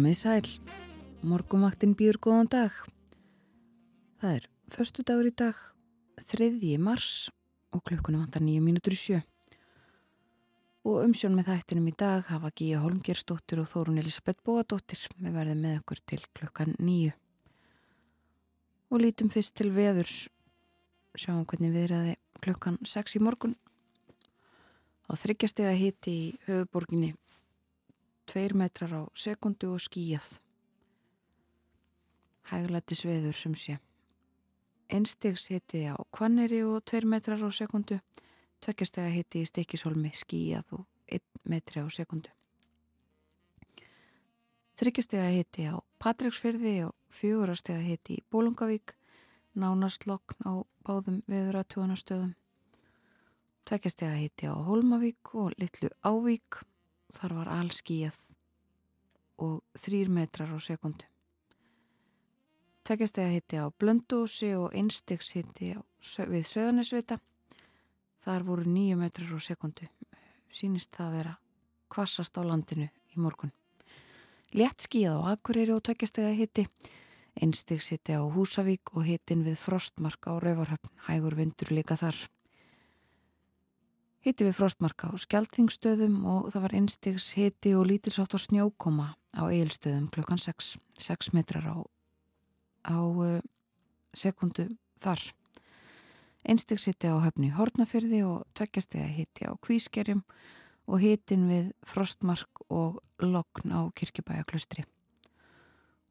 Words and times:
Komið 0.00 0.16
sæl, 0.16 0.46
morgumaktinn 1.28 1.90
býður 1.92 2.16
góðan 2.24 2.46
dag. 2.48 2.76
Það 4.22 4.30
er 4.38 4.46
förstu 4.72 5.04
dagur 5.04 5.28
í 5.28 5.32
dag, 5.36 5.58
3. 6.24 6.46
mars 6.80 7.28
og 7.76 7.82
klukkunum 7.84 8.22
vantar 8.22 8.40
9 8.40 8.64
mínútur 8.64 8.96
í 8.96 9.00
sjö. 9.02 9.20
Og 10.88 11.02
umsjón 11.02 11.36
með 11.36 11.50
þættinum 11.50 11.92
í 11.92 11.94
dag 12.00 12.24
hafa 12.32 12.48
Gíja 12.56 12.80
Holmgerstóttir 12.80 13.60
og 13.60 13.68
Þórun 13.68 14.00
Elisabeth 14.00 14.40
Bóadóttir. 14.40 15.04
Við 15.20 15.36
verðum 15.36 15.60
með 15.66 15.78
okkur 15.82 16.00
til 16.08 16.24
klukkan 16.32 16.72
9. 16.80 17.12
Og 18.88 19.04
lítum 19.04 19.28
fyrst 19.28 19.58
til 19.60 19.68
veðurs, 19.76 20.30
sjáum 21.12 21.44
hvernig 21.44 21.76
viðræði 21.76 22.16
klukkan 22.40 22.80
6 22.88 23.20
í 23.20 23.26
morgun. 23.28 23.58
Á 25.12 25.20
þryggjastega 25.20 25.76
hiti 25.76 26.22
í 26.22 26.30
höfuborginni 26.48 27.18
2 28.30 28.54
metrar 28.54 28.92
á 28.94 29.02
sekundu 29.10 29.72
og 29.74 29.80
skíjað. 29.82 30.38
Hæglætti 32.46 32.94
sveður 32.94 33.34
sem 33.34 33.56
sé. 33.58 33.80
Einstegs 34.86 35.48
hiti 35.50 35.82
á 35.90 35.98
kvanneri 36.14 36.62
og 36.62 36.84
2 36.86 37.10
metrar 37.10 37.42
á 37.42 37.50
sekundu. 37.50 37.98
Tveggjastega 38.62 39.10
hiti 39.10 39.42
í 39.42 39.50
stekishólmi 39.50 40.14
skíjað 40.14 40.78
og 40.78 40.86
1 41.10 41.26
metri 41.50 41.82
á 41.82 41.90
sekundu. 41.90 42.30
Þryggjastega 44.78 45.26
hiti 45.34 45.66
á 45.66 45.82
Patræksferði 45.98 46.76
og 46.86 46.94
fjórastega 47.10 47.82
hiti 47.82 48.22
í 48.22 48.24
Bólungavík. 48.30 48.94
Nánast 49.58 50.06
lokn 50.06 50.38
á 50.46 50.62
báðum 50.86 51.18
tjónastöðum. 51.26 52.36
Tveggjastega 53.66 54.14
hiti 54.14 54.46
á 54.46 54.54
Hólmavík 54.54 55.34
og 55.34 55.58
Littlu 55.58 55.90
Ávík 56.06 56.69
þar 57.16 57.36
var 57.40 57.50
allskíjað 57.58 58.18
og 59.40 59.60
þrýr 59.78 60.10
metrar 60.12 60.52
á 60.52 60.58
sekundu. 60.60 61.06
Tveggjastega 62.84 63.30
hitti 63.30 63.60
á 63.60 63.68
Blöndósi 63.70 64.50
og 64.56 64.74
einstegs 64.74 65.34
hitti 65.36 65.74
við 65.74 66.46
Söðanisvita. 66.48 67.20
Þar 68.20 68.44
voru 68.48 68.64
nýju 68.68 68.96
metrar 69.00 69.32
á 69.32 69.38
sekundu. 69.40 69.88
Sýnist 70.50 70.92
það 70.96 71.06
að 71.06 71.16
vera 71.18 71.34
kvassast 71.90 72.36
á 72.36 72.42
landinu 72.42 72.88
í 72.88 73.20
morgun. 73.20 73.52
Létt 74.56 74.82
skíjað 74.88 75.20
á 75.22 75.30
Akureyri 75.36 75.76
og 75.76 75.84
tveggjastega 75.86 76.32
hitti. 76.34 76.66
Einstegs 77.38 77.92
hitti 77.92 78.16
á 78.18 78.22
Húsavík 78.26 78.92
og 78.96 79.06
hittin 79.06 79.44
við 79.46 79.60
Frostmark 79.62 80.26
á 80.26 80.34
Rauvarhöfn. 80.42 80.90
Hægur 81.06 81.38
vindur 81.38 81.70
líka 81.70 81.94
þar. 81.96 82.18
Hitti 84.20 84.44
við 84.44 84.58
frostmarka 84.58 85.08
á 85.08 85.16
skjaldþingstöðum 85.16 86.18
og 86.28 86.50
það 86.52 86.64
var 86.66 86.74
einstegs 86.76 87.30
hiti 87.38 87.70
og 87.72 87.86
lítilsátt 87.88 88.34
á 88.36 88.38
snjókoma 88.44 89.06
á 89.32 89.42
eigilstöðum 89.48 90.10
klukkan 90.12 90.36
6, 90.36 90.74
6 91.00 91.32
metrar 91.32 91.64
á, 91.64 91.76
á 92.84 93.00
uh, 93.00 93.40
sekundu 94.12 94.68
þar. 95.00 95.24
Einstegs 96.44 96.84
hiti 96.90 97.08
á 97.08 97.16
höfni 97.16 97.48
Hortnafyrði 97.56 98.20
og 98.28 98.44
tveggjastega 98.60 99.08
hiti 99.08 99.48
á 99.48 99.56
Kvískerjum 99.56 100.20
og 100.84 101.00
hitin 101.00 101.48
við 101.48 101.72
frostmark 101.88 102.64
og 102.68 103.00
lokn 103.24 103.72
á 103.72 103.88
Kirkjubæjaklustri. 103.96 104.84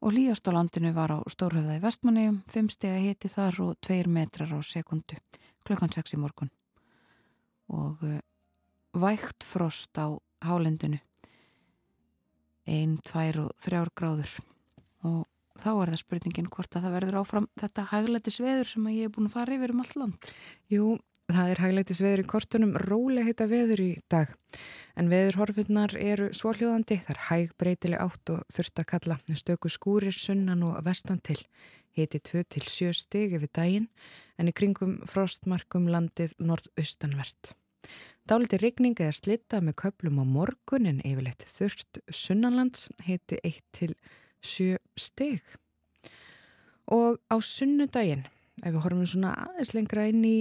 Og 0.02 0.16
hlýjast 0.16 0.50
á 0.50 0.56
landinu 0.56 0.96
var 0.98 1.14
á 1.14 1.18
Stórhöfða 1.30 1.78
í 1.78 1.84
Vestmannegjum, 1.84 2.42
5 2.50 2.74
stega 2.74 3.02
hiti 3.06 3.30
þar 3.30 3.62
og 3.68 3.76
2 3.86 4.02
metrar 4.10 4.50
á 4.50 4.58
sekundu 4.66 5.22
klukkan 5.62 5.94
6 5.94 6.18
í 6.18 6.18
morgun 6.18 6.50
og 7.70 8.02
uh, 8.06 8.18
vægt 9.00 9.46
frost 9.46 9.98
á 9.98 10.18
hálendinu. 10.44 10.98
Ein, 12.68 12.98
tvær 13.06 13.46
og 13.46 13.52
þrjár 13.64 13.92
gráður. 13.98 14.32
Og 15.06 15.22
þá 15.60 15.70
er 15.74 15.92
það 15.92 16.02
spurningin 16.02 16.50
hvort 16.52 16.74
að 16.76 16.86
það 16.86 16.96
verður 16.96 17.20
áfram 17.20 17.46
þetta 17.60 17.86
hæglætis 17.90 18.40
veður 18.42 18.68
sem 18.72 18.90
ég 18.92 19.06
hef 19.06 19.14
búin 19.16 19.30
að 19.30 19.36
fara 19.36 19.56
yfir 19.56 19.74
um 19.74 19.82
all 19.84 19.94
land. 20.02 20.30
Jú, 20.72 20.86
það 21.30 21.52
er 21.52 21.62
hæglætis 21.64 22.02
veður 22.04 22.22
í 22.22 22.28
kortunum 22.30 22.76
rólega 22.84 23.26
heita 23.28 23.48
veður 23.50 23.84
í 23.84 23.90
dag. 24.12 24.32
En 24.98 25.10
veðurhorfinnar 25.12 25.96
eru 25.98 26.30
svóljóðandi 26.36 27.00
það 27.04 27.14
er 27.14 27.22
hæg 27.28 27.54
breytileg 27.60 28.04
átt 28.06 28.34
og 28.34 28.42
þurft 28.52 28.82
að 28.82 28.90
kalla. 28.94 29.20
Stöku 29.42 29.72
skúrir 29.72 30.16
sunnan 30.16 30.66
og 30.66 30.80
vestan 30.86 31.22
til. 31.24 31.40
Hiti 31.96 32.20
2-7 32.22 32.92
stig 32.94 33.34
yfir 33.34 33.50
daginn 33.50 33.88
en 34.38 34.48
í 34.48 34.54
kringum 34.54 35.00
frostmarkum 35.10 35.90
landið 35.90 36.36
norðaustanvert 36.38 37.56
Dáliti 38.28 38.58
rigning 38.60 38.98
eða 39.00 39.14
slitta 39.16 39.60
með 39.64 39.78
köplum 39.84 40.20
á 40.20 40.24
morgun 40.26 40.88
en 40.90 41.00
yfirleitt 41.06 41.46
þurft 41.48 42.02
sunnanlands 42.14 42.88
heiti 43.06 43.40
1-7 43.46 44.76
steg. 44.98 45.40
Og 46.90 47.18
á 47.30 47.36
sunnudaginn, 47.38 48.26
ef 48.62 48.70
við 48.74 48.82
horfum 48.84 49.06
svona 49.08 49.34
aðeins 49.46 49.74
lengra 49.76 50.06
inn 50.10 50.24
í 50.26 50.36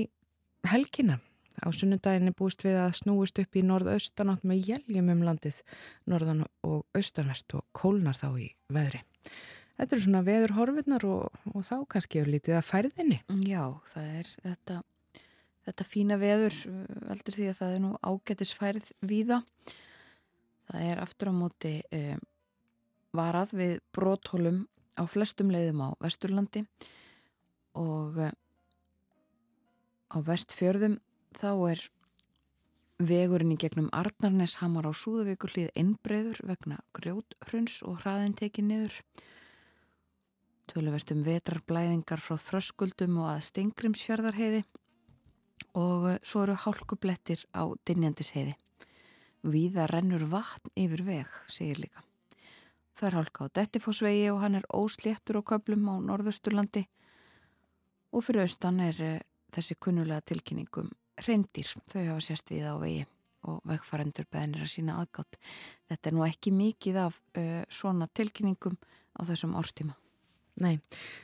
helgina, 0.69 1.19
á 1.61 1.67
sunnudaginn 1.75 2.31
er 2.31 2.37
búist 2.37 2.65
við 2.65 2.79
að 2.81 2.97
snúist 2.99 3.39
upp 3.41 3.55
í 3.55 3.63
norðaustanátt 3.65 4.45
með 4.47 4.73
jæljum 4.73 5.13
um 5.13 5.23
landið, 5.27 5.61
norðan 6.09 6.45
og 6.67 6.85
austanvert 6.97 7.57
og 7.57 7.65
kólnar 7.75 8.17
þá 8.17 8.29
í 8.41 8.51
veðri. 8.73 9.03
Þetta 9.79 9.95
er 9.95 10.01
svona 10.03 10.21
veðurhorfinnar 10.27 11.05
og, 11.07 11.43
og 11.53 11.63
þá 11.63 11.75
kannski 11.93 12.19
er 12.19 12.31
lítið 12.33 12.57
að 12.59 12.65
færðinni. 12.67 13.19
Já, 13.47 13.63
það 13.87 14.15
er 14.19 14.31
þetta 14.43 14.79
þetta 15.69 15.85
fína 15.85 16.17
veður 16.19 16.57
veldur 17.09 17.37
því 17.37 17.47
að 17.51 17.59
það 17.61 17.75
er 17.75 17.83
nú 17.83 17.93
ágættisfærið 18.01 18.91
víða. 19.05 19.39
Það 20.69 20.89
er 20.89 21.01
aftur 21.01 21.31
á 21.31 21.33
móti 21.33 21.73
um, 21.95 22.25
varað 23.17 23.55
við 23.57 23.75
bróthólum 23.95 24.63
á 24.97 25.03
flestum 25.09 25.53
leiðum 25.53 25.85
á 25.85 25.89
Vesturlandi 26.01 26.65
og 27.77 28.19
um, 28.19 28.35
á 30.09 30.17
vestfjörðum 30.25 30.97
þá 31.37 31.49
er 31.71 31.85
vegurinn 32.99 33.53
í 33.53 33.59
gegnum 33.61 33.89
Arnarnes 33.95 34.57
hamar 34.59 34.89
á 34.89 34.93
Súðavíkur 34.93 35.53
hlið 35.53 35.69
innbreyður 35.79 36.41
vegna 36.49 36.79
grjóthrunns 36.97 37.79
og 37.87 38.01
hraðin 38.03 38.35
tekið 38.35 38.67
niður. 38.67 38.97
Tölvertum 40.69 41.23
vetrarblæðingar 41.25 42.21
frá 42.21 42.35
þröskuldum 42.37 43.21
og 43.23 43.31
að 43.31 43.45
Stengrimsfjörðarheiði 43.47 44.65
og 45.77 46.09
eh, 46.11 46.19
svo 46.23 46.43
eru 46.45 46.57
hálkublettir 46.57 47.45
á 47.55 47.63
Dinjandisheiði. 47.87 48.55
Víða 49.43 49.87
rennur 49.87 50.25
vatn 50.27 50.73
yfir 50.75 51.05
veg, 51.07 51.35
segir 51.47 51.79
líka. 51.85 52.03
Það 52.99 53.07
er 53.07 53.15
hálka 53.15 53.45
á 53.47 53.53
Dettifossvegi 53.55 54.25
og 54.33 54.41
hann 54.43 54.57
er 54.59 54.65
ósléttur 54.75 55.39
á 55.39 55.41
köplum 55.47 55.87
á 55.87 55.95
Norðusturlandi 56.03 56.83
og 58.11 58.25
fyrir 58.25 58.43
austan 58.43 58.81
er 58.83 58.97
uh, 58.99 59.21
þessi 59.55 59.77
kunnulega 59.79 60.25
tilkynningum 60.27 60.89
reyndir. 61.23 61.69
Þau 61.87 62.01
hafa 62.01 62.25
sérst 62.25 62.51
við 62.51 62.67
á 62.67 62.75
vegi 62.81 63.05
og 63.47 63.61
vegfarendur 63.69 64.27
beðinir 64.27 64.65
að 64.65 64.73
sína 64.73 64.97
aðgátt. 64.99 65.39
Þetta 65.87 66.09
er 66.09 66.17
nú 66.17 66.25
ekki 66.27 66.51
mikið 66.51 66.99
af 67.05 67.21
uh, 67.39 67.63
svona 67.71 68.09
tilkynningum 68.11 68.75
á 69.15 69.21
þessum 69.29 69.55
árstíma. 69.59 69.95
Nei, 70.59 70.75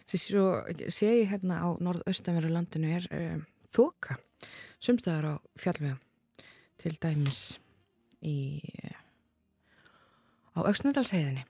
svo 0.08 0.46
sé 0.88 1.10
ég 1.12 1.34
hérna 1.34 1.60
á 1.60 1.68
norðaustanveru 1.84 2.54
landinu 2.56 2.94
er 2.96 3.10
uh, 3.12 3.42
þoka 3.76 4.18
sumstaðar 4.80 5.30
á 5.32 5.36
fjallvegum 5.60 6.00
til 6.82 6.96
dæmis 7.02 7.42
í 8.26 8.38
á 10.56 10.60
Öksnadalsheiðinni 10.64 11.46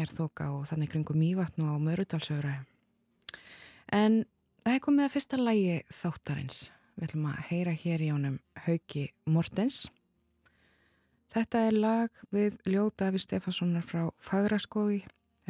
er 0.00 0.10
þoka 0.12 0.50
og 0.54 0.66
þannig 0.70 0.92
kringum 0.92 1.18
Mývatn 1.20 1.64
og 1.66 1.76
á 1.76 1.84
Mörudalsöfra 1.84 2.58
en 3.92 4.22
það 4.64 4.76
er 4.76 4.84
komið 4.84 5.06
að 5.06 5.14
fyrsta 5.14 5.40
lægi 5.40 5.78
þáttarins. 5.94 6.60
Við 6.96 7.06
ætlum 7.08 7.30
að 7.30 7.40
heyra 7.48 7.72
hér 7.80 8.04
í 8.04 8.10
ánum 8.12 8.36
Hauki 8.66 9.06
Mortens. 9.30 9.86
Þetta 11.30 11.64
er 11.68 11.78
lag 11.78 12.22
við 12.34 12.58
Ljóta 12.68 13.10
við 13.14 13.24
Stefanssonar 13.24 13.86
frá 13.86 14.08
Fagraskói 14.22 15.00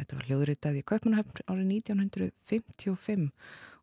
Þetta 0.01 0.17
var 0.17 0.25
hljóðritað 0.25 0.77
í 0.79 0.85
Kaupanahöfn 0.89 1.43
árið 1.45 1.67
1955 1.75 3.27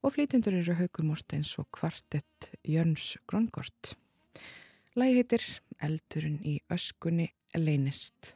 og 0.03 0.15
flytjendur 0.17 0.57
eru 0.59 0.75
Haugur 0.81 1.07
Mortens 1.07 1.53
og 1.63 1.69
kvartett 1.79 2.49
Jörns 2.67 3.13
Grongort. 3.31 3.93
Lægi 4.99 5.21
heitir 5.21 5.47
Eldurinn 5.79 6.41
í 6.43 6.57
öskunni 6.75 7.29
leynist. 7.55 8.35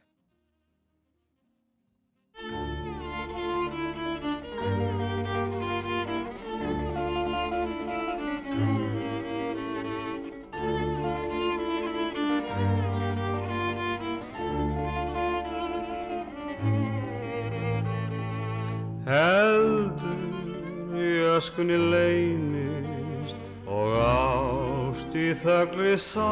Öskunni 21.43 21.75
leynist 21.75 23.35
og 23.67 23.97
ást 23.99 25.11
í 25.11 25.33
þögli 25.35 25.97
sá 25.99 26.31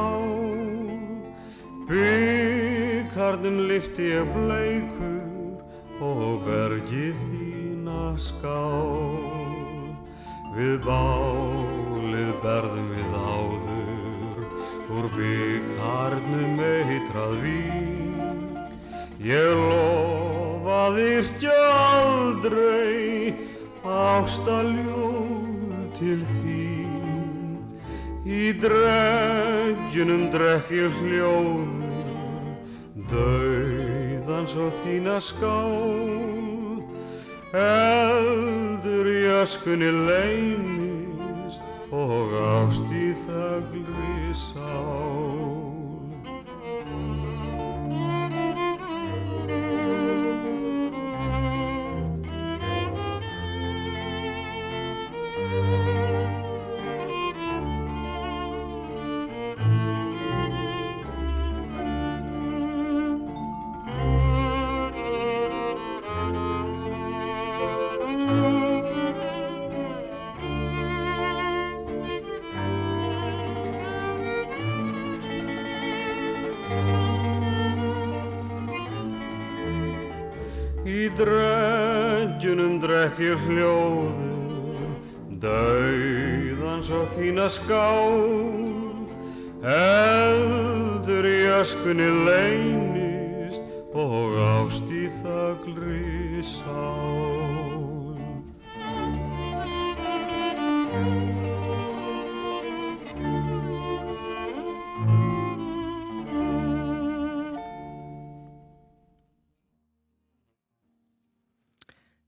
Byggarnum 1.90 3.58
lifti 3.68 4.08
ég 4.14 4.30
bleikur 4.32 5.60
og 6.00 6.46
bergið 6.46 7.20
þína 7.26 8.06
skál. 8.16 9.92
Við 10.56 10.80
bálið 10.88 12.32
berðum 12.46 12.90
við 12.96 13.20
áður, 13.20 14.48
úr 14.96 15.12
byggarnum 15.18 16.66
eitrað 16.72 17.36
vín. 17.44 18.58
Ég 19.20 19.60
lofa 19.60 20.84
þyrkja 20.96 21.60
aldrei 21.76 23.51
ástaljóð 23.86 25.62
til 25.98 26.22
þín. 26.42 27.58
Í 28.22 28.54
drengjunum 28.62 30.28
drekk 30.34 30.70
ég 30.78 31.00
hljóður, 31.02 32.52
dauðans 33.10 34.54
og 34.62 34.70
þína 34.84 35.18
skál. 35.24 36.86
Eldur 37.52 39.10
í 39.10 39.26
öskunni 39.42 39.90
leynist 40.06 41.66
og 41.92 42.38
ást 42.38 42.94
í 42.94 43.10
þagli 43.26 44.32
sál. 44.38 45.61
Þína 87.42 87.50
skál. 87.50 89.02
Eldur 89.66 91.26
í 91.26 91.40
öskunni 91.58 92.10
leynist 92.26 93.64
og 93.94 94.38
ást 94.38 94.90
í 94.90 95.08
þagli 95.10 96.44
sál. 96.46 97.80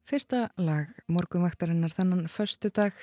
Fyrsta 0.03 0.49
lag 0.57 0.89
morgunvaktarinnar 1.09 1.89
þannan 1.89 2.27
förstu 2.29 2.69
dag 2.69 2.93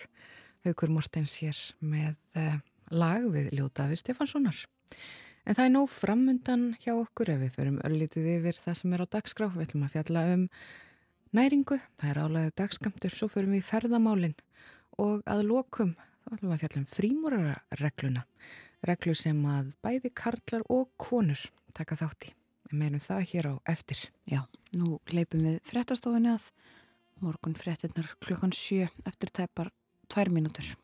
Haukur 0.66 0.92
Mortens 0.92 1.38
hér 1.40 1.56
með 1.80 2.18
uh, 2.36 2.58
lag 2.92 3.24
við 3.32 3.50
Ljótafi 3.56 3.96
Stefanssonar. 3.96 4.58
En 5.48 5.56
það 5.56 5.64
er 5.64 5.72
nóg 5.72 5.88
framundan 5.88 6.64
hjá 6.82 6.92
okkur 6.98 7.30
ef 7.32 7.40
við 7.40 7.54
förum 7.54 7.78
öllítið 7.88 8.28
yfir 8.34 8.58
það 8.60 8.76
sem 8.80 8.94
er 8.94 9.04
á 9.04 9.12
dagskrá. 9.14 9.48
Við 9.54 9.64
ætlum 9.64 9.86
að 9.86 9.94
fjalla 9.94 10.24
um 10.34 10.42
næringu, 11.36 11.78
það 12.00 12.12
er 12.12 12.20
álæðið 12.26 12.52
dagskamtur, 12.60 13.16
svo 13.16 13.30
förum 13.32 13.54
við 13.56 13.62
í 13.62 13.68
ferðamálinn 13.70 14.36
og 15.00 15.24
að 15.24 15.46
lokum 15.48 15.94
þá 15.96 16.34
ætlum 16.34 16.50
við 16.50 16.56
að 16.58 16.62
fjalla 16.64 16.82
um 16.82 16.90
frímúrararegluna. 16.96 18.26
Reglu 18.90 19.16
sem 19.16 19.40
að 19.48 19.72
bæði 19.84 20.12
karlar 20.16 20.68
og 20.68 20.92
konur 21.00 21.48
taka 21.76 21.96
þátti. 21.96 22.34
Við 22.68 22.78
meirum 22.84 23.02
það 23.02 23.26
hér 23.32 23.48
á 23.48 23.54
eftir. 23.72 24.04
Já, 24.28 24.44
nú 24.76 25.00
leipum 25.08 25.42
við 25.48 25.58
frettastofinni 25.66 26.34
að 26.36 26.50
morgun 27.24 27.56
frettinnar 27.56 28.12
klukkan 28.20 28.52
sjö 28.56 28.86
eftir 29.08 29.32
tæpar 29.40 29.72
tvær 30.10 30.28
mínútur. 30.34 30.74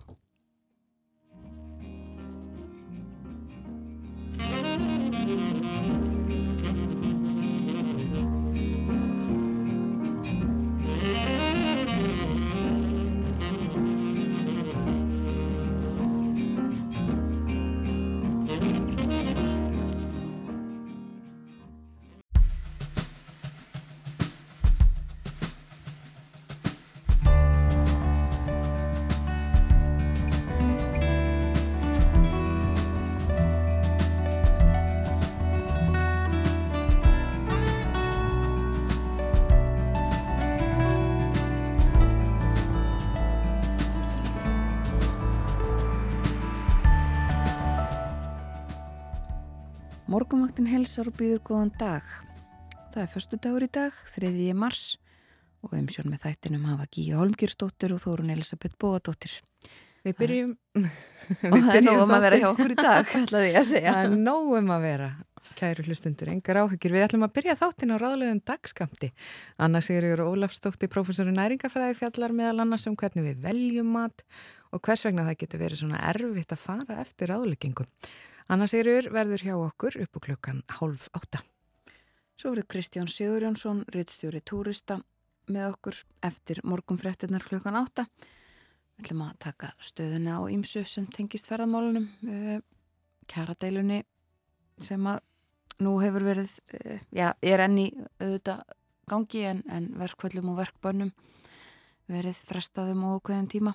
Morgumvaktin 50.66 50.82
helsar 50.82 51.06
og 51.06 51.14
býður 51.14 51.42
góðan 51.46 51.68
dag. 51.78 52.06
Það 52.90 53.02
er 53.02 53.10
förstu 53.12 53.36
dagur 53.38 53.62
í 53.62 53.68
dag, 53.70 53.92
3. 54.10 54.30
mars 54.58 54.96
og 55.62 55.76
umsjón 55.78 56.10
með 56.10 56.24
þættinum 56.24 56.64
hafa 56.66 56.88
Gíja 56.90 57.20
Holmgjörsdóttir 57.20 57.94
og 57.94 58.00
Þórun 58.02 58.32
Elisabeth 58.34 58.74
Bóadóttir. 58.74 59.36
Við 60.02 60.16
byrjum... 60.18 60.50
Og 60.74 61.54
það 61.54 61.70
er 61.70 61.86
nógum 61.86 62.14
að 62.16 62.26
vera 62.26 62.40
hjá 62.42 62.48
okkur 62.48 62.74
í 62.74 62.78
dag, 62.80 63.14
ætlaði 63.14 63.52
ég 63.52 63.60
að 63.60 63.70
segja. 63.70 63.94
Það 63.94 64.08
er 64.08 64.18
nógum 64.26 64.74
að 64.74 64.84
vera, 64.88 65.08
kæru 65.60 65.86
hlustundur, 65.86 66.34
engar 66.34 66.62
áhyggjur. 66.64 66.98
Við 66.98 67.06
ætlum 67.06 67.26
að 67.28 67.34
byrja 67.38 67.58
þáttin 67.62 67.94
á 67.94 67.96
ráðlegum 68.02 68.44
dagskamti. 68.50 69.14
Anna 69.62 69.86
Sigurður 69.86 70.26
Ólafsdóttir, 70.26 70.90
professor 70.90 71.30
í 71.30 71.36
næringafræði 71.36 72.00
fjallar 72.00 72.34
meðal 72.34 72.64
annars 72.66 72.90
um 72.90 72.98
hvernig 72.98 73.30
við 73.30 73.44
veljum 73.46 73.98
mat 74.00 74.26
og 74.74 74.82
hvers 74.82 75.06
vegna 75.06 75.28
það 75.28 75.44
getur 75.44 75.62
verið 75.62 75.84
svona 75.84 76.02
erfitt 76.10 76.56
að 76.56 76.64
fara 76.64 77.04
eftir 77.04 77.30
ráðleggingum. 77.30 77.86
Anna 78.46 78.68
Sigurður 78.70 79.08
verður 79.10 79.42
hjá 79.42 79.54
okkur 79.58 79.96
upp 80.04 80.16
á 80.16 80.20
klukkan 80.22 80.58
hálf 80.78 81.08
átta. 81.18 81.40
Svo 82.38 82.52
verður 82.52 82.68
Kristján 82.70 83.08
Sigurjónsson, 83.10 83.80
rittstjóri 83.90 84.38
túrista 84.46 85.00
með 85.50 85.72
okkur 85.72 85.96
eftir 86.28 86.60
morgunfrettinnar 86.62 87.42
klukkan 87.42 87.74
átta. 87.80 88.04
Við 88.94 89.02
ætlum 89.02 89.24
að 89.26 89.32
taka 89.42 89.72
stöðuna 89.82 90.36
á 90.38 90.42
ímsu 90.54 90.84
sem 90.86 91.08
tengist 91.10 91.50
ferðamálunum, 91.50 92.06
uh, 92.06 92.60
kjaradeilunni 93.26 94.04
sem 94.78 95.10
að 95.10 95.18
nú 95.82 95.96
hefur 96.04 96.28
verið, 96.28 96.54
uh, 96.78 97.02
já, 97.10 97.32
er 97.42 97.64
enni 97.66 97.88
auðvitað 98.20 98.62
gangi 99.10 99.42
en, 99.50 99.64
en 99.66 99.90
verkvöldum 99.98 100.52
og 100.54 100.60
verkbönnum 100.62 101.10
verið 102.06 102.38
frestaðum 102.46 103.02
og 103.10 103.18
okkur 103.18 103.42
tíma. 103.50 103.74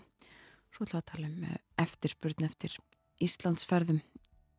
Svo 0.72 0.88
ætlum 0.88 1.04
að 1.04 1.10
tala 1.12 1.28
um 1.28 1.44
uh, 1.52 1.60
eftirspurn 1.84 2.48
eftir 2.48 2.80
Íslandsferðum 3.22 4.00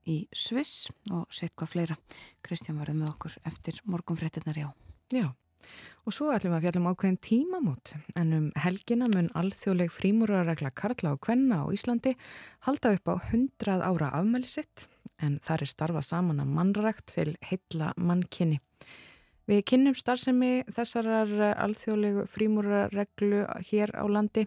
í 0.08 0.22
Sviss 0.34 0.90
og 1.10 1.28
sett 1.32 1.54
hvað 1.56 1.74
fleira. 1.74 1.98
Kristján 2.42 2.80
verður 2.80 3.00
með 3.02 3.12
okkur 3.14 3.38
eftir 3.48 3.78
morgunfrettinnar, 3.84 4.58
já. 4.58 4.68
Já, 5.12 5.28
og 6.06 6.14
svo 6.14 6.30
ætlum 6.34 6.54
við 6.54 6.58
að 6.58 6.64
fjallum 6.66 6.88
ákveðin 6.90 7.18
tímamót 7.26 7.92
en 8.18 8.32
um 8.36 8.46
helgina 8.64 9.08
mun 9.12 9.30
alþjóðleg 9.38 9.92
frímúraregla 9.94 10.72
Karla 10.74 11.14
og 11.14 11.22
Kvenna 11.26 11.62
á 11.62 11.66
Íslandi 11.74 12.14
halda 12.66 12.94
upp 12.96 13.12
á 13.12 13.14
100 13.30 13.78
ára 13.86 14.10
afmæli 14.18 14.50
sitt 14.50 14.88
en 15.22 15.38
þar 15.44 15.64
er 15.64 15.70
starfa 15.70 16.02
saman 16.02 16.42
að 16.42 16.54
mannrækt 16.56 17.14
til 17.14 17.36
heilla 17.46 17.92
mannkinni. 17.96 18.58
Við 19.50 19.64
kynnum 19.66 19.94
starfsemi 19.98 20.62
þessarar 20.70 21.30
alþjóðlegu 21.64 22.28
frímúrareglu 22.30 23.40
hér 23.72 23.90
á 23.98 24.06
landi 24.06 24.44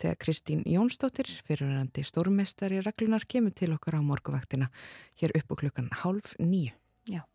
þegar 0.00 0.16
Kristín 0.22 0.62
Jónsdóttir, 0.64 1.28
fyrirverandi 1.44 2.04
stórmestari 2.06 2.78
reglunar, 2.80 3.26
kemur 3.28 3.52
til 3.52 3.74
okkar 3.74 3.98
á 3.98 4.02
morguvaktina 4.02 4.70
hér 5.20 5.34
upp 5.36 5.52
á 5.52 5.54
klukkan 5.60 5.90
hálf 6.00 6.32
nýju. 6.40 6.72
Já, 7.12 7.26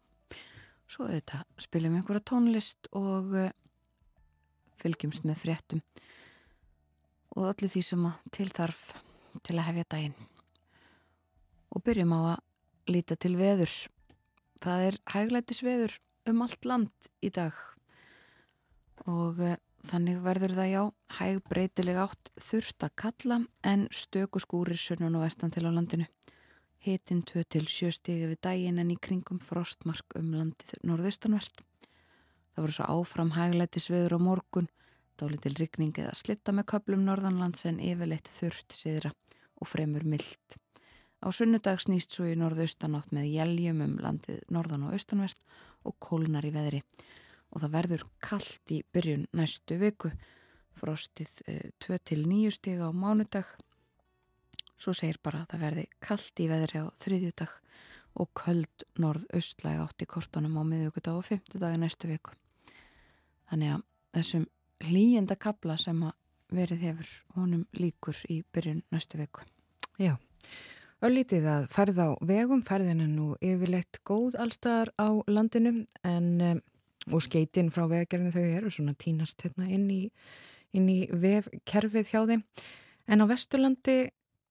svo 0.90 1.06
auðvitað 1.06 1.44
spilum 1.62 1.94
við 1.94 2.02
einhverja 2.02 2.26
tónlist 2.32 2.90
og 2.98 3.36
uh, 3.38 3.52
fylgjumst 4.82 5.28
með 5.30 5.38
fréttum 5.44 5.84
og 7.38 7.52
öllu 7.52 7.70
því 7.70 7.84
sem 7.86 8.08
að 8.10 8.32
tilþarf 8.34 8.82
til 9.46 9.60
að 9.60 9.68
hefja 9.68 9.90
daginn. 9.94 10.18
Og 11.74 11.86
byrjum 11.86 12.18
á 12.18 12.20
að 12.34 12.94
líta 12.94 13.18
til 13.18 13.36
veðurs. 13.38 13.86
Það 14.62 14.88
er 14.88 15.00
hæglætis 15.14 15.62
veður 15.66 15.96
um 16.30 16.44
allt 16.46 16.66
land 16.66 17.12
í 17.24 17.32
dag 17.34 17.56
og 19.10 19.40
uh, 19.44 19.56
þannig 19.84 20.22
verður 20.24 20.56
það 20.56 20.70
já 20.72 20.82
hæg 21.18 21.40
breytileg 21.52 22.00
átt 22.06 22.32
þurft 22.40 22.86
að 22.86 22.96
kalla 23.04 23.40
en 23.68 23.88
stöku 23.92 24.42
skúrir 24.44 24.80
sunnan 24.80 25.18
og 25.20 25.26
vestan 25.26 25.52
til 25.52 25.66
á 25.68 25.72
landinu. 25.72 26.08
Hitinn 26.84 27.24
2 27.28 27.44
til 27.48 27.68
7 27.68 27.92
stigi 27.96 28.28
við 28.28 28.40
daginn 28.44 28.80
en 28.80 28.92
í 28.92 29.00
kringum 29.00 29.40
frostmark 29.44 30.18
um 30.20 30.34
landið 30.36 30.74
norðaustanvert. 30.88 31.64
Það 32.54 32.66
voru 32.66 32.76
svo 32.78 32.88
áfram 32.96 33.32
hæglætis 33.36 33.90
veður 33.92 34.18
á 34.18 34.26
morgun, 34.26 34.68
dálitil 35.20 35.56
rykning 35.58 35.96
eða 36.00 36.16
slitta 36.20 36.56
með 36.56 36.70
köplum 36.74 37.06
norðanlands 37.08 37.66
en 37.70 37.80
yfirleitt 37.84 38.28
þurft 38.32 38.76
siðra 38.76 39.14
og 39.60 39.72
fremur 39.72 40.04
myllt. 40.08 40.60
Á 41.24 41.32
sunnudag 41.32 41.80
snýst 41.80 42.12
svo 42.12 42.28
í 42.28 42.36
norðaustanátt 42.36 43.14
með 43.16 43.32
jæljum 43.32 43.80
um 43.86 43.94
landið 44.04 44.44
norðan 44.52 44.90
og 44.90 44.98
austanvert 44.98 45.40
og 45.84 45.98
kólnar 46.04 46.46
í 46.48 46.54
veðri 46.54 46.82
og 47.54 47.62
það 47.62 47.74
verður 47.76 48.06
kallt 48.24 48.74
í 48.74 48.80
byrjun 48.94 49.28
næstu 49.38 49.78
viku, 49.82 50.10
frostið 50.74 51.36
2-9 51.86 52.40
eh, 52.48 52.54
stiga 52.54 52.90
á 52.90 52.92
mánudag. 52.92 53.46
Svo 54.82 54.96
segir 54.98 55.20
bara 55.24 55.44
að 55.44 55.54
það 55.54 55.66
verði 55.68 55.84
kallt 56.02 56.42
í 56.42 56.48
veðri 56.50 56.82
á 56.82 56.86
þriðjudag 57.04 57.54
og 58.24 58.32
köld 58.38 58.86
norð-austlæg 59.02 59.84
átt 59.84 60.06
í 60.06 60.10
kortunum 60.10 60.58
á 60.58 60.64
miðvíkudag 60.66 61.20
og 61.20 61.28
fymtudag 61.30 61.78
næstu 61.82 62.10
viku. 62.10 62.34
Þannig 63.50 63.76
að 63.76 63.86
þessum 64.18 64.46
hlýjenda 64.84 65.38
kabla 65.40 65.78
sem 65.82 66.02
að 66.06 66.18
verið 66.54 66.86
hefur 66.88 67.12
honum 67.38 67.66
líkur 67.78 68.18
í 68.30 68.42
byrjun 68.54 68.84
næstu 68.94 69.18
viku. 69.22 69.46
Já. 70.02 70.18
Öllítið 71.04 71.48
að 71.52 71.64
ferð 71.68 71.98
á 72.00 72.10
vegum, 72.24 72.62
ferðin 72.64 73.02
er 73.04 73.10
nú 73.12 73.34
yfirleitt 73.44 73.98
góð 74.08 74.38
allstaðar 74.40 74.94
á 74.96 75.12
landinu 75.28 75.82
en 76.08 76.28
um, 76.40 76.62
og 77.12 77.26
skeitin 77.26 77.72
frá 77.76 77.84
vegagerðinu 77.92 78.32
þau 78.32 78.46
eru 78.46 78.72
svona 78.72 78.94
tínast 78.96 79.44
hérna 79.44 79.68
inn 79.68 79.90
í, 79.92 80.00
inn 80.72 80.88
í 80.88 81.02
vefkerfið 81.12 82.14
hjá 82.14 82.22
þeim. 82.30 82.46
En 83.12 83.20
á 83.20 83.26
Vesturlandi 83.28 83.98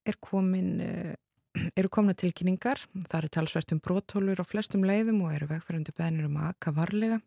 er 0.04 0.18
komin, 0.20 0.70
uh, 0.84 1.64
eru 1.72 1.88
komna 1.88 2.12
tilkynningar, 2.20 2.84
það 3.08 3.18
eru 3.22 3.32
talsvert 3.38 3.72
um 3.72 3.80
brótólur 3.80 4.44
á 4.44 4.44
flestum 4.44 4.84
leiðum 4.84 5.24
og 5.24 5.32
eru 5.38 5.48
vegfærandu 5.54 5.96
beðnir 5.96 6.28
um 6.28 6.36
að 6.42 6.50
akka 6.52 6.76
varlega. 6.76 7.22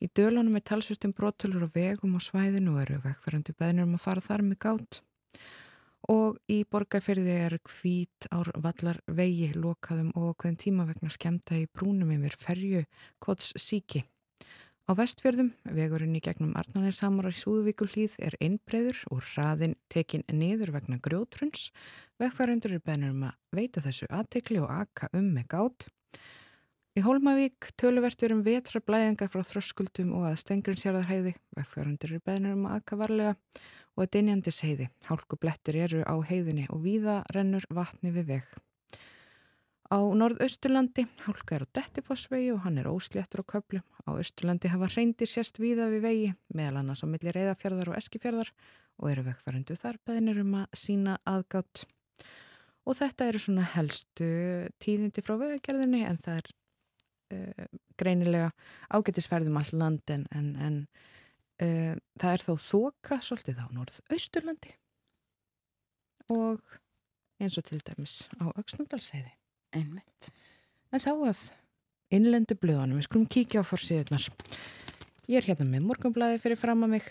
Í 0.00 0.08
dölunum 0.16 0.56
er 0.56 0.64
talsvert 0.64 1.04
um 1.04 1.12
brótólur 1.12 1.68
á 1.68 1.76
vegum 1.76 2.16
og 2.16 2.24
svæðinu 2.24 2.72
og 2.72 2.86
eru 2.86 3.02
vegfærandu 3.04 3.52
beðnir 3.60 3.84
um 3.84 3.98
að 4.00 4.06
fara 4.08 4.24
þar 4.24 4.48
með 4.48 4.64
gátt 4.64 5.02
og 6.12 6.36
í 6.52 6.62
borgarferði 6.70 7.38
er 7.46 7.56
hvít 7.66 8.28
ár 8.30 8.50
vallar 8.62 9.00
vegi 9.06 9.50
lokaðum 9.54 10.12
og 10.14 10.36
hvern 10.42 10.58
tíma 10.60 10.86
vegna 10.88 11.10
skemta 11.10 11.58
í 11.58 11.66
brúnum 11.66 12.12
yfir 12.14 12.36
ferju 12.40 12.84
Kots 13.22 13.52
síki. 13.58 14.04
Á 14.86 14.94
vestfjörðum, 14.94 15.48
vegurinn 15.74 16.14
í 16.14 16.22
gegnum 16.22 16.52
Arnarnesamar 16.54 17.32
í 17.32 17.34
Súðuvíkulíð 17.34 18.20
er 18.22 18.36
einbreyður 18.38 19.00
og 19.10 19.24
hraðin 19.32 19.74
tekin 19.90 20.22
niður 20.30 20.76
vegna 20.76 21.00
grjótruns. 21.02 21.72
Vegfærandur 22.22 22.76
er 22.76 22.84
bennur 22.86 23.10
um 23.10 23.24
að 23.26 23.58
veita 23.58 23.82
þessu 23.82 24.06
aðtekli 24.14 24.60
og 24.62 24.70
akka 24.70 25.10
um 25.10 25.32
með 25.34 25.48
gátt. 25.56 25.88
Í 26.96 27.02
Hólmavík 27.02 27.72
töluvertur 27.76 28.36
um 28.36 28.44
vetra 28.46 28.78
blæðinga 28.80 29.26
frá 29.28 29.42
þröskuldum 29.44 30.14
og 30.16 30.30
að 30.30 30.38
stengurinsjárðarhæði. 30.44 31.34
Vegfærandur 31.58 32.14
er 32.14 32.22
bennur 32.24 32.54
um 32.54 32.70
að 32.70 32.78
akka 32.78 33.00
varlega 33.02 33.34
og 33.96 34.04
að 34.04 34.12
dinjandi 34.18 34.52
seiði. 34.52 34.90
Hálku 35.08 35.38
blettir 35.40 35.80
eru 35.86 36.04
á 36.04 36.14
heiðinni 36.20 36.68
og 36.68 36.84
víða 36.84 37.22
rennur 37.34 37.64
vatni 37.72 38.12
við 38.14 38.32
veg. 38.36 38.48
Á 39.86 40.02
norðausturlandi 40.02 41.04
hálka 41.22 41.56
er 41.56 41.62
á 41.62 41.72
Dettifossvegi 41.78 42.50
og 42.52 42.64
hann 42.64 42.78
er 42.80 42.88
ósléttur 42.90 43.44
á 43.46 43.50
köplum. 43.54 43.84
Á 44.02 44.18
austurlandi 44.18 44.70
hafa 44.72 44.88
reyndir 44.90 45.30
sérst 45.30 45.60
víða 45.62 45.86
við 45.92 46.02
vegi, 46.02 46.30
meðal 46.50 46.80
annars 46.80 47.04
á 47.04 47.10
milli 47.10 47.30
reyðafjörðar 47.30 47.92
og 47.92 47.98
eskifjörðar 48.00 48.50
og 48.98 49.10
eru 49.12 49.26
vegfærandu 49.28 49.76
þar 49.78 50.00
beðinir 50.08 50.42
um 50.42 50.56
að 50.58 50.78
sína 50.82 51.16
aðgátt. 51.22 51.84
Og 52.86 52.98
þetta 52.98 53.30
eru 53.30 53.42
svona 53.42 53.66
helstu 53.76 54.30
tíðindi 54.82 55.22
frá 55.22 55.36
vegagerðinni 55.38 56.02
en 56.06 56.18
það 56.22 56.40
er 56.40 56.50
uh, 57.36 57.66
greinilega 57.98 58.50
ágættisferðum 58.90 59.60
all 59.60 59.72
land 59.78 60.14
en, 60.14 60.26
en, 60.34 60.50
en 60.58 60.80
Uh, 61.56 61.94
það 62.20 62.34
er 62.34 62.42
þó 62.44 62.52
þoka 62.60 63.16
svolítið 63.24 63.62
á 63.64 63.66
norð-austurlandi 63.72 64.74
og 66.34 66.74
eins 67.40 67.56
og 67.56 67.64
til 67.64 67.80
dæmis 67.80 68.26
á 68.36 68.52
Öksnandalseiði. 68.60 69.32
Einmitt. 69.76 70.28
En 70.92 71.02
þá 71.02 71.12
að 71.14 71.40
innlendu 72.14 72.56
blöðanum, 72.60 73.00
við 73.00 73.08
skulum 73.08 73.30
kíkja 73.30 73.64
á 73.64 73.68
fórsíðunar. 73.68 74.28
Ég 75.26 75.40
er 75.40 75.48
hérna 75.48 75.66
með 75.68 75.88
morgunblæði 75.88 76.42
fyrir 76.44 76.60
fram 76.60 76.84
að 76.86 76.92
mig. 76.96 77.08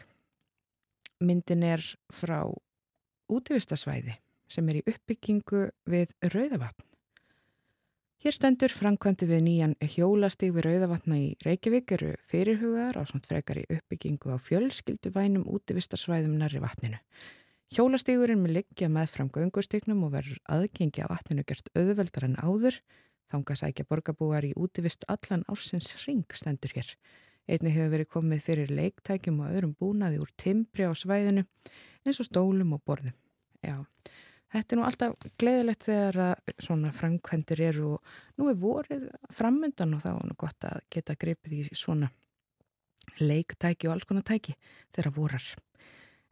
Myndin 1.26 1.66
er 1.66 1.84
frá 2.14 2.46
útvistasvæði 3.32 4.18
sem 4.52 4.68
er 4.70 4.80
í 4.80 4.86
uppbyggingu 4.92 5.68
við 5.90 6.14
Rauðavatn. 6.22 6.86
Hér 8.26 8.34
stendur 8.34 8.74
framkvæmdi 8.74 9.28
við 9.30 9.42
nýjan 9.46 9.74
hjólastíg 9.86 10.56
við 10.56 10.64
Rauðavatna 10.66 11.18
í 11.22 11.26
Reykjavík 11.46 11.92
eru 11.94 12.08
fyrirhugaðar 12.26 12.98
á 12.98 13.04
samt 13.06 13.28
frekar 13.30 13.60
í 13.62 13.66
uppbyggingu 13.70 14.34
á 14.34 14.42
fjölskylduvænum 14.42 15.44
útivistarsvæðum 15.46 16.34
nærri 16.40 16.58
vatninu. 16.64 16.98
Hjólastígurinn 17.76 18.42
með 18.42 18.56
liggja 18.56 18.90
með 18.90 19.14
fram 19.14 19.30
göngustígnum 19.30 20.02
og 20.08 20.16
verður 20.16 20.40
aðgengi 20.58 21.04
af 21.06 21.12
vatninu 21.14 21.46
gert 21.46 21.70
auðveldar 21.78 22.26
en 22.26 22.40
áður. 22.42 22.80
Þánga 23.30 23.60
sækja 23.62 23.86
borgarbúar 23.94 24.50
í 24.50 24.56
útivist 24.58 25.06
allan 25.06 25.46
ársins 25.46 25.94
ring 26.08 26.26
stendur 26.34 26.74
hér. 26.74 26.90
Einni 27.46 27.78
hefur 27.78 27.94
verið 27.94 28.10
komið 28.10 28.46
fyrir 28.48 28.74
leiktækjum 28.74 29.44
og 29.46 29.54
öðrum 29.54 29.78
búnaði 29.78 30.18
úr 30.26 30.34
timbri 30.34 30.90
á 30.90 30.98
svæðinu 30.98 31.46
eins 32.02 32.18
og 32.18 32.26
stólum 32.34 32.74
og 32.74 32.82
borðum. 32.90 33.14
Já, 33.62 33.86
Þetta 34.56 34.76
er 34.76 34.80
nú 34.80 34.84
alltaf 34.88 35.26
gleðilegt 35.42 35.88
þegar 35.90 36.18
að 36.30 36.54
svona 36.64 36.92
framkvendir 36.96 37.62
eru 37.66 37.88
og 37.98 38.14
nú 38.40 38.48
er 38.48 38.60
vorið 38.60 39.10
framöndan 39.36 39.98
og 39.98 40.04
þá 40.06 40.12
er 40.14 40.30
nú 40.30 40.36
gott 40.40 40.68
að 40.70 40.86
geta 40.96 41.18
gripið 41.20 41.58
í 41.58 41.76
svona 41.76 42.08
leiktæki 43.20 43.90
og 43.90 43.96
alls 43.96 44.08
konar 44.08 44.24
tæki 44.28 44.56
þegar 44.96 45.12
vorar. 45.18 45.50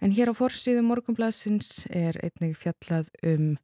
En 0.04 0.16
hér 0.16 0.32
á 0.32 0.34
forsýðu 0.36 0.86
morgunblæsins 0.88 1.86
er 1.92 2.18
einnig 2.24 2.56
fjallað 2.60 3.12
um 3.28 3.58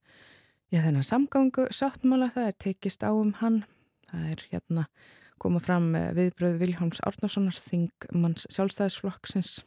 já, 0.72 0.82
þennan 0.84 1.08
samgangu 1.08 1.70
sáttmála, 1.72 2.30
það 2.36 2.51
er 2.51 2.60
tekist 2.66 3.04
á 3.08 3.12
um 3.16 3.34
hann. 3.39 3.63
Það 4.10 4.28
er 4.34 4.46
hérna 4.51 4.86
koma 5.39 5.63
fram 5.63 5.94
viðbröð 6.18 6.60
Viljáms 6.60 7.00
Árnarssonar, 7.08 7.56
þingmanns 7.63 8.48
sjálfstæðisflokksins 8.51 9.62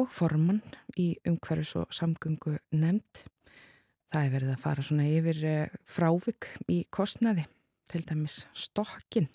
og 0.00 0.08
formann 0.12 0.62
í 0.96 1.12
umhverfis 1.28 1.74
og 1.80 1.92
samgöngu 1.92 2.56
nefnd. 2.72 3.26
Það 4.12 4.26
er 4.26 4.32
verið 4.34 4.50
að 4.52 4.60
fara 4.60 4.82
svona 4.84 5.04
yfir 5.08 5.38
eh, 5.48 5.76
frávik 5.88 6.48
í 6.68 6.82
kostnaði, 6.92 7.46
til 7.88 8.02
dæmis 8.04 8.42
stokkin 8.52 9.30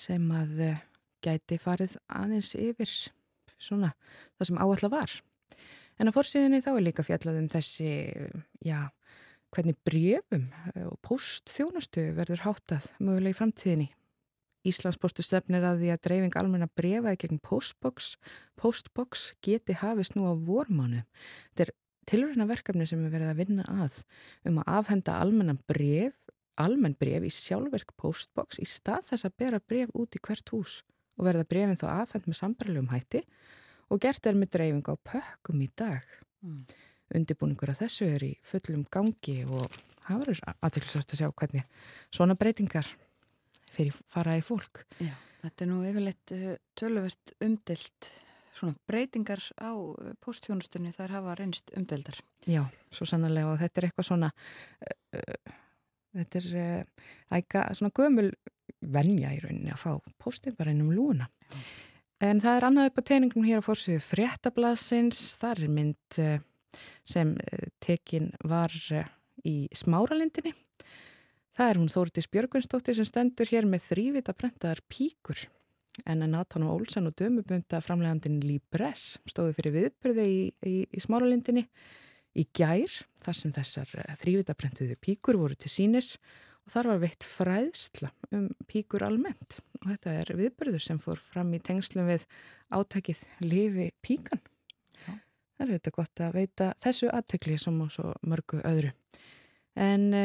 sem 0.00 0.24
að 0.32 0.62
eh, 0.64 0.78
gæti 1.20 1.58
farið 1.60 1.98
aðeins 2.08 2.54
yfir 2.56 2.88
svona 3.60 3.92
það 4.38 4.48
sem 4.48 4.60
áallar 4.62 4.92
var. 4.94 5.16
En 6.00 6.08
á 6.08 6.16
fórsíðinni 6.16 6.62
þá 6.64 6.70
er 6.72 6.86
líka 6.86 7.04
fjallað 7.04 7.42
um 7.42 7.50
þessi, 7.52 7.90
já, 8.64 8.88
hvernig 9.52 9.76
brefum 9.84 10.46
eh, 10.72 10.86
og 10.88 10.96
postþjónustu 11.04 12.06
verður 12.16 12.46
háttað 12.46 12.88
mögulega 13.02 13.36
í 13.36 13.40
framtíðinni. 13.42 13.90
Íslandspostu 14.70 15.24
stefnir 15.24 15.64
að 15.64 15.84
því 15.84 15.92
að 15.92 16.02
dreifing 16.06 16.40
almenna 16.40 16.72
brefaði 16.76 17.20
gegn 17.20 17.44
postbox, 17.44 18.14
postbox 18.60 19.30
geti 19.44 19.76
hafist 19.80 20.16
nú 20.16 20.24
á 20.28 20.32
vormánu. 20.36 21.04
Þetta 21.52 21.68
er 21.68 21.76
tilröna 22.10 22.46
verkefni 22.50 22.86
sem 22.88 23.00
við 23.04 23.14
verðum 23.16 23.32
að 23.32 23.40
vinna 23.40 23.66
að 23.70 24.00
um 24.50 24.60
að 24.62 24.72
afhenda 24.80 25.16
almennan 25.22 25.60
bref, 25.70 26.16
almenn 26.60 26.96
bref 27.00 27.24
í 27.26 27.32
sjálfverk 27.32 27.94
postbox 28.00 28.60
í 28.60 28.66
stað 28.68 29.12
þess 29.12 29.28
að 29.28 29.36
bera 29.42 29.60
bref 29.62 29.92
út 29.96 30.16
í 30.18 30.22
hvert 30.26 30.54
hús 30.54 30.80
og 31.20 31.26
verða 31.28 31.46
brefin 31.48 31.78
þá 31.80 31.88
afhend 32.00 32.28
með 32.28 32.40
sambarlegum 32.40 32.90
hætti 32.92 33.22
og 33.90 34.00
gert 34.02 34.26
er 34.26 34.38
með 34.38 34.54
dreifing 34.56 34.86
á 34.88 34.94
pökkum 34.96 35.62
í 35.64 35.68
dag. 35.76 36.06
Mm. 36.46 36.64
Undibúningur 37.18 37.72
af 37.72 37.80
þessu 37.82 38.06
er 38.06 38.24
í 38.24 38.32
fullum 38.46 38.84
gangi 38.92 39.40
og 39.44 39.66
það 40.06 40.22
verður 40.22 40.42
aðtilsvært 40.62 41.14
að 41.14 41.22
sjá 41.22 41.28
hvernig 41.42 41.88
svona 42.08 42.36
breytingar 42.38 42.88
fyrir 43.70 43.96
fara 44.10 44.38
í 44.38 44.44
fólk. 44.44 44.84
Já, 45.02 45.12
þetta 45.42 45.66
er 45.66 45.70
nú 45.70 45.80
yfirleitt 45.88 46.34
uh, 46.36 46.54
töluvert 46.78 47.34
umdilt 47.44 48.10
svona 48.56 48.76
breytingar 48.88 49.42
á 49.60 49.70
uh, 49.72 50.12
posttjónustunni 50.22 50.92
þar 50.94 51.16
hafa 51.18 51.36
reynst 51.38 51.72
umdeldar. 51.76 52.18
Já, 52.48 52.64
svo 52.92 53.06
sannlega 53.08 53.52
og 53.52 53.60
þetta 53.60 53.80
er 53.80 53.88
eitthvað 53.88 54.08
svona 54.08 54.30
uh, 54.32 55.52
þetta 56.18 56.40
er 56.42 56.48
uh, 56.62 57.04
æga 57.38 57.66
svona 57.76 57.94
gömul 57.96 58.30
vennja 58.80 59.34
í 59.34 59.40
rauninni 59.42 59.74
að 59.74 59.82
fá 59.82 60.14
postin 60.20 60.56
bara 60.58 60.74
einum 60.74 60.92
lúna. 60.94 61.28
Já. 61.50 61.60
En 62.30 62.40
það 62.42 62.58
er 62.58 62.66
annað 62.68 62.90
upp 62.90 62.98
á 63.00 63.08
teiningum 63.08 63.46
hér 63.46 63.62
á 63.64 63.64
fórsögu 63.64 64.00
fréttablasins, 64.04 65.20
þar 65.40 65.62
er 65.64 65.72
mynd 65.72 66.18
uh, 66.20 66.34
sem 67.08 67.32
tekin 67.80 68.28
var 68.46 68.74
í 69.48 69.54
smáralindinni. 69.74 70.52
Það 71.56 71.70
er 71.70 71.80
hún 71.80 71.90
Þóriðis 71.92 72.28
Björgunstóttir 72.30 72.96
sem 72.96 73.08
stendur 73.08 73.48
hér 73.50 73.66
með 73.68 73.88
þrývita 73.88 74.36
brentaðar 74.36 74.84
píkur 74.92 75.48
en 76.08 76.24
Nathan 76.30 76.66
Olsen 76.68 77.08
og 77.10 77.16
dömubunda 77.18 77.80
framlegandin 77.84 78.40
Libres 78.44 79.18
stóðu 79.28 79.56
fyrir 79.58 79.76
viðbyrði 79.76 80.26
í, 80.28 80.44
í, 80.66 80.76
í 80.86 81.02
smáralindinni 81.02 81.66
í 82.38 82.46
gær 82.54 82.92
þar 83.24 83.36
sem 83.36 83.54
þessar 83.54 83.90
eh, 83.98 84.14
þrývitabrentuðu 84.20 84.96
píkur 85.02 85.38
voru 85.40 85.58
til 85.58 85.72
sínis 85.72 86.14
og 86.64 86.74
þar 86.74 86.92
var 86.92 87.02
veitt 87.02 87.26
fræðsla 87.26 88.12
um 88.36 88.48
píkur 88.70 89.04
almennt 89.06 89.58
og 89.80 89.88
þetta 89.88 90.14
er 90.20 90.32
viðbyrður 90.38 90.84
sem 90.84 91.00
fór 91.02 91.20
fram 91.20 91.52
í 91.56 91.62
tengslum 91.64 92.08
við 92.10 92.26
átækið 92.70 93.22
Livi 93.42 93.88
píkan. 94.04 94.42
Já. 95.06 95.14
Það 95.56 95.64
er 95.64 95.72
þetta 95.74 95.94
gott 95.96 96.22
að 96.26 96.36
veita 96.36 96.68
þessu 96.84 97.08
aðtökli 97.10 97.56
sem 97.58 97.80
og 97.80 97.90
svo 97.94 98.12
mörgu 98.28 98.60
öðru. 98.68 98.92
En 99.80 100.06
e, 100.14 100.22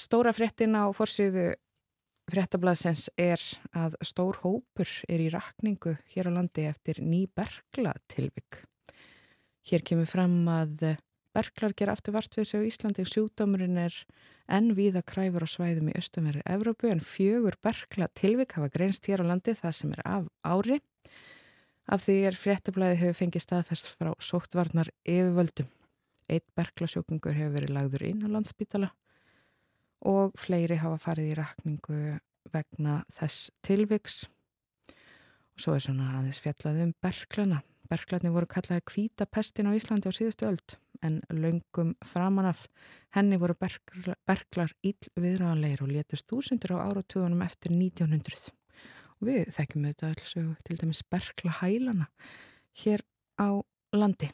stóra 0.00 0.32
fréttin 0.36 0.78
á 0.78 0.86
forsiðu 0.94 1.50
fréttablasens 2.30 3.08
er 3.20 3.40
að 3.76 3.96
stór 4.04 4.38
hópur 4.42 4.90
er 5.08 5.22
í 5.22 5.30
rakningu 5.32 5.96
hér 6.14 6.30
á 6.32 6.36
landi 6.38 6.64
eftir 6.68 7.00
ný 7.04 7.24
bergla 7.28 7.94
tilvik. 8.10 8.62
Hér 9.64 9.84
kemur 9.84 10.08
fram 10.08 10.44
að 10.48 10.96
berglar 11.34 11.74
ger 11.76 11.92
aftur 11.92 12.14
vart 12.16 12.36
við 12.36 12.48
sig 12.48 12.64
á 12.64 12.68
Íslandi 12.68 13.04
sjúkdómurinn 13.08 13.80
er 13.80 13.96
enn 14.48 14.72
víða 14.76 15.02
kræfur 15.04 15.44
á 15.44 15.48
svæðum 15.48 15.90
í 15.92 15.98
östumveri 15.98 16.44
Evrópu 16.48 16.90
en 16.92 17.04
fjögur 17.04 17.56
bergla 17.64 18.08
tilvik 18.16 18.56
hafa 18.56 18.72
greinst 18.72 19.08
hér 19.08 19.24
á 19.24 19.30
landi 19.32 19.56
það 19.56 19.78
sem 19.78 19.94
er 19.96 20.04
af 20.04 20.28
ári. 20.44 20.80
Af 21.84 22.06
því 22.06 22.18
er 22.30 22.40
fréttablaði 22.40 23.00
hefur 23.02 23.20
fengið 23.20 23.44
staðfest 23.44 23.90
frá 23.92 24.14
sóttvarnar 24.16 24.88
yfirvöldum. 25.04 25.68
Eitt 26.32 26.46
berglasjókungur 26.56 27.36
hefur 27.36 27.58
verið 27.58 27.74
lagður 27.76 28.06
inn 28.08 28.24
á 28.24 28.28
landsbítala 28.32 28.94
og 30.04 30.34
fleiri 30.38 30.78
hafa 30.80 31.00
farið 31.00 31.32
í 31.32 31.36
rakningu 31.38 32.00
vegna 32.52 33.00
þess 33.12 33.50
tilviks 33.64 34.24
og 35.54 35.62
svo 35.62 35.76
er 35.76 35.84
svona 35.84 36.10
aðeins 36.18 36.40
fjallað 36.42 36.82
um 36.84 36.92
berglana. 37.02 37.60
Berglarnir 37.84 38.32
voru 38.32 38.48
kallaði 38.48 38.82
kvíta 38.88 39.26
pestin 39.28 39.68
á 39.70 39.76
Íslandi 39.76 40.08
á 40.08 40.12
síðustu 40.16 40.48
öld 40.48 40.76
en 41.04 41.18
laungum 41.28 41.92
framanaf 42.04 42.64
henni 43.14 43.36
voru 43.38 43.54
berglar, 43.60 44.16
berglar 44.26 44.72
íll 44.82 45.10
viðræðanleir 45.20 45.82
og 45.84 45.92
létust 45.92 46.26
þúsundur 46.30 46.78
á 46.80 46.88
áratugunum 46.88 47.44
eftir 47.44 47.74
1900. 47.76 48.48
Og 49.20 49.28
við 49.28 49.52
þekkjum 49.54 49.86
þetta 49.90 50.10
alls 50.10 50.34
til 50.66 50.78
dæmis 50.80 51.04
berglahælana 51.12 52.08
hér 52.82 53.04
á 53.38 53.60
landi. 53.94 54.30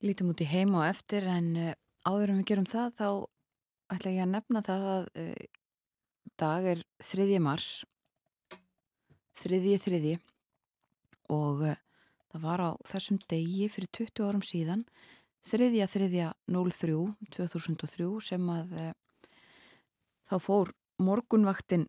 Lítum 0.00 0.30
út 0.32 0.40
í 0.40 0.48
heim 0.48 0.78
og 0.78 0.86
eftir 0.86 1.26
en 1.28 1.74
áður 2.06 2.32
en 2.32 2.40
við 2.40 2.48
gerum 2.50 2.68
það 2.68 2.96
þá 2.96 3.08
ætla 3.94 4.12
ég 4.14 4.24
að 4.24 4.32
nefna 4.34 4.62
það 4.64 4.88
að 4.94 5.06
uh, 5.20 5.44
dag 6.40 6.68
er 6.72 6.82
3. 7.04 7.38
mars 7.42 7.68
3.3. 9.40 10.16
og 11.32 11.64
uh, 11.66 11.78
það 12.30 12.44
var 12.46 12.64
á 12.64 12.70
þessum 12.88 13.20
degi 13.30 13.68
fyrir 13.72 13.92
20 14.00 14.28
árum 14.28 14.44
síðan 14.46 14.84
3.3.03 15.50 16.36
2003 17.36 18.10
sem 18.24 18.50
að 18.52 18.76
uh, 18.76 18.92
þá 20.30 20.36
fór 20.40 20.72
morgunvaktin 21.00 21.88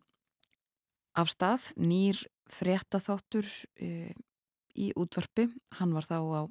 af 1.16 1.28
stað 1.28 1.70
nýr 1.76 2.16
fréttaþáttur 2.52 3.44
í 3.76 4.86
útvarpi 4.96 5.44
hann 5.78 5.92
var 5.92 6.08
þá 6.08 6.16
á 6.16 6.42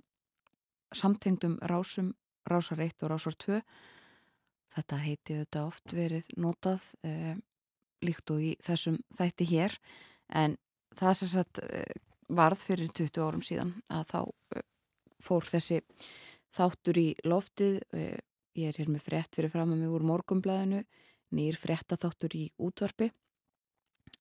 samtengdum 0.93 1.58
rásum 1.65 2.12
rásar 2.49 2.82
1 2.84 3.06
og 3.06 3.13
rásar 3.13 3.38
2 3.45 3.62
þetta 4.71 5.01
heiti 5.04 5.38
auðvitað 5.38 5.67
oft 5.67 5.93
verið 5.95 6.30
notað 6.39 6.86
eh, 7.04 7.36
líkt 8.06 8.34
og 8.34 8.41
í 8.41 8.56
þessum 8.63 8.99
þætti 9.17 9.47
hér 9.51 9.77
en 10.41 10.58
það 10.97 11.17
sem 11.19 11.32
sagt 11.36 11.62
eh, 11.65 11.95
varð 12.32 12.65
fyrir 12.65 12.91
20 12.91 13.23
árum 13.23 13.45
síðan 13.45 13.73
að 13.91 14.06
þá 14.12 14.19
eh, 14.58 14.67
fór 15.21 15.47
þessi 15.47 15.82
þáttur 16.56 16.99
í 17.01 17.08
loftið 17.27 17.82
eh, 17.95 18.19
ég 18.60 18.71
er 18.71 18.82
hér 18.82 18.91
með 18.91 19.08
frett 19.08 19.38
fyrir 19.38 19.54
fram 19.54 19.73
að 19.75 19.84
mig 19.84 19.95
úr 19.95 20.08
morgumblæðinu 20.08 20.84
nýr 21.36 21.60
frettaþáttur 21.60 22.36
í 22.36 22.45
útvarpi 22.60 23.12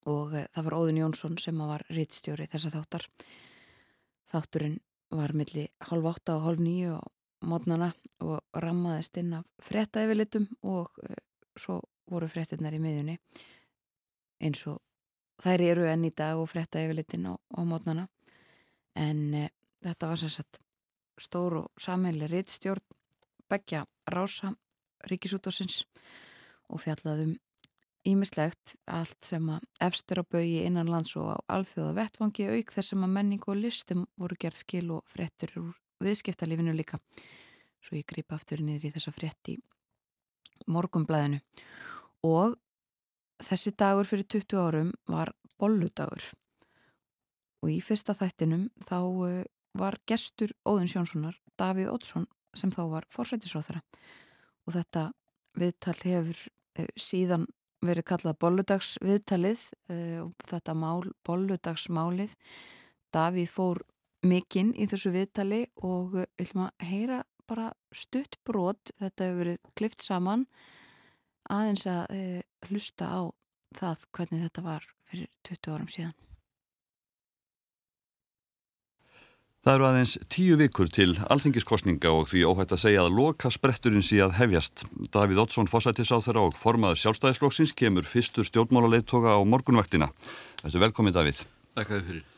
og 0.09 0.33
það 0.33 0.66
var 0.66 0.76
Óðin 0.78 1.00
Jónsson 1.02 1.38
sem 1.40 1.59
var 1.59 1.83
rittstjóri 1.90 2.46
þessa 2.48 2.70
þáttar. 2.72 3.06
Þátturinn 4.30 4.78
var 5.11 5.35
milli 5.37 5.66
halv 5.90 6.06
8 6.12 6.37
og 6.38 6.46
halv 6.46 6.62
9 6.62 6.92
og 6.94 7.09
mótnana 7.46 7.90
og 8.20 8.40
rammaðist 8.64 9.16
inn 9.20 9.35
af 9.38 9.48
fretta 9.62 10.05
yfirlitum 10.05 10.46
og 10.62 10.90
uh, 11.05 11.16
svo 11.57 11.81
voru 12.11 12.29
frettinnar 12.29 12.74
í 12.76 12.81
miðjunni 12.83 13.16
eins 14.44 14.64
og 14.70 14.81
þær 15.40 15.64
eru 15.64 15.87
enn 15.88 16.05
í 16.09 16.12
dag 16.16 16.40
og 16.40 16.50
fretta 16.50 16.83
yfirlitin 16.85 17.29
á, 17.31 17.35
á 17.37 17.61
mótnana 17.64 18.09
en 18.98 19.22
uh, 19.46 19.53
þetta 19.85 20.11
var 20.12 20.20
sérsagt 20.20 20.61
stór 21.20 21.61
og 21.64 21.81
sammeili 21.81 22.29
rittstjórn 22.31 22.85
begja 23.50 23.85
rása 24.11 24.55
ríkisútásins 25.11 25.85
og 26.70 26.83
fjallaðum 26.85 27.37
ímislegt 28.09 28.76
allt 28.88 29.18
sem 29.26 29.48
að 29.53 29.66
efstur 29.88 30.22
á 30.22 30.24
baui 30.24 30.62
innan 30.64 30.88
lands 30.88 31.12
og 31.20 31.35
á 31.37 31.38
alþjóða 31.57 31.96
vettvangi 31.98 32.48
auk 32.48 32.72
þess 32.72 32.96
að 32.96 33.12
menning 33.16 33.44
og 33.46 33.61
listum 33.61 34.07
voru 34.16 34.38
gerð 34.40 34.62
skil 34.62 34.87
og 34.96 35.05
frettur 35.09 35.57
úr 35.61 35.76
viðskiptalífinu 36.04 36.74
líka. 36.76 37.00
Svo 37.80 37.96
ég 37.96 38.08
gripa 38.08 38.36
aftur 38.36 38.62
niður 38.64 38.90
í 38.90 38.94
þessa 38.96 39.12
frétti 39.14 39.56
morgumblæðinu 40.70 41.40
og 42.26 42.56
þessi 43.40 43.72
dagur 43.78 44.08
fyrir 44.08 44.26
20 44.28 44.60
árum 44.60 44.90
var 45.08 45.32
bolludagur. 45.60 46.24
Og 47.60 47.72
í 47.72 47.78
fyrsta 47.84 48.14
þættinum 48.16 48.68
þá 48.88 48.98
uh, 49.00 49.40
var 49.76 49.98
gestur 50.08 50.52
Óðun 50.68 50.90
Sjónssonar 50.90 51.36
Davíð 51.60 51.92
Ótsson 51.92 52.26
sem 52.56 52.72
þá 52.72 52.82
var 52.90 53.06
fórsættisráþara 53.12 53.82
og 54.66 54.74
þetta 54.74 55.10
viðtal 55.60 55.96
hefur 56.02 56.40
uh, 56.80 56.88
síðan 56.96 57.46
verið 57.84 58.08
kallað 58.10 58.40
bolludagsviðtalið 58.44 59.64
uh, 59.92 60.26
og 60.26 60.48
þetta 60.48 60.76
mál, 60.76 61.04
bolludagsmálið 61.28 62.36
Davíð 63.14 63.52
fór 63.52 63.82
mikinn 64.26 64.72
í 64.76 64.87
þessu 64.90 65.12
viðtali 65.14 65.64
og 65.87 66.14
við 66.14 66.26
ætlum 66.42 66.66
að 66.66 66.88
heyra 66.90 67.20
bara 67.50 67.72
stutt 67.94 68.38
brot, 68.46 68.92
þetta 69.00 69.26
hefur 69.26 69.42
verið 69.42 69.74
klift 69.78 70.04
saman 70.04 70.46
aðeins 71.50 71.87
að 71.90 72.14
e, 72.14 72.24
hlusta 72.68 73.11
á 73.11 73.20
það 73.76 74.09
hvernig 74.14 74.42
þetta 74.46 74.66
var 74.66 74.90
fyrir 75.11 75.30
20 75.48 75.74
árum 75.74 75.90
síðan. 75.90 76.16
Það 79.61 79.74
eru 79.76 79.87
aðeins 79.90 80.12
tíu 80.33 80.56
vikur 80.56 80.88
til 80.88 81.11
alþingiskostninga 81.28 82.12
og 82.16 82.30
því 82.30 82.46
óhætt 82.48 82.72
að 82.72 82.80
segja 82.80 83.02
að 83.04 83.18
loka 83.18 83.50
spretturinn 83.52 84.06
sí 84.06 84.16
að 84.24 84.38
hefjast. 84.38 84.87
Davíð 85.12 85.42
Oddsson 85.42 85.68
fósættisáþara 85.68 86.46
og 86.48 86.56
formaður 86.56 87.02
sjálfstæðisflokksins 87.02 87.76
kemur 87.76 88.09
fyrstur 88.09 88.48
stjórnmála 88.48 88.94
leittoga 88.94 89.37
á 89.37 89.40
morgunvaktina. 89.44 90.09
Þetta 90.62 90.76
er 90.78 90.85
velkomið 90.87 91.18
Davíð. 91.18 91.46
Takk 91.76 91.92
að 91.92 91.98
þið 91.98 92.09
fyrir. 92.09 92.28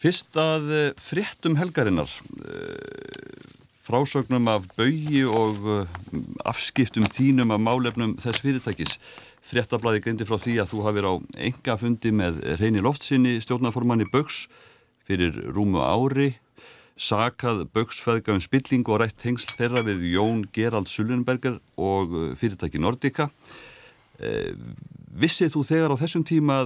Fyrst 0.00 0.32
að 0.40 0.70
eh, 0.72 0.92
fréttum 0.96 1.58
helgarinnar, 1.60 2.08
eh, 2.48 3.48
frásögnum 3.84 4.46
af 4.48 4.64
baui 4.78 5.26
og 5.28 5.58
eh, 5.74 5.90
afskiptum 6.48 7.04
þínum 7.12 7.52
af 7.52 7.60
málefnum 7.60 8.14
þess 8.22 8.40
fyrirtækis. 8.40 8.96
Fréttablaði 9.44 10.00
greindi 10.00 10.24
frá 10.24 10.38
því 10.40 10.54
að 10.62 10.72
þú 10.72 10.86
hafið 10.86 11.08
á 11.10 11.14
enga 11.50 11.76
fundi 11.82 12.14
með 12.16 12.40
reyni 12.62 12.80
loftsinni 12.80 13.36
stjórnaformanni 13.44 14.08
Bögs 14.08 14.46
fyrir 15.04 15.36
rúmu 15.52 15.84
ári, 15.84 16.30
sakað 16.96 17.66
Bögsfæðga 17.74 18.38
um 18.38 18.40
spilling 18.40 18.88
og 18.88 19.02
rætt 19.02 19.26
hengsl 19.26 19.52
þeirra 19.58 19.84
við 19.84 20.06
Jón 20.14 20.46
Gerald 20.54 20.88
Sullenberger 20.88 21.58
og 21.76 22.16
fyrirtæki 22.40 22.80
Nordika. 22.80 23.28
Vissið 25.20 25.50
þú 25.54 25.64
þegar 25.66 25.92
á 25.92 26.00
þessum 26.00 26.22
tíma 26.28 26.60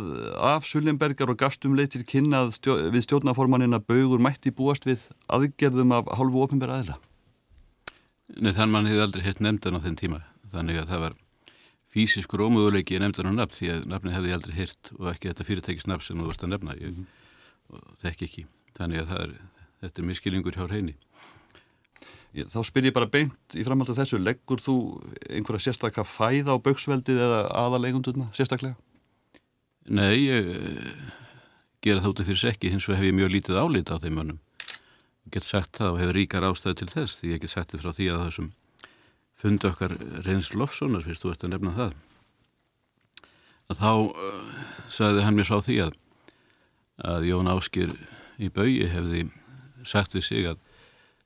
af 0.53 0.67
Sullenbergar 0.69 1.31
og 1.33 1.39
gastum 1.41 1.77
leitir 1.79 2.05
kynnað 2.07 2.53
stjó, 2.59 2.77
við 2.93 3.07
stjórnaformanina 3.07 3.81
baugur 3.81 4.23
mætti 4.23 4.53
búast 4.55 4.85
við 4.87 5.07
aðgerðum 5.33 5.95
af 5.97 6.11
hálfu 6.19 6.43
ofinbæra 6.45 6.81
aðla? 6.83 6.99
Nei, 8.35 8.53
þann 8.57 8.73
mann 8.73 8.89
hefði 8.89 9.05
aldrei 9.05 9.25
hitt 9.25 9.41
nefndan 9.45 9.79
á 9.81 9.85
þenn 9.85 10.01
tíma. 10.01 10.21
Þannig 10.53 10.81
að 10.83 10.91
það 10.93 11.03
var 11.07 11.17
fysiskur 11.95 12.45
ómöguleiki 12.45 12.97
í 12.99 13.03
nefndan 13.03 13.33
á 13.33 13.39
nafn 13.41 13.57
því 13.57 13.71
að 13.75 13.89
nafni 13.93 14.15
hefði 14.15 14.37
aldrei 14.37 14.55
hitt 14.59 14.93
og 14.99 15.11
ekki 15.13 15.31
þetta 15.31 15.49
fyrirtækis 15.49 15.89
nafn 15.91 16.07
sem 16.07 16.21
þú 16.21 16.29
varst 16.29 16.45
að 16.45 16.55
nefna. 16.55 16.77
Ég 16.81 16.95
mm. 16.95 17.83
þekk 18.03 18.27
ekki. 18.29 18.47
Þannig 18.79 19.05
að 19.05 19.17
er, 19.21 19.35
þetta 19.85 20.03
er 20.03 20.09
miskilingur 20.11 20.59
hjá 20.59 20.65
hreini. 20.67 20.97
Þá 22.35 22.65
spyr 22.67 22.89
ég 22.89 22.95
bara 22.97 23.07
beint 23.07 23.55
í 23.55 23.63
framhald 23.63 23.93
af 23.93 24.01
þessu, 24.01 24.19
leggur 24.19 24.59
þú 24.63 24.75
einhverja 25.31 25.69
sérstaklega 25.69 26.03
fæða 26.09 26.57
á 26.59 26.65
bauksveldið 26.65 27.21
eða 27.23 27.45
aðalegundurna 27.61 28.27
sérstaklega? 28.35 28.75
Nei, 29.87 30.25
ég 30.25 30.49
uh, 30.51 31.13
gera 31.85 32.03
af 32.03 32.25
fyrir 32.25 32.41
sekki, 32.41 32.73
hins 32.73 32.89
vegar 32.89 33.03
hef 33.03 33.11
ég 33.13 33.17
mjög 33.21 33.31
lítið 33.37 33.61
álita 33.61 33.95
á 33.95 34.03
þeim 34.03 34.19
mönnum. 34.19 34.41
Ég 35.29 35.37
get 35.37 35.47
sagt 35.47 35.79
það 35.79 35.93
og 35.93 36.01
hefur 36.03 36.19
ríkar 36.19 36.49
ástæði 36.49 36.81
til 36.81 36.91
þess 36.97 37.21
því 37.21 37.33
ég 37.37 37.45
get 37.45 37.55
sagt 37.55 37.71
þið 37.71 37.85
frá 37.85 37.93
því 37.95 38.11
að 38.11 38.25
þessum 38.25 38.51
fundi 39.45 39.71
okkar 39.71 39.97
reyns 40.27 40.51
Lofssonar, 40.59 41.07
fyrst 41.07 41.23
þú 41.23 41.35
ert 41.37 41.47
að 41.47 41.55
nefna 41.55 41.77
það. 41.79 41.97
að 43.71 43.79
þá 43.85 43.93
uh, 43.95 44.45
sagði 44.91 45.27
hann 45.29 45.39
mér 45.39 45.51
frá 45.53 45.63
því 45.63 45.81
að, 45.87 45.97
að 47.15 47.31
Jón 47.31 47.55
Áskir 47.55 47.95
í 48.43 48.51
baui 48.51 48.81
hefði 48.91 49.29
sagt 49.87 50.17
við 50.17 50.27
sig 50.33 50.49
að 50.51 50.64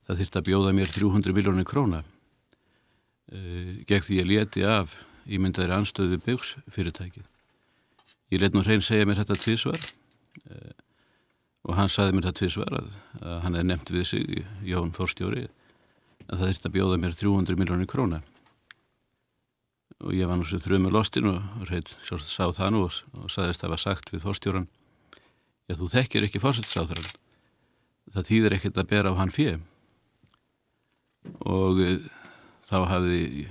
það 0.08 0.22
þurfti 0.22 0.40
að 0.40 0.48
bjóða 0.48 0.72
mér 0.76 0.92
300 0.94 1.36
miljónir 1.36 1.68
króna 1.68 2.00
uh, 2.00 3.72
gegn 3.88 4.06
því 4.06 4.20
ég 4.20 4.28
leti 4.28 4.64
af 4.64 4.96
ímyndaðir 5.28 5.74
anstöðu 5.76 6.16
við 6.16 6.24
bauksfyrirtækið. 6.24 7.26
Ég 8.32 8.40
let 8.40 8.56
nú 8.56 8.62
hrein 8.64 8.84
segja 8.84 9.08
mér 9.08 9.20
þetta 9.20 9.36
tvísvar 9.42 9.76
uh, 9.78 10.72
og 11.68 11.76
hann 11.76 11.92
sagði 11.92 12.16
mér 12.16 12.28
þetta 12.28 12.40
tvísvar 12.40 12.80
að, 12.80 12.88
að 13.20 13.38
hann 13.44 13.58
hefði 13.58 13.68
nefnt 13.68 13.92
við 13.92 14.08
sig, 14.08 14.42
Jón 14.64 14.94
Fórstjóri, 14.96 15.46
að 16.26 16.34
það 16.34 16.46
þurfti 16.46 16.70
að 16.70 16.76
bjóða 16.78 17.00
mér 17.04 17.20
300 17.20 17.60
miljónir 17.60 17.90
króna 17.90 18.22
og 19.98 20.14
ég 20.14 20.28
var 20.30 20.38
nú 20.38 20.46
svo 20.46 20.60
þrjumur 20.62 20.94
lostin 20.94 21.26
og 21.26 21.40
hrein 21.66 21.88
sjálfsagt 22.06 22.30
sá 22.30 22.44
það 22.54 22.74
nú 22.74 22.82
og, 22.86 22.98
og 23.18 23.32
sagðist 23.34 23.64
að 23.64 23.66
það 23.66 23.72
var 23.74 23.82
sagt 23.82 24.12
við 24.14 24.24
Fórstjóran 24.24 24.68
Já, 25.68 25.76
þú 25.76 25.88
þekkir 25.92 26.24
ekki 26.24 26.40
fórsetsáþrann. 26.40 27.08
Það 28.14 28.28
þýðir 28.30 28.54
ekkert 28.56 28.78
að 28.80 28.86
bera 28.88 29.10
á 29.12 29.18
hann 29.20 29.32
fyrir 29.32 29.58
og 31.40 31.80
uh, 31.82 31.98
þá 32.68 32.78
hafði 32.92 33.48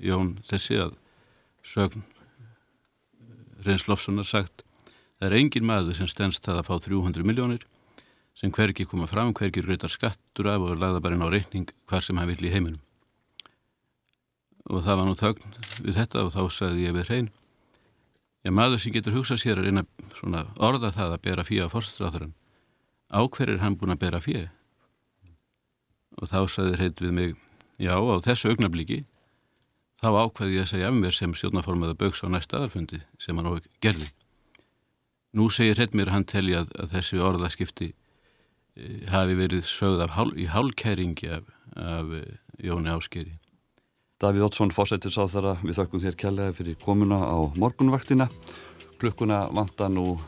Jón 0.00 0.38
þessi 0.48 0.78
að 0.80 0.94
sögn 1.66 2.00
eh, 2.00 3.66
Reyns 3.66 3.84
Lofssonar 3.88 4.28
sagt 4.28 4.64
það 5.18 5.26
er 5.28 5.36
engin 5.40 5.66
maður 5.68 5.98
sem 5.98 6.08
stendst 6.08 6.46
það 6.46 6.62
að 6.62 6.70
fá 6.70 6.86
300 6.88 7.26
miljónir 7.28 7.66
sem 8.40 8.52
hvergi 8.54 8.86
koma 8.88 9.08
fram, 9.10 9.34
hvergi 9.36 9.60
greitar 9.60 9.92
skattur 9.92 10.48
af 10.48 10.64
og 10.64 10.78
lagða 10.80 11.02
bara 11.04 11.18
inn 11.18 11.26
á 11.26 11.28
reikning 11.28 11.68
hvar 11.90 12.04
sem 12.04 12.16
hann 12.16 12.30
vill 12.30 12.46
í 12.46 12.52
heiminum. 12.54 12.80
Og 14.70 14.80
það 14.86 14.96
var 14.96 15.08
nú 15.08 15.16
þögn 15.18 15.58
við 15.84 15.98
þetta 15.98 16.24
og 16.24 16.32
þá 16.32 16.42
sagði 16.54 16.86
ég 16.86 16.96
við 16.96 17.08
hrein 17.10 17.30
Já, 18.40 18.48
maður 18.56 18.80
sem 18.80 18.94
getur 18.94 19.18
hugsað 19.18 19.42
sér 19.42 19.58
að 19.60 19.66
reyna 19.68 19.82
svona 20.16 20.46
orða 20.56 20.88
það 20.94 21.16
að 21.16 21.24
bera 21.26 21.44
fíja 21.44 21.66
á 21.68 21.72
fórstráðurinn 21.72 22.32
á 23.12 23.20
hver 23.28 23.52
er 23.52 23.60
hann 23.60 23.76
búin 23.76 23.92
að 23.92 24.00
bera 24.00 24.20
fíja 24.24 24.46
og 26.18 26.30
þá 26.30 26.40
saði 26.50 26.76
hreit 26.78 27.02
við 27.02 27.14
mig 27.16 27.36
já 27.80 27.94
á 27.96 28.16
þessu 28.24 28.52
augnabliki 28.52 29.04
þá 30.00 30.08
ákveði 30.24 30.56
ég 30.56 30.64
að 30.64 30.72
segja 30.72 30.88
af 30.90 30.96
mér 30.96 31.16
sem 31.16 31.34
stjórnaformaða 31.36 31.98
bauks 32.00 32.24
á 32.24 32.28
næsta 32.32 32.58
aðalfundi 32.58 33.02
sem 33.20 33.36
hann 33.36 33.48
á 33.48 33.52
gerði. 33.84 34.08
Nú 35.36 35.50
segir 35.52 35.78
hreit 35.78 35.94
mér 35.94 36.10
hann 36.14 36.26
telli 36.26 36.56
að, 36.58 36.72
að 36.80 36.96
þessi 36.96 37.20
orðaskipti 37.22 37.90
e, 37.92 39.04
hafi 39.12 39.36
verið 39.38 39.68
sögð 39.68 40.08
hál, 40.16 40.32
í 40.34 40.48
hálkæringi 40.50 41.30
af, 41.36 41.52
af 41.76 42.16
e, 42.16 42.24
Jóni 42.64 42.90
Áskeri 42.92 43.36
Davíð 44.20 44.50
Ótsson 44.50 44.72
fórsetir 44.74 45.14
sá 45.14 45.22
þar 45.32 45.54
að 45.54 45.62
við 45.64 45.78
þakkum 45.78 46.02
þér 46.02 46.16
kjærlega 46.20 46.56
fyrir 46.58 46.74
komuna 46.82 47.22
á 47.24 47.40
morgunvaktina. 47.56 48.26
Klukkuna 49.00 49.46
vanta 49.48 49.88
nú 49.88 50.18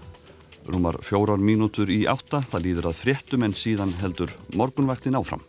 rúmar 0.65 0.97
fjórar 1.05 1.37
mínútur 1.37 1.93
í 1.93 2.07
átta. 2.09 2.41
Það 2.41 2.65
líður 2.65 2.89
að 2.89 3.03
fréttum 3.03 3.45
en 3.45 3.53
síðan 3.53 3.93
heldur 4.01 4.33
morgunvaktin 4.57 5.21
áfram 5.21 5.45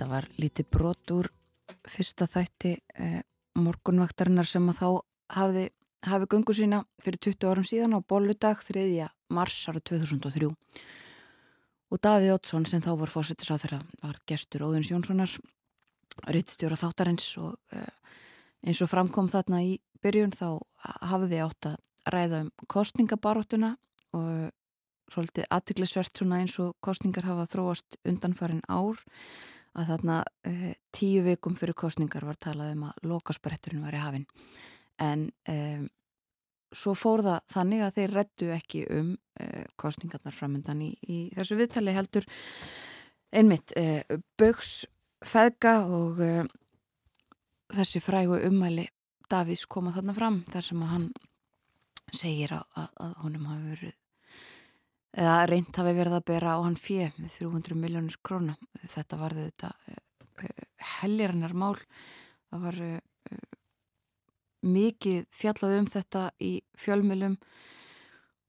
Þetta 0.00 0.14
var 0.16 0.26
lítið 0.40 0.66
brot 0.72 1.10
úr 1.12 1.26
fyrsta 1.92 2.24
þætti 2.24 2.70
eh, 3.04 3.18
morgunvaktarinnar 3.60 4.46
sem 4.48 4.64
að 4.72 4.78
þá 4.78 4.86
hafði, 5.36 5.64
hafi 6.08 6.28
gungu 6.32 6.54
sína 6.56 6.78
fyrir 7.04 7.20
20 7.26 7.50
árum 7.50 7.66
síðan 7.68 7.92
á 7.92 8.08
bolludag 8.08 8.62
3. 8.64 9.10
mars 9.28 9.58
ára 9.68 9.82
2003 9.84 10.48
og 10.48 12.00
Davíð 12.00 12.32
Ótsson 12.38 12.64
sem 12.64 12.80
þá 12.80 12.94
var 13.02 13.12
fósittis 13.12 13.52
á 13.52 13.60
þeirra 13.60 13.82
var 14.00 14.22
gestur 14.24 14.64
Óðins 14.70 14.88
Jónssonar 14.88 15.36
rittstjóra 16.32 16.80
þáttarins 16.80 17.28
og 17.44 17.60
eh, 17.76 17.92
eins 18.64 18.80
og 18.80 18.88
framkom 18.94 19.28
þarna 19.28 19.60
í 19.68 19.76
byrjun 20.00 20.32
þá 20.32 20.64
hafiði 21.12 21.44
átt 21.44 21.72
að 21.74 21.78
ræða 22.16 22.44
um 22.46 22.52
kostningabaróttuna 22.72 23.74
og 24.16 24.48
svolítið 25.12 25.52
aðtiklisvert 25.52 26.16
svona 26.16 26.40
eins 26.40 26.56
og 26.56 26.72
kostningar 26.80 27.28
hafa 27.28 27.50
þróast 27.52 28.00
undanfarin 28.08 28.64
ár 28.64 29.04
að 29.78 29.92
þarna 29.92 30.18
eh, 30.48 30.74
tíu 30.94 31.22
vikum 31.24 31.56
fyrir 31.58 31.76
kostningar 31.78 32.26
var 32.26 32.38
talað 32.42 32.74
um 32.74 32.84
að 32.88 33.08
lokaspretturinn 33.10 33.84
var 33.86 33.96
í 33.96 34.02
hafinn. 34.02 34.26
En 35.00 35.26
eh, 35.48 35.82
svo 36.74 36.94
fór 36.98 37.24
það 37.26 37.44
þannig 37.54 37.84
að 37.84 37.98
þeir 37.98 38.14
rettu 38.18 38.50
ekki 38.54 38.84
um 38.96 39.12
eh, 39.40 39.66
kostningarnar 39.80 40.36
framöndan 40.36 40.82
í, 40.86 40.92
í 41.06 41.20
þessu 41.36 41.58
viðtali 41.60 41.94
heldur 41.96 42.26
einmitt 43.30 43.74
eh, 43.78 44.02
Bögs 44.38 44.84
feðga 45.20 45.82
og 45.84 46.20
þessi 47.70 48.00
frægu 48.00 48.38
ummæli 48.48 48.86
Davís 49.30 49.66
koma 49.70 49.92
þarna 49.94 50.14
fram 50.16 50.38
þar 50.48 50.64
sem 50.66 50.80
að 50.82 50.94
hann 50.94 51.10
segir 52.10 52.54
að, 52.56 52.64
að, 52.80 52.88
að 53.04 53.12
honum 53.22 53.50
hafi 53.50 53.74
verið 53.74 53.99
eða 55.16 55.46
reynd 55.50 55.74
hafi 55.76 55.94
verið 55.96 56.16
að 56.18 56.26
bera 56.30 56.54
á 56.54 56.58
hann 56.62 56.78
fjö 56.78 57.08
með 57.18 57.36
300 57.38 57.78
miljónir 57.78 58.18
króna. 58.22 58.56
Þetta 58.82 59.18
var 59.20 59.36
þetta 59.36 59.72
uh, 59.90 60.50
hellirinnar 61.00 61.56
mál. 61.56 61.76
Það 62.50 62.66
var 62.66 62.80
uh, 62.86 63.40
mikið 64.66 65.26
fjallað 65.34 65.76
um 65.78 65.90
þetta 65.90 66.24
í 66.44 66.52
fjölmjölum 66.78 67.36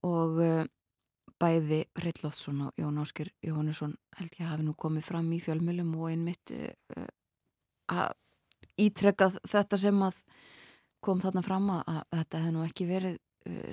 og 0.08 0.40
bæði 1.42 1.84
Reillófsson 2.04 2.66
og 2.66 2.80
Jón 2.82 2.98
Ásker 3.02 3.30
Jóhannesson 3.46 3.94
held 4.18 4.34
ég 4.40 4.50
hafi 4.50 4.66
nú 4.66 4.74
komið 4.78 5.06
fram 5.08 5.30
í 5.32 5.40
fjölmjölum 5.42 5.94
og 5.96 6.10
einmitt 6.10 6.52
að 7.92 8.12
ítrekkað 8.82 9.38
þetta 9.48 9.80
sem 9.80 10.02
að 10.04 10.20
kom 11.02 11.22
þarna 11.22 11.44
fram 11.46 11.70
að, 11.74 12.02
þetta 12.14 12.42
hefði 12.42 12.56
nú 12.56 12.66
ekki 12.66 12.88
verið 12.90 13.18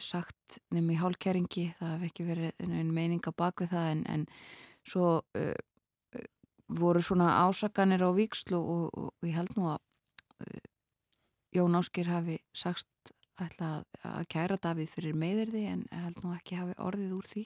sagt 0.00 0.58
nefnum 0.70 0.94
í 0.94 0.98
hálkjæringi 1.00 1.64
það 1.78 1.94
hef 1.94 2.06
ekki 2.08 2.26
verið 2.28 2.62
einn 2.64 2.94
meininga 2.94 3.32
bak 3.36 3.62
við 3.62 3.74
það 3.74 3.90
en, 3.92 4.04
en 4.14 4.24
svo 4.88 5.10
uh, 5.20 6.24
voru 6.68 7.02
svona 7.04 7.30
ásakanir 7.44 8.04
á 8.04 8.10
vikslu 8.16 8.58
og, 8.58 8.88
og, 8.92 9.12
og 9.18 9.28
ég 9.28 9.36
held 9.36 9.54
nú 9.58 9.68
að 9.72 9.80
uh, 10.46 10.66
Jón 11.56 11.78
Áskir 11.78 12.08
hafi 12.12 12.38
sagt 12.56 12.88
ætla 13.38 13.84
að 14.02 14.24
kæra 14.32 14.56
Davíð 14.58 14.90
fyrir 14.96 15.16
meðirði 15.16 15.62
en 15.70 15.84
held 15.94 16.18
nú 16.24 16.32
ekki 16.34 16.58
hafi 16.58 16.74
orðið 16.82 17.12
úr 17.14 17.28
því. 17.30 17.44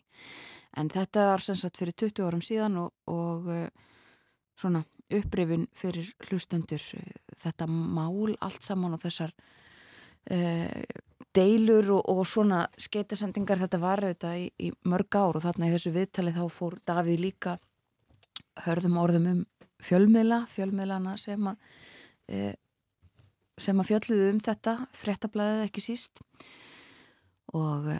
En 0.80 0.88
þetta 0.90 1.26
var 1.28 1.44
sem 1.44 1.58
sagt 1.61 1.78
fyrir 1.78 1.94
20 2.00 2.24
árum 2.24 2.42
síðan 2.42 2.78
og, 2.80 2.94
og 3.12 3.50
svona 4.56 4.80
upprifin 5.12 5.66
fyrir 5.76 6.08
hlustendur 6.26 6.82
þetta 7.37 7.68
mál 7.68 8.32
allt 8.40 8.64
saman 8.64 8.96
og 8.96 9.02
þessar 9.04 9.35
uh, 10.30 10.82
deilur 11.36 11.90
og, 11.96 12.02
og 12.12 12.26
svona 12.28 12.66
skeitasendingar 12.80 13.60
þetta 13.62 13.80
var 13.82 14.02
auðvitað 14.04 14.40
í, 14.40 14.46
í 14.68 14.72
mörg 14.88 15.16
ár 15.16 15.38
og 15.38 15.44
þarna 15.44 15.68
í 15.68 15.74
þessu 15.74 15.94
viðtali 15.94 16.34
þá 16.36 16.44
fór 16.52 16.78
Davíð 16.88 17.22
líka 17.22 17.56
hörðum 18.66 18.98
orðum 19.00 19.28
um 19.30 19.42
fjölmiðla, 19.82 20.44
fjölmiðlana 20.52 21.16
sem 21.20 21.48
að 21.48 21.58
e, 22.28 22.52
sem 23.60 23.80
að 23.80 23.90
fjölluðu 23.90 24.30
um 24.32 24.40
þetta 24.42 24.76
frettablaðið 24.96 25.66
ekki 25.66 25.84
síst. 25.84 26.22
Og 27.56 27.88
e, 27.92 27.98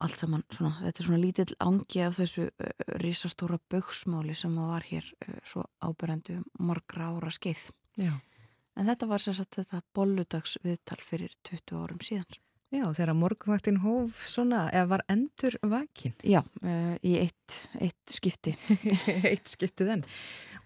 allt 0.00 0.16
saman 0.16 0.44
svona, 0.48 0.78
þetta 0.86 1.02
er 1.02 1.08
svona 1.08 1.22
lítill 1.22 1.58
ángi 1.60 2.04
af 2.06 2.16
þessu 2.18 2.48
e, 2.48 2.72
risastóra 3.02 3.60
bauksmáli 3.72 4.36
sem 4.38 4.54
var 4.56 4.86
hér 4.88 5.06
e, 5.26 5.38
svo 5.46 5.66
ábyrjandi 5.84 6.40
um 6.40 6.46
margra 6.70 7.12
ára 7.16 7.32
skeið. 7.34 7.70
Já. 8.00 8.14
en 8.78 8.86
þetta 8.86 9.06
var 9.10 9.20
sérstaklega 9.20 9.66
þetta 9.66 9.94
bolludags 9.98 10.54
viðtal 10.62 11.00
fyrir 11.04 11.32
20 11.44 11.80
árum 11.82 11.98
síðan 12.06 12.38
Já, 12.70 12.84
þegar 12.94 13.16
morgunvaktin 13.18 13.80
hóf 13.82 14.18
svona, 14.30 14.68
eða 14.70 14.90
var 14.92 15.02
endur 15.10 15.56
vakin? 15.66 16.12
Já, 16.22 16.38
uh, 16.62 16.92
í 17.02 17.16
eitt, 17.18 17.56
eitt 17.82 18.12
skipti. 18.14 18.52
eitt 19.32 19.50
skipti 19.50 19.88
þenn. 19.88 20.04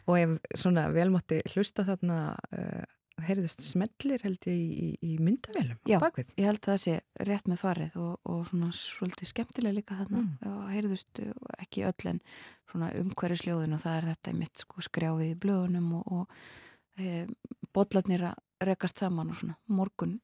Og 0.04 0.18
ef 0.20 0.58
svona 0.60 0.90
velmátti 0.92 1.38
hlusta 1.54 1.86
þarna, 1.88 2.18
uh, 2.52 2.82
heyrðust 3.24 3.62
smellir 3.64 4.20
held 4.26 4.48
ég 4.50 4.58
í, 4.58 4.90
í 5.00 5.14
myndavélum 5.22 5.78
Já, 5.88 5.96
bakvið. 6.02 6.34
ég 6.36 6.48
held 6.50 6.60
að 6.60 6.70
það 6.72 6.80
sé 6.82 6.96
rétt 7.28 7.48
með 7.48 7.60
farið 7.62 7.96
og, 8.02 8.12
og 8.26 8.42
svona 8.50 8.68
svolítið 8.76 9.30
skemmtilega 9.30 9.78
líka 9.78 9.98
þarna. 10.02 10.24
Mm. 10.26 10.50
Og 10.50 10.68
heyrðust 10.74 11.22
ekki 11.56 11.86
öll 11.88 12.10
en 12.10 12.20
svona 12.68 12.90
umhverjusljóðin 13.00 13.78
og 13.78 13.84
það 13.86 13.98
er 14.00 14.10
þetta 14.10 14.36
mitt 14.42 14.66
sko 14.66 14.84
skrjáfið 14.84 15.30
í 15.30 15.40
blöðunum 15.46 15.88
og, 16.00 16.18
og 16.18 17.00
e, 17.00 17.24
bollarnir 17.72 18.28
að 18.32 18.68
rekast 18.68 19.00
saman 19.00 19.30
og 19.32 19.40
svona 19.40 19.56
morgun 19.72 20.18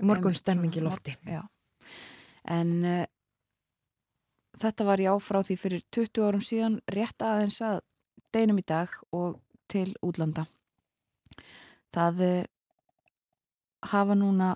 Morgun 0.00 0.34
stemming 0.34 0.72
í 0.76 0.82
lofti. 0.82 1.14
Já. 1.28 1.42
En 2.48 2.70
uh, 2.88 3.04
þetta 4.62 4.86
var 4.88 5.02
já 5.02 5.12
frá 5.20 5.42
því 5.44 5.56
fyrir 5.60 5.84
20 5.92 6.24
árum 6.26 6.44
síðan 6.44 6.78
rétt 6.90 7.22
aðeins 7.22 7.60
að 7.64 7.82
deinum 8.32 8.60
í 8.62 8.64
dag 8.66 8.92
og 9.12 9.36
til 9.70 9.90
útlanda. 10.00 10.46
Það 11.92 12.24
uh, 12.28 12.38
hafa 13.92 14.16
núna 14.16 14.54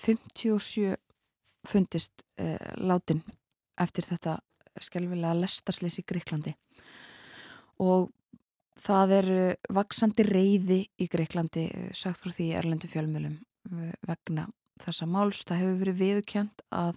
57 0.00 0.96
fundist 1.68 2.24
uh, 2.40 2.58
látin 2.82 3.22
eftir 3.80 4.08
þetta 4.08 4.40
skelvilega 4.82 5.36
lestarslýs 5.36 6.00
í 6.00 6.06
Gríklandi 6.08 6.54
og 7.84 8.08
það 8.80 9.12
er 9.18 9.28
vaksandi 9.68 10.24
reyði 10.26 10.78
í 10.96 11.08
Greiklandi 11.12 11.66
sagt 11.94 12.24
frá 12.24 12.32
því 12.32 12.46
erlendu 12.56 12.88
fjölmjölum 12.88 13.36
vegna 14.06 14.48
þessa 14.82 15.06
máls. 15.06 15.42
Það 15.46 15.62
hefur 15.62 15.80
verið 15.82 16.00
viðkjönd 16.02 16.64
að 16.74 16.96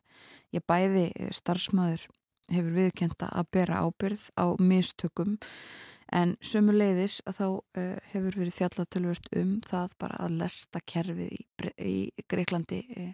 ég 0.55 0.65
bæði 0.67 1.09
starfsmöður 1.35 2.07
hefur 2.53 2.75
viðkjönd 2.75 3.25
að 3.25 3.51
bera 3.53 3.81
ábyrð 3.85 4.29
á 4.37 4.45
mistökum 4.61 5.37
en 6.13 6.35
sömuleiðis 6.45 7.19
að 7.25 7.37
þá 7.39 7.45
uh, 7.47 7.95
hefur 8.11 8.37
verið 8.41 8.57
fjallatölvört 8.59 9.29
um 9.39 9.55
það 9.65 9.95
bara 10.01 10.19
að 10.25 10.37
lesta 10.43 10.81
kerfið 10.85 11.33
í, 11.33 11.45
í 11.81 12.25
Greiklandi 12.29 12.81
uh, 13.01 13.11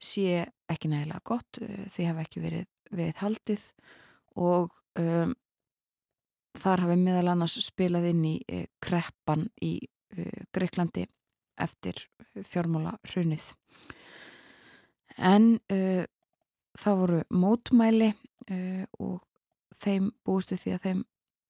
sé 0.00 0.44
ekki 0.70 0.90
nægilega 0.92 1.20
gott, 1.24 1.60
uh, 1.60 1.84
því 1.92 2.08
hafa 2.08 2.24
ekki 2.24 2.44
verið 2.44 2.70
við 2.94 3.20
haldið 3.20 3.66
og 4.40 4.72
um, 5.00 5.34
þar 6.56 6.84
hafi 6.86 6.96
meðal 7.00 7.32
annars 7.32 7.58
spilað 7.66 8.08
inn 8.12 8.24
í 8.28 8.36
kreppan 8.82 9.48
í 9.64 9.76
Greiklandi 10.54 11.08
eftir 11.60 12.06
fjármála 12.42 12.96
hrunið. 13.10 13.52
En 15.14 15.60
það 16.74 17.00
voru 17.00 17.20
mótmæli 17.30 18.08
og 18.98 19.22
þeim 19.82 20.10
búistu 20.26 20.58
því 20.58 20.74
að 20.74 20.86
þeim 20.86 21.04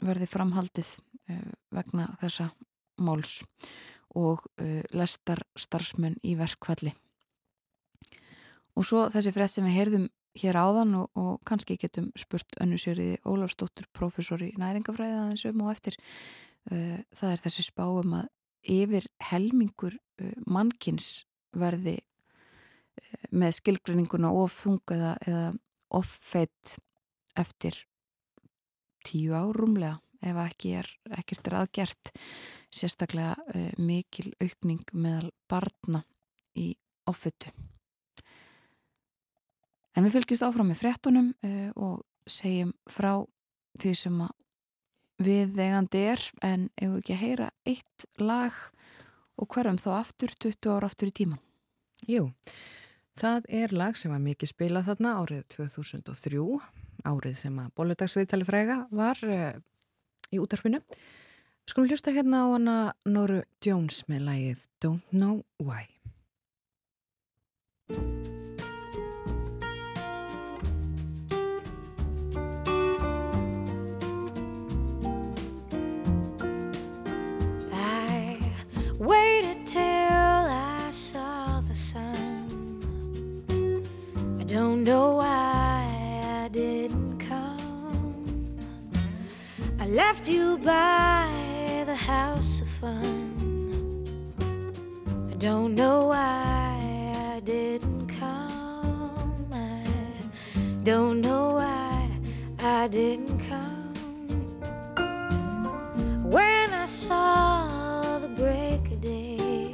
verði 0.05 0.29
framhaldið 0.29 0.91
uh, 1.31 1.53
vegna 1.75 2.09
þessa 2.23 2.51
máls 3.05 3.41
og 4.15 4.45
uh, 4.61 4.83
lestar 4.95 5.43
starfsmenn 5.59 6.19
í 6.23 6.37
verkvalli. 6.39 6.95
Og 8.75 8.87
svo 8.87 9.07
þessi 9.13 9.33
frett 9.35 9.53
sem 9.53 9.67
við 9.67 9.79
heyrðum 9.79 10.07
hér 10.41 10.59
áðan 10.59 10.97
og, 10.99 11.11
og 11.15 11.35
kannski 11.47 11.77
getum 11.79 12.11
spurt 12.19 12.57
önnu 12.63 12.79
sériði 12.81 13.21
Ólafsdóttur, 13.23 13.87
professor 13.95 14.43
í 14.43 14.51
næringafræði 14.59 15.19
aðeins 15.21 15.45
um 15.51 15.63
og 15.67 15.75
eftir, 15.75 15.99
uh, 16.71 16.99
það 17.15 17.37
er 17.37 17.45
þessi 17.47 17.69
spáum 17.69 18.19
að 18.21 18.33
yfir 18.65 19.07
helmingur 19.31 19.99
mannkins 20.47 21.25
verði 21.55 21.99
með 23.35 23.59
skilgreininguna 23.59 24.31
of 24.31 24.55
þunga 24.63 25.15
eða 25.27 25.47
of 25.95 26.17
feitt 26.23 26.77
eftir 27.39 27.77
tíu 29.05 29.35
árumlega 29.37 29.99
ef 30.25 30.41
ekki 30.47 30.73
er 30.81 30.89
ekkert 31.19 31.51
er 31.51 31.57
aðgert 31.61 32.13
sérstaklega 32.75 33.35
uh, 33.37 33.73
mikil 33.79 34.31
aukning 34.43 34.87
meðal 34.97 35.31
barna 35.51 36.01
í 36.57 36.73
ofötu. 37.11 37.53
En 39.95 40.07
við 40.07 40.17
fylgjumst 40.17 40.47
áfram 40.47 40.71
með 40.73 40.81
frettunum 40.81 41.31
uh, 41.45 41.71
og 41.77 42.31
segjum 42.31 42.73
frá 42.91 43.19
því 43.79 43.95
sem 43.99 44.25
við 45.23 45.59
eigandi 45.61 46.05
er 46.11 46.23
en 46.43 46.69
ef 46.77 46.91
við 46.91 47.01
ekki 47.01 47.15
að 47.15 47.23
heyra 47.23 47.51
eitt 47.69 48.07
lag 48.19 48.55
og 49.41 49.51
hverjum 49.51 49.81
þá 49.81 49.91
aftur 49.99 50.35
20 50.43 50.73
ára 50.75 50.91
aftur 50.91 51.11
í 51.11 51.15
tíman. 51.15 51.43
Jú, 52.11 52.29
það 53.19 53.49
er 53.63 53.75
lag 53.75 53.99
sem 53.99 54.13
var 54.13 54.23
mikið 54.23 54.53
spilað 54.53 54.91
þarna 54.91 55.17
árið 55.23 55.45
2003 55.57 56.43
árið 57.05 57.37
sem 57.39 57.59
að 57.61 57.73
bóludagsviðtali 57.79 58.47
fræga 58.49 58.79
var 58.95 59.21
uh, 59.29 59.53
í 60.33 60.41
útarfinu. 60.43 60.81
Skulum 61.69 61.89
hlusta 61.89 62.13
hérna 62.13 62.45
á 62.45 62.47
hana 62.53 62.77
Noru 63.09 63.43
Jones 63.65 64.05
með 64.11 64.27
lægið 64.29 64.69
Don't 64.85 65.13
Know 65.15 65.45
Why. 65.61 65.89
Left 89.95 90.29
you 90.29 90.59
by 90.59 91.85
the 91.87 91.95
house 91.95 92.61
of 92.61 92.69
fun 92.69 93.31
I 95.31 95.37
don't 95.37 95.77
know 95.77 96.07
why 96.07 97.13
I 97.15 97.41
didn't 97.45 98.09
come 98.09 99.47
I 99.53 99.85
don't 100.83 101.21
know 101.21 101.51
why 101.61 102.11
I 102.59 102.89
didn't 102.89 103.39
come 103.49 103.95
when 106.29 106.73
I 106.73 106.87
saw 106.87 108.19
the 108.19 108.29
break 108.29 108.91
of 108.91 109.01
day. 109.01 109.71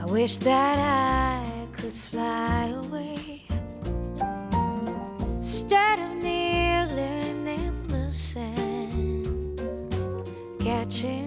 I 0.00 0.04
wish 0.06 0.38
that 0.38 0.78
I 0.78 1.66
could 1.76 1.92
fly 1.92 2.68
away 2.68 2.83
watching. 10.84 11.23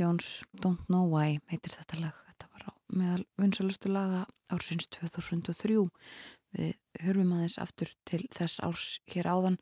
Jones, 0.00 0.40
Don't 0.56 0.86
Know 0.88 1.10
Why 1.12 1.36
heitir 1.50 1.74
þetta 1.76 1.98
lag. 2.00 2.16
Þetta 2.30 2.46
var 2.54 2.62
á 2.64 2.72
meðal 2.96 3.24
vinsalastu 3.36 3.92
laga 3.92 4.22
ársins 4.48 4.88
2003. 4.96 5.76
Við 6.56 7.04
höfum 7.04 7.34
aðeins 7.36 7.58
aftur 7.60 7.92
til 8.08 8.22
þess 8.32 8.62
árs 8.64 8.86
hér 9.12 9.28
áðan 9.28 9.58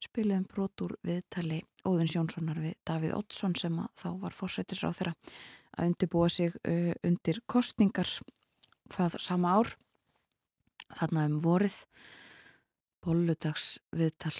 spiliðum 0.00 0.46
brotur 0.48 0.94
viðtali 1.04 1.60
Óðins 1.84 2.14
Jónssonar 2.14 2.60
við 2.62 2.78
Davíð 2.88 3.16
Ottsson 3.18 3.56
sem 3.58 3.76
þá 3.98 4.08
var 4.22 4.36
fórsættis 4.36 4.84
á 4.86 4.94
þeirra 4.94 5.16
að 5.76 5.90
undirbúa 5.90 6.30
sig 6.32 6.56
uh, 6.62 6.94
undir 7.04 7.42
kostningar 7.50 8.08
það 8.94 9.18
sama 9.20 9.58
ár 9.58 9.74
þarna 10.96 11.26
um 11.28 11.38
vorið 11.42 11.82
bolludags 13.04 13.74
viðtal 13.96 14.36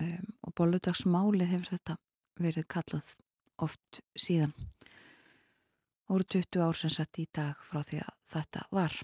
um, 0.00 0.28
og 0.46 0.54
bolludagsmálið 0.56 1.52
hefur 1.52 1.72
þetta 1.74 1.98
verið 2.38 2.68
kallað 2.70 3.16
oft 3.64 4.02
síðan 4.18 4.54
voru 6.08 6.24
20 6.24 6.62
ár 6.64 6.76
sem 6.76 6.92
sett 6.92 7.20
í 7.20 7.26
dag 7.34 7.58
frá 7.68 7.82
því 7.84 8.00
að 8.04 8.14
þetta 8.32 8.62
var. 8.72 8.94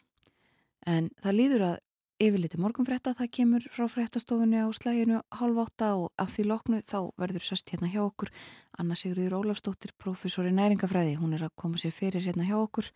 En 0.88 1.10
það 1.20 1.36
líður 1.38 1.64
að 1.68 1.76
yfirliti 2.24 2.60
morgunfrétta, 2.62 3.14
það 3.18 3.30
kemur 3.36 3.66
frá 3.74 3.84
fréttastofunni 3.90 4.62
á 4.62 4.68
slæginu 4.76 5.20
halv 5.40 5.60
átta 5.64 5.90
og 5.98 6.12
af 6.20 6.32
því 6.34 6.46
loknu 6.48 6.80
þá 6.86 6.98
verður 7.20 7.44
sest 7.44 7.72
hérna 7.72 7.90
hjá 7.90 8.02
okkur 8.04 8.30
Anna 8.78 8.96
Sigriður 8.98 9.40
Ólafsdóttir, 9.40 9.94
professor 9.98 10.46
í 10.48 10.54
næringafræði, 10.54 11.18
hún 11.20 11.34
er 11.36 11.48
að 11.48 11.56
koma 11.60 11.80
sér 11.80 11.94
fyrir 11.96 12.24
hérna 12.24 12.46
hjá 12.48 12.56
okkur. 12.60 12.90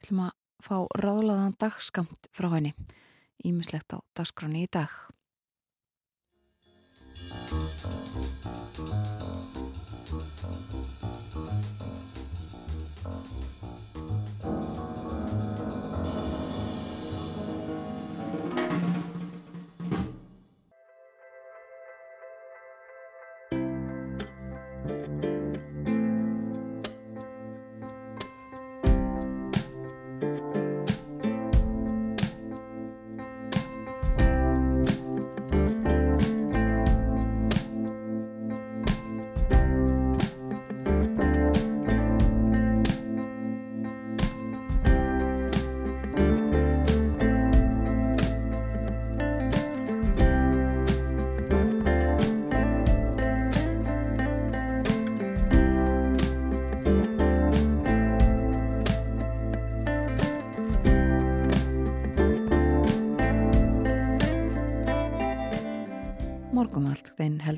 Við 0.00 0.08
ætlum 0.08 0.24
að 0.26 0.34
fá 0.64 0.76
ráðlaðan 1.00 1.56
dagskamt 1.60 2.30
frá 2.36 2.50
henni, 2.56 2.74
ímislegt 3.44 3.94
á 3.96 3.98
dagskrani 4.16 4.66
í 4.66 4.70
dag. 4.72 4.92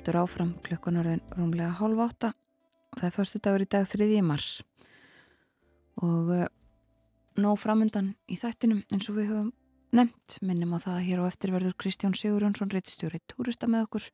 Heldur 0.02 0.18
áfram 0.18 0.48
klukkunarðin 0.66 1.20
rúmlega 1.36 1.76
hálf 1.78 2.00
átta. 2.02 2.32
Það 2.96 3.04
er 3.06 3.12
förstu 3.14 3.38
dagur 3.38 3.62
í 3.62 3.66
dag 3.70 3.84
3. 3.86 4.06
mars 4.26 4.48
og 6.02 6.30
uh, 6.34 6.46
nóg 7.38 7.60
framundan 7.62 8.08
í 8.26 8.34
þættinum 8.40 8.80
eins 8.90 9.06
og 9.12 9.20
við 9.20 9.28
höfum 9.30 9.52
nefnt. 9.94 10.40
Minnum 10.42 10.74
á 10.74 10.82
það 10.82 10.96
að 10.96 11.06
hér 11.06 11.22
á 11.22 11.24
eftir 11.28 11.52
verður 11.54 11.76
Kristján 11.78 12.16
Sigurjónsson 12.18 12.72
reittstjóri 12.74 13.20
túrista 13.30 13.68
með 13.70 13.84
okkur. 13.86 14.08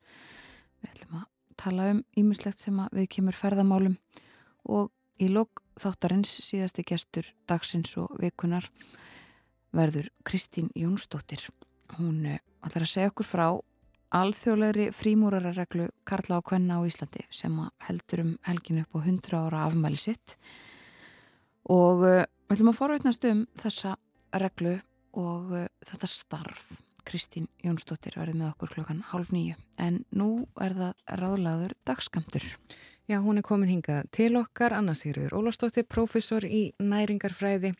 Við 0.83 0.91
ætlum 0.93 1.15
að 1.23 1.55
tala 1.63 1.87
um 1.95 2.03
ímislegt 2.21 2.61
sem 2.61 2.77
að 2.85 2.99
við 2.99 3.09
kemur 3.15 3.39
ferðamálum 3.39 3.97
og 4.69 4.91
í 5.17 5.31
lók 5.33 5.63
þáttarins 5.81 6.35
síðasti 6.45 6.85
gestur 6.85 7.31
dagsins 7.49 7.95
og 7.97 8.13
vikunar 8.21 8.69
verður 9.73 10.13
Kristín 10.21 10.69
Jónsdóttir. 10.77 11.49
Hún 11.97 12.21
uh, 12.29 12.37
ætlar 12.61 12.85
að 12.85 12.93
segja 12.93 13.09
okkur 13.09 13.31
frá 13.31 13.47
alþjóðlegri 14.15 14.89
frímúrarareglu 14.95 15.89
Karla 16.07 16.39
og 16.39 16.47
Kvenna 16.49 16.79
á 16.79 16.87
Íslandi 16.87 17.25
sem 17.33 17.55
heldur 17.87 18.23
um 18.23 18.35
helginu 18.47 18.83
upp 18.85 18.97
á 18.97 18.99
100 19.05 19.37
ára 19.37 19.63
afmæli 19.67 19.99
sitt. 19.99 20.35
Og 21.69 22.03
uh, 22.03 22.25
við 22.49 22.57
ætlum 22.57 22.71
að 22.73 22.79
forveitnast 22.79 23.27
um 23.29 23.45
þessa 23.59 23.95
reglu 24.41 24.77
og 25.19 25.53
uh, 25.53 25.65
þetta 25.85 26.09
starf. 26.09 26.69
Kristín 27.09 27.47
Jónsdóttir 27.65 28.17
verði 28.19 28.37
með 28.37 28.51
okkur 28.51 28.73
klokkan 28.75 29.01
halv 29.09 29.31
nýju 29.33 29.55
en 29.81 30.03
nú 30.13 30.45
er 30.61 30.75
það 30.77 31.19
ráðlaður 31.21 31.73
dagskamtur 31.87 32.45
Já, 33.09 33.17
hún 33.25 33.39
er 33.39 33.41
komin 33.41 33.71
hingað 33.71 34.05
til 34.13 34.35
okkar, 34.37 34.75
Anna 34.77 34.93
Sigurður 34.93 35.39
Ólafsdóttir, 35.39 35.87
profesor 35.89 36.45
í 36.45 36.75
næringarfræði 36.77 37.71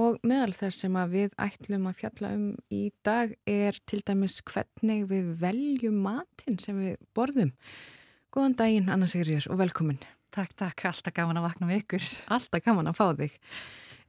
og 0.00 0.16
meðal 0.24 0.54
þess 0.56 0.86
sem 0.86 0.96
við 1.12 1.34
ætlum 1.44 1.84
að 1.90 1.98
fjalla 1.98 2.30
um 2.32 2.46
í 2.72 2.86
dag 3.04 3.34
er 3.44 3.76
til 3.84 4.00
dæmis 4.00 4.38
hvernig 4.48 5.04
við 5.10 5.28
veljum 5.42 6.00
matinn 6.06 6.56
sem 6.56 6.80
við 6.80 6.96
borðum. 7.12 7.52
Góðan 8.32 8.56
daginn, 8.62 8.88
Anna 8.88 9.04
Sigurður, 9.04 9.50
og 9.52 9.60
velkomin. 9.60 10.00
Takk, 10.32 10.56
takk, 10.56 10.86
alltaf 10.88 11.12
gaman 11.20 11.42
að 11.42 11.50
vakna 11.50 11.68
með 11.68 11.82
ykkur. 11.82 12.10
Alltaf 12.32 12.64
gaman 12.64 12.88
að 12.88 13.00
fá 13.02 13.06
þig. 13.20 13.38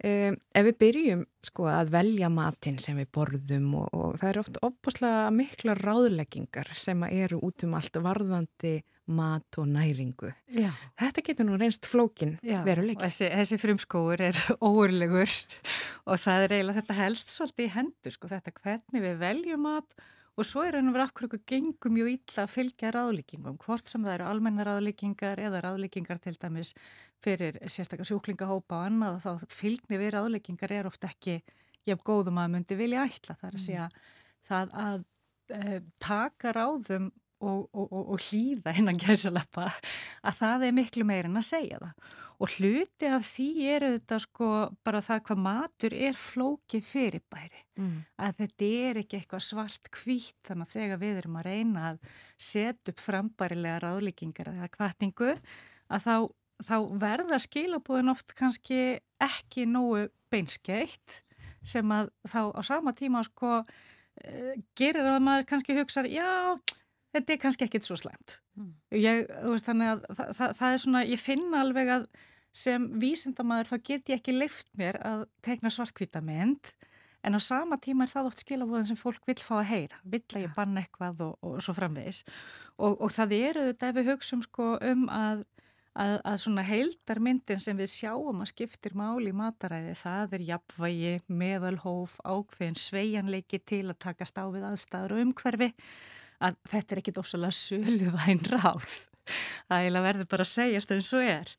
Um, 0.08 0.40
ef 0.56 0.70
við 0.70 0.82
byrjum 0.86 1.28
sko 1.44 1.68
að 1.72 1.92
velja 2.00 2.32
matinn 2.32 2.80
sem 2.80 2.96
við 3.04 3.12
borðum 3.16 3.74
og, 3.82 3.92
og 3.92 4.18
það 4.24 4.32
eru 4.32 4.48
oft 4.48 4.64
opbúslega 4.64 5.30
mikla 5.36 5.76
ráðleggingar 5.84 6.72
sem 6.80 7.04
eru 7.12 7.44
út 7.44 7.68
um 7.68 7.76
allt 7.76 8.00
varðandi 8.08 8.78
mat 9.06 9.60
og 9.62 9.68
næringu. 9.70 10.32
Já. 10.50 10.72
Þetta 10.98 11.24
getur 11.28 11.48
nú 11.50 11.60
reynst 11.62 11.86
flókin 11.90 12.36
veruleik. 12.42 13.00
Þessi, 13.04 13.30
þessi 13.30 13.60
frumskóur 13.62 14.24
er 14.32 14.40
óurlegur 14.66 15.30
og 16.06 16.20
það 16.22 16.48
er 16.48 16.58
eiginlega 16.58 16.82
þetta 16.82 17.00
helst 17.00 17.34
svolítið 17.36 17.68
í 17.68 17.74
hendur 17.78 18.16
sko 18.18 18.32
þetta 18.32 18.54
hvernig 18.60 19.06
við 19.06 19.18
veljum 19.22 19.66
mat 19.68 20.06
og 20.36 20.48
svo 20.48 20.66
er 20.68 20.76
einhver 20.80 21.06
akkur 21.06 21.30
okkur 21.30 21.44
gengum 21.48 21.96
mjög 21.96 22.12
illa 22.12 22.44
að 22.44 22.52
fylgja 22.52 22.92
ráðlíkingum, 22.92 23.60
hvort 23.62 23.88
sem 23.88 24.04
það 24.04 24.18
eru 24.18 24.30
almenna 24.30 24.66
ráðlíkingar 24.68 25.40
eða 25.48 25.62
ráðlíkingar 25.64 26.20
til 26.24 26.36
dæmis 26.36 26.74
fyrir 27.24 27.60
sérstaklega 27.64 28.10
sjúklingahópa 28.10 28.82
og 28.82 28.90
annað 28.90 29.16
og 29.16 29.24
þá 29.24 29.54
fylgni 29.54 30.00
við 30.02 30.16
ráðlíkingar 30.18 30.76
er 30.76 30.90
oft 30.90 31.08
ekki 31.08 31.40
jafn 31.88 32.04
góðum 32.06 32.42
að 32.42 32.52
myndi 32.56 32.78
vilja 32.80 33.06
ætla 33.08 33.38
þar 33.40 33.56
að 33.56 33.64
segja 33.64 33.86
mm. 33.88 34.10
það 34.50 34.76
að 34.84 35.06
e, 35.56 35.80
taka 36.04 36.54
ráðum 36.58 37.12
og, 37.44 37.66
og, 37.74 37.88
og, 37.90 38.04
og 38.16 38.22
hlýða 38.28 38.76
hennan 38.76 39.00
gæsalappa 39.02 39.70
að 40.26 40.38
það 40.40 40.68
er 40.68 40.78
miklu 40.78 41.08
meir 41.08 41.28
en 41.30 41.42
að 41.42 41.50
segja 41.50 41.82
það 41.82 42.14
og 42.36 42.52
hluti 42.58 43.08
af 43.08 43.24
því 43.30 43.48
eru 43.72 43.90
þetta 43.96 44.18
sko 44.20 44.48
bara 44.86 45.02
það 45.04 45.22
hvað 45.30 45.42
matur 45.46 45.96
er 45.96 46.18
flóki 46.20 46.82
fyrirbæri 46.84 47.62
mm. 47.80 47.94
að 48.20 48.40
þetta 48.42 48.72
er 48.90 49.00
ekki 49.02 49.20
eitthvað 49.20 49.46
svart 49.46 49.92
kvít 49.94 50.42
þannig 50.48 50.68
að 50.68 50.74
þegar 50.76 51.02
við 51.04 51.22
erum 51.22 51.38
að 51.40 51.48
reyna 51.48 51.86
að 51.92 52.02
setja 52.50 52.92
upp 52.92 53.04
frambærilega 53.06 53.80
ráðlíkingar 53.86 54.52
eða 54.52 54.72
kvartningu 54.74 55.32
að 55.32 56.08
þá, 56.08 56.16
þá 56.68 56.78
verða 57.06 57.42
skilabúðin 57.46 58.12
oft 58.16 58.36
kannski 58.36 58.82
ekki 59.24 59.68
nógu 59.70 60.10
beinskeitt 60.34 61.22
sem 61.66 61.92
að 61.96 62.12
þá 62.28 62.42
á 62.52 62.62
sama 62.68 62.94
tíma 62.98 63.24
sko 63.26 63.62
uh, 63.64 64.54
gerir 64.78 65.08
að 65.08 65.22
maður 65.24 65.48
kannski 65.54 65.78
hugsa 65.80 66.04
já 66.10 66.60
þetta 67.16 67.36
er 67.36 67.42
kannski 67.42 67.68
ekkit 67.68 67.88
svo 67.88 67.98
slemt. 68.00 68.40
Mm. 68.60 68.72
Ég, 69.00 69.26
veist, 69.48 69.68
þannig 69.68 69.94
að 69.94 70.08
það, 70.12 70.32
það, 70.40 70.56
það 70.60 70.78
er 70.78 70.82
svona, 70.86 71.04
ég 71.10 71.22
finna 71.24 71.62
alveg 71.64 71.94
að 71.96 72.08
sem 72.56 72.86
vísindamæður 73.02 73.74
þá 73.74 73.78
get 73.84 74.12
ég 74.12 74.20
ekki 74.22 74.36
leift 74.36 74.70
mér 74.80 75.00
að 75.04 75.26
tegna 75.44 75.72
svartkvita 75.74 76.22
mynd 76.24 76.72
en 77.26 77.36
á 77.36 77.40
sama 77.42 77.78
tíma 77.82 78.06
er 78.06 78.14
það 78.14 78.30
oft 78.30 78.44
skilabóðin 78.44 78.88
sem 78.92 79.00
fólk 79.00 79.26
vil 79.28 79.38
fá 79.42 79.58
að 79.60 79.70
heyra, 79.74 80.00
vill 80.06 80.24
að 80.30 80.46
ég 80.46 80.56
banna 80.56 80.84
eitthvað 80.84 81.26
og, 81.26 81.36
og 81.44 81.58
svo 81.66 81.76
framvegis 81.76 82.22
og, 82.78 82.96
og 82.96 83.12
það 83.12 83.36
eru 83.42 83.68
þetta 83.72 83.92
ef 83.92 84.00
við 84.00 84.10
hugsaum 84.12 84.46
sko 84.46 84.70
um 84.78 85.06
að, 85.12 85.44
að, 86.00 86.16
að 86.22 86.40
svona 86.46 86.66
heildarmyndin 86.70 87.64
sem 87.66 87.80
við 87.82 87.92
sjáum 87.92 88.44
að 88.46 88.52
skiptir 88.54 88.96
máli 88.96 89.34
í 89.34 89.36
mataræði, 89.36 89.96
það 90.00 90.38
er 90.38 90.50
jafnvægi, 90.54 91.16
meðalhóf, 91.28 92.20
ákveðin, 92.24 92.80
sveianleiki 92.80 93.60
til 93.68 93.88
að 93.90 94.00
takast 94.08 94.40
á 94.40 94.46
við 94.48 94.70
aðstæður 94.70 95.18
og 95.18 95.26
umhverfi 95.28 95.74
að 96.46 96.62
þetta 96.72 96.96
er 96.96 97.02
ekkit 97.02 97.20
ósalega 97.22 97.58
söluvæn 97.58 98.46
ráð. 98.54 98.96
Það 99.66 100.00
verður 100.06 100.30
bara 100.30 100.46
að 100.46 100.52
segjast 100.52 100.92
eins 100.94 101.12
og 101.18 101.26
er. 101.26 101.52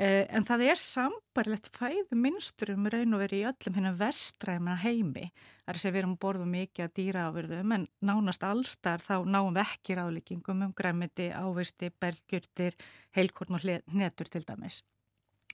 Eh, 0.00 0.24
en 0.32 0.46
það 0.48 0.62
er 0.70 0.78
sambarlegt 0.80 1.66
fæðu 1.74 2.16
minnsturum 2.16 2.86
raun 2.88 3.16
og 3.16 3.20
veri 3.20 3.42
í 3.42 3.48
öllum 3.48 3.74
hennar 3.76 3.98
vestræma 4.00 4.78
heimi. 4.80 5.26
Að 5.68 5.80
segja 5.82 5.92
við 5.92 6.02
erum 6.02 6.14
borðum 6.22 6.54
mikið 6.54 6.86
að 6.86 6.94
dýraafurðum 6.96 7.74
en 7.76 7.84
nánast 8.08 8.46
allstar 8.46 9.04
þá 9.04 9.26
náum 9.28 9.52
við 9.52 9.66
ekki 9.66 9.98
ráðlíkingum 9.98 10.64
um 10.64 10.72
græmiti, 10.76 11.28
ávisti, 11.28 11.90
belgjurtir, 12.00 12.78
heilkorn 13.16 13.58
og 13.58 13.66
hnetur 13.66 14.32
til 14.32 14.46
dæmis. 14.48 14.80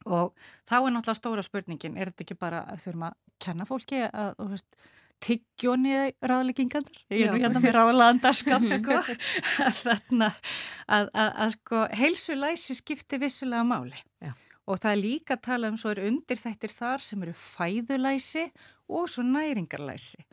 og 0.04 0.34
þá 0.68 0.76
er 0.76 0.92
náttúrulega 0.92 1.18
stóra 1.18 1.42
spurningin, 1.42 1.96
er 1.96 2.12
þetta 2.12 2.22
ekki 2.22 2.34
bara 2.38 2.62
að 2.70 2.82
þurfum 2.84 3.06
að 3.08 3.14
kenna 3.42 3.66
fólki 3.66 4.02
að, 4.06 4.34
þú 4.38 4.48
veist, 4.52 4.76
tyggjóni 5.24 5.94
ráðleggingandar, 6.20 6.98
ég 7.12 7.26
er 7.26 7.32
nú 7.32 7.40
hérna 7.40 7.62
með 7.62 7.76
ráðlagandarskapt 7.78 8.74
sko, 8.78 8.98
að 9.64 9.78
þarna 9.82 10.32
að, 10.32 11.08
að, 11.12 11.30
að 11.30 11.54
sko 11.56 11.84
heilsulæsi 12.00 12.76
skipti 12.78 13.20
vissulega 13.22 13.64
máli. 13.66 14.02
Já. 14.24 14.34
og 14.66 14.82
það 14.82 14.92
er 14.92 15.00
líka 15.02 15.36
að 15.36 15.46
tala 15.46 15.70
um 15.70 15.78
svo 15.78 15.94
er 15.94 16.02
undir 16.08 16.40
þættir 16.40 16.74
þar 16.74 17.06
sem 17.06 17.22
eru 17.22 17.34
fæðulæsi 17.38 18.44
og 18.90 19.08
svo 19.10 19.24
næringarlæsi. 19.26 20.26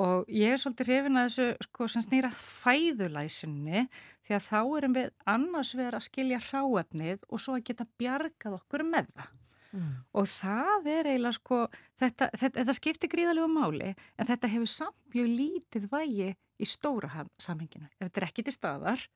Og 0.00 0.24
ég 0.32 0.54
er 0.54 0.60
svolítið 0.60 0.88
hrifin 0.88 1.20
að 1.20 1.26
þessu 1.28 1.66
sko 1.66 1.88
sem 1.90 2.04
snýra 2.06 2.30
fæðulæsinni 2.32 3.84
því 4.24 4.36
að 4.38 4.46
þá 4.46 4.60
erum 4.78 4.96
við 4.96 5.10
annars 5.28 5.74
verið 5.76 5.98
að 5.98 6.06
skilja 6.06 6.40
hráefnið 6.46 7.26
og 7.28 7.42
svo 7.42 7.58
að 7.58 7.66
geta 7.68 7.88
bjargað 8.00 8.56
okkur 8.62 8.86
með 8.88 9.10
það. 9.12 9.32
Mm. 9.72 9.92
Og 10.20 10.28
það 10.28 10.88
er 10.92 11.10
eiginlega 11.10 11.36
sko, 11.38 11.58
þetta, 12.00 12.28
þetta, 12.36 12.56
þetta 12.58 12.76
skiptir 12.76 13.12
gríðalegu 13.12 13.48
máli 13.48 13.92
en 13.92 14.28
þetta 14.28 14.50
hefur 14.52 14.70
samt 14.70 14.98
mjög 15.14 15.30
lítið 15.38 15.86
vægi 15.92 16.32
í 16.32 16.68
stóra 16.68 17.24
samhenginu. 17.40 17.88
Ef 17.96 18.08
þetta 18.08 18.22
er 18.22 18.28
ekki 18.28 18.44
til 18.46 18.56
staðar, 18.56 19.06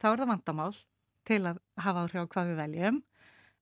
þá 0.00 0.08
er 0.12 0.22
það 0.22 0.32
vandamál 0.32 0.72
til 1.26 1.42
að 1.50 1.60
hafa 1.84 2.06
áhrif 2.06 2.24
á 2.24 2.32
hvað 2.32 2.50
við 2.52 2.62
veljum 2.62 3.02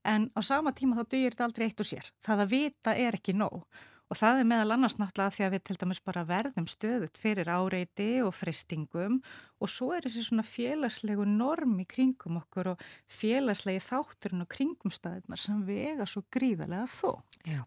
en 0.04 0.28
á 0.36 0.40
sama 0.44 0.74
tíma 0.76 1.00
þá 1.00 1.04
dýr 1.16 1.34
þetta 1.34 1.48
aldrei 1.48 1.66
eitt 1.66 1.82
og 1.82 1.88
sér. 1.88 2.12
Það 2.22 2.44
að 2.44 2.54
vita 2.54 2.94
er 2.94 3.18
ekki 3.18 3.36
nóg 3.36 3.64
Og 4.12 4.18
það 4.20 4.40
er 4.40 4.48
meðal 4.48 4.74
annars 4.74 4.98
náttúrulega 5.00 5.32
því 5.32 5.44
að 5.46 5.54
við 5.54 5.62
til 5.64 5.76
dæmis 5.80 6.00
bara 6.04 6.24
verðum 6.28 6.66
stöðut 6.68 7.18
fyrir 7.18 7.48
áreiti 7.48 8.08
og 8.20 8.34
fristingum 8.36 9.16
og 9.64 9.72
svo 9.72 9.94
er 9.96 10.04
þessi 10.04 10.26
svona 10.26 10.44
félagslegu 10.44 11.24
norm 11.28 11.78
í 11.80 11.86
kringum 11.88 12.36
okkur 12.42 12.74
og 12.74 12.84
félagslegi 13.08 13.80
þátturinn 13.86 14.44
og 14.44 14.50
kringumstæðinar 14.52 15.40
sem 15.40 15.64
vega 15.64 16.06
svo 16.08 16.24
gríðarlega 16.34 16.84
þótt. 16.92 17.40
Já. 17.48 17.62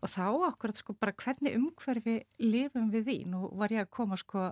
Og 0.00 0.12
þá 0.12 0.26
okkur 0.48 0.74
sko 0.76 0.96
bara 0.96 1.16
hvernig 1.16 1.56
umhverfi 1.58 2.18
lifum 2.40 2.88
við 2.92 3.12
í. 3.12 3.18
Nú 3.28 3.50
var 3.60 3.72
ég 3.74 3.84
að 3.84 3.92
koma 3.98 4.16
sko 4.20 4.48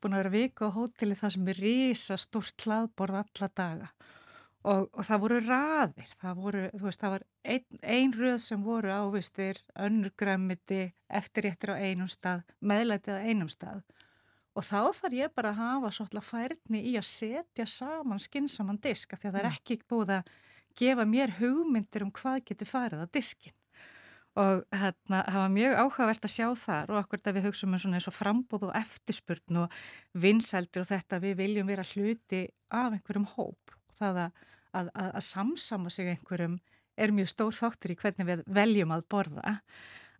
búin 0.00 0.16
að 0.16 0.24
vera 0.24 0.34
vika 0.36 0.68
á 0.68 0.76
hóteli 0.76 1.16
það 1.16 1.34
sem 1.36 1.50
er 1.52 1.60
risa 1.64 2.20
stort 2.20 2.68
hlaðborð 2.68 3.22
alla 3.22 3.50
daga 3.56 3.90
Og, 4.66 4.88
og 4.90 5.04
það 5.06 5.20
voru 5.22 5.36
raðir, 5.44 6.14
það 6.18 6.38
voru, 6.42 6.62
þú 6.74 6.86
veist, 6.88 7.02
það 7.02 7.12
var 7.12 7.24
ein, 7.46 7.66
ein 7.86 8.14
röð 8.16 8.38
sem 8.42 8.62
voru 8.66 8.90
ávistir, 8.90 9.60
önnur 9.78 10.10
græmiti, 10.18 10.80
eftirréttir 11.06 11.70
á 11.70 11.76
einum 11.78 12.08
stað, 12.10 12.42
meðlætið 12.58 13.14
á 13.14 13.26
einum 13.30 13.52
stað. 13.52 13.84
Og 14.56 14.64
þá 14.66 14.80
þarf 14.96 15.14
ég 15.14 15.34
bara 15.36 15.52
að 15.52 15.60
hafa 15.60 15.92
svolítið 15.92 16.26
færni 16.26 16.80
í 16.90 16.96
að 16.98 17.06
setja 17.06 17.66
saman 17.68 18.22
skinsaman 18.22 18.80
disk, 18.82 19.12
af 19.12 19.22
því 19.22 19.28
að 19.28 19.36
það 19.36 19.42
er 19.42 19.46
mm. 19.46 19.60
ekki 19.60 19.78
búið 19.86 20.12
að 20.16 20.32
gefa 20.80 21.06
mér 21.08 21.36
hugmyndir 21.38 22.06
um 22.06 22.12
hvað 22.16 22.42
getur 22.50 22.70
farið 22.70 23.04
á 23.04 23.14
diskin. 23.14 23.54
Og 24.36 24.66
hérna, 24.74 25.22
það 25.24 25.38
var 25.40 25.52
mjög 25.54 25.78
áhugavert 25.80 26.26
að 26.26 26.34
sjá 26.34 26.48
þar 26.60 26.90
og 26.92 26.98
okkur 27.04 27.22
þegar 27.22 27.36
við 27.38 27.46
hugsaum 27.46 27.76
um 27.76 27.80
svona 27.80 28.00
eins 28.00 28.08
og 28.10 28.16
frambóð 28.16 28.66
og 28.66 28.74
eftirspurn 28.76 29.62
og 29.62 29.78
vinsældir 30.26 30.82
og 30.82 30.90
þetta 30.90 31.22
við 31.22 31.38
viljum 31.38 31.70
vera 31.70 31.86
hluti 31.94 32.42
af 32.68 32.90
einhverjum 32.90 33.30
hóp. 33.36 33.76
Það 33.96 34.20
að 34.26 34.44
að, 34.76 34.90
að, 34.94 35.12
að 35.12 35.26
samsama 35.28 35.92
sig 35.92 36.10
einhverjum 36.12 36.58
er 36.96 37.12
mjög 37.12 37.32
stór 37.32 37.56
þáttur 37.56 37.92
í 37.92 38.00
hvernig 38.00 38.28
við 38.28 38.42
veljum 38.56 38.94
að 38.96 39.06
borða 39.12 39.56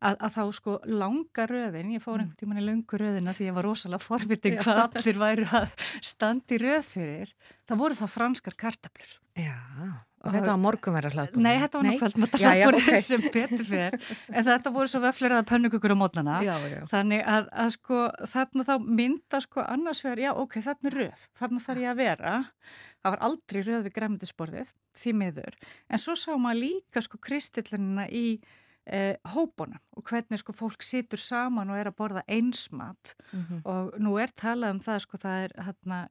að, 0.00 0.16
að 0.16 0.34
þá 0.34 0.42
sko 0.58 0.74
langa 0.90 1.46
röðin, 1.50 1.92
ég 1.94 2.02
fór 2.04 2.18
mm. 2.18 2.24
einhvern 2.24 2.40
tíman 2.40 2.60
í 2.60 2.64
langu 2.66 3.00
röðina 3.00 3.34
því 3.36 3.48
ég 3.48 3.56
var 3.56 3.66
rosalega 3.66 4.04
forviting 4.04 4.58
hvað 4.60 4.82
allir 4.86 5.20
væru 5.20 5.46
að 5.60 5.86
standi 6.04 6.60
röð 6.62 6.90
fyrir, 6.90 7.32
það 7.68 7.82
voru 7.82 7.98
þá 7.98 8.06
franskar 8.12 8.58
kartablur. 8.60 9.16
Já, 9.36 9.56
og 10.26 10.34
þetta 10.34 10.50
var 10.52 10.60
morgunverðar 10.62 11.16
hlaðbúr? 11.16 11.42
Nei, 11.44 11.52
þetta 11.62 11.80
var 11.80 11.86
nákvæmlega 11.88 12.40
hlaðbúr 12.42 12.78
okay. 12.80 13.04
sem 13.06 13.24
betur 13.34 13.64
fyrir, 13.68 13.96
en 14.32 14.48
þetta 14.48 14.72
voru 14.74 14.90
svo 14.90 15.00
vöflir 15.04 15.36
að 15.36 15.46
pönnugugur 15.52 15.94
á 15.94 15.98
mótnana, 16.02 16.40
þannig 16.90 17.24
að, 17.36 17.48
að 17.64 17.72
sko 17.76 18.02
þarna 18.34 18.66
þá 18.66 18.74
mynda 19.00 19.42
sko 19.44 19.64
annars 19.64 20.02
vegar, 20.04 20.24
já 20.26 20.30
ok, 20.34 20.58
þarna 20.66 20.92
er 20.92 20.98
röð, 21.02 21.24
þarna 21.40 21.64
þarf 21.68 21.84
ég 21.86 21.94
að 21.94 22.02
vera, 22.02 22.36
það 23.00 23.16
var 23.16 23.26
aldrei 23.30 23.62
röð 23.62 23.88
við 23.88 23.96
græmdisborðið, 24.00 24.76
því 25.00 25.16
miður, 25.22 25.58
en 25.88 26.02
svo 26.02 26.18
sá 26.18 26.30
maður 26.34 26.62
líka 26.64 27.04
sko 27.04 27.22
kristillinina 27.22 28.08
í 28.10 28.26
eh, 28.86 29.16
hópunum 29.34 29.80
og 29.96 30.04
hvernig 30.08 30.40
sko 30.40 30.54
fólk 30.56 30.82
situr 30.86 31.20
saman 31.20 31.70
og 31.70 31.80
er 31.80 31.90
að 31.90 31.98
borða 31.98 32.22
einsmat 32.28 33.14
mm 33.32 33.42
-hmm. 33.42 33.60
og 33.64 33.98
nú 33.98 34.16
er 34.22 34.30
talað 34.30 34.70
um 34.70 34.80
það 34.80 34.98
sko 34.98 35.16
það 35.16 35.44
er 35.44 35.52
hérna 35.64 36.06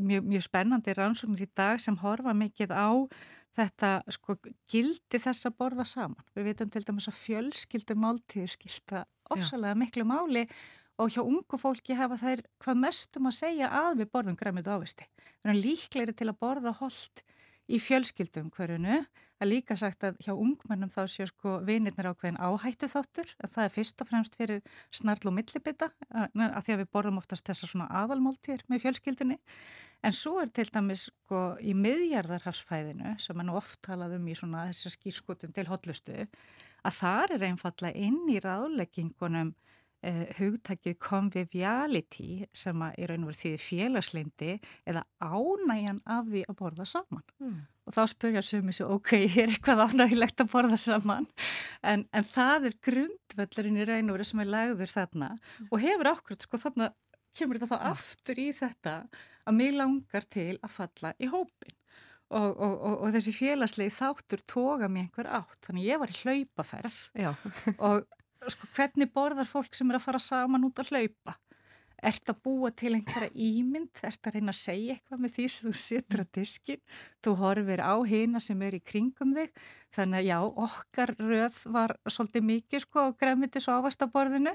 mjög, 0.00 0.22
mjög 0.22 0.42
spennandi 0.42 0.92
rannsóknir 0.92 1.42
í 1.42 1.54
dag 1.56 1.80
sem 1.80 1.96
horfa 1.96 2.32
mikið 2.32 2.70
á 2.70 3.08
þetta 3.56 4.02
sko 4.12 4.36
gildi 4.68 5.18
þess 5.18 5.48
að 5.48 5.56
borða 5.60 5.84
saman. 5.84 6.24
Við 6.34 6.44
veitum 6.50 6.70
til 6.70 6.84
dæmis 6.84 7.08
að 7.08 7.20
fjölskyldu 7.20 7.94
máltíðir 7.94 8.52
skilta 8.52 9.04
ofsalega 9.30 9.74
miklu 9.74 10.04
máli 10.04 10.46
og 11.00 11.12
hjá 11.12 11.22
ungu 11.22 11.58
fólki 11.60 11.96
hefa 11.96 12.16
þær 12.20 12.42
hvað 12.62 12.82
mestum 12.84 13.28
að 13.28 13.38
segja 13.40 13.68
að 13.68 14.02
við 14.02 14.10
borðum 14.12 14.36
græmið 14.36 14.70
ávisti. 14.72 15.08
Erum 15.44 15.60
líklegri 15.60 16.14
til 16.16 16.30
að 16.30 16.38
borða 16.40 16.72
holdt 16.80 17.24
í 17.66 17.78
fjölskyldum 17.82 18.50
hverjunu 18.54 19.00
að 19.42 19.50
líka 19.50 19.76
sagt 19.76 20.04
að 20.06 20.20
hjá 20.24 20.32
ungmennum 20.32 20.90
þá 20.92 21.00
séu 21.10 21.26
sko 21.28 21.56
vinirnir 21.66 22.08
ákveðin 22.08 22.38
áhættu 22.40 22.88
þáttur 22.88 23.32
en 23.42 23.52
það 23.52 23.64
er 23.64 23.74
fyrst 23.74 24.02
og 24.02 24.08
fremst 24.10 24.38
fyrir 24.38 24.62
snarl 24.94 25.28
og 25.28 25.34
millibita 25.36 25.90
að 26.12 26.62
því 26.62 26.76
að 26.76 26.80
við 26.82 26.92
borðum 26.94 27.20
oftast 27.20 27.48
þessar 27.48 27.72
svona 27.72 27.88
aðalmáltýr 28.02 28.64
með 28.70 28.86
fjölskyldunni. 28.86 29.38
En 30.06 30.14
svo 30.14 30.38
er 30.40 30.52
til 30.54 30.68
dæmis 30.70 31.08
sko 31.10 31.42
í 31.60 31.74
miðjarðarhafsfæðinu 31.76 33.16
sem 33.20 33.40
er 33.42 33.48
nú 33.48 33.56
oft 33.58 33.80
talað 33.84 34.16
um 34.18 34.28
í 34.30 34.36
svona 34.38 34.68
þessar 34.70 34.96
skýrskotum 34.96 35.54
til 35.56 35.66
hotlustu 35.68 36.26
að 36.86 36.98
þar 37.00 37.36
er 37.36 37.46
einfalla 37.50 37.92
inn 37.92 38.22
í 38.30 38.40
ráðleggingunum 38.40 39.54
hugtakið 40.38 40.98
conviviality 41.02 42.46
sem 42.54 42.82
að 42.84 42.98
í 43.00 43.08
raun 43.10 43.24
og 43.24 43.30
veru 43.32 43.40
því 43.40 43.52
félagsleindi 43.62 44.52
eða 44.86 45.02
ánægjan 45.22 46.02
af 46.04 46.28
því 46.30 46.44
að 46.46 46.58
borða 46.60 46.86
saman. 46.88 47.24
Mm. 47.42 47.56
Og 47.86 47.94
þá 47.94 48.02
spurja 48.10 48.42
sumi 48.42 48.74
sér, 48.74 48.90
ok, 48.96 49.12
er 49.42 49.54
eitthvað 49.54 49.84
ánægilegt 49.86 50.42
að 50.42 50.52
borða 50.52 50.78
saman? 50.80 51.26
En, 51.86 52.06
en 52.10 52.28
það 52.28 52.70
er 52.70 52.78
grundvöldurinn 52.88 53.80
í 53.80 53.88
raun 53.88 54.10
og 54.10 54.18
veru 54.18 54.28
sem 54.28 54.44
er 54.44 54.52
lagður 54.52 54.94
þarna 54.94 55.32
mm. 55.36 55.70
og 55.70 55.82
hefur 55.84 56.12
ákveð, 56.12 56.44
sko 56.46 56.62
þarna 56.66 56.92
kemur 57.36 57.60
þetta 57.60 57.72
þá 57.72 57.78
ja. 57.78 57.94
aftur 57.94 58.40
í 58.40 58.50
þetta 58.56 58.94
að 59.46 59.58
mig 59.58 59.74
langar 59.76 60.28
til 60.32 60.54
að 60.56 60.76
falla 60.76 61.12
í 61.18 61.30
hópin. 61.30 61.74
Og, 62.26 62.48
og, 62.58 62.72
og, 62.74 62.94
og 63.06 63.12
þessi 63.14 63.32
félagslegi 63.36 63.92
þáttur 63.94 64.40
toga 64.50 64.88
mér 64.90 65.04
einhver 65.04 65.28
átt, 65.30 65.60
þannig 65.62 65.84
ég 65.86 66.00
var 66.02 66.10
í 66.10 66.16
hlaupaferð 66.24 66.96
og 67.76 68.00
sko, 68.54 68.68
hvernig 68.76 69.10
borðar 69.14 69.48
fólk 69.48 69.74
sem 69.76 69.90
er 69.90 69.98
að 69.98 70.06
fara 70.06 70.22
saman 70.22 70.66
út 70.68 70.80
að 70.82 70.92
hlaupa? 70.92 71.36
Ert 72.06 72.28
að 72.28 72.42
búa 72.44 72.70
til 72.76 72.92
einhverja 72.92 73.32
ímynd? 73.32 74.02
Ert 74.04 74.28
að 74.28 74.36
reyna 74.36 74.52
að 74.52 74.58
segja 74.58 74.96
eitthvað 74.96 75.22
með 75.22 75.32
því 75.36 75.46
sem 75.52 75.68
þú 75.68 75.72
situr 75.80 76.22
að 76.22 76.32
diskin? 76.36 76.82
Þú 77.24 77.34
horfir 77.40 77.80
á 77.80 77.94
hina 78.04 78.42
sem 78.44 78.62
er 78.66 78.76
í 78.76 78.82
kringum 78.84 79.32
þig. 79.36 79.64
Þannig 79.96 80.20
að 80.20 80.28
já, 80.28 80.36
okkar 80.66 81.14
röð 81.16 81.58
var 81.72 81.96
svolítið 82.04 82.46
mikið 82.50 82.84
sko 82.84 83.08
á 83.08 83.16
gremitis 83.16 83.68
og 83.70 83.80
ávastaborðinu 83.80 84.52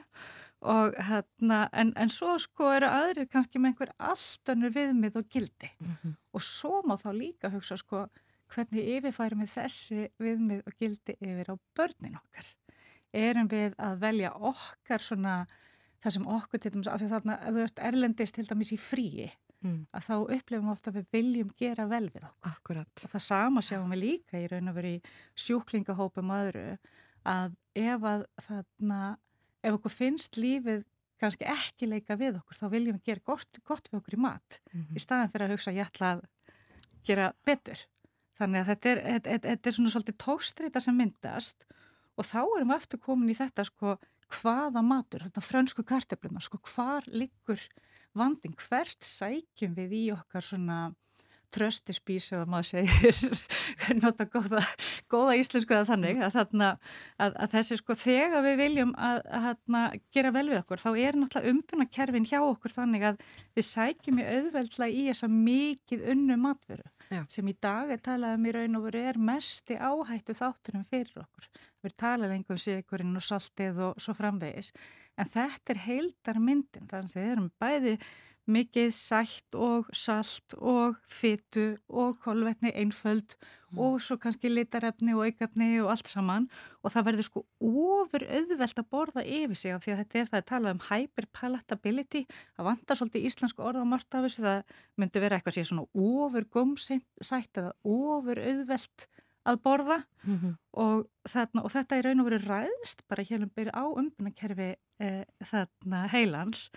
og 0.71 0.97
hérna, 1.01 1.63
en, 1.73 1.95
en 1.97 2.11
svo 2.13 2.35
sko 2.37 2.69
eru 2.75 2.91
aðrir 2.93 3.25
kannski 3.31 3.57
með 3.57 3.71
einhver 3.71 3.93
alltönur 4.11 4.75
viðmið 4.75 5.17
og 5.23 5.31
gildi. 5.33 5.71
Mm 5.79 5.95
-hmm. 5.95 6.17
Og 6.37 6.41
svo 6.45 6.83
má 6.85 6.93
þá 7.01 7.09
líka 7.17 7.49
hugsa 7.49 7.77
sko 7.77 8.05
hvernig 8.51 8.87
yfirfærum 8.97 9.43
við 9.43 9.53
þessi 9.55 10.07
viðmið 10.19 10.63
og 10.67 10.77
gildi 10.77 11.15
yfir 11.19 11.53
á 11.53 11.55
börnin 11.77 12.17
okkar 12.19 12.47
erum 13.13 13.49
við 13.51 13.75
að 13.81 14.01
velja 14.01 14.31
okkar 14.33 15.03
svona, 15.03 15.35
það 16.01 16.15
sem 16.17 16.27
okkur 16.35 16.61
til 16.61 16.73
dæmis, 16.75 16.89
af 16.91 17.01
því 17.01 17.09
þarna, 17.11 17.37
að 17.39 17.57
þú 17.57 17.65
ert 17.65 17.81
erlendist 17.91 18.37
til 18.37 18.47
dæmis 18.47 18.73
í 18.73 18.79
fríi, 18.81 19.27
mm. 19.61 19.81
að 19.97 20.07
þá 20.07 20.13
upplifum 20.37 20.71
ofta 20.73 20.91
að 20.91 21.01
við 21.01 21.17
viljum 21.17 21.51
gera 21.59 21.87
vel 21.91 22.07
við 22.09 22.25
okkur. 22.27 22.51
Akkurat. 22.51 22.93
Og 23.03 23.13
það 23.15 23.25
sama 23.27 23.65
sjáum 23.65 23.93
við 23.95 24.03
líka 24.05 24.39
í 24.41 24.47
raun 24.51 24.71
og 24.71 24.77
veri 24.79 24.95
sjúklingahópum 25.35 26.33
öðru, 26.37 26.65
að 27.27 27.57
ef 27.77 28.07
að 28.13 28.25
þarna, 28.47 29.01
ef 29.61 29.77
okkur 29.77 29.93
finnst 29.93 30.39
lífið 30.41 30.85
kannski 31.21 31.45
ekki 31.45 31.85
leika 31.89 32.17
við 32.17 32.39
okkur, 32.39 32.57
þá 32.57 32.67
viljum 32.73 32.97
við 32.97 33.11
gera 33.11 33.25
gott, 33.29 33.59
gott 33.67 33.91
við 33.91 33.99
okkur 33.99 34.17
í 34.17 34.21
mat, 34.23 34.57
mm 34.71 34.79
-hmm. 34.79 34.95
í 34.97 35.03
staðan 35.03 35.29
fyrir 35.29 35.45
að 35.45 35.53
hugsa 35.53 35.75
ég 35.75 35.85
ætla 35.85 36.15
að 36.15 36.23
gera 37.05 37.33
betur. 37.45 37.83
Þannig 38.39 38.61
að 38.61 38.69
þetta 38.71 38.89
er, 38.89 39.01
þetta, 39.05 39.37
þetta 39.45 39.69
er 39.69 39.75
svona 39.75 39.91
svolítið 39.93 40.17
tókstrita 40.17 40.81
sem 40.81 40.97
myndast 40.97 41.65
og 41.69 41.75
þá 42.19 42.41
erum 42.43 42.73
við 42.73 42.77
eftir 42.77 43.01
komin 43.01 43.31
í 43.31 43.37
þetta 43.37 43.65
sko 43.67 43.95
hvaða 44.31 44.83
matur, 44.85 45.23
þetta 45.25 45.43
frönsku 45.43 45.85
kartefluna 45.87 46.43
sko 46.43 46.59
hvar 46.63 47.07
liggur 47.11 47.61
vandin, 48.17 48.55
hvert 48.59 49.03
sækjum 49.05 49.75
við 49.77 49.95
í 49.95 50.03
okkar 50.15 50.43
svona 50.45 50.81
tröstispís 51.51 52.29
ef 52.31 52.47
maður 52.49 52.69
segir 52.69 53.17
nota 54.01 54.25
góða, 54.31 54.61
góða 55.11 55.35
íslensku 55.39 55.75
að 55.75 55.89
þannig 55.89 56.21
að, 56.21 56.35
þarna, 56.37 56.69
að, 57.19 57.35
að 57.43 57.53
þessi 57.57 57.77
sko 57.81 57.97
þegar 57.99 58.45
við 58.45 58.57
viljum 58.61 58.93
að, 58.95 59.21
að 59.41 59.99
gera 60.15 60.33
vel 60.35 60.47
við 60.47 60.61
okkur 60.61 60.83
þá 60.83 60.89
er 60.93 61.19
náttúrulega 61.19 61.55
umbuna 61.55 61.87
kerfin 61.91 62.27
hjá 62.29 62.39
okkur 62.39 62.75
þannig 62.75 63.07
að 63.11 63.23
við 63.57 63.67
sækjum 63.67 64.21
í 64.21 64.27
auðveldla 64.29 64.91
í 64.91 65.07
þessa 65.09 65.31
mikið 65.31 66.07
unnu 66.15 66.39
matveru 66.39 66.87
Já. 67.11 67.25
sem 67.27 67.47
í 67.51 67.53
dag 67.59 67.91
er 67.91 67.99
talað 67.99 68.37
um 68.37 68.45
í 68.47 68.51
raun 68.55 68.79
og 68.79 68.85
veru 68.87 69.03
er 69.11 69.17
mest 69.19 69.71
í 69.73 69.75
áhættu 69.75 70.35
þátturum 70.37 70.85
fyrir 70.87 71.23
okkur. 71.25 71.49
Við 71.83 71.95
talað 71.99 72.31
lengum 72.31 72.59
sigurinn 72.61 73.19
og 73.19 73.25
saltið 73.25 73.81
og 73.89 73.99
svo 73.99 74.15
framvegis 74.15 74.71
en 75.19 75.27
þetta 75.27 75.73
er 75.73 75.81
heildar 75.85 76.39
myndin 76.39 76.87
þannig 76.87 77.11
að 77.11 77.19
við 77.19 77.31
erum 77.33 77.49
bæði 77.59 77.95
mikið 78.49 78.89
sætt 78.95 79.55
og 79.57 79.89
salt 79.93 80.55
og 80.57 80.97
fytu 81.09 81.75
og 81.89 82.17
kolvetni 82.23 82.71
einföld 82.73 83.35
mm. 83.37 83.79
og 83.79 83.99
svo 84.01 84.17
kannski 84.21 84.49
litarefni 84.49 85.13
og 85.13 85.27
aukefni 85.29 85.69
og 85.83 85.91
allt 85.93 86.09
saman. 86.09 86.47
Og 86.81 86.93
það 86.93 87.07
verður 87.09 87.27
sko 87.27 87.43
ofur 87.61 88.25
auðvelt 88.25 88.81
að 88.81 88.89
borða 88.91 89.25
yfir 89.25 89.57
sig 89.57 89.75
af 89.75 89.85
því 89.85 89.93
að 89.93 90.03
þetta 90.03 90.19
er 90.19 90.29
það 90.31 90.41
að 90.41 90.49
tala 90.51 90.75
um 90.75 90.83
hyperpalatability. 90.89 92.23
Það 92.57 92.69
vantar 92.71 92.99
svolítið 92.99 93.27
íslensku 93.29 93.65
orðamart 93.65 94.17
af 94.17 94.27
þessu. 94.27 94.45
Það 94.45 94.77
myndi 95.01 95.25
vera 95.25 95.39
eitthvað 95.39 95.59
sér 95.59 95.69
svona 95.71 95.87
ofur 95.93 96.47
gómsætt 96.57 97.61
eða 97.61 97.75
ofur 97.83 98.41
auðvelt 98.41 99.09
að 99.41 99.61
borða. 99.61 100.03
Mm 100.23 100.37
-hmm. 100.37 100.55
og, 100.71 101.05
þarna, 101.29 101.63
og 101.63 101.71
þetta 101.71 101.97
er 101.97 102.05
raun 102.05 102.19
og 102.19 102.27
verið 102.29 102.47
ræðst 102.47 103.07
bara 103.07 103.23
hérna 103.23 103.49
byrja 103.55 103.73
á 103.73 103.85
umbunarkerfi 103.89 104.75
eh, 104.99 105.23
þarna 105.41 106.07
heilans 106.07 106.69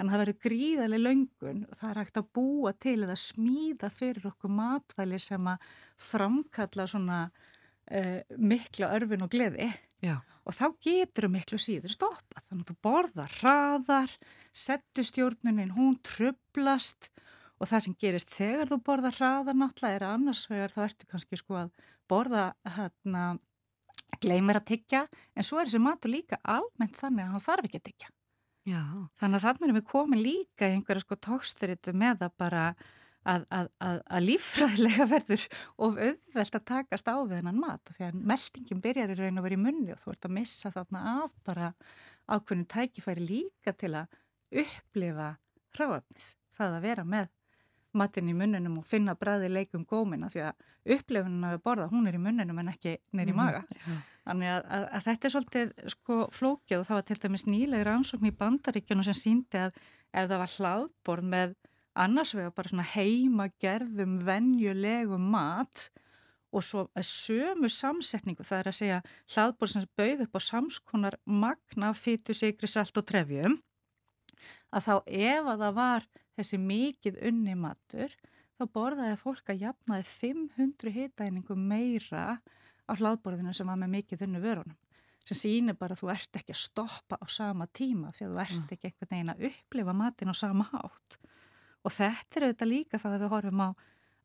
en 0.00 0.10
það 0.10 0.22
verður 0.24 0.40
gríðarlega 0.46 1.04
löngun 1.04 1.62
og 1.68 1.78
það 1.78 1.90
er 1.90 2.00
hægt 2.00 2.20
að 2.20 2.32
búa 2.38 2.72
til 2.80 2.96
eða 3.04 3.16
smíða 3.20 3.92
fyrir 3.92 4.30
okkur 4.32 4.54
matvæli 4.56 5.20
sem 5.22 5.48
að 5.52 5.70
framkalla 6.00 6.86
svona 6.90 7.20
uh, 7.28 8.18
mikla 8.36 8.92
örfin 8.96 9.26
og 9.26 9.32
gleði. 9.32 9.70
Já. 10.00 10.16
og 10.48 10.54
þá 10.56 10.66
getur 10.80 11.26
þau 11.26 11.32
miklu 11.34 11.58
síður 11.60 11.92
stoppa 11.92 12.40
þannig 12.46 12.62
að 12.64 12.70
þú 12.70 12.76
borðar 12.86 13.34
hraðar 13.36 14.14
settu 14.48 15.04
stjórnunin, 15.04 15.74
hún 15.76 15.98
trublast 16.00 17.10
og 17.60 17.68
það 17.68 17.82
sem 17.84 17.96
gerist 18.00 18.32
þegar 18.32 18.70
þú 18.70 18.78
borðar 18.86 19.18
hraðar 19.18 19.58
náttúrulega 19.60 19.98
er 19.98 20.06
annars 20.08 20.46
vegar 20.48 20.72
þá 20.72 20.80
ertu 20.86 21.10
kannski 21.10 21.36
sko 21.36 21.58
að 21.60 21.84
borða 22.08 22.46
hérna 22.78 23.26
gleymir 24.24 24.62
að 24.62 24.70
tyggja 24.72 25.04
en 25.36 25.46
svo 25.46 25.60
er 25.60 25.68
þessi 25.68 25.82
matur 25.84 26.14
líka 26.14 26.40
almennt 26.40 26.96
þannig 26.96 27.26
að 27.26 27.34
hann 27.34 27.46
þarf 27.50 27.68
ekki 27.68 27.82
að 27.82 27.86
tyggja 27.90 28.12
Já. 28.68 28.82
Þannig 29.20 29.38
að 29.38 29.44
þannig 29.46 29.66
erum 29.66 29.78
við 29.78 29.86
komin 29.88 30.22
líka 30.24 30.68
í 30.68 30.74
einhverja 30.76 31.04
sko 31.04 31.16
tóksturitu 31.16 31.94
með 31.96 32.26
að 32.26 32.34
bara 32.40 32.64
að, 33.24 33.44
að, 33.52 33.68
að, 33.84 33.98
að 34.04 34.26
líffræðilega 34.26 35.06
verður 35.14 35.46
of 35.86 35.98
auðvelt 36.06 36.58
að 36.58 36.66
takast 36.72 37.10
á 37.10 37.16
við 37.20 37.36
hennan 37.38 37.60
mat 37.60 37.92
því 37.94 38.06
að 38.08 38.22
meldingin 38.32 38.82
byrjar 38.84 39.14
í 39.14 39.18
raun 39.18 39.40
og 39.40 39.46
verið 39.46 39.60
í 39.60 39.64
munni 39.64 39.94
og 39.94 40.02
þú 40.02 40.14
ert 40.14 40.28
að 40.28 40.36
missa 40.36 40.72
þarna 40.76 41.04
af 41.24 41.34
bara 41.46 41.72
ákveðinu 42.30 42.70
tækifæri 42.70 43.26
líka 43.26 43.74
til 43.76 43.94
að 43.98 44.20
upplifa 44.62 45.34
hráöfnið, 45.76 46.30
það 46.56 46.76
að 46.76 46.86
vera 46.88 47.06
með 47.06 47.28
matinn 47.96 48.30
í 48.30 48.34
munnunum 48.36 48.78
og 48.80 48.86
finna 48.88 49.16
bræði 49.18 49.50
leikum 49.50 49.86
gómina 49.88 50.30
því 50.32 50.44
að 50.48 50.96
upplifunum 50.96 51.46
að 51.46 51.56
við 51.56 51.62
borða, 51.64 51.88
hún 51.92 52.08
er 52.08 52.16
í 52.16 52.22
munnunum 52.22 52.60
en 52.62 52.72
ekki 52.72 52.96
neyri 53.12 53.32
mhm, 53.32 53.40
maga. 53.40 53.62
Mm 53.62 53.80
-hmm. 53.86 54.02
Þannig 54.24 54.52
að, 54.54 54.62
að, 54.76 54.84
að 54.96 55.06
þetta 55.08 55.26
er 55.26 55.34
svolítið 55.34 55.72
sko 55.94 56.18
flókið 56.32 56.78
og 56.78 56.86
það 56.86 56.98
var 56.98 57.08
til 57.08 57.18
dæmis 57.22 57.46
nýlega 57.46 57.88
rannsókn 57.88 58.30
í 58.30 58.36
bandaríkjunum 58.42 59.04
sem 59.04 59.18
síndi 59.18 59.58
að 59.58 59.72
ef 60.12 60.28
það 60.28 60.38
var 60.38 60.54
hlaðborð 60.56 61.24
með 61.34 61.56
annars 61.94 62.34
vega 62.34 62.52
bara 62.54 62.68
svona 62.70 62.86
heimagerðum 62.94 64.20
venjulegum 64.26 65.30
mat 65.32 65.90
og 66.50 66.64
svo 66.66 66.86
sömu 67.06 67.70
samsetningu 67.70 68.44
það 68.46 68.58
er 68.58 68.70
að 68.70 68.78
segja 68.78 69.00
hlaðborð 69.34 69.72
sem 69.72 69.88
bauð 69.98 70.24
upp 70.26 70.38
á 70.38 70.40
samskonar 70.42 71.18
magna, 71.24 71.92
fytu, 71.94 72.34
sigri, 72.34 72.70
salt 72.70 72.96
og 72.98 73.06
trefjum 73.06 73.58
að 74.74 74.86
þá 74.86 74.94
ef 75.06 75.50
að 75.52 75.62
það 75.64 75.76
var 75.78 76.08
þessi 76.38 76.60
mikið 76.62 77.18
unni 77.30 77.56
matur 77.58 78.14
þá 78.58 78.66
borðaði 78.74 79.16
fólk 79.20 79.50
að 79.52 79.64
jafnaði 79.64 80.06
500 80.12 80.94
hitaeiningum 80.96 81.66
meira 81.72 82.40
á 82.40 82.92
hlaðborðinu 82.92 83.54
sem 83.56 83.68
var 83.70 83.80
með 83.80 83.94
mikið 83.96 84.26
unni 84.28 84.42
vörunum 84.42 84.78
sem 85.26 85.36
sýnir 85.36 85.76
bara 85.78 85.94
að 85.94 86.02
þú 86.02 86.10
ert 86.14 86.38
ekki 86.40 86.54
að 86.54 86.62
stoppa 86.62 87.18
á 87.20 87.26
sama 87.30 87.66
tíma 87.76 88.10
því 88.16 88.26
að 88.26 88.32
þú 88.32 88.40
ert 88.44 88.74
ekki 88.74 88.88
einhvern 88.88 89.10
veginn 89.12 89.32
að 89.34 89.44
upplifa 89.50 89.94
matin 89.96 90.32
á 90.32 90.34
sama 90.36 90.66
hátt. 90.70 91.18
Og 91.84 91.94
þetta 91.94 92.38
er 92.38 92.46
auðvitað 92.46 92.70
líka 92.70 93.00
þá 93.00 93.06
að 93.10 93.18
við 93.18 93.32
horfum 93.34 93.62
á, 93.64 93.68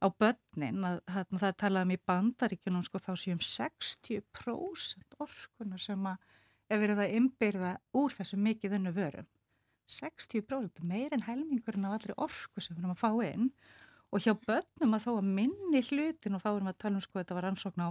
á 0.02 0.08
börnin 0.24 0.88
að, 0.88 0.98
að 1.08 1.36
það 1.36 1.48
er 1.50 1.60
talað 1.62 1.86
um 1.86 1.94
í 1.96 2.00
bandaríkjunum 2.12 2.88
sko 2.88 3.04
þá 3.04 3.12
séum 3.20 3.44
60% 3.44 5.20
orkunar 5.26 5.84
sem 5.84 6.10
að 6.10 6.26
er 6.72 6.82
verið 6.82 7.04
að 7.04 7.16
ymbirða 7.20 7.76
úr 7.96 8.16
þessu 8.16 8.40
mikið 8.42 8.80
unni 8.80 8.96
vörum 8.96 9.30
60% 9.92 10.84
meir 10.88 11.14
en 11.14 11.26
helmingurinn 11.26 11.88
af 11.88 11.98
allri 11.98 12.16
orku 12.18 12.62
sem 12.62 12.76
við 12.76 12.84
erum 12.84 12.96
að 12.96 13.02
fá 13.04 13.12
inn. 13.30 13.50
Og 14.14 14.24
hjá 14.24 14.34
börnum 14.46 14.96
að 14.96 15.06
þó 15.06 15.12
að 15.18 15.32
minni 15.38 15.82
hlutin 15.90 16.38
og 16.38 16.44
þá 16.44 16.50
erum 16.54 16.70
við 16.70 16.74
að 16.74 16.82
tala 16.84 17.00
um 17.00 17.06
sko 17.06 17.20
þetta 17.20 17.38
var 17.38 17.50
ansókn 17.50 17.86
á 17.86 17.90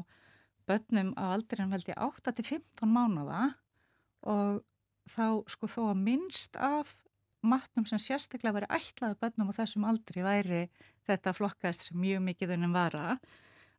börnum 0.68 1.12
á 1.20 1.24
aldrinum 1.34 1.74
held 1.74 1.88
ég 1.90 2.00
8-15 2.00 2.88
mánuða 2.88 3.42
og 4.24 4.62
þá 5.10 5.26
sko 5.52 5.68
þó 5.68 5.80
að 5.90 6.02
minnst 6.06 6.56
af 6.56 6.94
matnum 7.44 7.84
sem 7.88 8.00
sérstaklega 8.00 8.56
veri 8.56 8.70
ætlaði 8.72 9.18
börnum 9.20 9.52
á 9.52 9.58
þessum 9.58 9.84
aldri 9.88 10.24
væri 10.24 10.62
þetta 11.04 11.34
flokkast 11.36 11.88
sem 11.88 11.98
mjög 12.00 12.24
mikið 12.30 12.54
unnum 12.56 12.76
vara 12.76 13.18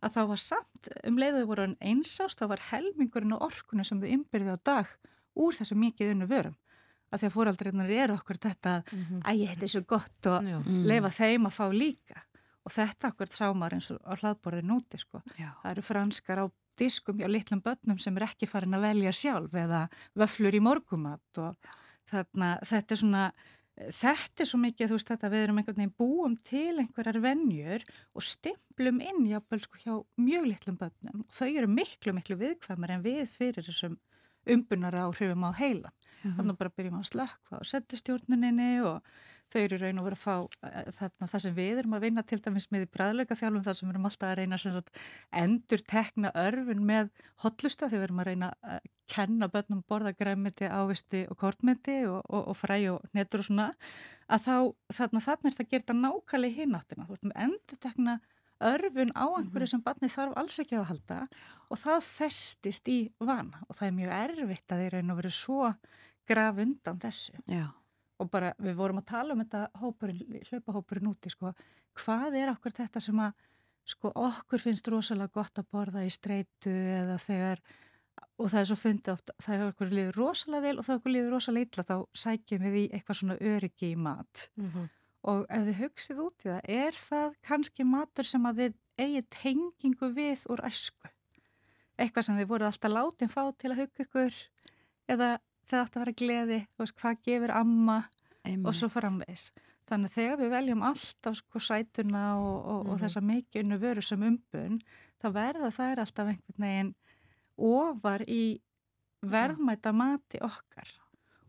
að 0.04 0.14
þá 0.14 0.22
var 0.30 0.42
samt 0.42 0.92
um 1.08 1.18
leiðuði 1.18 1.50
voru 1.50 1.68
einsást 1.82 2.42
þá 2.42 2.52
var 2.54 2.66
helmingurinn 2.70 3.34
og 3.38 3.48
orkunni 3.48 3.86
sem 3.88 4.02
við 4.02 4.20
ymbirði 4.20 4.54
á 4.54 4.58
dag 4.62 4.92
úr 5.34 5.58
þessu 5.58 5.78
mikið 5.80 6.14
unnu 6.14 6.30
vörum 6.30 6.58
að 7.16 7.24
því 7.24 7.30
að 7.30 7.36
fóraldrinnar 7.36 7.96
eru 7.96 8.18
okkur 8.20 8.40
þetta 8.46 8.76
mm 8.84 9.02
-hmm. 9.02 9.24
að 9.24 9.42
ég 9.42 9.54
heiti 9.54 9.72
svo 9.72 9.82
gott 9.88 10.32
og 10.32 10.52
Já. 10.52 10.58
leifa 10.92 11.12
þeim 11.20 11.50
að 11.50 11.58
fá 11.58 11.66
líka 11.72 12.22
og 12.66 12.74
þetta 12.74 13.12
okkur 13.14 13.32
sámar 13.32 13.74
eins 13.74 13.92
og 13.94 14.00
á 14.02 14.14
hlaðborðin 14.18 14.76
úti 14.76 14.98
sko. 14.98 15.22
Það 15.38 15.72
eru 15.72 15.82
franskar 15.82 16.42
á 16.42 16.46
diskum 16.76 17.20
hjá 17.20 17.28
litlum 17.30 17.62
börnum 17.62 18.00
sem 18.02 18.16
er 18.18 18.28
ekki 18.28 18.48
farin 18.50 18.76
að 18.76 18.88
velja 18.90 19.12
sjálf 19.12 19.54
eða 19.54 19.88
vöflur 20.18 20.56
í 20.56 20.60
morgumat 20.60 21.42
og 21.42 21.56
þarna, 22.10 22.58
þetta 22.66 22.96
er 22.96 23.02
svona 23.02 23.26
þetta 23.76 24.44
er 24.44 24.48
svo 24.48 24.60
mikið 24.62 24.90
þú 24.90 24.98
veist 24.98 25.10
þetta 25.12 25.30
við 25.34 25.42
erum 25.44 25.58
einhvern 25.60 25.80
veginn 25.82 25.96
búum 26.00 26.36
til 26.48 26.80
einhverjar 26.80 27.20
vennjur 27.24 27.84
og 28.16 28.24
stimplum 28.24 29.02
inn 29.04 29.26
jápöl 29.28 29.62
sko 29.64 29.82
hjá 29.82 29.94
mjög 30.22 30.46
litlum 30.52 30.78
börnum 30.80 31.26
og 31.26 31.36
þau 31.36 31.50
eru 31.50 31.72
miklu 31.72 32.16
miklu 32.16 32.40
viðkvæmar 32.40 32.96
en 32.96 33.04
við 33.04 33.26
fyrir 33.34 33.68
þessum 33.68 33.98
umbunar 34.56 34.96
áhrifum 35.04 35.44
á 35.44 35.52
heilan 35.60 36.05
Mm 36.26 36.32
-hmm. 36.32 36.38
Þannig 36.38 36.58
bara 36.58 36.76
byrjum 36.78 37.00
að 37.00 37.10
slökka 37.12 37.54
á 37.54 37.62
settustjórnuninni 37.72 38.82
og 38.82 39.02
þau 39.54 39.62
eru 39.62 39.78
raun 39.78 40.00
og 40.02 40.08
verið 40.08 40.18
að 40.18 40.26
fá 40.26 40.36
eh, 40.70 40.92
þarna, 40.98 41.28
það 41.28 41.44
sem 41.44 41.56
við 41.56 41.80
erum 41.82 41.94
að 41.94 42.06
vinna 42.06 42.24
til 42.24 42.40
dæmis 42.42 42.68
með 42.72 42.86
í 42.86 42.92
bræðleika 42.96 43.38
þjálfum 43.38 43.66
þar 43.68 43.78
sem 43.78 43.88
við 43.88 43.94
erum 43.94 44.06
alltaf 44.10 44.30
að 44.30 44.38
reyna 44.40 44.58
sagt, 44.58 44.90
endur 45.32 45.84
tekna 45.94 46.32
örfin 46.34 46.86
með 46.86 47.10
hotlusta 47.44 47.90
þegar 47.90 48.00
við 48.00 48.08
erum 48.08 48.20
að 48.24 48.30
reyna 48.32 48.52
að 48.64 48.80
kenna 49.14 49.48
börnum 49.54 49.84
borða 49.88 50.14
græmiti, 50.18 50.66
ávisti 50.66 51.28
og 51.30 51.38
kortmiti 51.38 52.06
og, 52.10 52.24
og, 52.26 52.48
og 52.48 52.58
fræ 52.58 52.80
og 52.90 53.06
netur 53.14 53.44
og 53.44 53.46
svona 53.46 53.68
að 54.26 54.48
þá 54.48 54.56
þarna, 54.98 55.26
þarna 55.28 55.52
er 55.52 55.58
það 55.60 55.70
gert 55.70 55.92
að 55.94 56.02
nákvæmlega 56.02 56.56
hináttina. 56.56 57.06
Þú 57.06 57.14
veist 57.14 57.30
með 57.30 57.44
endur 57.46 57.82
tekna 57.86 58.18
örfun 58.66 59.12
á 59.14 59.26
einhverju 59.36 59.68
mhm. 59.68 59.72
sem 59.74 59.84
barni 59.84 60.10
þarf 60.10 60.38
alls 60.40 60.60
ekki 60.64 60.80
að 60.80 60.90
halda 60.90 61.20
og 61.70 61.80
það 61.82 62.08
festist 62.08 62.90
í 62.92 63.00
vana 63.20 63.62
og 63.68 63.78
það 63.78 63.88
er 63.88 63.96
mjög 64.00 64.16
erfitt 64.22 64.72
að 64.72 64.84
þeir 64.84 64.98
raun 64.98 65.14
og 65.14 65.20
verið 65.20 65.36
svo 65.36 65.72
graf 66.28 66.62
undan 66.62 67.02
þessu. 67.02 67.34
Já. 67.48 67.68
og 68.16 68.30
bara 68.32 68.54
við 68.64 68.78
vorum 68.80 69.02
að 69.02 69.10
tala 69.10 69.34
um 69.36 69.42
þetta 69.44 69.66
hópurinn, 69.82 70.38
hlaupahópurinn 70.48 71.10
úti 71.10 71.30
sko, 71.34 71.52
hvað 72.00 72.38
er 72.40 72.52
okkur 72.54 72.72
þetta 72.78 73.02
sem 73.04 73.18
að 73.20 73.34
sko 73.86 74.12
okkur 74.16 74.62
finnst 74.64 74.88
rosalega 74.88 75.36
gott 75.36 75.60
að 75.60 75.68
borða 75.72 76.06
í 76.06 76.14
streitu 76.14 76.72
eða 76.72 77.18
þegar 77.22 77.62
og 78.36 78.52
það 78.52 78.60
er 78.60 78.70
svo 78.70 78.78
fundið 78.80 79.14
oft, 79.14 79.32
það 79.44 79.56
er 79.56 79.66
okkur 79.70 79.92
liður 79.94 80.20
rosalega 80.20 80.66
vel 80.66 80.76
og 80.78 80.86
það 80.86 80.94
er 80.94 81.00
okkur 81.00 81.14
liður 81.14 81.34
rosalega 81.36 81.68
illa 81.70 81.86
þá 81.88 82.22
sækjum 82.24 82.66
við 82.66 82.78
í 82.80 82.86
eitthvað 82.96 83.20
svona 83.20 83.38
öryggi 83.54 83.92
í 83.92 84.00
mat. 84.00 84.46
Mm 84.56 84.70
-hmm. 84.72 84.90
og 85.32 85.46
ef 85.50 85.66
þið 85.68 85.80
hugsið 85.82 86.22
út 86.26 86.46
í 86.46 86.50
það, 86.50 86.62
er 86.80 87.00
það 87.02 87.38
kannski 87.50 87.84
matur 87.84 88.30
sem 88.30 88.46
að 88.46 88.62
þið 88.62 88.74
eigi 89.06 89.22
tengingu 89.42 90.10
við 90.16 90.46
úr 90.52 90.64
æsku? 90.68 91.12
Eitthvað 91.98 92.26
sem 92.28 92.38
þið 92.40 92.52
voru 92.52 92.66
alltaf 92.66 92.92
látin 92.92 93.32
fá 93.32 93.44
til 93.58 93.72
að 93.72 93.80
hugga 93.80 94.04
ykkur? 94.04 94.34
Eða 95.08 95.30
það 95.70 95.84
átt 95.84 95.96
að 95.96 96.04
vera 96.04 96.18
gleði, 96.22 96.60
veist, 96.80 96.98
hvað 97.00 97.22
gefur 97.28 97.54
amma 97.56 98.02
Einmitt. 98.44 98.68
og 98.68 98.78
svo 98.78 98.90
framvegs. 98.94 99.52
Þannig 99.86 100.10
að 100.12 100.16
þegar 100.18 100.38
við 100.42 100.54
veljum 100.56 100.84
alltaf 100.86 101.38
sko 101.38 101.62
sætuna 101.62 102.26
og, 102.40 102.56
og, 102.58 102.62
mm 102.62 102.82
-hmm. 102.82 102.90
og 102.90 102.94
mhm. 102.94 103.02
þessa 103.04 103.22
mikilnu 103.22 103.78
vöru 103.82 104.02
sem 104.02 104.24
umbun, 104.24 104.82
þá 105.22 105.28
verða 105.34 105.72
þær 105.72 106.00
alltaf 106.00 106.28
einhvern 106.28 106.68
veginn 106.68 106.96
ofar 107.58 108.22
í 108.28 108.62
verðmæta 109.22 109.94
mati 109.94 110.42
okkar 110.42 110.90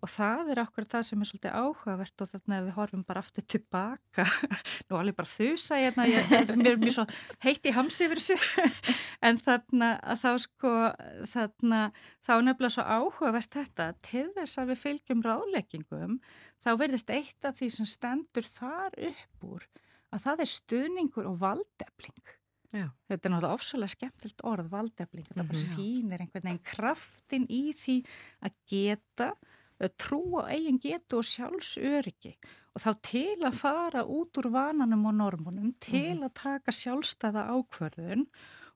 og 0.05 0.11
það 0.13 0.51
er 0.53 0.61
okkur 0.63 0.85
það 0.93 1.05
sem 1.09 1.21
er 1.25 1.29
svolítið 1.31 1.55
áhugavert 1.57 2.23
og 2.25 2.29
þannig 2.33 2.57
að 2.59 2.67
við 2.69 2.75
horfum 2.77 3.05
bara 3.09 3.23
aftur 3.25 3.47
tilbaka 3.55 4.27
nú 4.91 4.99
alveg 4.99 5.17
bara 5.17 5.31
þusa 5.33 5.79
ég, 5.81 6.01
ég, 6.13 6.53
mér 6.57 6.73
er 6.75 6.81
mjög 6.83 6.97
svo 6.99 7.07
heitt 7.47 7.67
í 7.67 7.75
hamsi 7.77 8.07
yfir 8.09 8.21
þessu 8.23 8.69
en 9.31 9.41
þannig 9.47 10.03
að 10.05 10.21
þá 10.25 10.31
sko 10.47 10.75
þannig 11.33 11.81
að 11.81 12.03
þá 12.27 12.33
er 12.37 12.47
nefnilega 12.51 12.75
svo 12.77 12.87
áhugavert 12.99 13.57
þetta 13.61 13.89
til 14.05 14.27
þess 14.37 14.61
að 14.63 14.73
við 14.75 14.83
fylgjum 14.85 15.25
ráðleggingum 15.27 16.19
þá 16.67 16.71
verðist 16.81 17.11
eitt 17.15 17.47
af 17.49 17.57
því 17.61 17.71
sem 17.81 17.89
stendur 17.89 18.47
þar 18.49 18.97
upp 19.11 19.47
úr 19.55 19.67
að 20.15 20.23
það 20.23 20.41
er 20.45 20.49
stuðningur 20.49 21.27
og 21.29 21.41
valdefling. 21.43 22.21
Já. 22.73 22.87
Þetta 23.11 23.27
er 23.29 23.33
náttúrulega 23.33 23.57
ofsalega 23.59 23.93
skemmtilt 23.93 24.41
orð, 24.47 24.69
valdefling. 24.73 25.27
Þetta 25.29 25.45
bara 25.51 25.59
Mhm. 25.59 25.67
sýnir 25.67 26.23
einhvern 26.23 26.47
veginn 26.47 26.63
kraftin 26.67 27.47
í 27.53 27.61
því 27.77 27.97
að 28.47 28.55
geta, 28.71 29.29
að 29.81 29.97
trúa 30.01 30.47
á 30.47 30.51
eigin 30.55 30.81
getu 30.83 31.21
og 31.21 31.29
sjálfsöryggi. 31.29 32.37
Og 32.77 32.83
þá 32.85 32.91
til 33.09 33.47
að 33.47 33.59
fara 33.61 34.05
út 34.05 34.37
úr 34.41 34.51
vananum 34.53 35.07
og 35.09 35.17
normunum, 35.17 35.73
til 35.81 36.19
að 36.21 36.35
taka 36.37 36.75
sjálfstæða 36.75 37.47
ákvörðun 37.55 38.27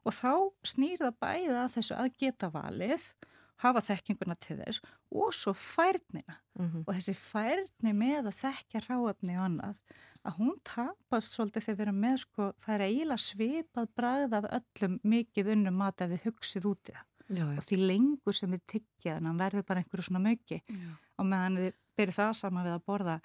og 0.00 0.16
þá 0.16 0.32
snýr 0.64 1.02
það 1.02 1.18
bæði 1.20 1.58
að 1.60 1.74
þessu 1.76 1.98
að 2.00 2.14
geta 2.22 2.48
valið, 2.54 3.10
hafa 3.60 3.82
þekkinguna 3.84 4.36
til 4.40 4.56
þess 4.62 4.80
og 5.10 5.34
svo 5.36 5.52
færnina. 5.52 6.38
Mhm. 6.56 6.84
og 6.86 6.94
þessi 6.96 7.14
færni 7.16 7.92
með 7.96 8.30
að 8.30 8.38
þekkja 8.40 8.80
ráefni 8.86 9.36
og 9.36 9.44
annað 9.44 9.82
að 10.24 10.36
hún 10.36 10.56
tapast 10.64 11.36
svolítið 11.36 11.64
þegar 11.64 11.76
við 11.78 11.84
erum 11.86 12.00
með 12.04 12.16
sko, 12.24 12.48
það 12.60 12.74
er 12.74 12.84
eiginlega 12.86 13.26
svipað 13.26 13.92
bragð 13.96 14.34
af 14.36 14.48
öllum 14.58 14.98
mikið 15.02 15.52
unnum 15.54 15.78
mat 15.80 16.00
ef 16.04 16.10
þið 16.12 16.26
hugsið 16.26 16.68
út 16.72 16.90
í 16.90 16.96
það 16.96 17.06
Já, 17.30 17.44
já. 17.46 17.58
og 17.58 17.66
því 17.68 17.76
lengur 17.86 18.34
sem 18.34 18.50
þið 18.56 18.64
tyggja 18.74 19.18
en 19.18 19.28
hann 19.30 19.38
verður 19.38 19.66
bara 19.68 19.82
einhverju 19.82 20.08
svona 20.08 20.24
möggi 20.24 20.58
og 21.16 21.28
meðan 21.30 21.60
þið 21.60 21.76
byrju 22.00 22.16
það 22.16 22.32
saman 22.40 22.66
við 22.66 22.74
að 22.74 22.88
borða 22.90 23.20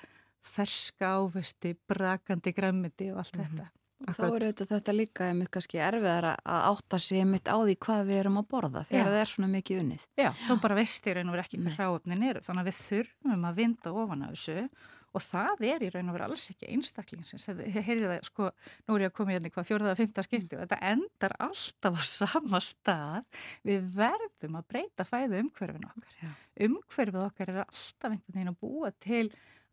ferska 0.46 1.16
ávesti, 1.18 1.74
brakandi 1.90 2.54
græmiti 2.54 3.10
og 3.14 3.24
allt 3.24 3.40
þetta. 3.40 3.72
Og 4.06 4.12
þá 4.12 4.24
er 4.26 4.34
auðvitað 4.44 4.72
þetta 4.74 4.94
líka 4.94 5.28
einmitt 5.32 5.50
kannski 5.56 5.80
erfiðar 5.82 6.28
að 6.36 6.66
átta 6.68 7.00
sig 7.02 7.24
einmitt 7.24 7.48
á 7.48 7.56
því 7.56 7.76
hvað 7.86 8.02
við 8.10 8.20
erum 8.20 8.40
að 8.42 8.50
borða 8.52 8.84
þegar 8.86 9.08
Já. 9.08 9.12
það 9.14 9.22
er 9.22 9.32
svona 9.32 9.50
mikið 9.54 9.80
unnið. 9.82 10.04
Já, 10.20 10.30
þú 10.44 10.58
bara 10.66 10.78
veist 10.78 11.08
í 11.08 11.16
raun 11.16 11.32
og 11.32 11.36
veru 11.38 11.46
ekki 11.46 11.62
hvað 11.64 11.80
ráöfnin 11.80 12.26
eru 12.28 12.44
þannig 12.46 12.66
að 12.66 12.70
við 12.70 12.78
þurfum 12.82 13.48
að 13.50 13.62
vinda 13.62 13.94
ofan 14.04 14.26
af 14.28 14.36
þessu 14.36 14.68
og 15.16 15.24
það 15.24 15.64
er 15.70 15.86
í 15.86 15.90
raun 15.94 16.12
og 16.12 16.18
veru 16.18 16.28
alls 16.28 16.46
ekki 16.52 16.70
einstaklingsins. 16.74 17.48
Heyrðu 17.48 18.10
það, 18.10 18.18
sko, 18.28 18.50
nú 18.86 18.98
er 18.98 19.06
ég 19.06 19.12
að 19.12 19.16
koma 19.20 19.36
hérna 19.36 19.50
í 19.50 19.54
hvað 19.56 19.70
fjóraða, 19.70 19.98
fymta 20.00 20.26
skipti 20.26 20.58
og 20.58 20.64
þetta 20.66 20.80
endar 20.92 21.36
alltaf 21.48 21.96
á 21.96 22.02
sama 22.10 22.62
stað. 22.64 23.30
Við 23.68 23.88
verðum 23.96 24.60
að 24.60 24.68
breyta 24.74 25.08
fæðu 25.08 25.42
umhverfinu 25.46 25.92
okkar. 25.92 26.18
Já. 26.22 26.34
Umhverfið 26.68 27.22
okkar 27.24 27.54
er 27.54 27.62
alltaf 27.64 28.12
einhvern 28.12 28.38
veginn 28.40 28.54
að 28.54 28.60
búa 28.66 28.92
til 29.06 29.26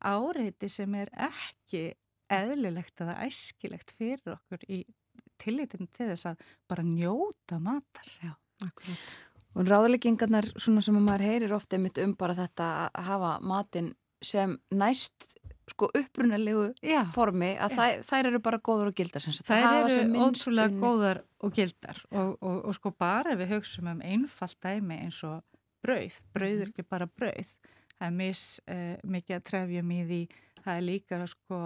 áreiti 0.03 0.70
sem 0.72 0.95
er 0.99 1.12
ekki 1.30 1.84
eðlilegt 2.32 3.03
eða 3.05 3.18
æskilegt 3.26 3.93
fyrir 3.99 4.36
okkur 4.36 4.64
í 4.70 4.84
tillitinu 5.43 5.88
til 5.90 6.09
þess 6.12 6.30
að 6.32 6.47
bara 6.70 6.86
njóta 6.86 7.59
matar. 7.62 8.09
Já. 8.22 8.32
Akkurat. 8.62 9.12
Og 9.53 9.68
ráðleggingarnar 9.68 10.47
svona 10.57 10.80
sem 10.84 10.97
að 10.97 11.05
maður 11.05 11.26
heyrir 11.26 11.53
einmitt 11.53 11.99
um 12.01 12.14
bara 12.16 12.36
þetta 12.38 12.68
að 12.86 13.09
hafa 13.11 13.32
matinn 13.45 13.90
sem 14.25 14.57
næst 14.75 15.35
sko 15.73 15.89
upprunalegu 15.97 16.73
Já. 16.85 17.03
formi 17.14 17.53
að 17.61 17.77
þær, 17.79 18.03
þær 18.09 18.29
eru 18.33 18.41
bara 18.43 18.59
góður 18.59 18.91
og 18.91 18.99
gildar 18.99 19.25
Þær 19.25 19.66
eru 19.87 20.25
ótrúlega 20.27 20.81
góðar 20.83 21.23
og 21.43 21.55
gildar 21.57 22.03
og, 22.11 22.37
og, 22.41 22.59
og 22.68 22.77
sko 22.77 22.93
bara 22.99 23.35
ef 23.35 23.41
við 23.43 23.55
hugsaum 23.57 23.93
um 23.95 24.03
einfalt 24.05 24.59
dæmi 24.62 24.99
eins 25.05 25.23
og 25.27 25.41
brauð, 25.83 26.23
brauð 26.35 26.64
er 26.64 26.70
ekki 26.70 26.87
bara 26.87 27.09
brauð, 27.11 27.53
það 27.97 28.09
er 28.09 28.16
mis 28.16 28.47
uh, 28.70 28.97
mikið 29.14 29.39
að 29.39 29.45
trefjum 29.49 29.93
í 29.95 30.01
því, 30.07 30.20
það 30.62 30.79
er 30.79 30.87
líka 30.87 31.18
sko 31.31 31.61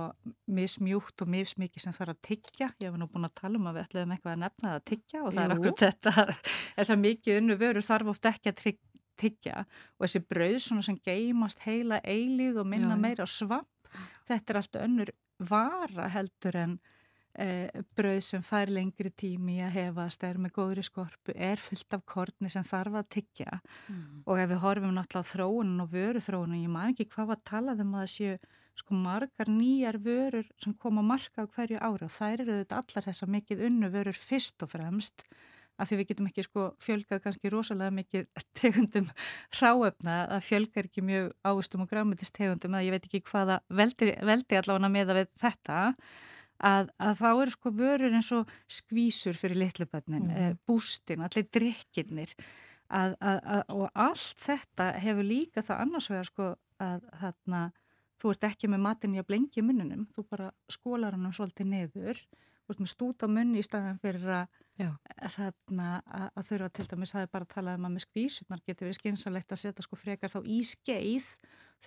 mismjúkt 0.57 1.25
og 1.25 1.33
mismikið 1.35 1.85
sem 1.85 1.97
þarf 1.97 2.15
að 2.15 2.23
tyggja, 2.31 2.71
ég 2.81 2.89
hef 2.89 2.99
nú 3.01 3.09
búin 3.13 3.29
að 3.29 3.37
tala 3.43 3.61
um 3.61 3.69
að 3.69 3.79
við 3.79 3.89
ætlum 3.89 4.15
eitthvað 4.17 4.37
að 4.37 4.43
nefna 4.45 4.71
það 4.71 4.79
að 4.79 4.87
tyggja 4.93 5.23
og 5.23 5.35
það 5.37 5.43
er 5.43 5.53
Jú. 5.53 5.59
okkur 5.59 5.79
þetta, 5.83 6.27
þess 6.79 6.95
að 6.95 7.03
mikið 7.05 7.41
unnu 7.43 7.59
vöru 7.61 7.85
þarf 7.85 8.13
oft 8.15 8.31
ekki 8.33 8.53
að 8.53 8.63
tyggja 9.21 9.63
og 9.65 10.07
þessi 10.07 10.25
brauð 10.27 10.59
sem 10.89 10.99
geymast 11.05 11.65
heila 11.67 12.01
eilíð 12.05 12.61
og 12.63 12.69
minna 12.71 12.97
Já, 12.97 13.03
meira 13.03 13.27
á 13.27 13.29
svamp, 13.29 13.89
þetta 14.29 14.53
er 14.53 14.61
allt 14.61 14.79
önnur 14.83 15.15
vara 15.39 16.09
heldur 16.13 16.57
en 16.57 16.77
eh, 17.39 17.69
brauð 17.97 18.23
sem 18.25 18.45
fær 18.45 18.73
lengri 18.73 19.13
tími 19.13 19.59
að 19.65 19.75
hefast, 19.77 20.25
er 20.25 20.41
með 20.41 20.55
góðri 20.57 20.85
skorpu, 20.87 21.35
er 21.37 21.61
fyllt 21.61 21.97
af 21.97 22.05
korni 22.09 22.51
sem 22.53 22.65
þarf 22.65 23.01
að 23.03 23.11
tyggja. 23.19 23.59
Mm. 23.89 24.23
og 24.25 24.41
ef 24.41 24.53
við 24.53 24.63
horfum 24.65 24.95
náttúrulega 24.97 25.29
á 25.29 25.33
þróunin 25.33 25.83
og 25.85 25.91
vöru 25.93 26.23
þróunin, 26.25 26.63
ég 26.65 26.73
man 26.73 26.95
ekki 26.95 27.11
hvað 27.13 27.35
var 27.35 27.43
talað 27.45 27.85
um 27.85 27.97
að 27.97 28.07
það 28.07 28.15
séu 28.15 28.39
sko 28.77 28.97
margar 29.01 29.49
nýjar 29.49 29.97
vörur 30.05 30.49
sem 30.61 30.75
koma 30.77 31.01
að 31.01 31.11
marka 31.11 31.45
á 31.45 31.53
hverju 31.53 31.81
ára 31.81 32.09
og 32.09 32.13
þær 32.13 32.43
eru 32.45 32.57
þetta 32.61 32.81
allar 32.83 33.07
þessar 33.09 33.31
mikið 33.33 33.63
unnu 33.71 33.93
vörur 33.95 34.19
fyrst 34.21 34.65
og 34.67 34.73
fremst 34.75 35.25
að 35.77 35.91
því 35.91 35.97
við 36.01 36.09
getum 36.11 36.29
ekki 36.31 36.45
sko 36.47 36.67
fjölgað 36.83 37.23
kannski 37.25 37.51
rosalega 37.53 37.95
mikið 37.97 38.27
tegundum 38.61 39.09
hráefna 39.59 40.17
að 40.37 40.47
fjölgar 40.49 40.89
ekki 40.89 41.05
mjög 41.05 41.33
ávistum 41.45 41.85
og 41.85 41.91
grámitist 41.91 42.35
tegundum 42.37 42.77
að 42.79 42.87
ég 42.89 42.97
veit 42.97 43.09
ekki 43.11 43.23
hvaða 43.31 43.61
veldi, 43.69 44.13
veldi 44.25 44.61
allavega 44.61 44.93
með 44.93 45.13
að 45.13 45.21
við 45.21 45.33
þetta 45.45 45.81
að, 46.65 46.89
að 46.99 47.19
þá 47.21 47.27
eru 47.31 47.53
sko 47.53 47.73
vörur 47.77 48.15
eins 48.17 48.31
og 48.33 48.55
skvísur 48.73 49.37
fyrir 49.37 49.61
litlubönnin, 49.61 50.23
mm 50.25 50.37
Mhm. 50.37 50.59
bústin, 50.67 51.21
allir 51.25 51.45
drikkinir 51.53 52.33
að, 52.89 53.17
að, 53.21 53.41
að, 53.45 53.63
og 53.75 53.91
allt 53.95 54.39
þetta 54.41 54.93
hefur 55.03 55.27
líka 55.27 55.61
það 55.63 55.81
annars 55.85 56.09
vegar 56.11 56.25
sko 56.31 56.49
að 56.81 57.05
þarna 57.21 57.61
þú 58.17 58.31
ert 58.33 58.45
ekki 58.49 58.69
með 58.73 58.81
matin 58.81 59.15
í 59.15 59.19
að 59.21 59.27
blengja 59.29 59.63
munnunum, 59.63 60.07
þú 60.17 60.25
bara 60.31 60.51
skólar 60.73 61.13
hann 61.13 61.33
svolítið 61.37 61.67
niður, 61.69 62.21
þú 62.65 62.73
ert 62.73 62.81
með 62.81 62.93
stút 62.95 63.25
á 63.25 63.29
munni 63.29 63.61
í 63.61 63.67
staðan 63.67 64.01
fyrir 64.01 64.25
að 64.41 64.55
Þarna 64.77 65.87
að, 66.05 66.27
að 66.37 66.49
þurfa 66.51 66.69
til 66.77 66.87
dæmis 66.91 67.15
það 67.15 67.23
er 67.23 67.31
bara 67.33 67.47
að 67.47 67.55
tala 67.55 67.77
um 67.79 67.87
að 67.89 67.95
með 67.95 68.05
skvísutnar 68.05 68.61
getur 68.67 68.91
við 68.91 68.99
skynsalegt 68.99 69.55
að 69.55 69.63
setja 69.63 69.87
sko 69.87 69.97
frekar 69.97 70.33
þá 70.33 70.39
í 70.45 70.59
skeið 70.69 71.31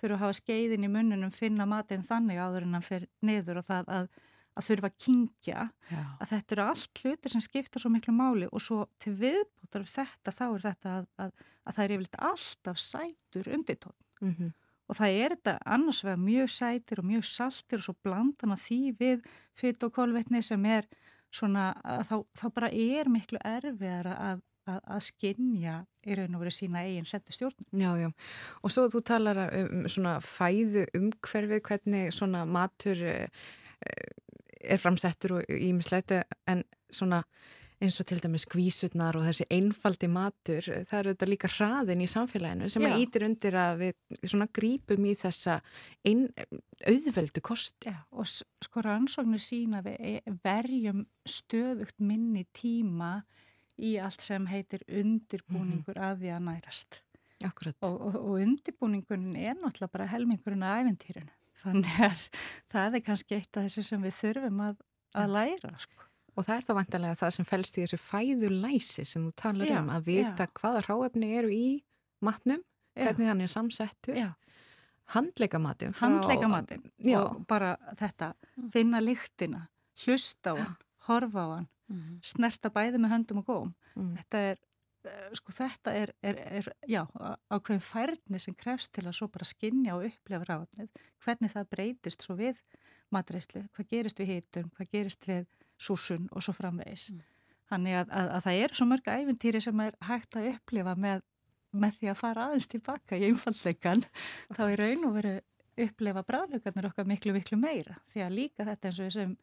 þurfa 0.00 0.16
að 0.16 0.22
hafa 0.24 0.38
skeiðin 0.40 0.86
í 0.86 0.90
munnunum 0.90 1.30
finna 1.34 1.68
matinn 1.70 2.02
þannig 2.06 2.40
áður 2.40 2.66
en 2.66 2.76
hann 2.78 2.86
fyrir 2.86 3.08
niður 3.22 3.62
og 3.62 3.68
það 3.68 3.92
að, 3.94 4.10
að 4.58 4.68
þurfa 4.68 4.90
að 4.90 4.98
kingja 5.06 5.68
Já. 5.90 6.02
að 6.18 6.32
þetta 6.32 6.56
eru 6.56 6.66
allt 6.66 7.02
hlutir 7.04 7.34
sem 7.34 7.46
skipta 7.46 7.82
svo 7.82 7.92
miklu 7.94 8.14
máli 8.16 8.50
og 8.50 8.64
svo 8.64 8.84
til 9.02 9.14
viðbútar 9.22 9.86
við 9.86 9.96
þetta 9.96 10.34
þá 10.34 10.44
er 10.48 10.66
þetta 10.66 10.94
að, 10.96 11.08
að, 11.26 11.34
að 11.64 11.76
það 11.76 11.84
er 11.84 11.94
yfirleitt 11.96 12.22
alltaf 12.30 12.82
sætur 12.82 13.52
undirtótt 13.54 13.98
Mm 14.20 14.34
-hmm. 14.38 14.52
og 14.88 14.96
það 14.96 15.10
er 15.16 15.32
þetta 15.34 15.58
annars 15.64 16.04
vegar 16.04 16.18
mjög 16.18 16.48
sætir 16.52 16.98
og 17.00 17.04
mjög 17.04 17.24
saltir 17.24 17.78
og 17.78 17.84
svo 17.84 17.94
blandan 18.04 18.52
að 18.52 18.64
því 18.66 18.80
við 18.98 19.22
fyrt 19.54 19.82
og 19.82 19.92
kolvetni 19.92 20.42
sem 20.42 20.64
er 20.66 20.84
svona 21.34 21.72
þá, 22.06 22.16
þá 22.36 22.46
bara 22.54 22.70
er 22.74 23.10
miklu 23.12 23.40
erfiðara 23.46 24.16
að, 24.30 24.42
að, 24.70 24.80
að 24.96 25.04
skinja 25.06 25.76
í 26.06 26.16
raun 26.16 26.34
og 26.36 26.44
verið 26.44 26.56
sína 26.56 26.84
eigin 26.86 27.08
setu 27.08 27.34
stjórn. 27.34 27.68
Já, 27.76 27.90
já. 28.00 28.08
Og 28.64 28.72
svo 28.72 28.86
þú 28.92 29.02
talar 29.06 29.42
um 29.46 29.86
svona 29.90 30.16
fæðu 30.24 30.86
umhverfið, 30.96 31.62
hvernig 31.68 32.14
svona 32.16 32.44
matur 32.48 33.04
eh, 33.06 33.46
er 34.60 34.80
framsettur 34.80 35.38
og 35.38 35.54
ímislegt 35.56 36.16
en 36.18 36.64
svona 36.92 37.22
eins 37.80 37.96
og 38.00 38.06
til 38.10 38.20
dæmis 38.20 38.44
skvísutnar 38.44 39.16
og 39.16 39.24
þessi 39.24 39.46
einfaldi 39.54 40.08
matur, 40.12 40.66
það 40.88 40.98
eru 40.98 41.12
þetta 41.14 41.28
líka 41.30 41.50
hraðin 41.54 42.04
í 42.04 42.08
samfélaginu 42.10 42.68
sem 42.72 42.84
Já. 42.84 42.90
að 42.90 43.04
ítir 43.04 43.24
undir 43.24 43.56
að 43.56 43.80
við 43.80 44.18
svona 44.32 44.48
grípum 44.58 45.06
í 45.08 45.14
þessa 45.18 45.58
ein, 46.08 46.26
auðveldu 46.90 47.42
kosti. 47.44 47.92
Já, 47.92 48.02
og 48.12 48.28
sko 48.28 48.84
rannsóknir 48.84 49.42
sína 49.44 49.80
við 49.86 49.96
e- 50.12 50.34
verjum 50.44 51.06
stöðugt 51.24 51.96
minni 52.04 52.44
tíma 52.56 53.22
í 53.80 53.94
allt 54.02 54.20
sem 54.24 54.48
heitir 54.50 54.84
undirbúningur 54.84 55.96
að 55.96 56.24
því 56.24 56.34
að 56.36 56.44
nærast. 56.50 57.00
Akkurat. 57.48 57.78
Og, 57.88 57.96
og, 57.96 58.20
og 58.20 58.44
undirbúningunin 58.44 59.38
er 59.40 59.56
náttúrulega 59.56 59.94
bara 59.94 60.10
helmingurinn 60.12 60.66
að 60.68 60.82
æventýrinu. 60.82 61.32
Þannig 61.62 62.04
að 62.10 62.28
það 62.76 63.00
er 63.00 63.06
kannski 63.08 63.40
eitt 63.40 63.56
af 63.56 63.70
þessu 63.70 63.88
sem 63.88 64.04
við 64.04 64.16
þurfum 64.18 64.62
að, 64.68 64.86
að 65.16 65.36
læra, 65.38 65.74
sko. 65.80 66.09
Og 66.36 66.44
það 66.46 66.56
er 66.56 66.66
þá 66.68 66.74
vantarlega 66.78 67.18
það 67.20 67.30
sem 67.36 67.44
fælst 67.48 67.78
í 67.78 67.82
þessu 67.84 67.98
fæðulæsi 68.04 69.04
sem 69.06 69.24
þú 69.26 69.32
talar 69.36 69.66
Já, 69.70 69.78
um, 69.80 69.88
að 69.90 70.04
vita 70.06 70.46
já. 70.46 70.52
hvaða 70.60 70.82
ráefni 70.86 71.32
eru 71.38 71.48
í 71.50 71.82
matnum, 72.22 72.62
Já. 72.96 73.04
hvernig 73.08 73.26
hann 73.30 73.40
er 73.40 73.46
samsettur, 73.50 74.16
handleikamatinn 75.14 75.94
Já. 77.04 77.18
og 77.24 77.46
bara 77.48 77.76
þetta, 77.98 78.32
finna 78.72 79.00
lyktina, 79.02 79.66
hlusta 80.04 80.54
á 80.54 80.56
hann, 80.56 80.76
horfa 81.08 81.40
á 81.40 81.48
hann, 81.56 81.68
Mhm. 81.90 82.20
snerta 82.22 82.70
bæði 82.70 82.98
með 83.02 83.10
höndum 83.10 83.38
og 83.38 83.46
góm. 83.46 83.74
Mm. 83.96 84.16
Þetta 84.16 84.38
er, 84.52 84.56
eh, 85.04 85.30
sko 85.34 85.50
þetta 85.52 85.92
er, 85.92 86.12
er, 86.22 86.36
er 86.38 86.68
já, 86.86 87.04
ákveðin 87.50 87.82
færni 87.82 88.38
sem 88.40 88.54
krefst 88.54 88.92
til 88.92 89.02
að 89.04 89.14
svo 89.18 89.26
bara 89.28 89.44
skinja 89.44 89.96
og 89.96 90.04
upplefa 90.04 90.44
ráfnið, 90.46 90.88
hvernig 91.24 91.50
það 91.52 91.68
breytist 91.68 92.22
svo 92.22 92.36
við 92.36 92.56
matreyslu, 93.10 93.68
hvað 93.74 93.88
gerist 93.88 94.18
við 94.20 94.26
hitun, 94.26 94.70
hvað 94.78 94.90
gerist 94.92 95.26
við 95.26 95.46
súsun 95.80 96.28
og 96.30 96.44
svo 96.44 96.54
framvegis. 96.56 97.10
Þannig 97.70 98.00
að, 98.00 98.08
að, 98.10 98.32
að 98.36 98.46
það 98.46 98.62
eru 98.64 98.78
svo 98.78 98.88
mörg 98.90 99.10
æfintýri 99.10 99.62
sem 99.62 99.84
er 99.84 99.94
hægt 100.08 100.36
að 100.38 100.50
upplifa 100.54 100.96
með, 100.98 101.22
með 101.70 102.00
því 102.00 102.10
að 102.10 102.20
fara 102.20 102.48
aðeins 102.48 102.68
tilbaka 102.70 103.18
í 103.18 103.28
einfalleikan, 103.30 104.04
þá 104.56 104.62
er 104.66 104.84
raun 104.84 105.06
og 105.08 105.16
veru 105.18 105.36
upplifa 105.80 106.24
bræðleikarnir 106.26 106.90
okkar 106.90 107.08
miklu, 107.08 107.34
miklu 107.36 107.58
meira. 107.60 107.96
Því 108.10 108.24
að 108.24 108.36
líka 108.36 108.66
þetta 108.66 108.90
eins 108.90 109.00
og 109.00 109.08
þessum, 109.08 109.34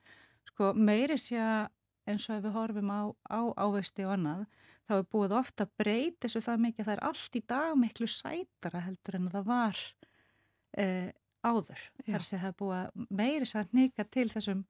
sko, 0.51 0.71
meiri 0.75 1.17
sé 1.21 1.39
að 1.41 1.69
eins 2.07 2.27
og 2.29 2.37
ef 2.37 2.43
við 2.45 2.55
horfum 2.55 2.91
á, 2.91 3.01
á 3.27 3.39
ávexti 3.59 4.05
og 4.07 4.13
annað, 4.15 4.43
þá 4.87 4.93
er 4.97 5.07
búið 5.11 5.35
ofta 5.35 5.65
að 5.65 5.73
breyta 5.81 6.27
þessu 6.27 6.43
það 6.45 6.61
mikið 6.65 6.83
að 6.83 6.89
það 6.89 6.95
er 6.95 7.05
allt 7.09 7.37
í 7.37 7.41
dag 7.51 7.71
miklu 7.79 8.09
sætara 8.11 8.83
heldur 8.85 9.17
en 9.17 9.31
það 9.33 9.49
var 9.49 9.81
eh, 10.79 11.09
áður. 11.43 11.83
Þar 12.07 12.27
sem 12.27 12.43
það 12.43 12.51
er 12.51 12.57
búið 12.61 13.07
meiri 13.19 13.49
sér 13.49 13.71
nýka 13.75 14.07
til 14.07 14.27
þessum 14.31 14.63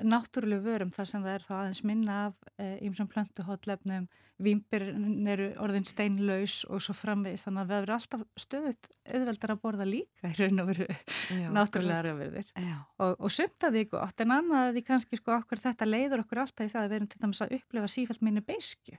náttúrulegu 0.00 0.64
vörum 0.64 0.90
þar 0.94 1.08
sem 1.08 1.22
það 1.24 1.34
er 1.34 1.46
þá 1.46 1.54
aðeins 1.58 1.82
minna 1.86 2.18
af 2.26 2.66
ýmsum 2.82 3.08
e, 3.08 3.12
plöntuhóllefnum, 3.12 4.08
výmbirinn 4.42 5.28
eru 5.30 5.48
orðin 5.62 5.86
steinlaus 5.86 6.62
og 6.68 6.82
svo 6.82 6.94
framvegis 6.96 7.46
þannig 7.46 7.62
að 7.62 7.70
við 7.70 7.78
erum 7.78 7.96
alltaf 7.98 8.24
stöðut 8.44 8.90
auðveldar 9.06 9.54
að 9.54 9.62
borða 9.62 9.86
líka 9.88 10.32
í 10.32 10.38
raun 10.40 10.64
og 10.64 10.70
veru 10.72 10.88
náttúrulega 11.56 12.02
röfurðir 12.08 12.52
og, 12.58 13.16
og 13.18 13.34
sumt 13.34 13.68
að 13.68 13.78
því 13.78 13.84
gott 13.92 14.24
en 14.24 14.36
annað 14.38 14.68
að 14.68 14.76
því 14.78 14.84
kannski 14.88 15.20
sko 15.20 15.36
okkur 15.36 15.64
þetta 15.66 15.88
leiður 15.88 16.24
okkur 16.24 16.44
alltaf 16.44 16.66
í 16.66 16.72
það 16.72 16.84
að 16.84 16.88
við 16.90 16.98
erum 17.00 17.10
til 17.12 17.22
dæmis 17.24 17.42
að 17.44 17.56
upplefa 17.58 17.92
sífælt 17.96 18.24
minni 18.26 18.44
beisku 18.46 18.96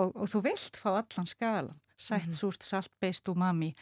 og, 0.00 0.14
og 0.14 0.30
þú 0.30 0.44
vilt 0.48 0.78
fá 0.80 0.90
allan 0.94 1.28
skalan, 1.30 1.80
sætt, 1.96 2.26
mm 2.26 2.32
-hmm. 2.32 2.38
súrt, 2.38 2.62
salt, 2.62 2.92
beist 3.00 3.28
og 3.28 3.36
mami 3.36 3.74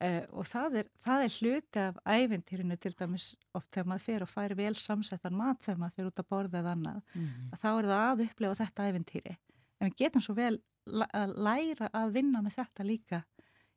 Uh, 0.00 0.22
og 0.32 0.46
það 0.48 0.76
er, 0.80 0.86
það 1.04 1.22
er 1.26 1.34
hluti 1.34 1.80
af 1.82 1.96
ævintýrinu 2.08 2.76
til 2.80 2.94
dæmis 2.96 3.24
oft 3.52 3.68
þegar 3.68 3.88
maður 3.90 4.04
fyrir 4.06 4.22
og 4.24 4.30
færi 4.32 4.56
vel 4.56 4.72
samsettan 4.80 5.36
mat 5.36 5.60
þegar 5.60 5.82
maður 5.82 5.96
fyrir 5.98 6.08
út 6.08 6.22
að 6.22 6.28
borða 6.32 6.62
eða 6.62 6.72
annað 6.72 7.02
mm. 7.12 7.26
að 7.50 7.60
þá 7.60 7.68
er 7.70 7.88
það 7.90 8.04
að 8.06 8.22
upplefa 8.24 8.58
þetta 8.62 8.86
ævintýri 8.88 9.34
en 9.34 9.90
við 9.90 9.98
getum 10.00 10.24
svo 10.24 10.36
vel 10.38 10.54
að 11.04 11.34
læra 11.44 11.90
að 12.00 12.14
vinna 12.16 12.40
með 12.46 12.56
þetta 12.56 12.88
líka 12.88 13.20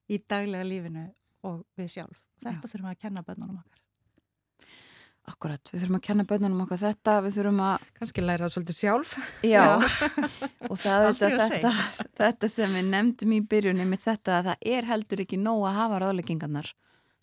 í 0.08 0.22
daglega 0.24 0.70
lífinu 0.70 1.06
og 1.50 1.60
við 1.76 1.92
sjálf 1.98 2.24
þetta 2.40 2.56
Já. 2.56 2.72
þurfum 2.72 2.88
við 2.88 2.96
að 2.96 3.04
kenna 3.04 3.26
bönnunum 3.28 3.60
okkar 3.60 3.83
Akkurat, 5.24 5.70
við 5.72 5.84
þurfum 5.86 5.96
að 5.96 6.04
kenna 6.04 6.24
bönnunum 6.28 6.64
okkar 6.66 6.80
þetta, 6.82 7.14
við 7.24 7.36
þurfum 7.38 7.60
að... 7.64 7.84
Kanski 7.96 8.24
læra 8.24 8.44
það 8.44 8.54
svolítið 8.58 8.76
sjálf. 8.76 9.14
Já, 9.48 9.64
og 10.72 10.82
það 10.84 11.06
er 11.08 11.20
þetta, 11.22 11.46
þetta, 11.54 11.72
þetta 12.20 12.50
sem 12.52 12.76
við 12.76 12.90
nefndum 12.90 13.36
í 13.38 13.40
byrjunni 13.54 13.86
með 13.88 14.04
þetta 14.10 14.36
að 14.42 14.50
það 14.50 14.68
er 14.76 14.90
heldur 14.90 15.24
ekki 15.24 15.40
nóg 15.40 15.64
að 15.70 15.78
hafa 15.78 16.02
ráðleggingarnar. 16.04 16.74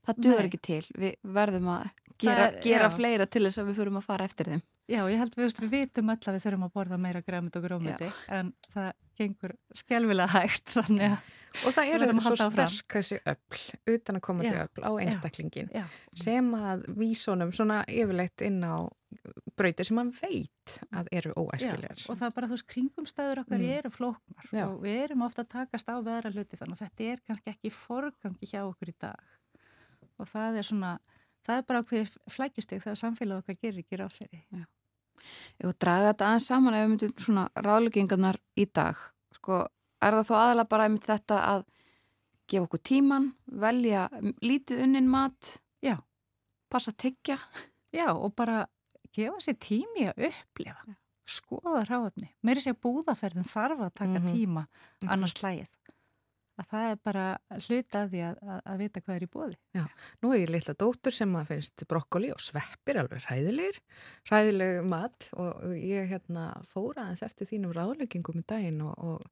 Það 0.09 0.23
duður 0.25 0.49
ekki 0.49 0.63
til, 0.71 0.81
við 0.97 1.19
verðum 1.37 1.69
að 1.75 1.91
gera, 2.25 2.47
er, 2.49 2.57
gera 2.65 2.89
fleira 2.95 3.29
til 3.29 3.45
þess 3.47 3.61
að 3.61 3.69
við 3.69 3.81
þurfum 3.83 4.01
að 4.01 4.09
fara 4.09 4.29
eftir 4.31 4.53
þeim. 4.55 4.65
Já, 4.91 5.03
ég 5.07 5.21
held 5.21 5.37
við, 5.39 5.53
við 5.61 5.75
vitum 5.77 6.11
öll 6.11 6.19
að 6.19 6.39
við 6.39 6.47
þurfum 6.47 6.67
að 6.67 6.73
borða 6.81 6.99
meira 7.05 7.21
græmit 7.23 7.61
og 7.61 7.67
grómiti, 7.69 8.09
en 8.33 8.55
það 8.73 8.89
gengur 9.21 9.55
skelvilega 9.77 10.41
hægt, 10.41 10.73
þannig 10.73 11.13
að... 11.13 11.37
Og 11.51 11.75
það 11.75 11.93
eru 11.97 12.09
svo 12.23 12.37
sterk 12.39 12.95
þessi 12.95 13.19
öll, 13.27 13.61
utan 13.95 14.19
að 14.19 14.23
koma 14.23 14.47
til 14.47 14.61
öll 14.61 14.87
á 14.87 14.91
einstaklingin 15.03 15.71
já, 15.75 15.83
já. 15.83 15.87
sem 16.23 16.51
að 16.55 16.85
vísónum 17.01 17.51
svona 17.57 17.81
yfirleitt 17.91 18.45
inn 18.47 18.61
á 18.63 18.87
brautir 19.59 19.89
sem 19.89 19.99
mann 19.99 20.13
veit 20.15 20.77
að 20.95 21.11
eru 21.19 21.33
óæskilegar. 21.35 21.99
Já, 21.99 22.07
og 22.13 22.21
það 22.21 22.27
er 22.29 22.35
bara 22.37 22.49
þú 22.51 22.57
veist 22.57 22.69
kringumstæður 22.71 23.43
okkar 23.43 23.59
mm. 23.59 23.73
eru 23.79 23.93
flóknar 23.93 24.51
og 24.69 24.77
við 24.85 24.99
erum 25.05 25.25
ofta 25.27 25.45
að 25.45 25.51
takast 25.57 25.91
á 25.91 25.97
veðra 25.99 26.33
hluti 26.35 26.59
þannig 26.61 26.79
að 26.79 26.85
þetta 26.87 27.09
er 27.11 27.25
kannski 27.27 27.55
ekki 27.55 27.73
forgangi 27.75 28.51
hjá 28.53 28.61
okkur 28.63 28.93
í 28.93 28.97
dag 29.03 29.35
og 30.21 30.31
það 30.31 30.61
er 30.61 30.69
svona, 30.71 30.93
það 31.47 31.61
er 31.61 31.67
bara 31.73 31.83
okkur 31.83 32.15
flækjusteg 32.37 32.85
þegar 32.85 33.03
samfélag 33.03 33.43
okkar 33.43 33.59
gerir 33.59 33.83
ekki 33.83 34.01
ráð 34.01 34.15
fyrir. 34.21 34.45
Já. 34.55 34.65
Vil 35.61 35.75
draga 35.83 36.13
þetta 36.13 36.31
aðeins 36.31 36.49
saman 36.49 36.77
ef 36.77 36.85
við 36.85 36.91
myndum 36.95 37.15
svona 37.27 37.47
ráðleggingarnar 37.59 38.39
í 38.57 38.67
dag, 38.71 39.01
sko 39.37 39.65
er 40.01 40.17
það 40.19 40.29
þó 40.31 40.35
aðalega 40.39 40.73
bara 40.73 40.87
einmitt 40.89 41.09
þetta 41.09 41.41
að 41.51 41.67
gefa 42.51 42.67
okkur 42.67 42.83
tíman, 42.91 43.33
velja 43.63 44.07
lítið 44.43 44.85
unnin 44.87 45.11
mat, 45.11 45.57
Já. 45.85 45.97
passa 46.73 46.93
að 46.95 47.01
tyggja. 47.07 47.39
Já, 47.95 48.09
og 48.15 48.35
bara 48.39 48.65
gefa 49.15 49.41
sér 49.43 49.59
tími 49.63 50.09
að 50.11 50.31
upplifa, 50.31 50.87
Já. 50.87 50.97
skoða 51.27 51.85
ráðöfni. 51.89 52.31
Mér 52.47 52.61
er 52.61 52.67
sér 52.69 52.79
búðaferðin 52.83 53.47
þarf 53.47 53.87
að 53.87 53.95
taka 53.95 54.19
mm 54.19 54.27
-hmm. 54.27 54.33
tíma 54.35 54.67
annars 55.07 55.37
slægið. 55.39 55.77
Að 56.61 56.67
það 56.69 56.91
er 56.91 56.97
bara 57.03 57.27
hluta 57.49 58.03
af 58.03 58.11
því 58.11 58.21
að, 58.21 58.41
að, 58.45 58.59
að 58.69 58.81
vita 58.83 59.01
hvað 59.01 59.17
er 59.17 59.23
í 59.23 59.31
bóði. 59.33 59.57
Já, 59.73 59.85
nú 60.21 60.33
er 60.33 60.41
ég 60.43 60.51
litla 60.51 60.75
dóttur 60.75 61.15
sem 61.17 61.37
að 61.37 61.47
finnst 61.47 61.87
brokkoli 61.89 62.33
og 62.35 62.41
sveppir 62.41 62.99
alveg 63.01 63.23
hræðilegir, 63.25 63.79
hræðileg 64.29 64.85
mat 64.85 65.31
og 65.33 65.73
ég 65.73 66.11
hérna 66.11 66.63
fóra 66.69 67.07
aðeins 67.07 67.23
eftir 67.23 67.49
þínum 67.49 67.73
ráðleggingum 67.73 68.43
í 68.43 68.45
daginn 68.45 68.83
og, 68.83 68.99
og 68.99 69.23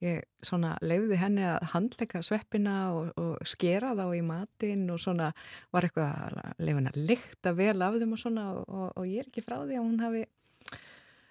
Ég 0.00 0.24
svona 0.40 0.72
leiði 0.80 1.18
henni 1.20 1.44
að 1.44 1.64
handleika 1.74 2.22
sveppina 2.24 2.76
og, 2.96 3.10
og 3.20 3.48
skera 3.48 3.92
þá 3.98 4.06
í 4.16 4.22
matin 4.24 4.86
og 4.88 5.00
svona 5.02 5.30
var 5.74 5.84
eitthvað 5.84 6.14
að 6.24 6.38
leiði 6.56 6.76
henni 6.78 6.92
að 6.94 7.00
lykta 7.10 7.52
vel 7.58 7.76
af 7.84 7.98
þeim 8.00 8.14
og 8.16 8.22
svona 8.22 8.44
og, 8.54 8.62
og, 8.68 8.86
og 8.96 9.10
ég 9.10 9.20
er 9.20 9.28
ekki 9.28 9.44
frá 9.44 9.58
því 9.60 9.76
að 9.76 9.84
hún 9.84 9.98
hafi 10.00 10.22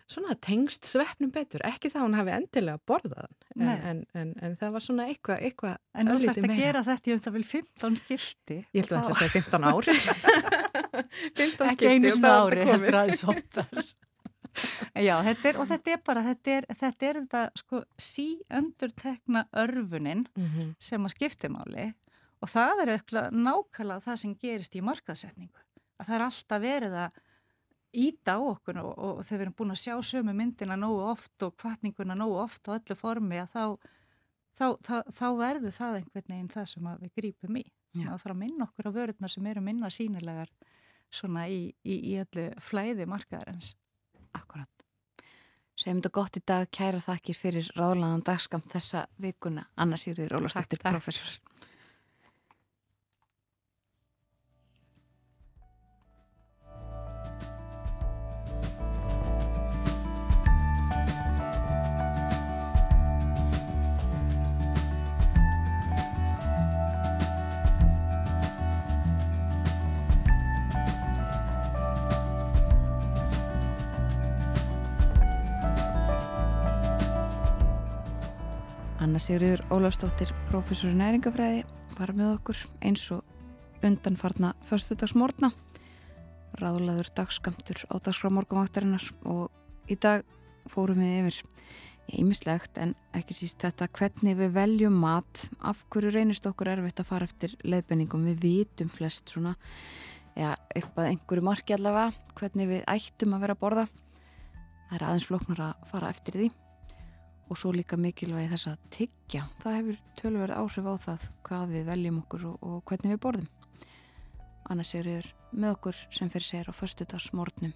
svona 0.10 0.36
tengst 0.42 0.88
sveppnum 0.90 1.32
betur. 1.34 1.64
Ekki 1.68 1.92
það 1.92 2.02
að 2.02 2.06
hún 2.08 2.18
hafi 2.18 2.34
endilega 2.36 2.82
borðað 2.90 3.32
en, 3.56 3.70
en, 3.70 4.04
en, 4.18 4.34
en 4.46 4.56
það 4.60 4.76
var 4.76 4.86
svona 4.86 5.08
eitthvað 5.10 5.46
eitthva 5.50 5.74
En 5.94 6.10
nú 6.10 6.18
þarf 6.22 6.40
þetta 6.40 6.52
að 6.54 6.62
gera 6.64 6.84
þetta, 6.88 7.12
ég 7.12 7.20
veit 7.20 7.30
að 7.30 7.38
vel 7.38 7.46
15 7.52 7.98
skipti. 8.04 8.60
Ég 8.78 8.86
held 8.86 8.94
að 8.98 9.10
það 9.10 9.26
er 9.26 9.34
15 9.38 9.68
ári. 9.70 9.98
15 10.04 11.34
skipti. 11.40 11.70
Ekki 11.74 11.92
einu 11.94 12.14
sem 12.14 12.30
ári, 12.30 12.70
þetta 12.70 12.92
er 12.94 13.00
aðeins 13.02 13.26
óttar. 13.34 13.90
Já, 15.08 15.16
þetta 15.26 15.50
er, 15.50 15.60
og 15.62 15.70
þetta 15.70 15.94
er 15.94 16.04
bara, 16.06 16.26
þetta 16.26 16.56
er 16.58 16.68
þetta, 16.74 17.08
er 17.10 17.22
þetta 17.22 17.42
sko 17.62 17.82
síöndur 18.02 18.94
tekna 18.98 19.46
örfunin 19.54 20.26
mm 20.28 20.46
-hmm. 20.46 20.76
sem 20.80 21.06
að 21.06 21.16
skiptimáli 21.16 21.88
og 22.40 22.50
það 22.50 22.84
er 22.84 22.94
eitthvað 22.96 23.34
nákvæmlega 23.36 24.06
það 24.06 24.22
sem 24.22 24.36
gerist 24.36 24.76
í 24.76 24.84
markaðsetningu. 24.86 25.66
Að 26.00 26.06
það 26.08 26.16
er 26.16 26.26
alltaf 26.26 26.62
verið 26.64 26.94
að 27.04 27.18
íta 28.00 28.38
á 28.38 28.40
okkur 28.40 28.80
og, 28.84 28.92
og 28.98 29.22
þegar 29.26 29.40
við 29.40 29.46
erum 29.46 29.58
búin 29.58 29.74
að 29.74 29.82
sjá 29.82 29.96
sömu 30.06 30.36
myndina 30.38 30.78
nógu 30.78 31.02
oft 31.10 31.46
og 31.46 31.56
kvartninguna 31.58 32.16
nógu 32.16 32.38
oft 32.44 32.70
og 32.70 32.78
öllu 32.78 32.96
formi 32.96 33.42
að 33.42 33.50
þá, 33.56 33.64
þá, 34.54 34.66
þá, 34.86 34.96
þá 35.10 35.28
verður 35.40 35.76
það 35.80 36.00
einhvern 36.00 36.34
veginn 36.34 36.54
það 36.54 36.70
sem 36.74 36.90
við 37.02 37.14
grípum 37.22 37.60
í. 37.60 37.66
Já. 37.98 38.06
Það 38.06 38.22
þarf 38.22 38.36
að 38.36 38.42
minna 38.44 38.68
okkur 38.68 38.90
á 38.90 38.98
vörðuna 39.00 39.32
sem 39.34 39.50
eru 39.50 39.66
minna 39.66 39.90
sínilegar 39.90 40.52
svona 41.10 41.48
í, 41.50 41.62
í, 41.82 41.96
í 42.14 42.18
öllu 42.22 42.50
flæði 42.62 43.08
markaðarins. 43.10 43.74
Akkurat. 44.40 44.72
Segjum 45.80 46.02
þetta 46.02 46.12
gott 46.18 46.36
í 46.36 46.42
dag, 46.44 46.72
kæra 46.76 47.00
þakkir 47.04 47.38
fyrir 47.40 47.70
ráðlaðan 47.78 48.26
dagskam 48.28 48.64
þessa 48.68 49.06
vikuna. 49.22 49.70
Anna 49.80 50.00
Sýriður 50.00 50.42
Ólastóttir, 50.42 50.82
professor. 50.84 51.38
Anna 79.10 79.18
Sigriður 79.18 79.64
Ólafstóttir, 79.74 80.30
professor 80.52 80.92
í 80.92 80.98
næringafræði, 81.00 81.64
var 81.98 82.12
með 82.14 82.28
okkur 82.36 82.60
eins 82.86 83.08
og 83.16 83.82
undanfarna 83.82 84.52
förstudagsmórna, 84.70 85.50
ráðlaður 86.62 87.10
dagskamtur 87.18 87.82
á 87.90 87.98
dagskrafmorgunvaktarinnar 88.06 89.08
og 89.26 89.90
í 89.90 89.98
dag 89.98 90.22
fórum 90.70 91.02
við 91.02 91.18
yfir 91.24 92.22
ímislegt 92.22 92.78
en 92.78 92.94
ekki 93.18 93.40
síst 93.40 93.66
þetta 93.66 93.90
hvernig 93.98 94.38
við 94.44 94.54
veljum 94.60 95.02
mat, 95.02 95.48
af 95.58 95.82
hverju 95.90 96.14
reynist 96.14 96.46
okkur 96.46 96.76
erfitt 96.76 97.02
að 97.02 97.10
fara 97.10 97.26
eftir 97.26 97.58
leðbenningum, 97.66 98.30
við 98.30 98.46
vitum 98.46 98.94
flest 98.94 99.34
svona, 99.34 99.58
eða 100.38 100.54
upp 100.84 101.02
að 101.02 101.14
einhverju 101.16 101.50
marki 101.50 101.80
allavega, 101.80 102.14
hvernig 102.38 102.74
við 102.78 102.88
ættum 102.94 103.34
að 103.34 103.48
vera 103.48 103.58
að 103.58 103.66
borða, 103.66 103.92
það 104.86 104.98
er 105.02 105.10
aðeins 105.10 105.32
floknar 105.34 105.70
að 105.72 105.88
fara 105.98 106.14
eftir 106.14 106.44
því 106.44 106.56
og 107.50 107.58
svo 107.58 107.72
líka 107.74 107.98
mikilvægi 107.98 108.52
þess 108.52 108.70
að 108.70 108.84
tyggja. 108.94 109.46
Það 109.64 109.78
hefur 109.78 110.00
tölverð 110.22 110.58
áhrif 110.60 110.90
á 110.90 110.96
það 111.06 111.26
hvað 111.48 111.74
við 111.74 111.90
veljum 111.90 112.20
okkur 112.22 112.46
og, 112.52 112.58
og 112.62 112.84
hvernig 112.90 113.16
við 113.16 113.22
borðum. 113.26 113.50
Annars 114.70 114.94
er 114.94 115.10
yfir 115.10 115.32
með 115.52 115.76
okkur 115.76 116.02
sem 116.14 116.30
fyrir 116.30 116.48
segir 116.48 116.70
á 116.70 116.74
förstudagsmórnum. 116.78 117.74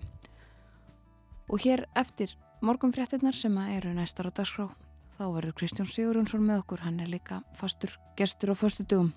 Og 1.49 1.65
hér 1.65 1.87
eftir 1.97 2.35
morgunfréttinnar 2.61 3.35
sem 3.35 3.57
eru 3.65 3.95
næstar 3.97 4.29
á 4.29 4.31
dagskrá 4.31 4.69
þá 5.17 5.25
verður 5.33 5.57
Kristján 5.57 5.89
Sigurjónsson 5.89 6.45
með 6.45 6.63
okkur. 6.63 6.85
Hann 6.85 7.01
er 7.01 7.09
líka 7.09 7.41
fastur 7.57 7.97
gestur 8.17 8.53
á 8.53 8.55
förstudugum. 8.55 9.11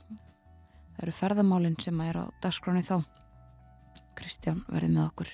Það 0.96 1.06
eru 1.06 1.16
ferðamálinn 1.20 1.80
sem 1.80 2.00
er 2.00 2.20
á 2.20 2.24
dagskráni 2.40 2.82
þá. 2.84 3.04
Kristján 4.16 4.64
verður 4.72 4.94
með 4.96 5.08
okkur 5.10 5.32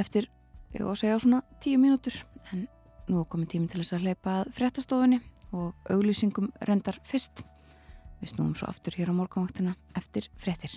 eftir, 0.00 0.28
ég 0.74 0.84
var 0.84 0.94
að 0.94 1.02
segja 1.02 1.20
svona 1.22 1.42
tíu 1.62 1.80
mínútur 1.80 2.18
en 2.52 2.66
Nú 3.06 3.20
er 3.22 3.28
komið 3.30 3.52
tími 3.52 3.70
til 3.70 3.82
þess 3.82 3.94
að 3.94 4.06
hleypa 4.06 4.32
fréttastofunni 4.56 5.20
og 5.54 5.92
auglýsingum 5.94 6.50
rendar 6.66 6.98
fyrst. 7.06 7.44
Við 8.18 8.32
snúum 8.32 8.56
svo 8.58 8.66
aftur 8.66 8.98
hér 8.98 9.14
á 9.14 9.18
morgunvaktina 9.18 9.76
eftir 9.94 10.26
fréttir. 10.42 10.74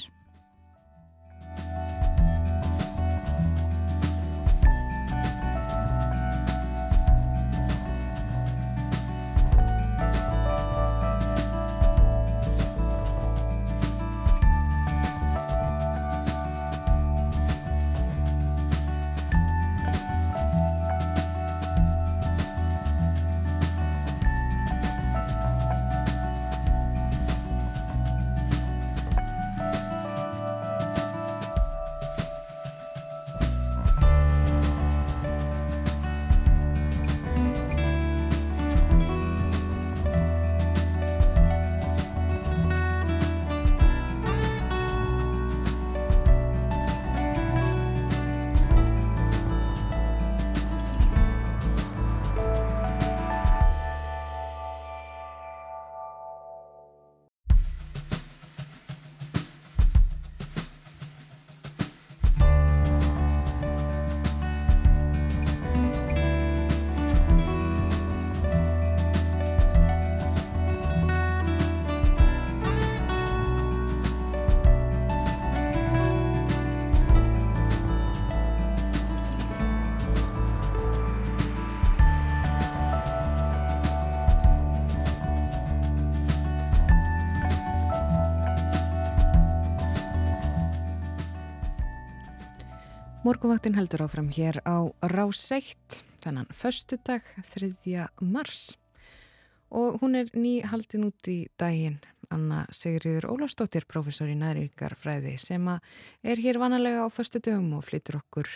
Morgunvaktin 93.40 93.78
heldur 93.80 94.02
áfram 94.04 94.26
hér 94.36 94.58
á 94.68 94.92
Ráseitt, 95.00 96.02
þannan 96.20 96.50
förstu 96.52 96.98
dag, 97.08 97.24
3. 97.48 97.72
mars. 98.20 98.76
Og 99.72 100.02
hún 100.02 100.18
er 100.20 100.28
ný 100.36 100.60
haldin 100.68 101.06
út 101.08 101.30
í 101.32 101.48
daginn, 101.56 102.02
Anna 102.28 102.66
Sigriður 102.68 103.30
Ólafsdóttir, 103.32 103.86
professor 103.88 104.28
í 104.28 104.36
næringarfræði, 104.36 105.38
sem 105.40 105.70
er 105.72 106.42
hér 106.44 106.60
vanalega 106.60 107.06
á 107.08 107.08
förstu 107.08 107.40
dögum 107.40 107.78
og 107.78 107.86
flytur 107.88 108.18
okkur 108.20 108.50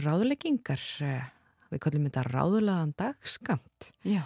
ráðleggingar. 0.00 0.80
Við 1.68 1.82
kallum 1.84 2.08
þetta 2.08 2.24
ráðlaðan 2.30 2.96
dagskamt. 2.96 3.90
Já. 4.00 4.24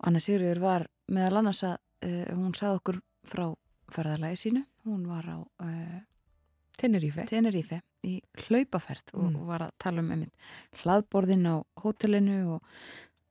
Anna 0.00 0.24
Sigriður 0.24 0.62
var 0.64 0.86
meðal 1.12 1.42
annars 1.42 1.60
að 1.68 1.76
uh, 1.76 2.32
hún 2.32 2.56
sagði 2.56 2.80
okkur 2.80 3.02
frá 3.28 3.44
ferðalagi 3.92 4.40
sínu. 4.46 4.64
Hún 4.88 5.04
var 5.04 5.28
á 5.28 5.36
uh, 5.36 6.00
Tenerife. 6.80 7.28
Tenerife 7.28 7.82
í 8.06 8.20
hlaupaferð 8.46 9.14
og, 9.14 9.32
Mm. 9.32 9.46
var 9.46 9.60
að 9.66 9.72
tala 9.78 10.00
um 10.00 10.10
einmitt 10.10 10.32
hlaðborðin 10.82 11.46
á 11.50 11.56
hótelinu 11.82 12.38
og 12.54 12.62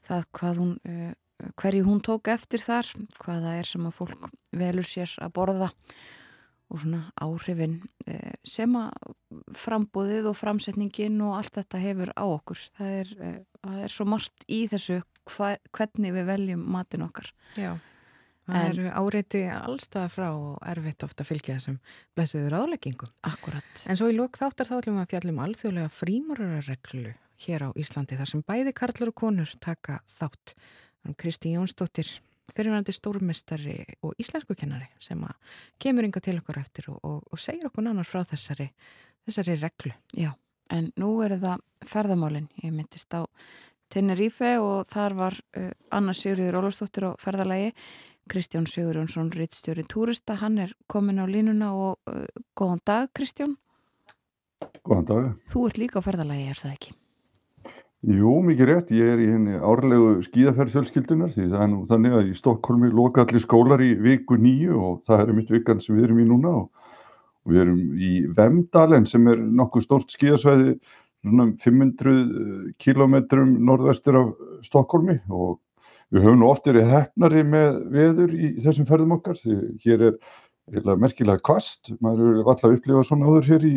það 0.07 0.25
hvað 0.33 0.57
hún, 0.61 0.73
uh, 0.87 1.13
hverju 1.55 1.83
hún 1.85 2.01
tók 2.01 2.27
eftir 2.27 2.59
þar, 2.59 2.85
hvað 3.19 3.41
það 3.45 3.59
er 3.59 3.63
sem 3.71 3.85
að 3.85 3.97
fólk 3.97 4.29
velur 4.51 4.83
sér 4.87 5.11
að 5.21 5.33
borða 5.33 5.71
og 6.69 6.79
svona 6.81 7.11
áhrifin 7.21 7.81
uh, 8.07 8.33
sem 8.43 8.73
að 8.75 8.91
frambúðið 9.55 10.27
og 10.31 10.35
framsetningin 10.35 11.21
og 11.23 11.37
allt 11.37 11.53
þetta 11.61 11.79
hefur 11.79 12.11
á 12.11 12.25
okkur. 12.27 12.59
Það 12.77 12.95
er, 13.01 13.13
uh, 13.19 13.37
það 13.63 13.83
er 13.83 13.93
svo 13.95 14.05
margt 14.05 14.47
í 14.49 14.67
þessu 14.67 15.01
hva, 15.27 15.55
hvernig 15.71 16.13
við 16.15 16.25
veljum 16.27 16.65
matin 16.71 17.05
okkar. 17.07 17.31
Já. 17.55 17.77
Það 18.47 18.65
eru 18.71 18.89
áreiti 18.95 19.43
allstaða 19.51 20.09
frá 20.11 20.27
og 20.31 20.59
erfitt 20.71 21.03
ofta 21.03 21.23
að 21.25 21.31
fylgja 21.33 21.57
þessum 21.57 21.79
blessuður 22.15 22.53
ráðleggingum. 22.55 23.09
Akkurat. 23.27 23.81
En 23.91 23.99
svo 23.99 24.07
í 24.07 24.15
lok 24.15 24.39
þáttar 24.39 24.69
þá 24.69 24.75
ætlum 24.77 24.99
við 24.99 25.03
að 25.03 25.11
fjallum 25.13 25.41
alþjóðlega 25.43 25.93
frímurarreglu 25.97 27.13
hér 27.43 27.67
á 27.67 27.69
Íslandi 27.77 28.17
þar 28.17 28.31
sem 28.31 28.45
bæði 28.47 28.73
karlar 28.77 29.11
og 29.11 29.17
konur 29.19 29.51
taka 29.63 29.99
þátt. 30.09 30.55
Kristi 31.19 31.53
Jónsdóttir, 31.53 32.09
fyrirvændi 32.55 32.95
stórmestari 32.95 33.77
og 34.03 34.17
íslensku 34.19 34.55
kennari 34.59 34.89
sem 35.03 35.21
kemur 35.79 36.07
yngar 36.07 36.23
til 36.23 36.39
okkur 36.39 36.59
eftir 36.59 36.89
og, 36.91 36.99
og, 37.03 37.21
og 37.31 37.39
segir 37.39 37.69
okkur 37.69 37.85
nánar 37.85 38.07
frá 38.07 38.23
þessari, 38.27 38.69
þessari 39.27 39.55
reglu. 39.61 39.93
Já, 40.15 40.33
en 40.73 40.91
nú 40.99 41.13
eru 41.23 41.39
það 41.43 41.63
ferðamálin. 41.87 42.49
Ég 42.63 42.75
myndist 42.75 43.13
á 43.15 43.23
Tenerife 43.91 44.57
og 44.59 44.87
þar 44.91 45.15
var 45.15 45.37
uh, 45.55 45.71
Anna 45.95 46.15
Sigurður 46.15 46.59
Ólafsdóttir 46.61 47.07
á 47.07 47.11
ferðalagi. 47.21 47.71
Kristján 48.27 48.67
Sigurjónsson, 48.69 49.31
rittstjóri 49.33 49.85
túrista, 49.87 50.35
hann 50.41 50.59
er 50.61 50.75
komin 50.91 51.21
á 51.21 51.25
línuna 51.25 51.71
og 51.73 51.97
uh, 52.11 52.23
góðan 52.57 52.83
dag 52.85 53.09
Kristján. 53.15 53.55
Góðan 54.83 55.09
dag. 55.09 55.27
Þú 55.51 55.67
ert 55.67 55.81
líka 55.81 56.01
á 56.01 56.05
ferðalagi, 56.05 56.47
er 56.51 56.59
það 56.59 56.75
ekki? 56.75 56.95
Jú, 58.07 58.35
mikið 58.45 58.69
rétt. 58.69 58.91
Ég 58.93 59.09
er 59.15 59.21
í 59.23 59.31
henni 59.31 59.57
árlegu 59.57 60.19
skíðaferð 60.23 60.75
fjölskyldunar 60.75 61.31
því 61.33 61.47
það 61.49 61.63
er 61.63 61.71
nú 61.71 61.79
þannig 61.89 62.13
að 62.13 62.29
í 62.29 62.35
Stokkólmi 62.37 62.91
loka 62.93 63.25
allir 63.25 63.43
skólar 63.43 63.81
í 63.83 63.89
viku 63.99 64.37
nýju 64.37 64.77
og 64.77 65.01
það 65.07 65.23
er 65.23 65.33
mitt 65.35 65.51
vikan 65.51 65.81
sem 65.83 65.97
við 65.97 66.07
erum 66.07 66.21
í 66.21 66.27
núna 66.29 66.53
og, 66.61 66.93
og 67.43 67.55
við 67.55 67.63
erum 67.65 67.81
í 67.97 68.11
Vemdalen 68.37 69.09
sem 69.09 69.25
er 69.31 69.41
nokkuð 69.41 69.87
stórt 69.87 70.13
skíðasvæði 70.13 70.77
svona 71.25 71.47
500 71.63 72.75
kilometrum 72.79 73.57
norðvestur 73.65 74.19
af 74.21 74.29
Stokkólmi 74.69 75.17
og 75.33 75.57
við 76.13 76.23
höfum 76.23 76.41
nú 76.41 76.49
oft 76.49 76.67
verið 76.67 76.91
hefnari 76.91 77.43
með 77.47 77.79
veður 77.93 78.35
í 78.35 78.51
þessum 78.63 78.87
ferðum 78.87 79.15
okkar 79.17 79.39
því 79.41 79.57
hér 79.83 80.05
er 80.11 80.17
eiginlega 80.67 81.01
merkilega 81.03 81.43
kvast, 81.43 81.93
maður 82.03 82.33
eru 82.33 82.43
alltaf 82.43 82.75
upplifað 82.75 83.07
svona 83.07 83.29
áður 83.29 83.49
hér 83.53 83.67
í, 83.67 83.75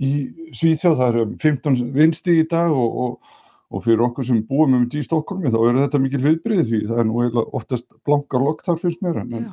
í 0.00 0.10
Svíþjóð, 0.56 0.96
það 1.00 1.06
er 1.08 1.20
um 1.24 1.34
15 1.42 1.80
vinsti 1.96 2.36
í 2.40 2.46
dag 2.48 2.72
og, 2.72 3.00
og, 3.04 3.34
og 3.70 3.84
fyrir 3.84 4.04
okkur 4.06 4.26
sem 4.26 4.40
búum 4.48 4.76
um 4.76 4.86
þetta 4.86 5.00
í 5.02 5.08
Stokkólmi 5.08 5.52
þá 5.52 5.58
eru 5.60 5.82
þetta 5.82 6.02
mikil 6.04 6.22
viðbrið 6.24 6.62
því 6.70 6.80
það 6.88 7.02
er 7.02 7.10
nú 7.10 7.20
eiginlega 7.20 7.58
oftast 7.60 7.88
blankar 8.08 8.44
lokk 8.44 8.64
þar 8.66 8.80
finnst 8.80 9.04
mér 9.04 9.20
en, 9.24 9.34
en, 9.36 9.50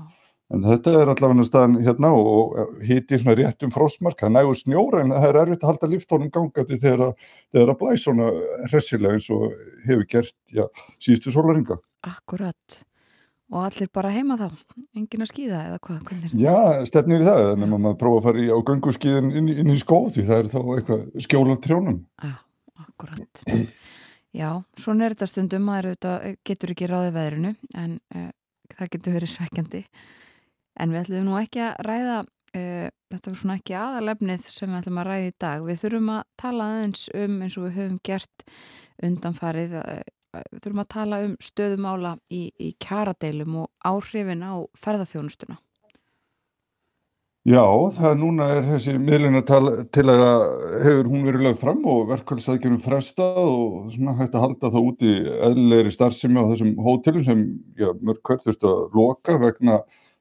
en 0.54 0.64
þetta 0.64 0.94
er 1.02 1.10
allavega 1.12 1.44
staðan 1.48 1.74
hérna 1.84 2.12
og, 2.16 2.58
hiti 2.88 3.18
svona 3.20 3.36
rétt 3.40 3.64
um 3.68 3.72
frostmark, 3.76 4.20
það 4.22 4.36
nægur 4.38 4.56
snjóra 4.62 5.02
en 5.04 5.12
það 5.16 5.28
er 5.30 5.40
erfitt 5.44 5.64
að 5.66 5.72
halda 5.74 5.90
liftónum 5.92 6.32
gangandi 6.32 6.80
þegar, 6.82 7.04
að- 7.08 7.32
þegar 7.54 7.72
að 7.74 7.80
blæs 7.82 8.04
svona 8.08 8.30
hressilega 8.72 9.14
eins 9.18 9.30
og 9.36 9.48
hefur 9.88 10.06
gert 10.14 10.36
já, 10.56 10.64
síðustu 11.04 11.34
sólaringa. 11.36 11.80
Akkurat. 12.08 12.84
Og 13.48 13.62
allir 13.64 13.88
bara 13.96 14.10
heima 14.12 14.36
þá? 14.36 14.50
Engin 14.96 15.22
að 15.24 15.30
skýða 15.32 15.60
eða 15.70 15.78
hvað? 15.80 16.00
Þetta? 16.10 16.40
Já, 16.40 16.56
stefnir 16.90 17.22
í 17.24 17.28
það, 17.28 17.44
en 17.54 17.70
maður 17.80 17.94
prófa 18.02 18.18
að 18.20 18.26
fara 18.26 18.42
í, 18.44 18.48
á 18.52 18.58
gönguskíðin 18.68 19.30
inn, 19.40 19.48
inn 19.54 19.72
í 19.72 19.78
skó 19.80 20.00
því 20.12 20.26
það 20.28 20.42
er 20.42 20.50
þá 20.52 20.58
eitthvað 20.76 21.06
skjól 21.24 21.46
af 21.54 21.62
trjónum. 21.64 22.02
Já, 22.24 22.34
akkurat. 22.84 23.44
Já, 24.36 24.50
svona 24.78 25.08
er 25.08 25.16
þetta 25.16 25.30
stundum, 25.32 25.64
maður 25.64 25.94
auðvitað 25.94 26.36
getur 26.46 26.74
ekki 26.76 26.90
ráðið 26.92 27.16
veðrinu 27.16 27.54
en 27.80 27.94
uh, 28.20 28.28
það 28.76 28.92
getur 28.98 29.16
verið 29.16 29.32
svekkjandi. 29.38 29.82
En 30.78 30.94
við 30.94 31.04
ætlum 31.04 31.28
nú 31.28 31.38
ekki 31.40 31.64
að 31.66 31.80
ræða, 31.88 32.18
uh, 32.60 32.90
þetta 33.14 33.32
er 33.32 33.40
svona 33.42 33.58
ekki 33.60 33.78
aðalefnið 33.82 34.50
sem 34.54 34.72
við 34.72 34.82
ætlum 34.82 35.02
að 35.02 35.10
ræða 35.12 35.30
í 35.30 35.36
dag. 35.46 35.66
Við 35.68 35.82
þurfum 35.84 36.12
að 36.16 36.24
tala 36.44 36.70
aðeins 36.74 37.08
um 37.24 37.40
eins 37.42 37.58
og 37.58 37.68
við 37.68 37.78
höfum 37.82 38.00
gert 38.10 38.48
undanfarið, 39.10 39.78
uh, 39.84 40.42
við 40.52 40.66
þurfum 40.66 40.84
að 40.84 40.92
tala 40.98 41.22
um 41.28 41.38
stöðumála 41.52 42.18
í, 42.30 42.44
í 42.62 42.74
kjaradeilum 42.84 43.64
og 43.64 43.72
áhrifin 43.88 44.46
á 44.46 44.54
ferðarþjónustuna. 44.78 45.62
Já, 47.48 47.64
það 47.96 48.18
núna 48.20 48.46
er 48.58 48.66
þessi 48.66 48.98
miðluna 49.00 49.40
til 49.48 50.04
að 50.12 50.24
hefur 50.84 51.08
hún 51.08 51.22
verið 51.24 51.46
lögð 51.46 51.62
fram 51.62 51.86
og 51.88 52.10
verkvælsaðgjörnum 52.10 52.82
frestað 52.84 53.38
og 53.40 53.94
svona 53.94 54.16
hægt 54.18 54.36
að 54.36 54.44
halda 54.44 54.72
þá 54.74 54.78
úti 54.82 55.14
eðlilegri 55.48 55.94
starfsemi 55.96 56.44
á 56.44 56.50
þessum 56.50 56.74
hótelum 56.84 57.24
sem 57.24 57.46
já, 57.80 57.94
mörg 58.04 58.34
þurftu 58.44 58.68
að 58.68 59.00
loka 59.00 59.38
vegna 59.40 59.78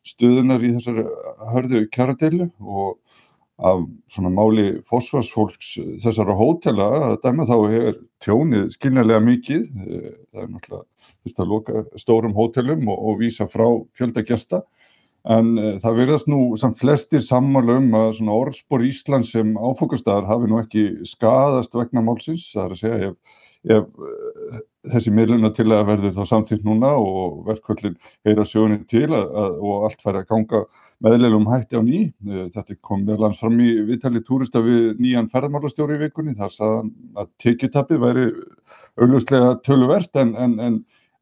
stöðunar 0.06 0.64
í 0.64 0.72
þessari 0.76 1.06
hörðu 1.52 1.82
kjaradeilu 1.92 2.50
og 2.60 2.96
af 3.56 3.86
svona 4.12 4.28
máli 4.28 4.66
fósfarsfólks 4.84 5.70
þessara 6.02 6.34
hótela 6.36 6.88
að 7.06 7.14
dæma 7.22 7.46
þá 7.48 7.54
er 7.72 7.94
tjónið 8.20 8.66
skiljanlega 8.74 9.22
mikið, 9.24 9.62
það 9.72 10.42
er 10.42 10.50
náttúrulega 10.52 10.82
þurft 11.24 11.40
að 11.40 11.52
loka 11.54 11.84
stórum 11.96 12.36
hótelum 12.36 12.84
og, 12.92 12.98
og 13.00 13.22
vísa 13.22 13.48
frá 13.48 13.64
fjölda 13.96 14.26
gesta 14.28 14.60
En 15.26 15.56
uh, 15.58 15.72
það 15.82 16.00
verðast 16.02 16.28
nú 16.30 16.40
samt 16.60 16.78
flestir 16.78 17.22
sammála 17.24 17.80
um 17.80 17.94
að 17.98 18.12
svona 18.20 18.36
orðspor 18.44 18.84
Ísland 18.86 19.26
sem 19.26 19.56
áfokastæðar 19.58 20.28
hafi 20.28 20.50
nú 20.50 20.60
ekki 20.60 20.84
skadast 21.08 21.74
vegna 21.74 22.04
málsins. 22.06 22.46
Það 22.52 22.62
er 22.62 22.74
að 22.76 22.82
segja 22.82 23.08
ef, 23.10 23.40
ef 23.66 23.86
uh, 23.86 24.58
þessi 24.86 25.12
miðluna 25.14 25.50
til 25.54 25.66
að 25.74 25.86
verði 25.90 26.12
þá 26.14 26.20
samtíkt 26.30 26.66
núna 26.66 26.92
og 27.02 27.40
verkvöldin 27.48 27.96
heyra 28.26 28.44
sjónin 28.46 28.84
til 28.88 29.08
að, 29.08 29.24
að, 29.42 29.56
og 29.58 29.86
allt 29.88 30.04
fær 30.04 30.20
að 30.20 30.28
ganga 30.30 30.60
meðleilum 31.04 31.48
hætti 31.50 31.80
á 31.80 31.82
ný. 31.82 32.02
Uh, 32.26 32.44
þetta 32.54 32.78
kom 32.80 33.06
meðal 33.06 33.30
hans 33.30 33.40
fram 33.42 33.58
í 33.62 33.72
viðtali 33.88 34.22
túrista 34.26 34.62
við 34.64 35.00
nýjan 35.02 35.30
ferðarmálastjóri 35.32 35.98
í 35.98 36.04
vikunni. 36.06 36.36
Það 36.38 36.54
sagðan 36.58 36.92
að 37.16 37.32
tekjutapið 37.42 38.04
væri 38.04 38.28
augljóslega 38.96 39.58
töluvert 39.66 40.22
en, 40.22 40.36
en, 40.40 40.60
en 40.68 40.78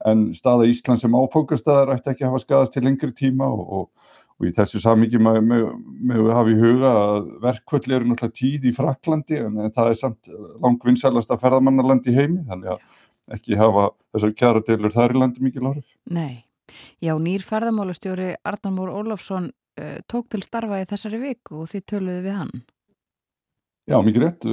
en 0.09 0.27
staða 0.37 0.69
Ísland 0.69 1.01
sem 1.01 1.15
áfókastæðar 1.17 1.95
ætti 1.95 2.13
ekki 2.13 2.27
að 2.27 2.35
hafa 2.35 2.43
skadast 2.43 2.75
til 2.77 2.85
lengri 2.85 3.13
tíma 3.17 3.49
og, 3.49 3.65
og, 3.65 4.11
og 4.41 4.49
í 4.49 4.53
þessu 4.55 4.81
samingi 4.83 5.21
með, 5.23 5.69
við 6.11 6.31
hafa 6.35 6.51
í 6.51 6.59
huga 6.59 6.93
að 7.01 7.29
verkvöldi 7.45 7.95
eru 7.95 8.09
náttúrulega 8.11 8.39
tíð 8.41 8.69
í 8.69 8.75
Fraklandi 8.75 9.39
en, 9.45 9.61
það 9.75 9.91
er 9.91 10.01
samt 10.01 10.31
langvinnselasta 10.65 11.39
ferðamannarland 11.41 12.09
í 12.11 12.17
heimi 12.17 12.43
þannig 12.49 12.75
að 12.75 13.39
ekki 13.39 13.59
hafa 13.61 13.89
þessar 14.13 14.35
kjara 14.41 14.65
deilur 14.67 14.95
þar 14.95 15.15
í 15.15 15.21
landi 15.23 15.45
mikið 15.45 15.69
láruf. 15.69 15.87
Nei, 16.11 16.45
já 17.01 17.15
nýr 17.17 17.47
ferðamálastjóri 17.47 18.35
Arnar 18.45 18.75
Mór 18.75 18.93
Ólafsson 18.99 19.49
uh, 19.51 19.99
tók 20.11 20.29
til 20.35 20.43
starfa 20.45 20.83
í 20.83 20.89
þessari 20.91 21.23
viku 21.23 21.63
og 21.63 21.71
þið 21.73 21.87
töluðu 21.95 22.25
við 22.27 22.41
hann. 22.43 22.65
Já, 23.85 23.99
mikið 24.01 24.23
rétt. 24.23 24.45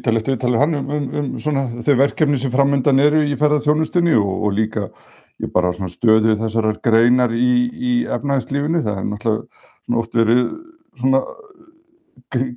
Ítalegt 0.00 0.28
viðtalið 0.32 0.62
hann 0.64 0.76
um, 0.80 0.88
um, 0.90 1.04
um 1.20 1.26
svona 1.38 1.68
þau 1.86 1.92
verkefni 2.00 2.38
sem 2.42 2.50
framöndan 2.50 2.98
eru 2.98 3.20
í 3.22 3.36
ferðarþjónustunni 3.38 4.16
og, 4.18 4.30
og 4.48 4.56
líka 4.56 4.88
ég 5.40 5.52
bara 5.52 5.72
svona 5.72 5.90
stöðu 5.92 6.36
þessarar 6.40 6.80
greinar 6.84 7.32
í, 7.36 7.52
í 7.70 7.92
efnæðslífinu. 8.10 8.82
Það 8.84 9.00
er 9.00 9.08
náttúrulega 9.10 9.62
svona 9.86 10.02
oft 10.02 10.18
verið 10.18 10.42
svona 11.00 11.22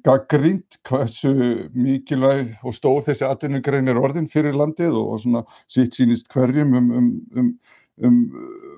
gaggrínt 0.06 0.78
hversu 0.86 1.32
mikilvæg 1.74 2.58
og 2.64 2.76
stór 2.78 3.06
þessi 3.08 3.26
atvinnugrein 3.26 3.90
er 3.90 3.98
orðin 3.98 4.28
fyrir 4.30 4.54
landið 4.58 4.98
og, 5.00 5.16
svona 5.24 5.44
sitt 5.72 5.98
sínist 5.98 6.28
hverjum 6.34 6.76
um, 6.78 6.92
um, 7.00 7.10
um, 7.40 7.50
um 8.06 8.20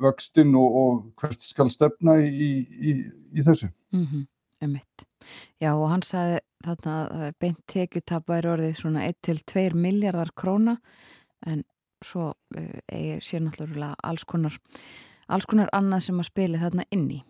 vöxtin 0.03 0.55
og, 0.55 0.79
og 0.81 1.01
hvert 1.19 1.41
skal 1.43 1.71
stefna 1.73 2.19
í, 2.23 2.51
í, 2.63 2.95
í 3.35 3.45
þessu. 3.45 3.71
Mm 3.95 4.05
-hmm, 4.05 4.25
um 4.63 4.77
Já 5.59 5.73
og 5.73 5.89
hann 5.89 6.03
sagði 6.05 6.39
þarna 6.63 7.31
beint 7.39 7.61
tekjutap 7.67 8.29
væri 8.29 8.49
orðið 8.49 8.75
svona 8.79 9.07
1-2 9.09 9.73
miljardar 9.73 10.31
króna 10.37 10.77
en 11.45 11.63
svo 12.05 12.31
uh, 12.31 13.15
sér 13.23 13.43
náttúrulega 13.45 13.95
alls 14.03 14.25
konar, 14.27 14.57
alls 15.27 15.47
konar 15.49 15.71
annað 15.75 16.07
sem 16.09 16.21
að 16.21 16.29
spili 16.29 16.61
þarna 16.61 16.85
inni. 16.95 17.21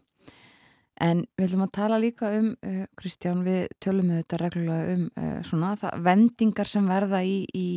En 1.03 1.25
við 1.35 1.49
ætlum 1.49 1.65
að 1.65 1.73
tala 1.75 1.99
líka 1.99 2.29
um, 2.37 2.53
uh, 2.63 2.83
Kristján, 2.99 3.43
við 3.47 3.67
tölum 3.83 4.13
við 4.13 4.21
þetta 4.21 4.39
reglulega 4.39 4.95
um 4.95 5.05
uh, 5.09 5.39
svona 5.43 5.73
það, 5.79 5.97
vendingar 6.07 6.71
sem 6.71 6.87
verða 6.87 7.21
í, 7.27 7.37
í 7.51 7.67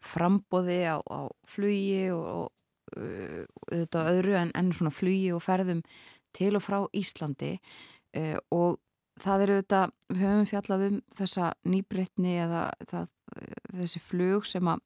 frambóði 0.00 0.80
á, 0.88 0.96
á 1.00 1.20
flugi 1.48 2.08
og, 2.14 2.26
og 2.42 2.50
auðvitað 2.92 4.08
öðru 4.10 4.34
en, 4.36 4.50
en 4.56 4.72
svona 4.76 4.90
flugi 4.92 5.30
og 5.32 5.40
ferðum 5.40 5.78
til 6.36 6.50
og 6.58 6.60
frá 6.60 6.76
Íslandi 6.92 7.54
og 8.52 8.74
það 9.20 9.44
eru 9.44 9.56
auðvitað, 9.56 9.94
við 10.10 10.24
höfum 10.26 10.48
fjallað 10.50 10.84
um 10.88 10.98
þessa 11.16 11.48
nýbreytni 11.72 12.34
eða 12.42 12.62
það, 12.90 13.10
þessi 13.80 14.02
flug 14.02 14.48
sem 14.48 14.68
að 14.68 14.82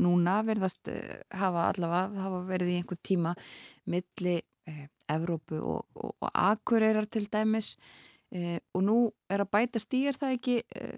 núna 0.00 0.40
verðast 0.46 0.90
hafa 1.34 1.68
allavega, 1.72 2.22
hafa 2.24 2.44
verið 2.48 2.72
í 2.72 2.78
einhver 2.80 3.00
tíma 3.04 3.34
milli 3.90 4.38
Evrópu 5.08 5.58
og, 5.62 5.86
og, 5.96 6.14
og 6.20 6.30
Akureyrar 6.34 7.08
til 7.08 7.28
dæmis 7.32 7.76
e, 8.32 8.58
og 8.76 8.84
nú 8.84 8.98
er 9.30 9.44
að 9.44 9.52
bæta 9.56 9.80
stýr 9.82 10.18
það 10.18 10.34
ekki 10.36 10.56
e, 10.60 10.88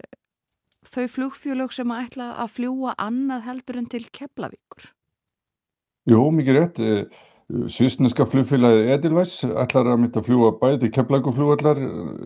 þau 0.87 1.05
flugfjölög 1.15 1.75
sem 1.75 1.93
að 1.93 2.07
ætla 2.07 2.31
að 2.43 2.55
fljúa 2.57 2.95
annað 2.99 3.45
heldur 3.47 3.81
en 3.81 3.89
til 3.91 4.03
Keflavíkur? 4.11 4.91
Jú, 6.09 6.23
mikið 6.33 6.57
rétt. 6.57 6.81
Svísneska 7.71 8.25
flugfélagi 8.29 8.91
Edelvæs 8.93 9.41
ætlar 9.43 9.89
að 9.91 10.03
mynda 10.03 10.21
að 10.21 10.27
fljúa 10.29 10.51
bæði 10.61 10.91
Keflavíkurflugvallar 10.95 11.81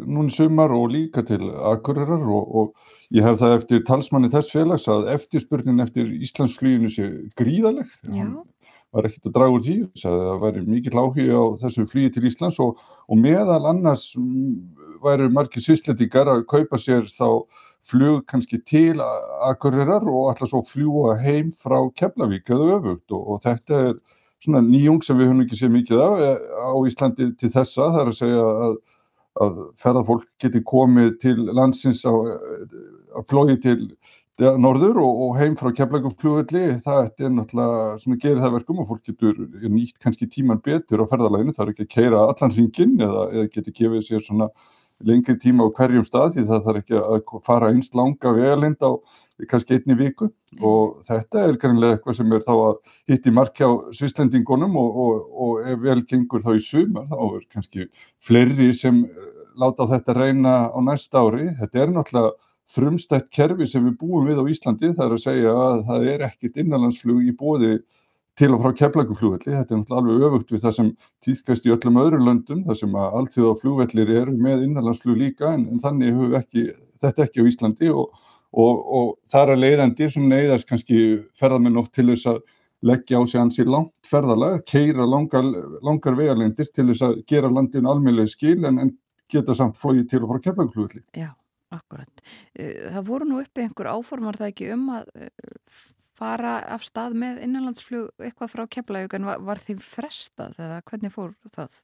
núni 0.05 0.33
sumar 0.33 0.73
og 0.75 0.89
líka 0.93 1.23
til 1.25 1.47
Akureyrar 1.71 2.25
og, 2.25 2.51
og 2.59 3.15
ég 3.15 3.25
hef 3.25 3.39
það 3.41 3.55
eftir 3.59 3.85
talsmanni 3.87 4.29
þess 4.33 4.53
félags 4.53 4.89
að 4.91 5.09
eftirspurnin 5.15 5.81
eftir 5.81 6.11
Íslandsfluginu 6.27 6.91
sé 6.93 7.09
gríðaleg. 7.39 7.89
Já 8.13 8.27
var 8.95 9.07
ekkert 9.09 9.29
að 9.29 9.35
draga 9.35 9.55
úr 9.57 9.63
því, 9.63 9.75
það 9.99 10.21
væri 10.39 10.61
mikið 10.69 10.93
lági 10.95 11.25
á 11.27 11.43
þessu 11.63 11.85
flýi 11.89 12.11
til 12.15 12.25
Íslands 12.29 12.59
og, 12.63 12.81
og 13.11 13.19
meðal 13.19 13.67
annars 13.67 14.05
væri 15.03 15.27
margir 15.33 15.63
sýsletingar 15.63 16.31
að 16.31 16.45
kaupa 16.51 16.79
sér 16.79 17.09
þá 17.11 17.43
flug 17.85 18.23
kannski 18.29 18.61
til 18.65 19.01
Akureyrar 19.45 20.05
og 20.07 20.31
alltaf 20.31 20.51
svo 20.51 20.63
fljúa 20.65 21.17
heim 21.21 21.51
frá 21.59 21.77
Keflavík 21.97 22.49
eða 22.55 22.77
öfugt 22.79 23.11
og, 23.11 23.33
og 23.35 23.43
þetta 23.43 23.81
er 23.89 23.99
svona 24.45 24.63
nýjung 24.65 25.01
sem 25.05 25.17
við 25.19 25.31
höfum 25.31 25.45
ekki 25.45 25.59
séð 25.59 25.73
mikið 25.75 26.03
af 26.05 26.25
eh, 26.25 26.43
á 26.55 26.73
Íslandi 26.89 27.31
til 27.39 27.51
þessa, 27.53 27.89
það 27.95 28.01
er 28.01 28.11
að 28.11 28.19
segja 28.19 28.43
að, 28.67 28.75
að 29.45 29.63
ferðarfólk 29.81 30.27
geti 30.41 30.61
komið 30.73 31.15
til 31.25 31.35
landsins 31.51 32.03
á, 32.07 32.13
á 32.13 33.19
flói 33.27 33.57
til 33.63 33.79
norður 34.35 34.99
og, 34.99 35.19
og 35.25 35.37
heim 35.39 35.53
frá 35.55 35.69
keflagumflugulli, 35.71 36.63
það 36.83 37.11
er 37.23 37.31
náttúrulega 37.31 37.99
svona 38.01 38.17
gerir 38.19 38.41
það 38.43 38.55
verkum 38.57 38.81
og 38.83 38.89
fólk 38.89 39.05
getur 39.07 39.37
nýtt 39.71 39.99
kannski 40.03 40.27
tíman 40.27 40.59
betur 40.63 41.05
á 41.05 41.05
ferðarleginu, 41.07 41.55
það 41.55 41.65
er 41.65 41.71
ekki 41.71 41.85
að 41.85 41.93
keira 41.93 42.23
allan 42.25 42.55
hringin 42.55 42.97
eða, 42.99 43.23
eða 43.31 43.51
getur 43.53 43.77
gefið 43.79 44.03
sér 44.09 44.25
svona 44.25 44.49
lengri 45.03 45.35
tíma 45.39 45.67
á 45.67 45.75
hverjum 45.75 46.05
stað 46.07 46.35
því 46.35 46.45
það 46.49 46.65
þarf 46.67 46.81
ekki 46.81 46.99
að 47.01 47.45
fara 47.45 47.71
einst 47.73 47.95
langa 47.97 48.31
vegalind 48.35 48.79
á 48.79 48.91
kannski 49.49 49.75
einni 49.75 49.97
viku. 49.99 50.29
Og 50.61 51.01
þetta 51.07 51.43
er 51.43 51.59
kannlega 51.59 51.97
eitthvað 51.97 52.19
sem 52.19 52.33
er 52.35 52.45
þá 52.45 52.53
að 52.55 52.75
hitt 53.11 53.27
í 53.27 53.35
markja 53.35 53.67
á 53.67 53.73
svislendingunum 53.97 54.77
og, 54.79 54.99
og, 55.05 55.25
og 55.45 55.69
ef 55.73 55.81
vel 55.83 55.99
gengur 56.07 56.45
þá 56.45 56.53
í 56.55 56.63
sumar 56.63 57.09
þá 57.11 57.17
er 57.25 57.45
kannski 57.51 57.89
fleiri 58.23 58.71
sem 58.73 59.03
láta 59.59 59.87
þetta 59.87 60.15
reyna 60.15 60.55
á 60.71 60.79
næsta 60.83 61.23
ári, 61.23 61.49
þetta 61.59 61.81
er 61.81 61.93
náttúrulega 61.95 62.33
frumstætt 62.75 63.29
kerfi 63.33 63.67
sem 63.69 63.83
við 63.85 63.99
búum 64.01 64.25
við 64.27 64.41
á 64.41 64.43
Íslandi 64.49 64.93
það 64.95 65.05
er 65.05 65.13
að 65.15 65.23
segja 65.23 65.53
að 65.53 65.83
það 65.89 66.07
er 66.13 66.25
ekkit 66.29 66.57
innanlandsflug 66.63 67.21
í 67.21 67.35
bóði 67.37 67.75
til 68.35 68.51
og 68.51 68.61
frá 68.63 68.73
keflaguflugvelli, 68.81 69.53
þetta 69.53 69.75
er 69.75 69.79
náttúrulega 69.79 70.01
alveg 70.01 70.25
öfugt 70.27 70.49
við 70.51 70.63
það 70.65 70.73
sem 70.77 70.89
týðkast 71.23 71.67
í 71.67 71.71
öllum 71.75 71.99
öðrum 72.01 72.25
löndum 72.27 72.63
þar 72.65 72.79
sem 72.81 72.97
að 72.99 73.15
alltíð 73.19 73.47
á 73.47 73.53
flugvellir 73.61 74.11
eru 74.21 74.33
með 74.35 74.65
innanlandsflug 74.65 75.21
líka 75.21 75.53
en, 75.53 75.63
en 75.71 75.83
þannig 75.83 76.11
hefur 76.11 76.35
ekki, 76.41 76.65
þetta 77.03 77.25
ekki 77.27 77.45
á 77.45 77.49
Íslandi 77.51 77.93
og, 77.93 78.19
og, 78.51 78.83
og 78.99 79.13
þar 79.31 79.53
að 79.55 79.63
leiðandi 79.63 80.09
sem 80.11 80.27
neyðast 80.27 80.67
kannski 80.67 80.99
ferðarmenn 81.39 81.79
oft 81.79 81.95
til 81.95 82.09
þess 82.11 82.31
að 82.33 82.43
leggja 82.85 83.17
á 83.17 83.23
sig 83.23 83.39
hansi 83.39 83.65
langt 83.65 84.09
ferðalag, 84.09 84.59
keira 84.67 85.07
langar, 85.07 85.47
langar 85.85 86.19
vegalendir 86.19 86.69
til 86.75 86.89
þess 86.91 87.07
að 87.07 87.17
gera 87.29 87.49
landin 87.49 87.87
almeinlega 87.87 88.35
skil 88.35 88.59
en, 88.67 88.83
en 88.83 88.93
geta 89.31 89.55
samt 89.57 89.79
flogið 89.79 90.09
til 90.11 90.23
og 90.25 90.35
frá 90.35 90.43
keflaguflugvelli. 90.49 91.05
Já. 91.15 91.31
Akkurat. 91.73 92.21
Eh, 92.53 92.91
það 92.93 93.07
voru 93.07 93.25
nú 93.27 93.39
uppi 93.41 93.63
einhver 93.63 93.89
áformar 93.89 94.37
það 94.37 94.51
ekki 94.51 94.67
um 94.75 94.83
að 94.95 95.07
eh, 95.17 95.31
fara 96.15 96.59
af 96.75 96.85
stað 96.85 97.17
með 97.21 97.41
innanlandsflug 97.45 98.23
eitthvað 98.23 98.53
frá 98.53 98.63
Keflavík 98.71 99.17
en 99.17 99.27
var, 99.27 99.43
var 99.43 99.61
því 99.61 99.77
frestað 99.83 100.55
eða 100.61 100.79
hvernig 100.87 101.13
fór 101.13 101.35
það? 101.51 101.81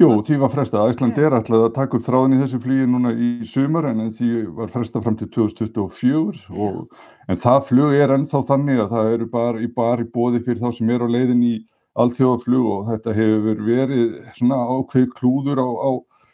Jú, 0.00 0.08
því 0.24 0.38
var 0.40 0.48
frestað. 0.48 0.88
Æsland 0.88 1.18
er 1.20 1.34
alltaf 1.36 1.66
að 1.66 1.74
taka 1.76 1.98
upp 1.98 2.04
þráðin 2.06 2.38
í 2.38 2.40
þessu 2.40 2.60
flugi 2.62 2.86
núna 2.88 3.10
í 3.12 3.32
sumar 3.44 3.90
en 3.90 4.06
því 4.16 4.30
var 4.56 4.70
frestað 4.72 5.04
fram 5.04 5.18
til 5.20 5.28
2024 5.34 6.46
og, 6.64 6.86
en 7.28 7.40
það 7.42 7.58
flug 7.68 7.98
er 7.98 8.14
ennþá 8.14 8.40
þannig 8.48 8.80
að 8.80 8.94
það 8.94 9.10
eru 9.18 9.28
bara 9.34 9.60
í, 9.60 9.68
bara 9.68 10.00
í 10.00 10.08
bóði 10.14 10.40
fyrir 10.46 10.62
þá 10.62 10.78
sem 10.78 10.94
er 10.94 11.04
á 11.04 11.08
leiðin 11.12 11.44
í 11.44 11.52
alþjóðaflug 12.00 12.70
og 12.72 12.88
þetta 12.88 13.14
hefur 13.18 13.62
verið 13.66 14.16
svona 14.38 14.62
ákveð 14.64 15.10
klúður 15.18 15.60
á, 15.60 15.68
á 15.68 15.90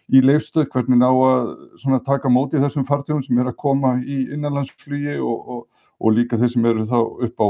í 0.08 0.22
leifstöð 0.24 0.70
hvernig 0.72 1.02
ná 1.02 1.08
að 1.10 2.04
taka 2.06 2.30
móti 2.32 2.62
þessum 2.62 2.86
farþjóðum 2.88 3.26
sem 3.26 3.42
er 3.42 3.50
að 3.50 3.58
koma 3.60 3.96
í 4.00 4.22
innanlandsflugi 4.36 5.18
og, 5.18 5.50
og, 5.56 5.82
og 5.98 6.14
líka 6.14 6.38
þeir 6.38 6.52
sem 6.54 6.70
eru 6.70 6.86
þá 6.86 6.98
upp 7.26 7.42
á 7.42 7.48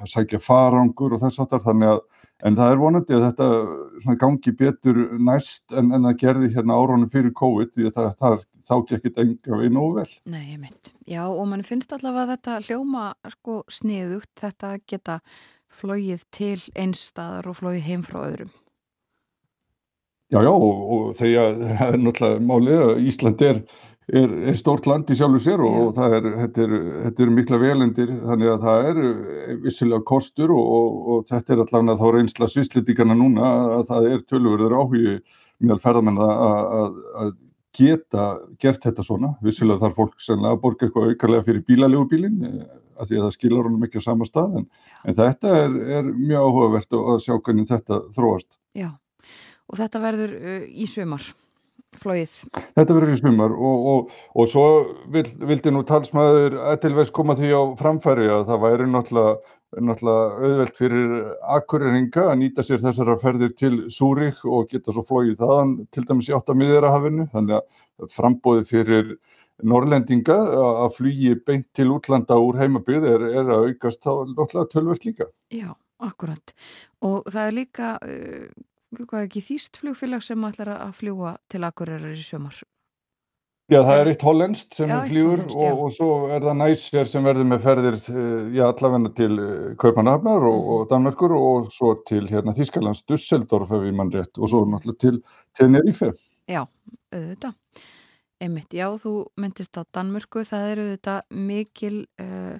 að 0.00 0.10
sækja 0.10 0.40
farangur 0.42 1.14
og 1.14 1.22
þess 1.22 1.42
aftar 1.44 1.62
þannig 1.62 1.94
að 1.94 2.04
en 2.44 2.56
það 2.58 2.72
er 2.72 2.80
vonandi 2.80 3.14
að 3.16 3.24
þetta 3.28 4.16
gangi 4.20 4.52
betur 4.58 4.98
næst 5.22 5.74
en, 5.76 5.92
en 5.94 6.08
það 6.08 6.18
gerði 6.22 6.50
hérna 6.56 6.78
árónu 6.80 7.08
fyrir 7.12 7.34
COVID 7.36 7.72
því 7.76 7.86
að 7.88 7.96
það, 7.96 8.10
það 8.20 8.36
þá 8.64 8.74
gekkit 8.90 9.20
enga 9.22 9.60
við 9.60 9.72
nógu 9.76 9.94
vel. 10.00 10.08
Nei, 10.32 10.42
ég 10.52 10.60
mynd. 10.60 10.92
Já 11.08 11.22
og 11.28 11.46
mann 11.50 11.64
finnst 11.66 11.94
allavega 11.94 12.26
að 12.26 12.34
þetta 12.34 12.58
hljóma 12.68 13.06
sko 13.36 13.62
sniðugt 13.72 14.32
þetta 14.40 14.74
geta 14.90 15.20
flóið 15.74 16.26
til 16.34 16.60
einstaðar 16.78 17.48
og 17.50 17.58
flóið 17.62 17.82
heim 17.88 18.04
frá 18.06 18.20
öðrum. 18.26 18.52
Já, 20.32 20.40
já, 20.42 20.50
og, 20.50 20.78
og 20.94 21.10
þegar 21.18 21.58
það 21.78 21.88
er 21.88 22.00
náttúrulega 22.02 22.46
málið 22.50 22.84
að 22.88 23.02
Ísland 23.10 23.44
er, 23.46 23.60
er, 24.08 24.34
er 24.50 24.58
stórt 24.58 24.88
land 24.90 25.10
í 25.10 25.16
sjálfu 25.18 25.40
sér 25.42 25.62
og, 25.64 25.76
og 25.88 26.00
er, 26.04 26.28
þetta 26.42 26.66
er, 26.66 26.74
þetta 27.06 27.24
er 27.24 27.32
mikla 27.38 27.60
velendir, 27.62 28.12
þannig 28.24 28.52
að 28.52 28.66
það 28.66 28.88
er 28.90 29.00
vissilega 29.64 30.06
kostur 30.08 30.52
og, 30.54 31.00
og 31.14 31.26
þetta 31.30 31.54
er 31.54 31.64
allavega 31.64 31.98
þá 32.00 32.06
reynsla 32.16 32.50
svislitíkana 32.50 33.16
núna 33.18 33.50
að 33.78 33.88
það 33.92 34.10
er 34.12 34.24
tölurverður 34.28 34.78
áhugi 34.80 35.18
meðal 35.64 35.80
ferðamenn 35.82 36.22
að 36.24 37.34
geta 37.74 38.26
gert 38.62 38.84
þetta 38.86 39.02
svona, 39.02 39.32
vissilega 39.42 39.82
þarf 39.82 39.96
fólk 39.98 40.20
sennilega 40.22 40.54
að 40.54 40.60
borga 40.62 40.86
eitthvað 40.86 41.08
aukarlega 41.10 41.46
fyrir 41.48 41.64
bílalegu-bílin 41.66 42.36
eh, 42.46 42.58
að 42.94 43.08
því 43.08 43.16
að 43.18 43.24
það 43.24 43.32
skilar 43.34 43.66
honum 43.66 43.86
ekki 43.88 43.98
á 43.98 44.06
sama 44.06 44.28
stað 44.28 44.60
en, 44.60 44.68
en 45.02 45.16
þetta 45.18 45.54
er 45.98 46.12
mjög 46.12 46.44
áhugavert 46.44 46.98
að 47.00 47.24
sjá 47.24 47.34
hvernig 47.34 47.66
þetta 47.66 47.98
þróast. 48.14 48.60
Já 48.78 48.92
og 49.70 49.80
þetta 49.80 50.02
verður 50.02 50.36
uh, 50.38 50.62
í 50.68 50.86
sumar 50.90 51.24
flóið. 52.00 52.32
Þetta 52.76 52.96
verður 52.96 53.12
í 53.14 53.18
sumar 53.20 53.52
og, 53.54 53.88
og, 53.90 54.14
og 54.34 54.48
svo 54.50 54.64
vil, 55.14 55.24
vildi 55.48 55.72
nú 55.74 55.84
talsmaður 55.88 56.56
Etilvæs 56.74 57.12
koma 57.14 57.36
því 57.38 57.52
á 57.54 57.62
framfæri 57.78 58.30
að 58.30 58.46
það 58.50 58.64
væri 58.64 58.88
náttúrulega, 58.90 59.54
náttúrulega 59.90 60.48
auðvelt 60.48 60.80
fyrir 60.80 61.14
akkureringa 61.58 62.26
að 62.30 62.40
nýta 62.42 62.66
sér 62.66 62.82
þessara 62.82 63.16
ferðir 63.22 63.54
til 63.58 63.74
Súrik 63.92 64.42
og 64.44 64.68
geta 64.72 64.94
svo 64.94 65.06
flóið 65.06 65.38
þaðan 65.42 65.78
til 65.94 66.04
dæmis 66.08 66.30
í 66.30 66.36
áttamiðirahafinu 66.38 67.28
þannig 67.34 67.60
að 67.60 68.12
frambóði 68.14 68.68
fyrir 68.68 69.16
Norrlendinga 69.62 70.36
að 70.58 70.96
flygi 70.96 71.34
beint 71.46 71.68
til 71.76 71.92
útlanda 71.94 72.36
úr 72.42 72.58
heimabið 72.58 73.06
er, 73.06 73.26
er 73.38 73.50
að 73.54 73.68
aukast 73.70 74.02
þá 74.02 74.26
náttúrulega 74.32 74.70
tölvert 74.72 75.06
líka. 75.06 75.28
Já, 75.54 75.70
akkurat 76.02 76.54
og 77.04 77.28
það 77.30 77.44
er 77.44 77.54
líka 77.60 77.90
uh, 78.02 78.48
hvað 79.02 79.26
ekki 79.26 79.42
þýst 79.48 79.82
flugfélag 79.82 80.22
sem 80.22 80.46
ætlar 80.46 80.70
að 80.76 80.94
fljúa 81.00 81.34
til 81.50 81.64
Akureyrar 81.66 82.14
í 82.14 82.22
sömar? 82.24 82.62
Já, 83.72 83.78
það 83.80 83.98
er 83.98 84.08
eitt 84.10 84.22
hollenskt 84.26 84.76
sem 84.76 84.90
já, 84.92 84.98
fljúur 85.08 85.40
og, 85.46 85.78
og 85.86 85.92
svo 85.96 86.08
er 86.34 86.42
það 86.44 86.58
næsir 86.58 87.08
sem 87.08 87.24
verður 87.24 87.46
með 87.48 87.62
ferðir 87.64 87.94
eh, 88.12 88.50
já, 88.58 88.64
allavegna 88.66 89.12
til 89.16 89.38
eh, 89.40 89.70
Kaupanafnar 89.80 90.44
og, 90.44 90.58
mm. 90.58 90.72
og 90.74 90.82
Danmarkur 90.90 91.32
og 91.38 91.70
svo 91.72 91.94
til 92.04 92.28
hérna 92.28 92.52
Þískalands 92.56 93.00
Dusseldorf 93.08 93.72
ef 93.72 93.86
ég 93.88 93.96
mann 93.96 94.12
rétt 94.12 94.36
og 94.36 94.52
svo 94.52 94.66
náttúrulega 94.68 95.00
til 95.06 95.22
Tenerife. 95.56 96.10
Já, 96.44 96.60
auðvitað. 97.08 97.56
Einmitt, 98.44 98.76
já, 98.76 98.84
þú 99.00 99.14
myndist 99.40 99.80
á 99.80 99.82
Danmörku, 99.96 100.44
það 100.44 100.68
eru 100.74 100.86
þetta 100.90 101.16
mikil 101.32 102.02
uh, 102.20 102.58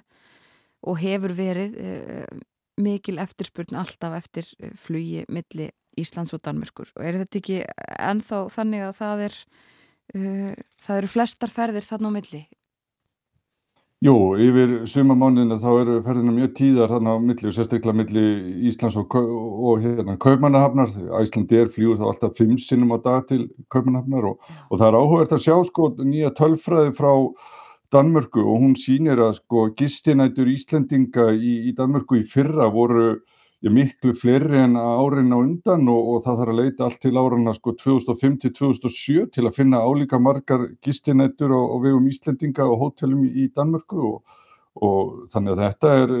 og 0.89 0.97
hefur 1.03 1.35
verið 1.37 1.75
uh, 1.85 2.43
mikil 2.81 3.19
eftirspurn 3.21 3.77
alltaf 3.77 4.17
eftir 4.23 4.49
flugi 4.73 5.21
milli 5.29 5.69
Íslands 5.99 6.35
og 6.35 6.43
Danmörkur 6.45 6.91
og 6.95 7.05
er 7.05 7.21
þetta 7.21 7.41
ekki 7.41 7.61
ennþá 7.99 8.43
þannig 8.53 8.85
að 8.87 8.93
það 8.99 9.25
er 9.29 9.39
uh, 10.15 10.53
það 10.85 11.01
eru 11.01 11.11
flestar 11.15 11.53
ferðir 11.53 11.87
þarna 11.87 12.13
á 12.13 12.15
milli? 12.17 12.45
Jú, 14.03 14.35
yfir 14.37 14.73
sumamáninna 14.91 15.55
þá 15.57 15.69
eru 15.79 15.93
ferðina 16.05 16.33
mjög 16.35 16.51
tíðar 16.59 16.91
hann 16.93 17.07
á 17.09 17.15
milli 17.17 17.47
og 17.49 17.53
sérstaklega 17.55 17.95
milli 17.95 18.25
Íslands 18.69 18.97
og, 18.99 19.15
og 19.15 19.79
hérna 19.81 20.17
Kaupmannahafnar. 20.21 20.91
Æslandi 21.21 21.57
er 21.57 21.71
flýur 21.71 21.97
þá 21.97 22.09
alltaf 22.11 22.35
fimm 22.37 22.57
sinnum 22.59 22.93
á 22.93 22.99
dag 23.01 23.25
til 23.31 23.47
Kaupmannahafnar 23.73 24.27
og, 24.29 24.51
og 24.69 24.81
það 24.81 24.87
er 24.89 24.97
áhugert 24.99 25.33
að 25.37 25.45
sjá 25.47 25.55
sko 25.71 25.87
nýja 26.03 26.33
tölfræði 26.37 26.91
frá 26.97 27.13
Danmörku 27.95 28.43
og 28.43 28.61
hún 28.65 28.75
sýnir 28.77 29.23
að 29.25 29.39
sko 29.39 29.69
gistinætur 29.79 30.51
Íslendinga 30.53 31.31
í, 31.33 31.55
í 31.71 31.73
Danmörku 31.73 32.19
í 32.19 32.27
fyrra 32.29 32.67
voru 32.75 33.07
miklu 33.73 34.13
fleiri 34.13 34.59
en 34.61 34.75
árin 34.77 35.33
á 35.33 35.37
undan 35.39 35.87
og, 35.89 36.09
og 36.11 36.23
það 36.25 36.39
þarf 36.41 36.51
að 36.51 36.59
leita 36.59 36.85
allt 36.85 36.99
til 37.01 37.15
árana 37.17 37.53
sko 37.55 37.73
2005-2007 37.81 39.31
til 39.33 39.45
að 39.47 39.55
finna 39.55 39.81
álíka 39.81 40.19
margar 40.21 40.67
gistinættur 40.85 41.55
og, 41.55 41.73
og 41.73 41.83
vegum 41.87 42.05
Íslendinga 42.11 42.67
og 42.69 42.83
hótelum 42.83 43.25
í 43.25 43.47
Danmörku 43.55 44.03
og, 44.11 44.37
og 44.77 45.25
þannig 45.33 45.55
að 45.55 45.63
þetta 45.63 45.97
er 46.03 46.15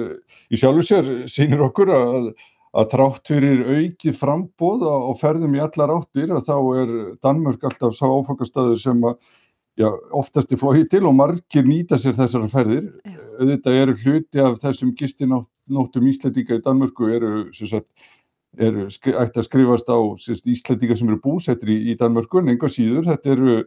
í 0.49 0.61
sjálfu 0.61 0.87
sér 0.89 1.13
sínir 1.29 1.61
okkur 1.67 1.93
að, 1.93 2.29
að 2.73 2.91
trátt 2.95 3.33
fyrir 3.35 3.65
aukið 3.77 4.19
frambóð 4.19 4.89
og 4.89 5.15
ferðum 5.21 5.57
í 5.59 5.63
allar 5.67 5.97
áttir 5.99 6.33
að 6.33 6.45
þá 6.49 6.57
er 6.81 6.93
Danmörk 7.21 7.69
alltaf 7.69 7.97
sá 7.97 8.07
áfokastæður 8.09 8.81
sem 8.81 9.05
að 9.05 9.19
já, 9.77 9.89
oftast 10.15 10.53
er 10.55 10.59
flóið 10.59 10.87
til 10.95 11.03
og 11.05 11.17
margir 11.17 11.67
nýta 11.67 11.99
sér 12.01 12.15
þessar 12.17 12.47
ferðir. 12.51 12.89
Þetta 13.37 13.75
eru 13.75 13.95
hluti 14.01 14.41
af 14.41 14.57
þessum 14.63 14.95
gistinátt 14.97 15.49
nóttum 15.71 16.07
Íslandíka 16.09 16.59
í 16.59 16.63
Danmörku 16.65 17.09
eru, 17.13 17.33
sagt, 17.55 17.89
eru 18.57 18.85
ætti 18.87 19.41
að 19.41 19.47
skrifast 19.47 19.89
á 19.91 19.97
Íslandíka 19.97 20.97
sem 20.97 21.09
eru 21.09 21.19
búsettir 21.23 21.73
í, 21.73 21.77
í 21.91 21.97
Danmörku 21.99 22.41
en 22.41 22.53
enga 22.53 22.69
síður, 22.71 23.07
þetta 23.09 23.33
eru 23.35 23.59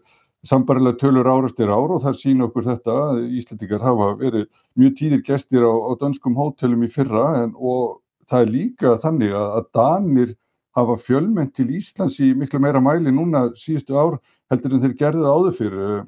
sambarilega 0.46 0.98
tölur 1.00 1.26
ár 1.26 1.48
eftir 1.48 1.70
ár 1.70 1.94
og 1.96 2.02
það 2.04 2.18
sína 2.20 2.46
okkur 2.46 2.66
þetta 2.68 2.98
að 3.08 3.22
Íslandíkar 3.40 3.82
hafa 3.82 4.12
verið 4.20 4.44
mjög 4.78 4.92
tíðir 5.00 5.24
gestir 5.26 5.66
á, 5.66 5.72
á 5.74 5.92
danskum 5.98 6.38
hótelum 6.38 6.84
í 6.86 6.90
fyrra 6.92 7.24
en, 7.42 7.56
og 7.58 7.98
það 8.30 8.44
er 8.44 8.52
líka 8.52 8.94
þannig 9.02 9.34
að, 9.34 9.48
að 9.58 9.72
Danir 9.74 10.36
hafa 10.78 10.98
fjölmenn 11.02 11.50
til 11.54 11.66
Íslands 11.74 12.20
í 12.22 12.30
miklu 12.38 12.60
meira 12.62 12.82
mæli 12.82 13.10
núna 13.14 13.48
síðustu 13.58 13.98
ár 13.98 14.20
heldur 14.52 14.76
en 14.76 14.84
þeir 14.84 14.96
gerðu 15.02 15.26
áður 15.26 15.58
fyrir 15.58 16.06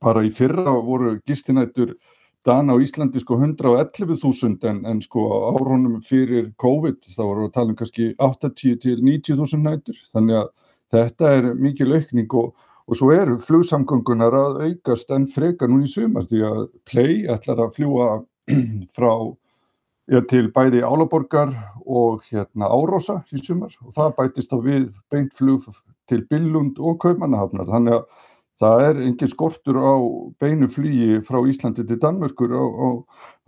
bara 0.00 0.24
í 0.24 0.32
fyrra 0.32 0.72
voru 0.86 1.18
gistinættur 1.28 1.96
Dana 2.46 2.74
á 2.74 2.82
Íslandi 2.82 3.20
sko 3.22 3.36
111.000 3.38 4.66
en, 4.66 4.80
en 4.86 5.00
sko 5.02 5.22
árunum 5.52 6.00
fyrir 6.02 6.50
COVID 6.58 7.04
þá 7.14 7.22
voru 7.22 7.46
að 7.46 7.54
tala 7.54 7.70
um 7.70 7.78
kannski 7.78 8.08
80 8.18 8.80
til 8.82 8.98
90.000 8.98 9.62
nætur. 9.62 10.00
Þannig 10.14 10.40
að 10.40 10.48
þetta 10.96 11.30
er 11.36 11.46
mikil 11.54 11.94
aukning 11.94 12.34
og, 12.40 12.56
og 12.88 12.98
svo 12.98 13.12
eru 13.14 13.38
flugsamgöngunar 13.38 14.34
að 14.34 14.58
aukast 14.66 15.14
en 15.14 15.28
freka 15.30 15.70
núni 15.70 15.86
í 15.86 15.92
sumar 15.92 16.26
því 16.26 16.42
að 16.48 16.64
Play 16.90 17.22
ætlar 17.30 17.62
að 17.62 17.78
fljúa 17.78 18.10
frá 18.96 19.12
ja, 20.10 20.24
til 20.26 20.48
bæði 20.50 20.82
Álaborgar 20.82 21.54
og 21.86 22.26
hérna 22.32 22.72
Árosa 22.74 23.20
í 23.30 23.38
sumar. 23.38 23.70
Og 23.86 23.94
það 23.94 24.18
bætist 24.18 24.50
á 24.50 24.58
við 24.58 24.90
beint 25.14 25.38
flug 25.38 25.70
til 26.10 26.24
Billund 26.26 26.82
og 26.82 26.98
Kaupmannahafnar. 27.06 27.70
Þannig 27.70 28.00
að 28.00 28.28
það 28.60 28.84
er 28.88 29.02
engin 29.06 29.30
skortur 29.30 29.78
á 29.80 29.94
beinu 30.42 30.68
flýji 30.70 31.22
frá 31.26 31.40
Íslandi 31.48 31.86
til 31.86 32.00
Danmörkur 32.02 32.52
á, 32.52 32.64
á, 32.64 32.88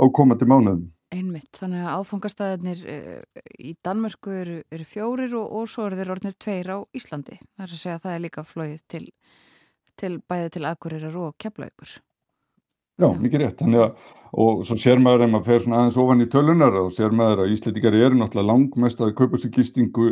á 0.00 0.04
komandi 0.14 0.48
mánuðum. 0.48 0.88
Einmitt, 1.14 1.52
þannig 1.54 1.84
að 1.84 2.00
áfangastæðinir 2.00 2.80
eh, 2.90 3.42
í 3.62 3.74
Danmörku 3.84 4.32
eru, 4.34 4.56
eru 4.72 4.86
fjórir 4.88 5.36
og, 5.38 5.52
og 5.60 5.68
svo 5.70 5.86
eru 5.86 6.00
þeir 6.00 6.10
orðinir 6.16 6.38
tveir 6.42 6.72
á 6.74 6.78
Íslandi. 6.96 7.38
Það 7.38 7.66
er 7.66 7.76
að 7.76 7.82
segja 7.82 7.98
að 7.98 8.06
það 8.06 8.16
er 8.16 8.24
líka 8.24 8.46
flóið 8.48 8.82
til, 8.90 9.04
til 10.00 10.12
bæði 10.26 10.50
til 10.56 10.66
Akureyrar 10.70 11.20
og 11.22 11.36
Keflaugur. 11.38 11.94
Já, 12.94 13.08
Já, 13.08 13.14
mikið 13.18 13.42
rétt. 13.42 13.56
Þannig 13.58 13.84
að, 13.84 14.10
og 14.44 14.64
svo 14.66 14.78
sér 14.78 15.00
maður 15.02 15.26
ef 15.26 15.30
maður 15.32 15.46
fer 15.48 15.62
svona 15.64 15.78
aðeins 15.82 16.00
ofan 16.02 16.24
í 16.24 16.30
tölunar 16.30 16.80
og 16.82 16.90
sér 16.94 17.14
maður 17.14 17.44
að 17.44 17.54
Íslandikari 17.54 18.02
eru 18.06 18.18
náttúrulega 18.18 18.50
langmest 18.50 19.02
að 19.02 19.14
kaupa 19.18 19.40
sér 19.42 19.54
gistingu 19.54 20.10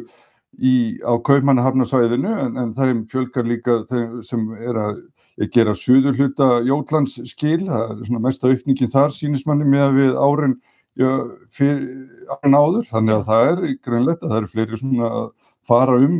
í, 0.60 1.00
á 1.00 1.12
Kaupmannahafnasvæðinu 1.24 2.32
en, 2.44 2.58
en 2.60 2.74
þeim 2.76 3.04
fjölgar 3.10 3.46
líka 3.48 3.78
sem 4.26 4.44
er 4.60 4.78
að 4.80 5.00
gera 5.54 5.74
suður 5.76 6.18
hluta 6.18 6.50
Jótlands 6.66 7.16
skil, 7.30 7.62
það 7.68 7.94
er 7.94 8.04
svona 8.08 8.24
mesta 8.26 8.50
aukningin 8.50 8.92
þar 8.92 9.14
sínismanni 9.16 9.68
með 9.68 9.86
að 9.86 9.98
við 10.00 10.20
árin 10.20 10.58
já, 10.98 11.10
fyrir 11.52 11.86
árin 12.36 12.58
áður, 12.58 12.90
þannig 12.90 13.16
að 13.16 13.24
það 13.30 13.48
er 13.52 13.64
greinlegt 13.86 14.22
að 14.22 14.34
það 14.34 14.40
eru 14.40 14.52
fleiri 14.52 14.80
svona 14.82 15.10
að 15.22 15.26
fara 15.68 15.98
um 16.02 16.16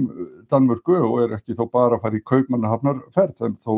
Danmörku 0.51 0.97
og 1.03 1.17
er 1.25 1.37
ekki 1.37 1.57
þó 1.59 1.65
bara 1.73 1.99
að 1.99 2.05
fara 2.07 2.19
í 2.19 2.27
Kaupmannahafnarferð 2.33 3.47
en 3.49 3.57
þó 3.59 3.73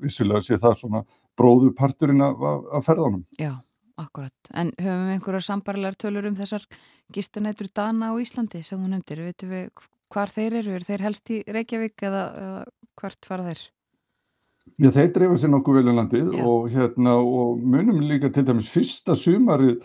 vissilega 0.00 0.42
sé 0.44 0.58
það 0.60 0.78
svona 0.80 1.02
bróðu 1.38 1.74
parturinn 1.76 2.24
af, 2.24 2.40
af 2.72 2.86
ferðanum. 2.86 3.24
Já, 3.38 3.52
akkurat. 4.00 4.52
En 4.56 4.72
höfum 4.80 5.06
við 5.06 5.14
einhverjar 5.16 5.46
sambarlegar 5.46 5.98
tölur 6.00 6.28
um 6.30 6.38
þessar 6.38 6.64
gistanætur 7.12 7.68
Dana 7.76 8.12
á 8.12 8.14
Íslandi 8.20 8.62
sem 8.64 8.80
þú 8.80 8.94
nefndir, 8.94 9.24
veitum 9.28 9.52
við 9.52 9.68
hvar 10.12 10.32
þeir 10.32 10.60
eru? 10.62 10.76
Er 10.76 10.86
þeir 10.86 11.04
helst 11.08 11.32
í 11.32 11.42
Reykjavík 11.46 12.06
eða, 12.08 12.24
eða 12.40 12.64
hvert 13.00 13.28
fara 13.28 13.46
þeir? 13.50 13.62
Já, 14.80 14.90
þeir 14.94 15.10
drefa 15.16 15.38
sér 15.40 15.52
nokkuð 15.54 15.80
vel 15.80 15.90
um 15.90 15.98
landið 15.98 16.34
og, 16.44 16.68
hérna, 16.72 17.16
og 17.20 17.60
munum 17.60 18.02
líka 18.06 18.30
til 18.32 18.44
dæmis 18.48 18.70
fyrsta 18.70 19.16
sumarið 19.18 19.78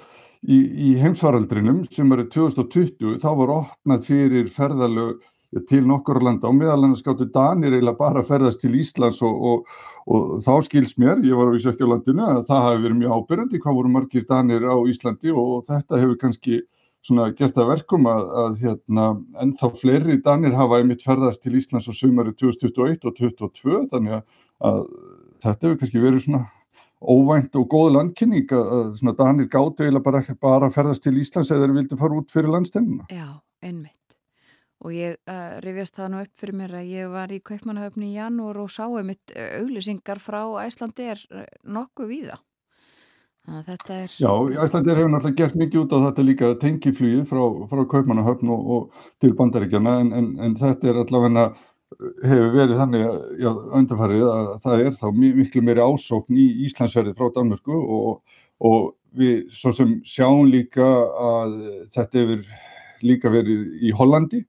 í, 0.46 0.58
í 0.58 0.90
heimsvaraldrinum, 1.02 1.84
sumarið 1.90 2.30
2020, 2.36 3.16
þá 3.24 3.30
var 3.40 3.54
opnað 3.56 4.06
fyrir 4.10 4.52
ferðalög 4.54 5.24
til 5.70 5.86
nokkur 5.88 6.20
landa 6.24 6.50
og 6.50 6.58
meðal 6.58 6.82
hann 6.84 6.96
skáttu 6.98 7.28
Danir 7.32 7.76
eiginlega 7.78 8.00
bara 8.00 8.22
að 8.22 8.30
ferðast 8.34 8.60
til 8.64 8.74
Íslands 8.76 9.22
og, 9.24 9.36
og, 9.50 9.76
og 10.12 10.34
þá 10.44 10.54
skils 10.68 10.96
mér, 11.00 11.22
ég 11.24 11.38
var 11.38 11.52
á 11.54 11.56
Ísökjalandinu, 11.56 12.26
að 12.26 12.42
það 12.50 12.66
hafi 12.68 12.82
verið 12.84 13.00
mjög 13.00 13.20
ábyrjandi 13.20 13.62
hvað 13.64 13.78
voru 13.80 13.94
margir 13.94 14.26
Danir 14.28 14.68
á 14.68 14.76
Íslandi 14.92 15.32
og 15.32 15.54
þetta 15.70 16.02
hefur 16.02 16.20
kannski 16.26 16.60
svona 17.06 17.30
gert 17.38 17.58
að 17.62 17.70
verkum 17.70 18.08
að, 18.10 18.28
að 18.42 18.60
hérna, 18.64 19.08
ennþá 19.44 19.72
fleiri 19.78 20.20
danir 20.26 20.56
hafa 20.58 20.80
einmitt 20.82 21.06
ferðast 21.06 21.44
til 21.44 21.56
Íslands 21.60 21.90
á 21.90 21.94
sumari 21.94 22.34
2021 22.34 23.06
og 23.06 23.18
2022 23.20 23.82
þannig 23.92 24.18
að, 24.18 24.38
að 24.70 24.80
þetta 25.44 25.68
hefur 25.68 25.82
kannski 25.82 26.02
verið 26.04 26.24
svona 26.26 26.46
óvænt 27.06 27.58
og 27.60 27.68
góð 27.70 27.92
landkynning 27.98 28.56
að 28.56 28.96
svona 29.00 29.14
danir 29.20 29.52
gáttu 29.52 29.86
eða 29.86 30.02
bara, 30.06 30.24
bara 30.42 30.72
ferðast 30.74 31.06
til 31.06 31.18
Íslands 31.22 31.52
eða 31.54 31.68
þeir 31.68 31.78
vildi 31.78 32.00
fara 32.00 32.18
út 32.18 32.34
fyrir 32.34 32.54
landstennina. 32.56 33.06
Já, 33.14 33.28
einmitt. 33.66 34.18
Og 34.86 34.94
ég 34.94 35.16
uh, 35.30 35.58
rifjast 35.64 35.96
það 35.98 36.12
nú 36.12 36.24
upp 36.26 36.42
fyrir 36.42 36.58
mér 36.58 36.76
að 36.82 36.90
ég 36.92 37.14
var 37.14 37.32
í 37.32 37.42
Kaupmannahöfni 37.46 38.10
í 38.10 38.18
janúar 38.18 38.60
og 38.64 38.74
sá 38.74 38.84
einmitt 38.88 39.34
auglýsingar 39.36 40.22
frá 40.22 40.42
Æslandi 40.66 41.08
er 41.14 41.22
nokkuð 41.64 42.12
víða. 42.12 42.42
Er... 43.46 44.10
Já, 44.10 44.32
Æslandir 44.64 44.98
hefur 44.98 45.12
náttúrulega 45.14 45.38
gert 45.38 45.56
mikið 45.60 45.84
út 45.84 45.92
á 45.94 45.98
þetta 46.08 46.24
líka 46.26 46.48
tengiflýið 46.64 47.28
frá, 47.30 47.42
frá 47.70 47.82
Kaupmannahöfn 47.92 48.50
og, 48.50 48.72
og 48.74 49.12
til 49.22 49.36
bandaríkjana 49.38 50.00
en, 50.02 50.10
en, 50.18 50.30
en 50.42 50.56
þetta 50.58 50.90
er 50.90 51.00
allavega 51.04 51.44
hefur 52.26 52.50
verið 52.56 52.80
þannig 52.82 53.04
já, 53.44 53.52
undanfarið 53.80 54.26
að 54.32 54.50
það 54.64 54.86
er 54.88 54.98
þá 54.98 55.06
miklu 55.20 55.64
meiri 55.68 55.86
ásókn 55.86 56.40
í 56.42 56.48
Íslandsverði 56.66 57.14
frá 57.20 57.30
Danmörku 57.36 57.78
og, 57.78 58.40
og 58.66 58.90
við 59.16 59.46
svo 59.54 59.72
sem 59.76 59.94
sjáum 60.08 60.50
líka 60.50 60.88
að 61.30 61.56
þetta 61.94 62.24
hefur 62.24 62.44
líka 63.06 63.30
verið 63.30 63.86
í 63.86 63.94
Hollandi 63.96 64.42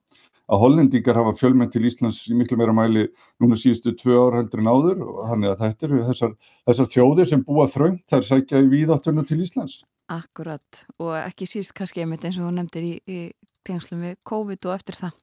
að 0.47 0.63
hollendingar 0.63 1.19
hafa 1.19 1.35
fjölmenn 1.37 1.71
til 1.73 1.83
Íslands 1.89 2.21
í 2.31 2.37
miklu 2.39 2.59
meira 2.61 2.75
mæli 2.77 3.09
núna 3.43 3.59
síðustu 3.59 3.95
tvö 3.99 4.19
ár 4.29 4.39
heldur 4.39 4.63
en 4.63 4.71
áður 4.71 5.03
og 5.03 5.21
þannig 5.33 5.53
að 5.53 5.63
þetta 5.65 5.87
eru 5.89 6.03
þessar, 6.07 6.33
þessar 6.71 6.91
þjóðir 6.95 7.31
sem 7.33 7.45
búa 7.47 7.67
þröngt 7.71 8.07
þær 8.13 8.27
sækja 8.31 8.63
í 8.63 8.71
víðáttunum 8.71 9.27
til 9.27 9.41
Íslands. 9.43 9.81
Akkurat 10.13 10.85
og 11.03 11.17
ekki 11.19 11.49
síst 11.51 11.75
kannski 11.75 12.05
einmitt 12.05 12.25
eins 12.25 12.39
og 12.39 12.47
hún 12.47 12.61
nefndir 12.61 12.87
í, 12.87 12.95
í 13.11 13.21
tengslum 13.67 14.05
við 14.07 14.19
COVID 14.27 14.69
og 14.71 14.77
eftir 14.77 15.01
það. 15.01 15.17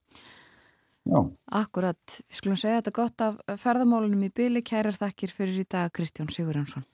Já. 1.03 1.19
Akkurat, 1.59 2.19
við 2.29 2.39
skulum 2.39 2.59
segja 2.59 2.79
þetta 2.79 2.95
gott 2.95 3.23
af 3.23 3.39
ferðamálunum 3.59 4.27
í 4.27 4.31
byli, 4.31 4.63
kærar 4.63 4.95
þakkir 4.95 5.31
fyrir 5.35 5.63
í 5.63 5.65
dag 5.67 5.91
Kristján 5.95 6.31
Sigurjónsson. 6.31 6.85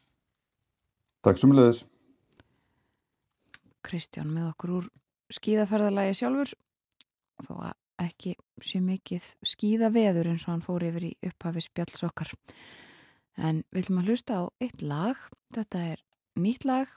Takk 1.25 1.41
sem 1.41 1.53
leðis. 1.53 1.83
Kristján 3.85 4.29
með 4.33 4.49
okkur 4.51 4.73
úr 4.79 4.89
skíðaferðalagi 5.33 6.17
sjálfur 6.17 6.53
þó 7.45 7.53
að 7.69 7.78
ekki 7.99 8.35
sé 8.63 8.81
mikið 8.83 9.25
skýða 9.45 9.89
veður 9.95 10.31
eins 10.31 10.45
og 10.47 10.53
hann 10.53 10.65
fór 10.65 10.85
yfir 10.89 11.09
í 11.09 11.15
upphafi 11.29 11.63
spjalls 11.63 12.03
okkar. 12.07 12.31
En 13.39 13.63
við 13.71 13.87
viljum 13.87 14.01
að 14.01 14.11
hlusta 14.11 14.39
á 14.39 14.43
eitt 14.63 14.83
lag, 14.83 15.19
þetta 15.55 15.83
er 15.93 16.03
nýtt 16.39 16.67
lag, 16.67 16.91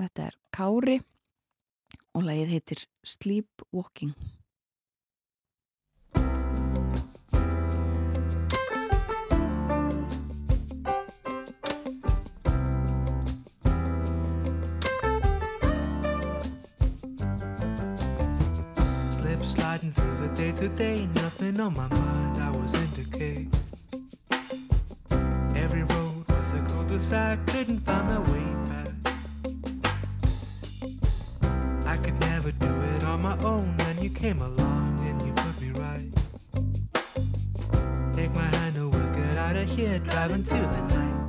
þetta 0.00 0.28
er 0.30 0.38
Kári 0.56 0.98
og 2.16 2.24
lagið 2.26 2.54
heitir 2.56 2.84
Sleepwalking. 3.06 4.14
getting 19.90 20.02
through 20.02 20.28
the 20.28 20.34
day 20.34 20.52
to 20.52 20.68
day, 20.68 21.08
Nothing 21.14 21.60
on 21.60 21.74
my 21.74 21.88
mind, 21.88 22.42
I 22.42 22.50
was 22.50 22.72
in 22.74 22.90
decay. 23.04 23.48
Every 25.56 25.82
road 25.82 26.24
was 26.28 26.52
a 26.52 26.60
cul-de-sac, 26.68 27.46
couldn't 27.46 27.80
find 27.80 28.06
my 28.08 28.18
way 28.32 28.54
back. 28.68 28.88
I 31.86 31.96
could 31.96 32.18
never 32.20 32.52
do 32.52 32.80
it 32.94 33.04
on 33.04 33.22
my 33.22 33.36
own, 33.38 33.74
and 33.80 34.02
you 34.02 34.10
came 34.10 34.40
along 34.40 35.00
and 35.00 35.22
you 35.26 35.32
put 35.32 35.60
me 35.60 35.70
right. 35.70 36.12
Take 38.14 38.34
my 38.34 38.42
hand 38.42 38.76
and 38.76 38.92
we'll 38.92 39.14
get 39.14 39.36
out 39.36 39.56
of 39.56 39.68
here, 39.68 39.98
driving 39.98 40.44
through 40.44 40.60
the 40.60 40.82
night. 40.94 41.19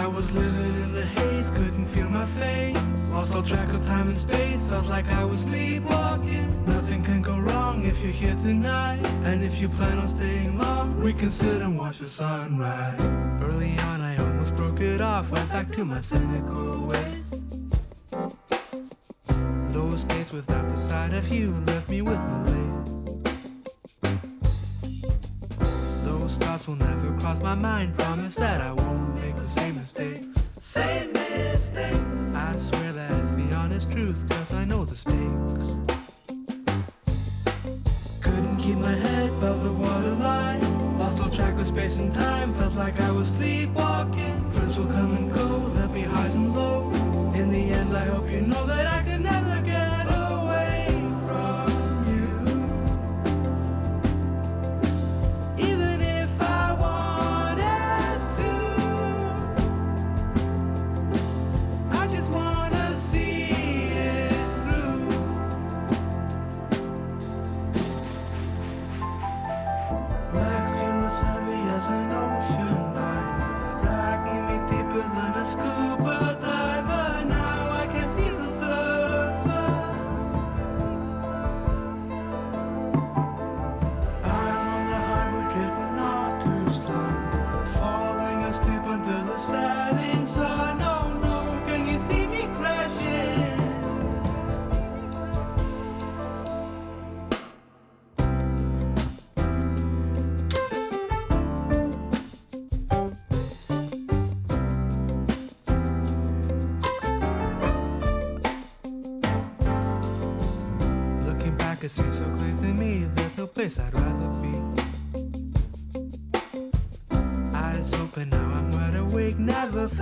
I 0.00 0.06
was 0.06 0.32
living 0.32 0.82
in 0.82 0.92
the 0.94 1.04
haze, 1.04 1.50
couldn't 1.50 1.84
feel 1.88 2.08
my 2.08 2.24
face. 2.24 2.82
Lost 3.10 3.34
all 3.34 3.42
track 3.42 3.70
of 3.74 3.84
time 3.84 4.08
and 4.08 4.16
space, 4.16 4.62
felt 4.62 4.86
like 4.86 5.06
I 5.08 5.24
was 5.24 5.40
sleepwalking. 5.40 6.64
Nothing 6.64 7.04
can 7.04 7.20
go 7.20 7.38
wrong 7.38 7.84
if 7.84 8.00
you're 8.02 8.10
here 8.10 8.34
tonight. 8.36 9.04
And 9.24 9.44
if 9.44 9.60
you 9.60 9.68
plan 9.68 9.98
on 9.98 10.08
staying 10.08 10.56
long, 10.56 10.98
we 11.02 11.12
can 11.12 11.30
sit 11.30 11.60
and 11.60 11.78
watch 11.78 11.98
the 11.98 12.06
sunrise. 12.06 12.98
Early 13.42 13.78
on, 13.90 14.00
I 14.00 14.16
almost 14.16 14.56
broke 14.56 14.80
it 14.80 15.02
off, 15.02 15.32
went 15.32 15.50
back 15.50 15.70
to 15.72 15.84
my 15.84 16.00
cynical 16.00 16.86
ways. 16.86 17.28
Those 19.74 20.04
days 20.04 20.32
without 20.32 20.66
the 20.70 20.78
sight 20.78 21.12
of 21.12 21.30
you 21.30 21.52
left 21.66 21.90
me 21.90 22.00
with 22.00 22.24
malaise. 22.24 22.79
Thoughts 26.60 26.68
will 26.68 26.86
never 26.86 27.18
cross 27.18 27.40
my 27.40 27.54
mind. 27.54 27.96
Promise 27.96 28.34
that 28.36 28.60
I 28.60 28.72
won't 28.72 29.14
make 29.20 29.36
the 29.36 29.44
same 29.44 29.76
mistake. 29.76 30.22
Same 30.60 31.12
mistake. 31.12 32.02
I 32.34 32.56
swear 32.56 32.92
that 32.92 33.10
it's 33.22 33.34
the 33.34 33.54
honest 33.54 33.90
truth, 33.90 34.28
cause 34.28 34.52
I 34.52 34.64
know 34.64 34.84
the 34.84 34.96
stakes. 34.96 35.68
Couldn't 38.20 38.58
keep 38.58 38.76
my 38.76 38.94
head 38.94 39.30
above 39.30 39.64
the 39.64 39.72
waterline. 39.72 40.98
Lost 40.98 41.22
all 41.22 41.30
track 41.30 41.54
of 41.58 41.66
space 41.66 41.96
and 41.96 42.12
time. 42.14 42.54
Felt 42.54 42.74
like 42.74 43.00
I 43.00 43.10
was 43.10 43.28
sleepwalking. 43.28 44.50
Friends 44.52 44.78
will 44.78 44.86
come 44.86 45.16
and 45.16 45.32
go, 45.32 45.68
there'll 45.74 45.88
be 45.92 46.02
highs 46.02 46.34
and 46.34 46.54
lows. 46.54 46.96
In 47.36 47.48
the 47.50 47.70
end, 47.70 47.96
I 47.96 48.04
hope 48.04 48.30
you 48.30 48.42
know 48.42 48.66
that 48.66 48.86
I 48.86 49.02
can 49.02 49.22
never 49.22 49.62
get 49.62 49.89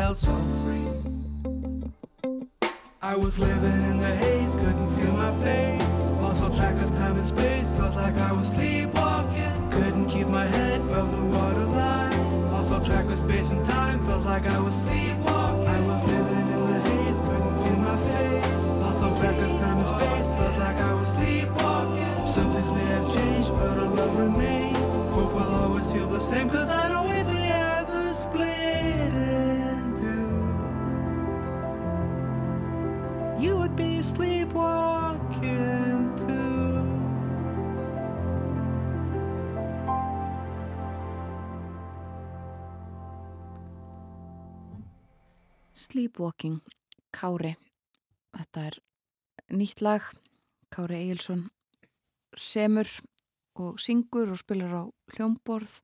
felt 0.08 0.16
so 0.16 0.36
free. 0.64 0.86
I 3.02 3.14
was 3.14 3.38
living 3.38 3.82
in 3.90 3.98
the 3.98 4.14
haze, 4.16 4.54
couldn't 4.54 4.90
feel 4.96 5.12
my 5.12 5.32
face. 5.44 5.82
Lost 6.22 6.42
all 6.42 6.50
track 6.56 6.80
of 6.82 6.88
time 6.96 7.16
and 7.18 7.26
space, 7.26 7.68
felt 7.70 7.94
like 7.94 8.16
I 8.16 8.32
was 8.32 8.48
sleepwalking. 8.48 9.70
Couldn't 9.70 10.08
keep 10.08 10.26
my 10.26 10.46
head 10.46 10.80
above 10.80 11.10
the 11.14 11.24
waterline. 11.36 12.50
Lost 12.52 12.72
all 12.72 12.82
track 12.82 13.04
of 13.04 13.18
space 13.18 13.50
and 13.50 13.62
time, 13.66 14.06
felt 14.06 14.24
like 14.24 14.46
I 14.46 14.58
was 14.60 14.74
sleepwalking. 14.76 15.68
I 15.76 15.80
was 15.80 16.00
living 16.12 16.46
in 16.56 16.62
the 16.72 16.80
haze, 16.88 17.20
couldn't 17.20 17.56
feel 17.62 17.78
my 17.90 17.98
face. 18.08 18.48
Lost 18.80 19.04
all 19.04 19.14
track 19.20 19.36
of 19.46 19.60
time 19.60 19.78
and 19.78 19.88
space, 19.88 20.28
felt 20.38 20.56
like 20.58 20.78
I 20.90 20.92
was 20.94 21.08
sleepwalking. 21.08 22.26
Some 22.26 22.50
things 22.54 22.70
may 22.72 22.88
have 22.96 23.12
changed, 23.12 23.50
but 23.50 23.76
our 23.76 23.90
love 24.00 24.16
remains. 24.18 24.78
Hope 25.14 25.34
will 25.34 25.54
always 25.62 25.92
feel 25.92 26.08
the 26.08 26.20
same, 26.20 26.48
cause 26.48 26.70
I 26.70 26.87
Sleepwalking, 46.18 46.58
Kári. 47.14 47.52
Þetta 48.34 48.62
er 48.66 48.76
nýtt 49.54 49.78
lag 49.86 50.02
Kári 50.74 50.96
Egilson 50.96 51.44
semur 52.34 52.90
og 53.54 53.78
syngur 53.78 54.32
og 54.34 54.40
spilar 54.40 54.74
á 54.74 54.82
hljómborð. 55.14 55.76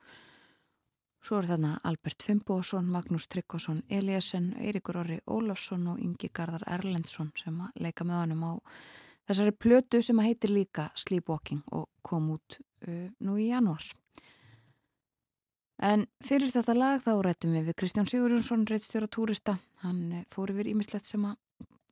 Svo 1.23 1.39
er 1.39 1.47
þarna 1.53 1.77
Albert 1.87 2.27
Fimboðsson 2.27 2.91
Magnús 2.91 3.29
Tryggvason 3.31 3.85
Eliasson 3.87 4.51
Eirikur 4.59 5.05
Orri 5.05 5.21
Ólafsson 5.23 5.87
og 5.93 6.03
Ingi 6.03 6.33
Garðar 6.35 6.67
Erlendsson 6.67 7.31
sem 7.39 7.61
að 7.63 7.87
leika 7.87 8.03
með 8.03 8.25
honum 8.25 8.43
á 8.51 8.53
þessari 9.31 9.55
plötu 9.55 10.03
sem 10.03 10.19
að 10.19 10.33
heitir 10.33 10.57
líka 10.57 10.91
Sleepwalking 10.99 11.63
og 11.71 11.93
kom 12.03 12.33
út 12.35 12.59
uh, 12.89 13.07
nú 13.23 13.39
í 13.39 13.53
januar 13.53 13.87
En 15.83 16.07
fyrir 16.23 16.53
þetta 16.55 16.75
lag 16.77 17.03
þá 17.03 17.13
rættum 17.25 17.55
við 17.57 17.71
við 17.71 17.79
Kristján 17.81 18.07
Sigurjónsson, 18.11 18.67
reittstjóra 18.71 19.09
túrista. 19.11 19.57
Hann 19.83 20.13
eh, 20.13 20.27
fór 20.31 20.53
yfir 20.55 20.71
ímislegt 20.71 21.09
sem 21.09 21.25
að 21.27 21.39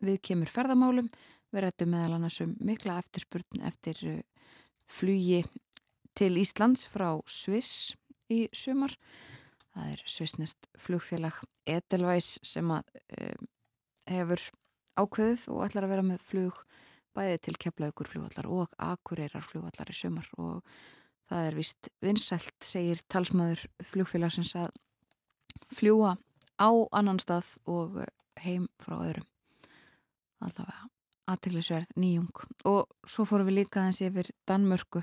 við 0.02 0.20
kemur 0.28 0.50
ferðamálum. 0.50 1.10
Við 1.52 1.64
rættum 1.64 1.90
meðal 1.92 2.16
annars 2.16 2.38
um 2.44 2.54
mikla 2.62 3.00
eftirspurn 3.02 3.66
eftir 3.66 3.98
eh, 4.06 4.22
flugi 4.86 5.42
til 6.14 6.36
Íslands 6.38 6.86
frá 6.86 7.16
Sviss 7.26 7.96
í 8.30 8.46
sumar. 8.54 8.94
Það 9.72 9.92
er 9.94 10.06
svissnest 10.14 10.68
flugfélag 10.78 11.38
Edelweiss 11.68 12.36
sem 12.44 12.68
að 12.74 12.90
um, 13.16 13.46
hefur 14.04 14.42
ákveðið 15.00 15.46
og 15.48 15.62
ætlar 15.64 15.86
að 15.86 15.94
vera 15.94 16.04
með 16.04 16.26
flug 16.26 16.59
bæði 17.16 17.38
til 17.46 17.54
keflaugur 17.60 18.09
flugvallar 18.09 18.48
og 18.52 18.74
akureyrar 18.80 19.44
flugvallar 19.44 19.92
í 19.92 19.96
sumar 19.96 20.28
og 20.36 20.60
Það 21.32 21.46
er 21.48 21.54
vist 21.56 21.88
vinsælt, 22.04 22.56
segir 22.60 22.98
talsmaður 23.09 23.62
flugfélagsins 23.88 24.50
að 24.60 24.74
fljúa 25.72 26.18
á 26.60 26.70
annan 26.92 27.20
stað 27.22 27.54
og 27.64 28.02
heim 28.42 28.66
frá 28.82 28.98
öðrum. 28.98 29.24
Allavega 30.44 30.90
aðteglisverð 31.32 31.96
nýjung. 31.96 32.44
Og 32.68 32.84
svo 33.09 33.24
fórum 33.24 33.48
við 33.48 33.62
líka 33.62 33.86
eins 33.86 34.02
yfir 34.04 34.28
Danmörku. 34.44 35.00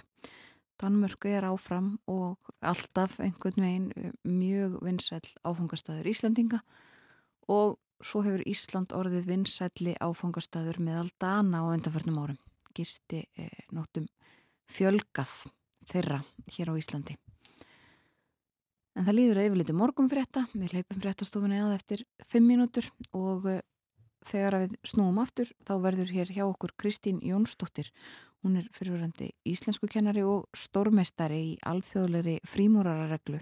Danmörku 0.77 1.33
er 1.33 1.49
áfram 1.49 1.95
og 2.05 2.53
alltaf 2.61 3.17
einhvern 3.23 3.65
veginn 3.65 4.13
mjög 4.21 4.77
vinsæl 4.85 5.25
áfangastæður 5.41 6.13
Íslandinga 6.13 6.61
og 7.49 7.79
svo 8.05 8.21
hefur 8.23 8.45
Ísland 8.47 8.93
orðið 8.93 9.25
vinsælli 9.33 9.97
áfangastæður 9.97 10.77
meðal 10.85 11.09
Dana 11.17 11.65
á 11.65 11.73
undanförnum 11.73 12.21
árum. 12.21 12.39
Gisti 12.77 13.25
eh, 13.33 13.65
nóttum 13.73 14.05
fjölgað 14.69 15.49
þeirra 15.89 16.21
hér 16.55 16.71
á 16.71 16.79
Íslandi. 16.79 17.17
En 18.97 19.05
það 19.07 19.15
líður 19.15 19.41
yfirleiti 19.45 19.75
morgum 19.77 20.09
frétta, 20.11 20.45
við 20.53 20.73
leipum 20.75 20.99
fréttastofunni 20.99 21.59
að 21.63 21.75
eftir 21.77 22.05
5 22.27 22.43
mínútur 22.45 22.89
og 23.15 23.45
þegar 24.27 24.57
við 24.63 24.77
snúum 24.87 25.19
aftur 25.21 25.51
þá 25.67 25.73
verður 25.83 26.13
hér 26.15 26.31
hjá 26.35 26.43
okkur 26.47 26.73
Kristín 26.79 27.21
Jónsdóttir. 27.23 27.91
Hún 28.43 28.57
er 28.59 28.69
fyrirverandi 28.75 29.29
íslensku 29.47 29.87
kennari 29.91 30.23
og 30.23 30.47
stórmestari 30.55 31.39
í 31.51 31.57
alþjóðleiri 31.67 32.37
frímúrarareglu 32.47 33.41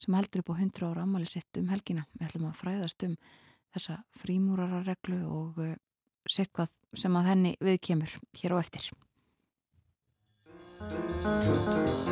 sem 0.00 0.16
heldur 0.16 0.42
upp 0.42 0.54
á 0.56 0.60
100 0.60 0.88
ára 0.88 1.04
ammali 1.04 1.28
sett 1.28 1.60
um 1.60 1.68
helgina. 1.72 2.06
Við 2.16 2.28
ætlum 2.28 2.48
að 2.48 2.60
fræðast 2.62 3.04
um 3.04 3.16
þessa 3.74 4.00
frímúrarareglu 4.16 5.20
og 5.28 5.60
sett 6.28 6.52
hvað 6.56 6.72
sem 6.96 7.16
að 7.16 7.30
henni 7.30 7.54
viðkemur 7.60 8.16
hér 8.40 8.56
á 8.56 8.62
eftir. 8.62 8.90
Sæl 10.80 12.09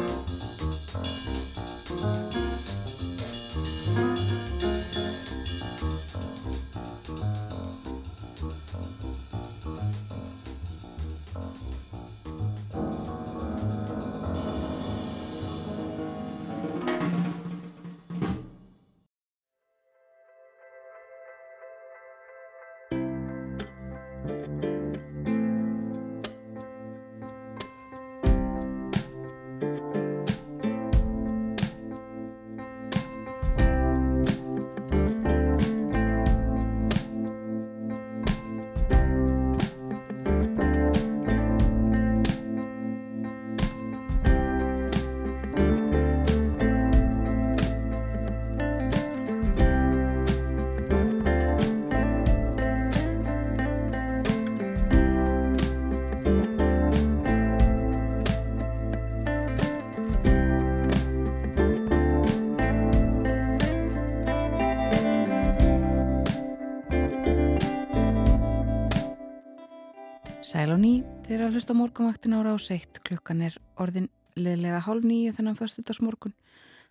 þeir 71.28 71.42
að 71.44 71.56
hlusta 71.58 71.74
morgunvaktin 71.76 72.34
ára 72.38 72.54
á 72.56 72.58
seitt. 72.60 73.02
Klukkan 73.04 73.42
er 73.44 73.56
orðin 73.76 74.06
liðlega 74.38 74.80
hálf 74.86 75.04
nýju 75.04 75.34
þennan 75.36 75.58
föstudagsmorgun. 75.58 76.32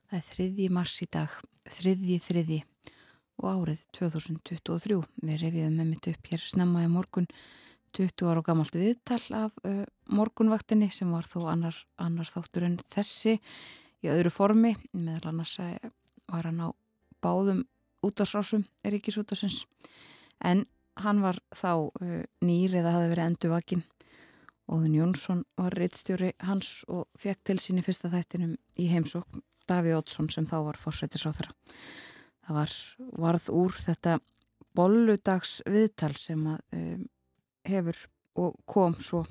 Það 0.07 0.19
er 0.19 0.27
þriðji 0.27 0.67
mars 0.77 0.97
í 1.01 1.07
dag, 1.09 1.33
þriðji 1.73 2.17
þriðji 2.21 2.57
og 3.41 3.47
árið 3.49 3.81
2023. 3.97 4.99
Við 5.23 5.41
reviðum 5.41 5.79
með 5.79 5.89
mitt 5.89 6.09
upp 6.11 6.29
hér 6.29 6.45
snemmaði 6.45 6.91
morgun 6.93 7.29
20 7.97 8.29
ára 8.29 8.43
og 8.43 8.47
gammalt 8.51 8.77
viðtal 8.77 9.23
af 9.39 9.57
uh, 9.65 9.81
morgunvaktinni 10.13 10.91
sem 10.93 11.09
var 11.09 11.25
þó 11.25 11.49
annar, 11.55 11.81
annar 11.97 12.29
þáttur 12.29 12.69
en 12.69 12.77
þessi 12.93 13.39
í 14.05 14.13
öðru 14.13 14.29
formi. 14.37 14.75
Meðal 14.93 15.33
annars 15.33 15.57
var 16.29 16.51
hann 16.51 16.61
á 16.61 16.69
báðum 17.25 17.65
útásrásum 18.05 18.67
Ríkisútasins 18.85 19.63
en 20.45 20.67
hann 21.01 21.25
var 21.25 21.41
þá 21.57 21.89
uh, 21.89 22.25
nýr 22.45 22.83
eða 22.83 22.99
hafði 22.99 23.15
verið 23.15 23.31
enduvakinn 23.31 23.87
Óðun 24.67 24.95
Jónsson 24.97 25.43
var 25.55 25.75
reittstjóri 25.79 26.33
hans 26.43 26.81
og 26.91 27.07
fekk 27.19 27.43
til 27.47 27.59
sín 27.63 27.79
í 27.79 27.85
fyrsta 27.85 28.11
þættinum 28.11 28.57
í 28.79 28.89
heimsók 28.91 29.39
Davíð 29.67 29.99
Ótsson 30.01 30.29
sem 30.31 30.47
þá 30.47 30.57
var 30.65 30.79
fórsættisáþra. 30.79 31.51
Það 32.47 32.57
var 32.57 32.73
varð 33.23 33.49
úr 33.51 33.75
þetta 33.75 34.17
bolludags 34.77 35.61
viðtal 35.67 36.13
sem 36.19 36.43
að 36.51 36.77
um, 36.77 37.07
hefur 37.67 38.05
og 38.37 38.57
kom 38.69 38.95
svo 39.01 39.23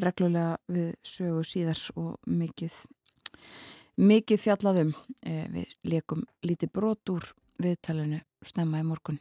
reglulega 0.00 0.58
við 0.68 0.90
sögu 1.06 1.44
síðar 1.48 1.80
og 1.96 2.18
mikið, 2.28 2.74
mikið 3.96 4.42
fjallaðum. 4.42 4.92
E, 5.24 5.46
við 5.54 5.72
leikum 5.88 6.26
lítið 6.44 6.74
brot 6.76 7.14
úr 7.14 7.30
viðtalinu 7.62 8.20
snemma 8.44 8.82
í 8.82 8.86
morgun 8.86 9.20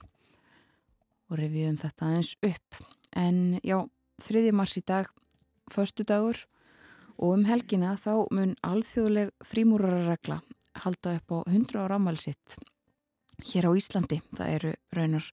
og 1.32 1.40
reviðum 1.40 1.80
þetta 1.80 2.10
aðeins 2.10 2.34
upp. 2.44 2.82
En 3.16 3.60
já, 3.64 3.80
þriði 4.22 4.52
mars 4.60 4.76
í 4.78 4.84
dag, 4.86 5.08
förstu 5.72 6.04
dagur 6.04 6.46
og 7.18 7.38
um 7.38 7.46
helgina 7.46 7.96
þá 8.00 8.28
mun 8.32 8.56
alþjóðleg 8.66 9.32
frímúrararegla 9.46 10.42
halda 10.84 11.18
upp 11.18 11.32
á 11.32 11.38
100 11.48 11.80
ára 11.80 12.00
ámælsitt 12.00 12.58
hér 13.44 13.70
á 13.70 13.72
Íslandi. 13.78 14.22
Það 14.34 14.54
eru 14.58 14.74
raunar 14.94 15.28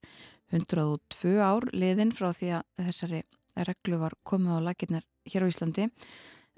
102 0.51 1.39
ár 1.41 1.67
liðin 1.73 2.13
frá 2.13 2.31
því 2.35 2.51
að 2.59 2.85
þessari 2.87 3.23
reglu 3.55 3.99
var 4.01 4.15
komið 4.27 4.57
á 4.57 4.65
laginnar 4.67 5.05
hér 5.25 5.47
á 5.47 5.51
Íslandi. 5.51 5.89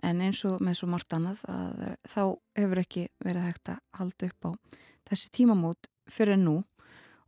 En 0.04 0.20
eins 0.22 0.44
og 0.46 0.60
með 0.60 0.80
svo 0.82 0.90
margt 0.92 1.14
annað 1.16 1.44
að 1.48 1.84
þá 2.12 2.24
hefur 2.60 2.82
ekki 2.82 3.08
verið 3.24 3.48
hægt 3.48 3.72
að 3.72 3.82
halda 4.00 4.30
upp 4.30 4.48
á 4.48 4.52
þessi 5.10 5.32
tímamót 5.32 5.90
fyrir 6.12 6.40
nú. 6.40 6.64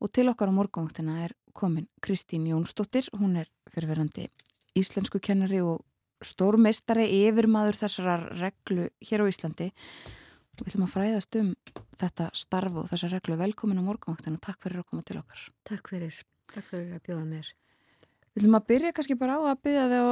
Og 0.03 0.11
til 0.11 0.27
okkar 0.27 0.51
á 0.51 0.57
morgunvaktina 0.57 1.21
er 1.23 1.35
komin 1.55 1.87
Kristín 2.03 2.43
Jónsdóttir, 2.49 3.07
hún 3.15 3.37
er 3.39 3.47
fyrirverandi 3.71 4.27
íslensku 4.75 5.21
kennari 5.23 5.61
og 5.63 5.85
stórmeistari 6.23 7.07
yfirmaður 7.25 7.79
þessar 7.81 8.29
reglu 8.39 8.87
hér 9.03 9.25
á 9.25 9.31
Íslandi. 9.31 9.71
Og 10.55 10.63
við 10.63 10.71
ætlum 10.71 10.85
að 10.85 10.93
fræðast 10.93 11.37
um 11.41 11.51
þetta 11.99 12.29
starf 12.37 12.79
og 12.79 12.87
þessar 12.91 13.17
reglu. 13.17 13.35
Velkomin 13.39 13.81
á 13.81 13.87
morgunvaktina. 13.87 14.39
Og 14.39 14.45
takk 14.45 14.61
fyrir 14.63 14.81
að 14.81 14.89
koma 14.91 15.03
til 15.03 15.19
okkar. 15.19 15.45
Takk 15.67 15.91
fyrir, 15.91 16.19
takk 16.53 16.67
fyrir 16.69 16.95
að 16.95 17.03
bjóða 17.09 17.25
mér. 17.27 17.51
Við 18.35 18.43
ætlum 18.43 18.57
að 18.59 18.67
byrja 18.71 18.93
kannski 18.95 19.15
bara 19.19 19.35
á 19.39 19.41
að 19.47 19.61
byrja 19.63 19.83
þau 19.91 20.07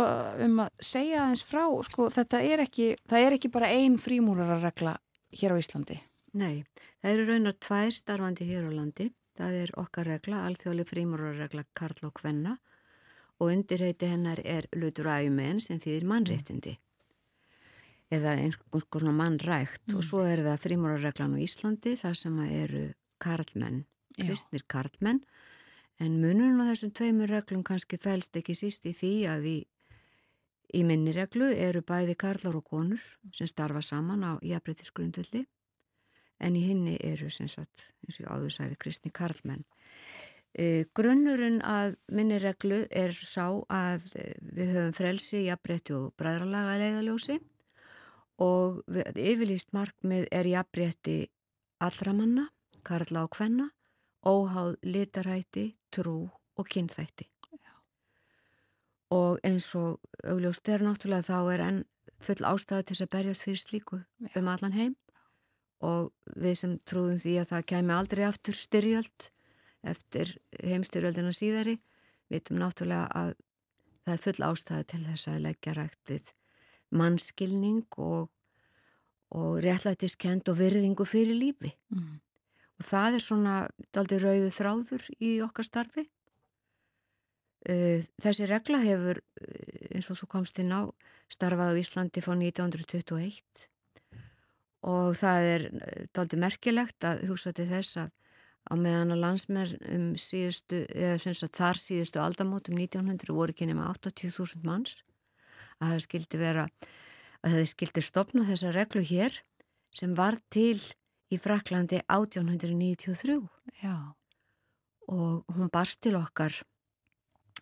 um 0.45 0.59
að 0.63 0.83
segja 0.91 1.23
aðeins 1.23 1.41
frá 1.43 1.63
sko 1.87 2.05
þetta 2.11 2.39
er 2.47 2.63
ekki, 2.63 2.85
það 3.11 3.25
er 3.25 3.35
ekki 3.35 3.51
bara 3.51 3.71
ein 3.75 3.97
frímúrarregla 3.99 4.93
hér 5.39 5.55
á 5.55 5.59
Íslandi. 5.59 5.97
Nei, 6.39 6.63
það 7.03 7.11
eru 7.11 7.25
raunar 7.27 7.57
tvær 7.59 7.91
starfandi 7.95 8.47
hér 8.47 8.67
á 8.67 8.71
landi. 8.71 9.09
Það 9.33 9.57
er 9.63 9.73
okkar 9.81 10.07
regla, 10.07 10.43
alþjóðli 10.47 10.85
frímúrarregla 10.87 11.65
Karl 11.75 12.07
og 12.07 12.13
Kvenna 12.19 12.57
og 13.43 13.51
undirheiti 13.51 14.07
hennar 14.07 14.39
er 14.47 14.69
Ludræjumenn 14.71 15.59
sem 15.63 15.81
þýðir 15.83 16.07
mannréttindi 16.07 16.77
eða 18.13 18.35
einhvers 18.37 18.85
konar 18.93 19.15
mannrækt 19.17 19.89
mm. 19.89 19.97
og 19.97 20.05
svo 20.07 20.21
er 20.27 20.43
það 20.45 20.61
frímúrarreglan 20.67 21.35
á 21.35 21.39
Íslandi 21.43 21.95
þar 21.99 22.19
sem 22.19 22.39
eru 22.45 22.83
karlmenn, 23.23 23.83
kristnir 24.19 24.63
karlmenn 24.69 25.23
en 26.03 26.19
munun 26.21 26.61
á 26.61 26.71
þessum 26.71 26.93
tveimur 26.95 27.31
reglum 27.31 27.63
kannski 27.67 27.99
fælst 28.01 28.37
ekki 28.39 28.55
síst 28.57 28.87
í 28.89 28.93
því 28.95 29.13
að 29.33 29.49
í, 29.49 29.57
í 30.77 30.83
minni 30.87 31.13
reglu 31.15 31.49
eru 31.51 31.83
bæði 31.85 32.15
karlar 32.19 32.59
og 32.59 32.67
konur 32.69 33.03
sem 33.35 33.49
starfa 33.49 33.83
saman 33.83 34.23
á 34.23 34.31
jafnbreytisgrundulli 34.45 35.45
en 36.43 36.57
í 36.59 36.63
hinni 36.67 36.97
eru 37.03 37.29
sem 37.31 37.49
sagt, 37.51 37.89
eins 38.03 38.19
og 38.21 38.31
áður 38.31 38.53
sæði 38.57 38.79
Kristni 38.81 39.11
Karlmenn. 39.15 39.63
E, 40.53 40.85
grunnurinn 40.93 41.61
að 41.65 41.95
minni 42.13 42.37
reglu 42.37 42.83
er 42.93 43.15
sá 43.25 43.47
að 43.73 44.05
við 44.13 44.75
höfum 44.75 44.93
frelsi, 44.93 45.47
jafnbretti 45.47 45.95
og 45.97 46.11
bræðralaga 46.19 46.75
leiðaljósi 46.81 47.39
og 48.43 48.83
yfirlýst 49.17 49.73
markmið 49.73 50.27
er 50.29 50.49
jafnbretti 50.51 51.17
allra 51.81 52.13
manna, 52.13 52.47
karla 52.85 53.25
og 53.25 53.33
kvenna, 53.33 53.69
óháð 54.25 54.77
litarætti, 54.85 55.73
trú 55.91 56.29
og 56.29 56.69
kynþætti. 56.69 57.27
Já. 57.57 57.73
Og 59.09 59.39
eins 59.43 59.73
og 59.75 59.99
augljóst 60.23 60.69
er 60.69 60.85
náttúrulega 60.85 61.27
þá 61.27 61.53
er 61.53 61.65
enn 61.67 61.83
full 62.23 62.45
ástæði 62.47 62.87
til 62.87 62.95
þess 62.95 63.05
að 63.07 63.13
berjast 63.17 63.47
fyrir 63.47 63.61
slíku 63.61 63.99
Já. 63.99 64.37
um 64.39 64.47
allan 64.47 64.77
heim 64.77 64.95
og 65.83 66.13
við 66.39 66.59
sem 66.61 66.75
trúðum 66.87 67.19
því 67.19 67.39
að 67.41 67.49
það 67.51 67.65
kemi 67.73 67.95
aldrei 67.97 68.23
aftur 68.27 68.55
styrjöld 68.55 69.29
eftir 69.83 70.37
heimstyrjöldina 70.63 71.33
síðari. 71.35 71.77
Vitum 72.31 72.59
náttúrulega 72.61 73.07
að 73.13 73.33
það 74.03 74.13
er 74.13 74.23
full 74.23 74.47
ástæði 74.47 74.87
til 74.91 75.01
þess 75.07 75.29
að 75.31 75.43
leggja 75.47 75.75
rægt 75.77 76.11
við 76.11 76.31
mannskilning 76.93 77.99
og, 78.01 78.29
og 79.33 79.59
réttlætiskend 79.63 80.49
og 80.51 80.59
virðingu 80.59 81.07
fyrir 81.09 81.37
lífi. 81.39 81.73
Mm. 81.93 82.19
og 82.79 82.87
það 82.89 83.17
er 83.17 83.23
svona 83.23 83.55
aldrei 83.95 84.19
rauðu 84.21 84.49
þráður 84.53 85.07
í 85.19 85.35
okkar 85.45 85.67
starfi. 85.67 86.07
Þessi 87.63 88.47
regla 88.49 88.81
hefur 88.83 89.21
eins 89.93 90.09
og 90.11 90.19
þú 90.19 90.27
komst 90.33 90.59
inn 90.59 90.73
á 90.75 90.83
starfað 91.31 91.77
á 91.77 91.79
Íslandi 91.79 92.23
fór 92.23 92.35
1921 92.35 93.69
og 94.83 95.15
það 95.15 95.47
er 95.47 95.65
daldi 96.11 96.39
merkilegt 96.41 97.07
að 97.07 97.23
hugsa 97.29 97.53
til 97.55 97.69
þess 97.69 98.01
að 98.03 98.11
á 98.63 98.73
meðan 98.79 99.15
að 99.15 99.23
landsmer 99.23 99.71
um 99.91 100.11
síðustu, 100.19 100.83
eða 100.89 101.19
sem 101.21 101.35
sagt 101.37 101.59
þar 101.59 101.79
síðustu 101.81 102.21
aldamótum 102.23 102.77
1900 102.79 103.35
voru 103.35 103.53
ekki 103.55 103.67
nema 103.69 103.89
80.000 103.91 104.63
manns. 104.67 105.01
Að 105.81 105.95
það 105.95 106.03
skildi 106.05 106.39
vera, 106.39 106.67
að 107.43 107.57
það 107.57 107.71
skildi 107.73 108.03
stopna 108.05 108.45
þessa 108.47 108.71
reglu 108.75 109.03
hér 109.07 109.39
sem 109.93 110.13
var 110.17 110.39
til 110.53 110.79
í 111.33 111.39
Fraklandi 111.41 112.01
1893 112.07 113.39
Já. 113.81 113.95
og 115.07 115.43
hún 115.55 115.71
barst 115.73 116.01
til 116.03 116.15
okkar 116.19 116.55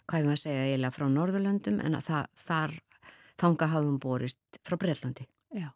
hvað 0.08 0.20
ég 0.20 0.28
maður 0.28 0.38
að 0.38 0.44
segja 0.44 0.64
eiginlega 0.68 0.96
frá 0.96 1.06
Norðurlöndum 1.12 1.80
en 1.84 1.96
að 1.98 2.08
það, 2.10 2.26
þar 2.36 2.74
þanga 3.42 3.70
hafðum 3.74 4.00
borist 4.04 4.60
frá 4.68 4.78
Breitlandi 4.80 5.28
Já. 5.56 5.70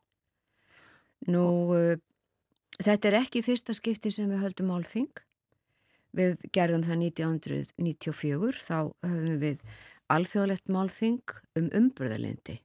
Nú, 1.31 1.45
uh, 1.73 1.95
þetta 2.81 3.09
er 3.09 3.19
ekki 3.21 3.43
fyrsta 3.45 3.75
skipti 3.77 4.11
sem 4.13 4.29
við 4.31 4.43
höldum 4.43 4.73
álþing. 4.75 5.11
Við 6.15 6.45
gerðum 6.55 6.85
það 6.87 7.03
1994, 7.09 8.61
þá 8.63 8.77
höfum 9.03 9.39
við 9.41 9.63
alþjóðlegt 10.15 10.71
málþing 10.71 11.35
um 11.59 11.69
umbröðalindi. 11.81 12.59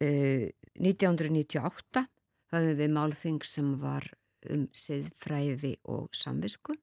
Uh, 0.00 0.48
1998 0.80 2.06
höfum 2.52 2.78
við 2.78 2.94
málþing 2.96 3.42
sem 3.44 3.74
var 3.80 4.06
um 4.50 4.68
siðfræði 4.72 5.74
og 5.92 6.08
samvisku 6.16 6.76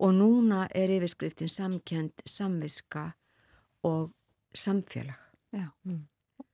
og 0.00 0.14
núna 0.16 0.64
er 0.76 0.92
yfirskriftin 0.94 1.48
samkend 1.48 2.22
samviska 2.24 3.10
og 3.84 4.12
samfélag. 4.54 5.18
Já. 5.52 5.68
Mm. 5.84 6.06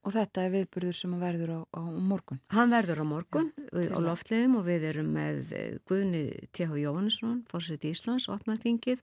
Og 0.06 0.14
þetta 0.14 0.44
er 0.46 0.52
viðburður 0.54 0.94
sem 0.94 1.14
verður 1.18 1.50
á, 1.50 1.60
á 1.66 1.82
morgun? 1.82 2.38
Hann 2.54 2.70
verður 2.70 3.02
á 3.02 3.06
morgun 3.10 3.48
ja, 3.74 3.90
á 3.90 3.98
loftliðum 3.98 4.60
og 4.60 4.66
við 4.68 4.86
erum 4.92 5.08
með 5.16 5.52
eh, 5.58 5.78
Guðni 5.88 6.24
T.H. 6.54 6.70
Jóhannesson, 6.78 7.40
fórsett 7.50 7.86
Íslands, 7.88 8.28
opnaðingið, 8.30 9.02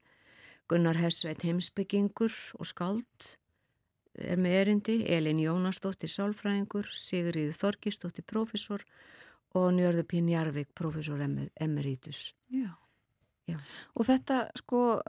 Gunnar 0.72 1.02
Hessveit 1.02 1.44
heimsbyggingur 1.44 2.32
og 2.56 2.70
skáld 2.70 3.34
er 4.14 4.40
með 4.40 4.58
erindi, 4.62 4.98
Elin 5.10 5.42
Jónasdóttir 5.42 6.12
sálfræðingur, 6.14 6.88
Sigurið 6.88 7.52
Þorgisdóttir 7.58 8.26
profesor 8.30 8.86
og 9.58 9.72
Njörður 9.76 10.08
Pín 10.10 10.30
Jarvik 10.32 10.72
profesor 10.78 11.20
emeritus. 11.22 12.32
Já. 12.48 12.72
Já. 13.50 13.58
Og 13.98 14.08
þetta, 14.08 14.46
sko, 14.56 15.02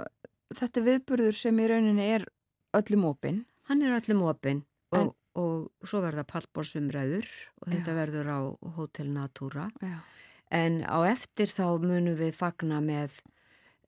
þetta 0.59 0.85
viðburður 0.89 1.37
sem 1.39 1.61
í 1.61 1.69
rauninni 1.71 2.09
er 2.17 2.27
öllum 2.75 3.07
opinn? 3.13 3.45
Hann 3.71 3.85
er 3.85 3.95
öllum 4.01 4.25
opinn 4.27 4.65
en 4.95 5.13
og 5.35 5.71
svo 5.87 6.01
verða 6.05 6.25
pallbórsumræður 6.31 7.27
og 7.63 7.71
þetta 7.73 7.95
Já. 7.95 7.99
verður 8.01 8.29
á 8.31 8.39
Hotel 8.77 9.09
Natura 9.15 9.69
Já. 9.83 9.97
en 10.55 10.83
á 10.87 10.99
eftir 11.11 11.51
þá 11.51 11.67
munum 11.83 12.17
við 12.19 12.35
fagna 12.39 12.81
með 12.85 13.19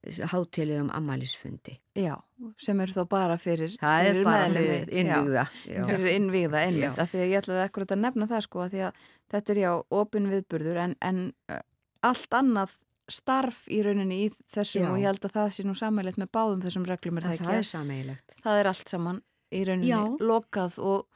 hátilegum 0.06 0.90
ammælisfundi. 0.94 1.78
Já, 1.98 2.14
sem 2.62 2.78
er 2.80 2.92
þá 2.94 3.02
bara 3.10 3.36
fyrir 3.42 3.72
Það 3.80 4.08
er 4.10 4.18
bara 4.26 4.48
fyrir 4.54 4.90
innvíða. 4.92 5.44
Já, 5.66 5.80
fyrir 5.88 6.10
innvíða, 6.12 6.60
einmitt, 6.62 6.98
af 7.02 7.10
því 7.10 7.22
að 7.24 7.30
ég 7.32 7.40
ætlaði 7.40 7.64
ekkur 7.64 7.86
að 7.88 8.02
nefna 8.04 8.28
það 8.30 8.44
sko, 8.46 8.60
af 8.66 8.70
því 8.74 8.84
að 8.86 9.00
þetta 9.34 9.54
er 9.56 9.60
já 9.64 9.70
opin 9.98 10.28
viðburður 10.30 10.82
en, 10.84 10.94
en 11.02 11.22
uh, 11.50 11.58
allt 12.06 12.38
annað 12.38 12.76
starf 13.10 13.64
í 13.70 13.80
rauninni 13.86 14.20
í 14.26 14.30
þessum 14.50 14.82
Já. 14.82 14.90
og 14.92 14.96
ég 14.98 15.06
held 15.10 15.26
að 15.28 15.34
það 15.38 15.50
sé 15.54 15.64
nú 15.66 15.74
sammeilegt 15.78 16.18
með 16.18 16.30
báðum 16.34 16.62
þessum 16.64 16.86
reglum 16.88 17.18
er 17.20 17.26
það, 17.26 17.36
Það, 17.38 17.50
ekki? 17.50 17.58
er 17.62 17.68
sameigilegt. 17.70 18.36
það 18.42 18.60
er 18.62 18.70
allt 18.72 18.90
saman 18.94 19.20
í 19.54 19.62
rauninni 19.66 19.92
Já. 19.92 20.00
lokað 20.22 20.78
og, 20.82 21.06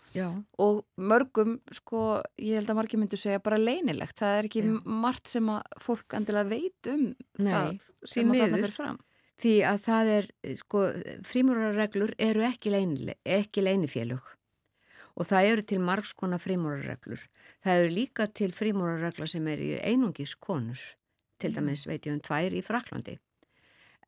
og 0.60 0.80
mörgum 0.98 1.58
sko, 1.74 2.20
ég 2.38 2.60
held 2.60 2.72
að 2.72 2.80
margir 2.80 3.02
myndu 3.02 3.18
segja 3.20 3.42
bara 3.42 3.60
leynilegt, 3.60 4.18
það 4.20 4.38
er 4.38 4.50
ekki 4.50 4.64
Já. 4.66 4.72
margt 5.04 5.30
sem 5.30 5.52
að 5.52 5.78
fólk 5.84 6.18
endilega 6.18 6.50
veit 6.50 6.90
um 6.92 7.06
Nei, 7.40 7.52
það 7.52 7.70
sem 8.14 8.34
að 8.34 8.44
þarna 8.44 8.64
fyrir 8.64 8.76
fram 8.80 9.00
Því 9.40 9.54
að 9.64 9.78
það 9.86 10.10
er, 10.12 10.26
sko, 10.60 10.80
frímúrarreglur 11.24 12.10
eru 12.20 12.42
ekki, 12.44 12.74
leyni, 12.74 13.14
ekki 13.24 13.62
leynifélug 13.64 14.34
og 15.20 15.26
það 15.28 15.48
eru 15.52 15.64
til 15.68 15.80
margs 15.84 16.12
konar 16.16 16.40
frímúrarreglur. 16.40 17.22
Það 17.64 17.80
eru 17.80 17.90
líka 17.92 18.26
til 18.30 18.52
frímúrarregla 18.56 19.26
sem 19.28 19.48
er 19.52 19.62
í 19.64 19.72
einungis 19.84 20.36
konur, 20.40 20.80
til 21.40 21.52
dæmis 21.56 21.86
veit 21.88 22.06
ég 22.06 22.14
um 22.14 22.22
tvær 22.24 22.56
í 22.56 22.62
Fraklandi. 22.64 23.18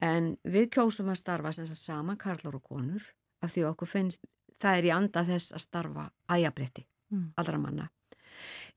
En 0.03 0.37
við 0.43 0.71
kjósum 0.77 1.11
að 1.13 1.21
starfa 1.21 1.53
sem 1.57 1.69
sagt 1.69 1.83
saman 1.83 2.21
karlar 2.21 2.57
og 2.59 2.65
konur 2.67 3.05
af 3.43 3.53
því 3.55 3.67
okkur 3.73 3.91
finnst, 3.91 4.23
það 4.63 4.79
er 4.79 4.89
í 4.89 4.95
anda 4.95 5.25
þess 5.27 5.53
að 5.57 5.65
starfa 5.67 6.09
aðjabretti, 6.31 6.87
Mm. 7.13 7.33
allra 7.37 7.59
manna. 7.59 7.91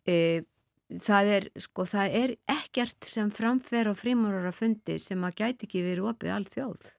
E, 0.06 0.44
það 0.92 1.30
er, 1.38 1.46
sko, 1.58 1.86
það 1.88 2.16
er 2.20 2.36
ekkert 2.52 3.08
sem 3.08 3.30
framfer 3.32 3.88
og 3.88 3.96
frímúrar 3.98 4.50
að 4.50 4.58
fundi 4.60 5.00
sem 5.00 5.22
að 5.24 5.36
gæti 5.40 5.70
ekki 5.70 5.84
verið 5.86 6.10
opið 6.12 6.34
all 6.36 6.46
þjóð. 6.46 6.92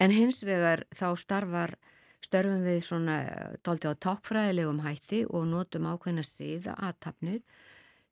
En 0.00 0.10
hins 0.10 0.42
vegar 0.42 0.84
þá 0.94 1.16
starfar 1.16 1.76
störfum 2.24 2.64
við 2.66 2.82
svona 2.82 3.16
dálítið 3.62 3.94
á 3.94 4.02
takkfræðilegum 4.04 4.82
hætti 4.82 5.24
og 5.30 5.46
notum 5.46 5.86
ákveðna 5.86 6.24
síða 6.26 6.74
aðtapnir 6.74 7.40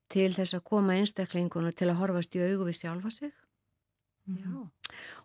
til 0.09 0.31
þess 0.31 0.55
að 0.55 0.65
koma 0.71 0.95
einstaklingunum 0.95 1.75
til 1.75 1.91
að 1.91 1.99
horfast 2.01 2.37
í 2.39 2.43
augu 2.47 2.69
við 2.69 2.81
sjálfa 2.81 3.11
sig 3.11 3.33
Já. 4.31 4.71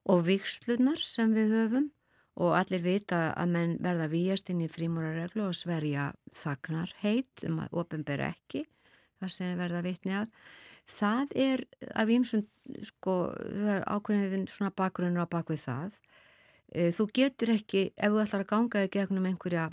og 0.05 0.25
vikslunar 0.25 1.01
sem 1.01 1.33
við 1.33 1.53
höfum 1.57 1.91
og 2.39 2.55
allir 2.55 2.83
vita 2.83 3.31
að 3.35 3.53
menn 3.55 3.77
verða 3.83 4.07
víjast 4.11 4.49
inn 4.51 4.63
í 4.63 4.69
frímúrareglu 4.71 5.49
og 5.49 5.57
sverja 5.57 6.11
þagnar 6.37 6.93
heit 7.01 7.43
um 7.47 7.59
að 7.63 7.81
ofinbera 7.83 8.31
ekki 8.31 8.65
það 9.21 9.33
sem 9.35 9.59
verða 9.59 9.83
vitni 9.85 10.15
að. 10.17 10.31
Það 10.91 11.35
er 11.39 11.63
af 11.99 12.09
ímsum 12.11 12.45
sko, 12.87 13.15
það 13.35 13.75
er 13.75 13.85
ákveðin 13.87 14.47
svona 14.51 14.73
bakgrunnur 14.75 15.27
á 15.27 15.33
bakvið 15.33 15.61
það. 15.67 15.99
E, 16.71 16.89
þú 16.95 17.05
getur 17.15 17.53
ekki, 17.53 17.83
ef 17.95 18.11
þú 18.11 18.23
ætlar 18.23 18.45
að 18.45 18.51
ganga 18.51 18.83
þig 18.83 18.93
gegnum 18.95 19.27
einhverja 19.29 19.69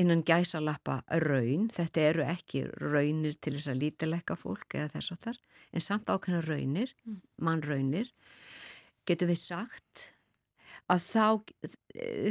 innan 0.00 0.22
gæsalappa 0.26 1.00
raun, 1.24 1.68
þetta 1.72 2.04
eru 2.06 2.26
ekki 2.26 2.64
raunir 2.78 3.36
til 3.42 3.56
þess 3.56 3.72
að 3.72 3.80
lítilegka 3.84 4.36
fólk 4.38 4.76
eða 4.78 4.92
þess 4.94 5.14
að 5.14 5.24
þar, 5.24 5.40
en 5.74 5.84
samt 5.84 6.12
ákveðna 6.12 6.42
raunir 6.46 6.94
mann 7.42 7.64
raunir 7.66 8.12
getur 9.08 9.30
við 9.30 9.40
sagt 9.42 10.06
að 10.90 11.04
þá, 11.06 11.26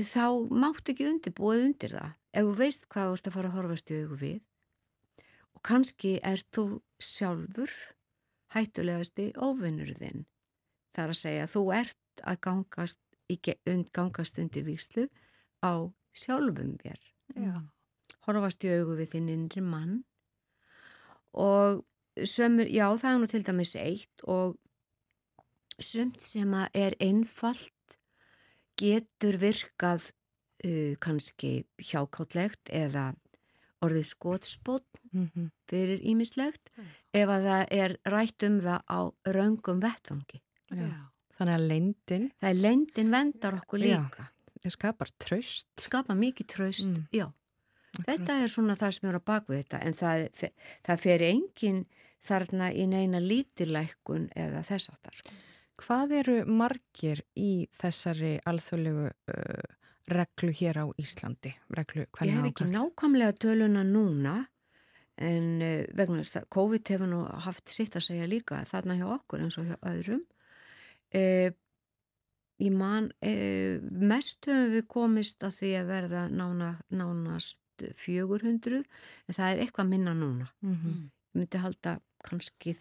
þá 0.09 0.25
mátt 0.51 0.91
ekki 0.91 1.07
undirbúið 1.09 1.65
undir 1.67 1.95
það 1.95 2.15
ef 2.29 2.45
þú 2.45 2.55
veist 2.59 2.87
hvað 2.91 3.07
þú 3.07 3.15
ert 3.17 3.29
að 3.29 3.35
fara 3.35 3.49
að 3.49 3.55
horfast 3.57 3.91
í 3.91 3.99
augu 4.03 4.19
við. 4.19 4.49
Og 5.55 5.63
kannski 5.65 6.11
er 6.25 6.43
þú 6.53 6.65
sjálfur 7.01 7.73
hættulegasti 8.53 9.31
óvinnur 9.37 9.91
þinn. 9.97 10.25
Þar 10.95 11.13
að 11.13 11.21
segja 11.21 11.49
þú 11.49 11.63
ert 11.77 12.23
að 12.27 12.39
gangast, 12.45 13.01
gangast 13.95 14.39
undir 14.41 14.65
víslu 14.67 15.07
á 15.63 15.89
sjálfum 16.17 16.77
þér. 16.81 17.01
Horfast 18.27 18.65
í 18.65 18.73
augu 18.77 18.97
við 18.99 19.13
þinn 19.15 19.33
innri 19.33 19.63
mann. 19.65 19.99
Og 21.33 21.85
sömur, 22.25 22.67
já 22.69 22.87
það 22.97 23.11
er 23.11 23.19
nú 23.21 23.29
til 23.29 23.43
dæmis 23.45 23.75
eitt 23.79 24.25
og 24.27 24.57
sumt 25.79 26.19
sem 26.21 26.51
að 26.57 26.73
er 26.75 26.97
einfalt 26.99 27.71
getur 28.79 29.37
virkað 29.41 30.09
uh, 30.65 30.95
kannski 31.03 31.65
hjákáttlegt 31.89 32.71
eða 32.71 33.11
orðið 33.83 34.07
skotspott 34.13 34.99
Mhm. 35.13 35.47
fyrir 35.69 36.01
ímislegt 36.05 36.69
ef 37.15 37.29
að 37.31 37.45
það 37.47 37.67
er 37.71 37.93
rætt 38.05 38.43
um 38.45 38.59
það 38.59 38.81
á 38.85 38.99
raungum 39.25 39.79
vettfangi. 39.81 40.41
Já. 40.69 40.91
Þannig 41.39 41.55
að 41.55 41.67
leyndin 41.71 42.25
Það 42.41 42.49
er 42.49 42.59
lendin 42.61 43.11
vendar 43.11 43.53
okkur 43.61 43.79
Já. 43.79 43.97
líka. 44.03 44.27
það 44.59 44.71
skapar 44.75 45.09
tröst. 45.17 45.67
Skapa 45.79 46.13
mikið 46.13 46.45
tröst, 46.51 46.87
Mm. 46.87 47.07
já. 47.13 47.31
Þetta 48.05 48.43
er 48.43 48.47
svona 48.47 48.75
það 48.75 48.91
sem 48.99 49.09
er 49.09 49.15
á 49.17 49.23
bakvið 49.23 49.63
þetta 49.63 49.79
en 49.85 49.93
það, 49.93 50.51
það 50.83 50.99
fer 50.99 51.19
engin 51.21 51.85
þarna 52.21 52.73
í 52.75 52.85
neina 52.87 53.19
lítilækkun 53.19 54.29
eða 54.35 54.61
þess 54.67 54.89
áttar. 54.91 55.15
Sko. 55.15 55.29
Hvað 55.79 56.15
eru 56.19 56.37
margir 56.45 57.21
í 57.39 57.67
þessari 57.75 58.37
alþjóðlegu 58.49 59.05
uh, 59.07 59.75
reglu 60.11 60.51
hér 60.55 60.81
á 60.83 60.85
Íslandi? 60.99 61.53
Reglu, 61.77 62.05
Ég 62.25 62.35
hef 62.35 62.49
ekki 62.49 62.67
nákvæmlega 62.73 63.37
töluna 63.39 63.85
núna 63.87 64.35
en 65.19 65.47
uh, 65.63 65.85
vegna 65.95 66.43
COVID 66.55 66.91
hefur 66.93 67.11
nú 67.11 67.23
haft 67.45 67.71
sitt 67.71 67.95
að 67.95 68.09
segja 68.09 68.27
líka 68.29 68.59
þarna 68.67 68.99
hjá 68.99 69.07
okkur 69.15 69.45
eins 69.45 69.59
og 69.61 69.69
hjá 69.69 69.77
öðrum. 69.93 70.25
Uh, 71.15 71.49
ég 72.59 72.75
man, 72.75 73.09
uh, 73.23 73.79
mest 73.79 74.49
höfum 74.49 74.75
við 74.75 74.85
komist 74.91 75.47
að 75.47 75.57
því 75.61 75.73
að 75.79 75.93
verða 75.93 76.27
nána, 76.27 76.73
nánast 76.91 77.63
400 77.79 78.81
en 78.83 79.35
það 79.35 79.53
er 79.53 79.63
eitthvað 79.63 79.91
minna 79.93 80.13
núna. 80.13 80.49
Mm 80.59 80.75
-hmm. 80.75 81.03
Ég 81.29 81.39
myndi 81.39 81.57
halda 81.63 81.99
kannski 82.25 82.73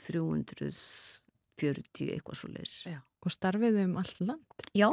340 1.59 2.13
eitthvað 2.15 2.41
svo 2.41 2.51
leis. 2.55 2.75
Já. 2.89 2.99
Og 3.27 3.35
starfið 3.35 3.81
um 3.83 3.97
allt 3.99 4.21
land? 4.23 4.67
Já, 4.79 4.89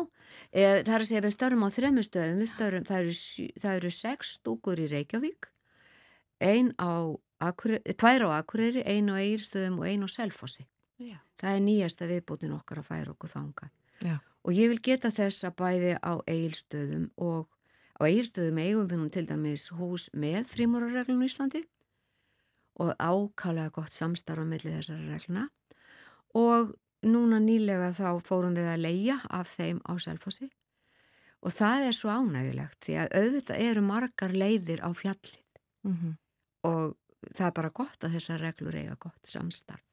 e, 0.50 0.62
það 0.82 0.94
er 0.96 1.04
að 1.04 1.10
segja 1.10 1.24
við 1.26 1.36
störum 1.36 1.66
á 1.66 1.70
þremmu 1.76 2.04
stöðum, 2.06 2.46
störum, 2.50 2.88
það, 2.88 3.04
eru, 3.04 3.50
það 3.62 3.80
eru 3.80 3.92
sex 3.94 4.32
stúkur 4.40 4.82
í 4.82 4.88
Reykjavík, 4.92 5.50
ein 6.42 6.74
á 6.82 7.14
Akureyri, 7.46 7.96
tvær 8.00 8.26
á 8.26 8.30
Akureyri, 8.40 8.82
ein 8.88 9.12
á 9.12 9.16
Eirstöðum 9.20 9.82
og 9.82 9.90
ein 9.90 10.06
á 10.06 10.10
Selfossi. 10.10 10.66
Já. 10.98 11.20
Það 11.38 11.58
er 11.58 11.66
nýjasta 11.66 12.08
viðbútin 12.10 12.56
okkar 12.56 12.82
að 12.82 12.90
færa 12.90 13.14
okkur 13.14 13.32
þangað. 13.32 13.72
Já. 14.02 14.16
Og 14.46 14.56
ég 14.56 14.72
vil 14.72 14.82
geta 14.82 15.12
þess 15.14 15.46
að 15.46 15.58
bæði 15.60 15.94
á 16.00 16.14
Eirstöðum 16.32 17.10
og 17.22 17.50
á 18.00 18.04
Eirstöðum 18.08 18.62
eigum 18.62 18.90
við 18.90 19.02
nú 19.02 19.10
til 19.12 19.26
dæmis 19.28 19.70
hús 19.76 20.10
með 20.14 20.48
frímúrarreglum 20.52 21.24
í 21.24 21.30
Íslandi 21.30 21.64
og 22.84 22.92
ákvæmlega 23.00 23.72
gott 23.76 23.96
samstarfa 23.96 24.44
mellir 24.48 24.76
þessari 24.80 25.12
regluna 25.12 25.48
og 26.36 26.76
núna 27.06 27.40
nýlega 27.40 27.92
þá 27.96 28.22
fórum 28.26 28.56
við 28.58 28.70
að 28.72 28.84
leia 28.84 29.18
af 29.30 29.56
þeim 29.56 29.82
á 29.86 29.94
Selfossi 30.02 30.50
og 31.46 31.54
það 31.54 31.88
er 31.88 31.96
svo 31.96 32.10
ánægulegt 32.10 32.80
því 32.86 32.96
að 33.04 33.18
auðvitað 33.20 33.66
eru 33.70 33.84
margar 33.86 34.34
leiðir 34.34 34.82
á 34.82 34.90
fjallin 34.94 35.42
Mm 35.86 35.94
-hmm. 35.94 36.14
og 36.66 36.98
það 37.38 37.48
er 37.48 37.52
bara 37.52 37.70
gott 37.70 38.04
að 38.04 38.14
þessar 38.18 38.40
reglur 38.42 38.76
eiga 38.76 38.96
gott 39.00 39.28
samstarf. 39.28 39.84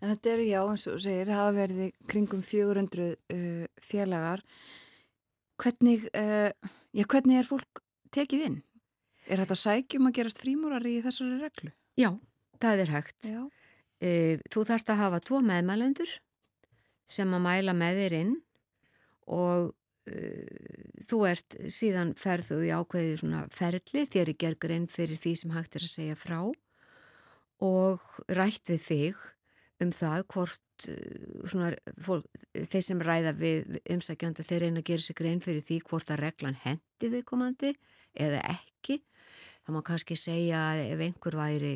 En 0.00 0.14
þetta 0.14 0.30
eru 0.32 0.46
já, 0.48 0.60
eins 0.64 0.86
og 0.88 1.00
segir, 1.04 1.30
hafa 1.34 1.52
verið 1.52 1.92
kringum 2.08 2.42
400 2.42 3.16
uh, 3.32 3.66
félagar. 3.82 4.42
Hvernig, 5.60 6.08
uh, 6.16 6.50
já, 6.96 7.04
hvernig 7.04 7.38
er 7.38 7.48
fólk 7.48 7.82
tekið 8.10 8.46
inn? 8.46 8.62
Er 9.28 9.42
þetta 9.44 9.58
sækjum 9.60 10.08
að 10.08 10.16
gerast 10.18 10.40
frímúrari 10.40 10.96
í 10.98 11.02
þessari 11.04 11.40
reglu? 11.42 11.72
Já, 12.00 12.10
það 12.62 12.84
er 12.86 12.94
hægt. 12.96 13.20
Já. 13.28 13.42
E, 14.00 14.38
þú 14.52 14.64
þarft 14.68 14.92
að 14.92 15.02
hafa 15.02 15.20
tvo 15.24 15.42
meðmælendur 15.44 16.14
sem 17.10 17.36
að 17.36 17.44
mæla 17.44 17.74
með 17.76 18.00
þér 18.00 18.16
inn 18.20 18.32
og 19.30 19.74
e, 20.08 20.46
þú 21.04 21.20
ert 21.28 21.58
síðan 21.68 22.14
ferðu 22.18 22.62
í 22.64 22.72
ákveðið 22.72 23.20
svona 23.22 23.44
ferli 23.52 24.06
þér 24.08 24.32
er 24.32 24.40
gergur 24.40 24.74
inn 24.74 24.88
fyrir 24.90 25.20
því 25.20 25.34
sem 25.42 25.52
hægt 25.54 25.76
er 25.76 25.84
að 25.84 25.94
segja 25.94 26.18
frá 26.18 26.40
og 27.60 28.00
rætt 28.32 28.72
við 28.72 28.82
þig 28.86 29.20
um 29.80 29.92
það 29.94 30.24
hvort 30.34 30.88
eh, 30.88 31.44
svona, 31.48 31.70
fólk, 32.04 32.26
þeir 32.52 32.84
sem 32.84 33.04
ræða 33.04 33.34
við 33.38 33.78
umsækjandi 33.94 34.46
þeir 34.46 34.64
reyna 34.66 34.82
að 34.82 34.88
gera 34.90 35.04
sig 35.04 35.18
grein 35.18 35.44
fyrir 35.44 35.64
því 35.64 35.80
hvort 35.88 36.12
að 36.12 36.22
reglan 36.24 36.58
hendi 36.64 37.12
viðkomandi 37.12 37.74
eða 38.20 38.42
ekki. 38.52 39.00
Það 39.64 39.76
má 39.76 39.80
kannski 39.86 40.18
segja 40.18 40.62
ef 40.82 41.04
einhver 41.04 41.36
væri 41.40 41.74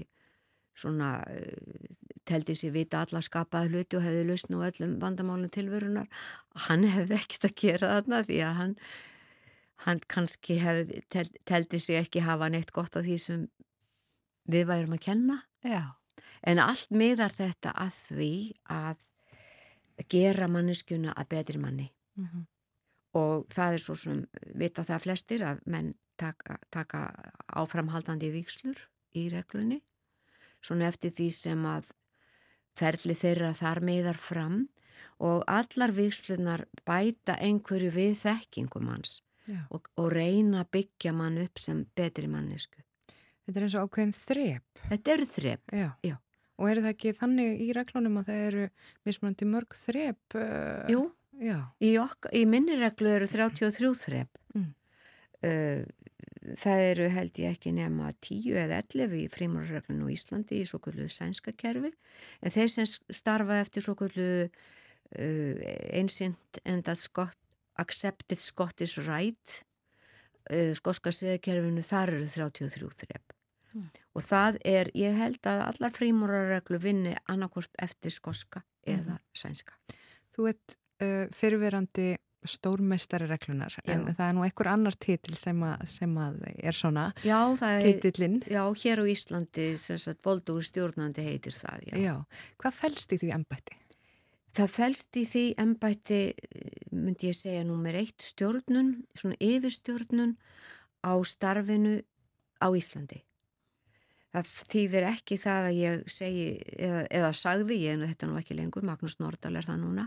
svona 0.76 1.16
eh, 1.30 1.92
teldi 2.28 2.56
sér 2.58 2.74
vita 2.74 3.02
alla 3.04 3.22
skapaða 3.24 3.70
hluti 3.70 3.98
og 3.98 4.04
hefði 4.06 4.26
lausn 4.28 4.56
á 4.56 4.66
öllum 4.68 4.94
vandamálum 5.02 5.50
tilverunar 5.52 6.08
hann 6.68 6.86
hefði 6.88 7.18
ekkert 7.18 7.48
að 7.48 7.56
gera 7.62 7.90
þarna 7.96 8.22
því 8.28 8.38
að 8.44 8.54
hann, 8.60 8.76
hann 9.86 10.00
kannski 10.08 10.58
hefði, 10.62 11.02
tel, 11.12 11.26
teldi 11.44 11.80
sér 11.82 12.04
ekki 12.04 12.24
hafa 12.24 12.50
neitt 12.52 12.72
gott 12.72 12.96
af 12.96 13.06
því 13.06 13.18
sem 13.18 13.48
við 14.50 14.68
værum 14.70 14.96
að 14.96 15.04
kenna 15.08 15.40
Já. 15.64 15.96
en 16.42 16.62
allt 16.62 16.90
miðar 16.90 17.32
þetta 17.36 17.74
að 17.76 18.00
því 18.08 18.32
að 18.72 19.04
gera 20.10 20.48
manneskjuna 20.50 21.14
að 21.14 21.30
betri 21.36 21.60
manni 21.60 21.90
Mm 22.14 22.24
-hmm. 22.24 22.46
og 23.12 23.46
það 23.50 23.72
er 23.72 23.78
svo 23.78 23.94
sem 23.94 24.26
vita 24.54 24.82
það 24.82 25.02
flestir 25.02 25.42
að 25.42 25.60
menn 25.66 25.94
taka, 26.16 26.58
taka 26.70 27.32
áframhaldandi 27.46 28.30
vikslur 28.30 28.78
í 29.14 29.28
reglunni 29.32 29.82
svona 30.62 30.86
eftir 30.86 31.10
því 31.10 31.30
sem 31.30 31.66
að 31.66 31.90
ferli 32.74 33.14
þeirra 33.18 33.52
þar 33.56 33.80
meðar 33.86 34.18
fram 34.20 34.64
og 35.22 35.44
allar 35.50 35.94
vikslunar 35.94 36.64
bæta 36.86 37.36
einhverju 37.38 37.92
við 37.94 38.16
þekkingum 38.24 38.90
hans 38.90 39.20
og, 39.70 39.88
og 40.00 40.10
reyna 40.12 40.64
að 40.64 40.70
byggja 40.78 41.12
mann 41.16 41.38
upp 41.42 41.60
sem 41.60 41.84
betri 41.96 42.28
mannesku. 42.30 42.80
Þetta 43.44 43.60
er 43.60 43.66
eins 43.66 43.76
og 43.76 43.88
ákveðin 43.88 44.14
þrep. 44.16 44.84
Þetta 44.88 45.12
eru 45.14 45.26
þrep, 45.28 45.74
já. 45.76 45.88
já. 46.04 46.14
Og 46.54 46.70
eru 46.70 46.84
það 46.84 46.94
ekki 46.94 47.12
þannig 47.18 47.60
í 47.60 47.66
reglunum 47.76 48.20
að 48.20 48.30
það 48.30 48.46
eru 48.48 48.64
mismunandi 49.04 49.48
mörg 49.50 49.76
þrep? 49.76 50.36
Uh, 50.38 50.92
Jú, 50.92 51.02
í, 51.82 51.90
í 52.40 52.44
minni 52.48 52.78
reglu 52.80 53.10
eru 53.10 53.28
33 53.28 53.92
þrep. 54.04 54.40
Mm. 54.54 54.70
Uh, 55.44 56.03
það 56.60 56.82
eru 56.90 57.08
held 57.12 57.40
ég 57.40 57.56
ekki 57.56 57.72
nema 57.74 58.10
10 58.24 58.58
eða 58.64 58.80
11 58.84 59.16
í 59.22 59.26
frímurreglun 59.32 60.04
og 60.04 60.12
Íslandi 60.12 60.60
í 60.60 60.66
svo 60.68 60.80
kvöldu 60.84 61.06
sænska 61.10 61.54
kerfi 61.56 61.92
en 62.42 62.54
þeir 62.54 62.72
sem 62.72 62.88
starfa 62.88 63.60
eftir 63.62 63.84
svo 63.84 63.96
kvöldu 63.98 64.26
uh, 64.44 65.54
einsýnt 65.94 66.60
en 66.64 66.84
það 66.84 67.00
skott 67.04 67.40
accepted 67.80 68.38
Scottish 68.38 69.02
right 69.02 69.58
uh, 70.52 70.72
skotska 70.76 71.12
seðkerfinu 71.14 71.82
þar 71.86 72.14
eru 72.18 72.28
33 72.30 72.92
þrepp 73.00 73.34
mm. 73.72 73.88
og 74.14 74.26
það 74.28 74.60
er, 74.68 74.92
ég 74.94 75.16
held 75.18 75.40
að 75.50 75.64
allar 75.70 75.96
frímurreglur 75.96 76.82
vinni 76.82 77.16
annarkort 77.24 77.72
eftir 77.82 78.14
skotska 78.14 78.62
mm. 78.62 78.94
eða 78.98 79.20
sænska 79.32 79.78
Þú 80.34 80.48
ert 80.50 80.72
uh, 80.98 81.26
fyrirverandi 81.30 82.14
stórmeistari 82.48 83.28
reglunar 83.30 83.74
en 83.84 84.06
það 84.10 84.24
er 84.26 84.34
nú 84.36 84.44
einhver 84.46 84.70
annar 84.72 84.96
titil 85.00 85.36
sem 85.38 85.62
að, 85.64 85.86
sem 85.90 86.18
að 86.20 86.40
er 86.54 86.76
svona 86.76 87.06
já, 87.24 87.38
titillin. 87.82 88.40
Já, 88.50 88.62
hér 88.82 89.02
á 89.02 89.04
Íslandi 89.08 89.68
sem 89.80 90.00
sagt 90.00 90.24
voldur 90.26 90.64
stjórnandi 90.64 91.24
heitir 91.24 91.56
það, 91.56 91.88
já. 91.90 91.96
Já, 92.00 92.14
hvað 92.60 92.78
fælst 92.82 93.16
í 93.16 93.20
því 93.22 93.32
ennbætti? 93.38 93.78
Það 94.54 94.70
fælst 94.70 95.18
í 95.18 95.24
því 95.26 95.44
ennbætti, 95.58 96.18
myndi 96.94 97.30
ég 97.32 97.38
segja, 97.38 97.64
nummer 97.66 97.96
eitt 97.98 98.22
stjórnun, 98.22 98.92
svona 99.18 99.38
yfirstjórnun 99.42 100.36
á 101.02 101.12
starfinu 101.26 101.96
á 102.62 102.68
Íslandi. 102.70 103.24
Það 104.34 104.52
þýðir 104.70 105.08
ekki 105.10 105.38
það 105.38 105.68
að 105.70 105.80
ég 105.80 106.06
segi, 106.10 106.46
eða, 106.74 107.02
eða 107.18 107.32
sagði 107.38 107.80
ég, 107.82 107.96
en 107.96 108.06
þetta 108.06 108.28
nú 108.30 108.38
ekki 108.38 108.56
lengur, 108.58 108.86
Magnús 108.86 109.18
Nordal 109.22 109.56
er 109.58 109.66
það 109.66 109.82
núna, 109.82 110.06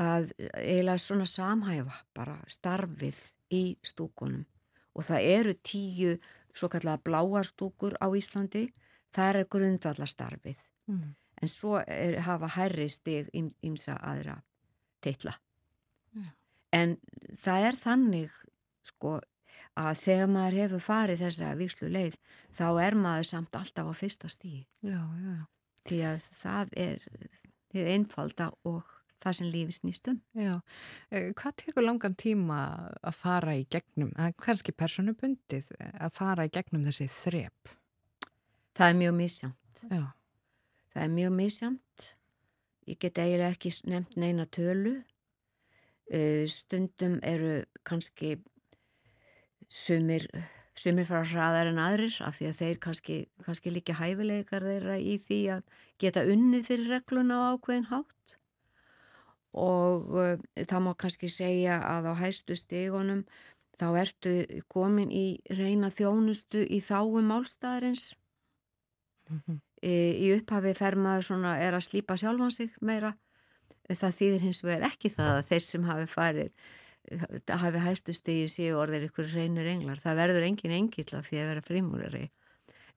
að 0.00 0.30
eiginlega 0.38 0.98
svona 0.98 1.26
samhæfa 1.28 1.98
bara 2.16 2.38
starfið 2.48 3.18
í 3.52 3.64
stúkunum. 3.84 4.46
Og 4.92 5.04
það 5.08 5.26
eru 5.32 5.52
tíu 5.64 6.14
svo 6.52 6.68
kallega 6.68 7.00
bláa 7.00 7.42
stúkur 7.44 7.96
á 8.00 8.08
Íslandi, 8.12 8.66
það 9.12 9.40
er 9.40 9.48
grundvalla 9.50 10.08
starfið 10.08 10.60
mm. 10.88 11.14
en 11.42 11.50
svo 11.50 11.80
er, 11.82 12.20
hafa 12.26 12.50
hærri 12.56 12.88
stig 12.92 13.30
ímsa 13.34 13.96
aðra 13.98 14.38
teitla 15.04 15.34
yeah. 16.16 16.32
en 16.72 16.96
það 17.38 17.68
er 17.68 17.80
þannig 17.82 18.40
sko 18.86 19.18
að 19.78 20.02
þegar 20.02 20.32
maður 20.32 20.58
hefur 20.60 20.84
farið 20.84 21.24
þessa 21.26 21.54
vikslu 21.56 21.92
leið 21.92 22.18
þá 22.56 22.66
er 22.84 22.98
maður 22.98 23.28
samt 23.30 23.60
alltaf 23.60 23.88
á 23.88 23.94
fyrsta 23.96 24.32
stígi 24.32 24.66
því 25.88 26.02
að 26.08 26.26
það 26.42 26.74
er 26.88 27.06
þið 27.72 27.92
einfalda 27.96 28.50
og 28.68 28.91
það 29.22 29.36
sem 29.38 29.50
lífi 29.54 29.76
snýstum. 29.78 30.18
Já, 30.38 30.56
hvað 31.10 31.54
tekur 31.62 31.86
langan 31.86 32.16
tíma 32.18 32.58
að 33.00 33.18
fara 33.20 33.54
í 33.58 33.62
gegnum, 33.70 34.10
kannski 34.42 34.74
personubundið, 34.74 35.70
að 35.78 36.18
fara 36.18 36.48
í 36.48 36.52
gegnum 36.52 36.84
þessi 36.88 37.06
þrep? 37.12 37.72
Það 38.78 38.88
er 38.88 38.98
mjög 39.02 39.16
misjánt. 39.20 39.86
Já. 39.88 40.04
Það 40.92 41.02
er 41.06 41.12
mjög 41.16 41.32
misjánt. 41.38 42.08
Ég 42.90 42.98
get 42.98 43.18
eiginlega 43.22 43.54
ekki 43.54 43.70
nefnt 43.88 44.16
neina 44.18 44.46
tölu. 44.50 44.96
Stundum 46.50 47.20
eru 47.24 47.62
kannski 47.88 48.34
sumir, 49.72 50.26
sumir 50.76 51.06
fara 51.08 51.24
hraðar 51.30 51.70
en 51.70 51.80
aðrir 51.80 52.18
af 52.26 52.36
því 52.36 52.48
að 52.50 52.58
þeir 52.58 52.80
kannski, 52.82 53.16
kannski 53.46 53.72
líka 53.72 53.96
hæfileikar 53.96 54.66
þeirra 54.66 54.98
í 55.00 55.14
því 55.22 55.40
að 55.54 55.62
geta 56.02 56.26
unnið 56.28 56.66
fyrir 56.68 56.92
regluna 56.98 57.38
á 57.40 57.44
ákveðin 57.54 57.88
hátt 57.88 58.36
og 59.52 60.12
uh, 60.16 60.36
það 60.56 60.84
má 60.84 60.92
kannski 60.98 61.28
segja 61.28 61.80
að 61.84 62.12
á 62.12 62.14
hæstu 62.22 62.56
stegunum 62.56 63.24
þá 63.80 63.86
ertu 64.02 64.62
komin 64.70 65.10
í 65.12 65.40
reyna 65.50 65.90
þjónustu 65.92 66.62
í 66.64 66.80
þáum 66.84 67.28
málstæðarins 67.30 68.12
mm 69.28 69.40
-hmm. 69.40 69.58
e, 69.82 69.92
í 70.24 70.28
upphafi 70.36 70.74
fer 70.74 70.96
maður 70.96 71.28
svona 71.28 71.56
er 71.58 71.74
að 71.74 71.86
slípa 71.88 72.16
sjálfan 72.16 72.52
sig 72.52 72.70
meira. 72.80 73.16
Það 73.88 74.16
þýðir 74.18 74.44
hins 74.46 74.62
vegar 74.64 74.86
ekki 74.88 75.08
það 75.10 75.32
að 75.38 75.48
þeir 75.48 75.62
sem 75.62 75.84
hafi 75.84 76.06
farið 76.06 76.52
hafi 77.50 77.78
hæstu 77.82 78.14
stegi 78.14 78.48
síu 78.48 78.76
orðir 78.78 79.08
ykkur 79.08 79.26
reynir 79.34 79.66
englar. 79.66 79.98
Það 79.98 80.16
verður 80.16 80.46
engin 80.46 80.76
engill 80.76 81.18
af 81.18 81.26
því 81.28 81.40
að 81.40 81.48
vera 81.50 81.64
frímúrari. 81.66 82.30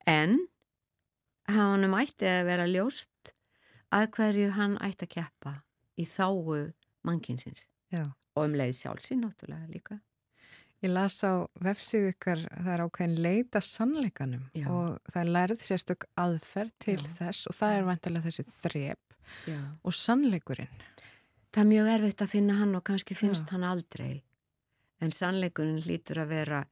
En 0.06 0.48
hann 1.50 1.94
ætti 1.94 2.30
að 2.30 2.46
vera 2.46 2.68
ljóst 2.70 3.34
að 3.92 4.12
hverju 4.12 4.52
hann 4.52 4.78
ætti 4.78 5.06
að 5.06 5.14
keppa 5.18 5.56
í 6.00 6.06
þáu 6.10 6.72
mannkinsins 7.06 7.66
og 8.36 8.44
um 8.44 8.58
leið 8.58 8.74
sjálfsinn 8.76 9.24
náttúrulega 9.24 9.72
líka. 9.72 10.00
Ég 10.84 10.92
las 10.92 11.22
á 11.24 11.48
vefsíðu 11.64 12.12
ykkar 12.12 12.42
það 12.52 12.72
er 12.74 12.84
ákveðin 12.84 13.22
leita 13.24 13.62
sannleikanum 13.64 14.44
Já. 14.54 14.68
og 14.68 14.98
það 15.08 15.22
er 15.22 15.32
lærið 15.38 15.64
sérstök 15.64 16.06
aðferð 16.20 16.74
til 16.84 17.00
Já. 17.00 17.08
þess 17.16 17.50
og 17.50 17.56
það 17.56 17.78
er 17.78 17.88
vantilega 17.88 18.28
þessi 18.28 18.46
þrep 18.60 19.18
Já. 19.48 19.60
og 19.82 19.96
sannleikurinn. 19.96 20.84
Það 21.56 21.62
er 21.64 21.72
mjög 21.72 21.92
erfitt 21.96 22.22
að 22.26 22.34
finna 22.36 22.58
hann 22.60 22.76
og 22.76 22.84
kannski 22.86 23.16
finnst 23.16 23.50
hann 23.56 23.64
aldrei 23.64 24.24
en 25.00 25.16
sannleikurinn 25.16 25.84
hlýtur 25.86 26.22
að 26.26 26.34
vera 26.34 26.64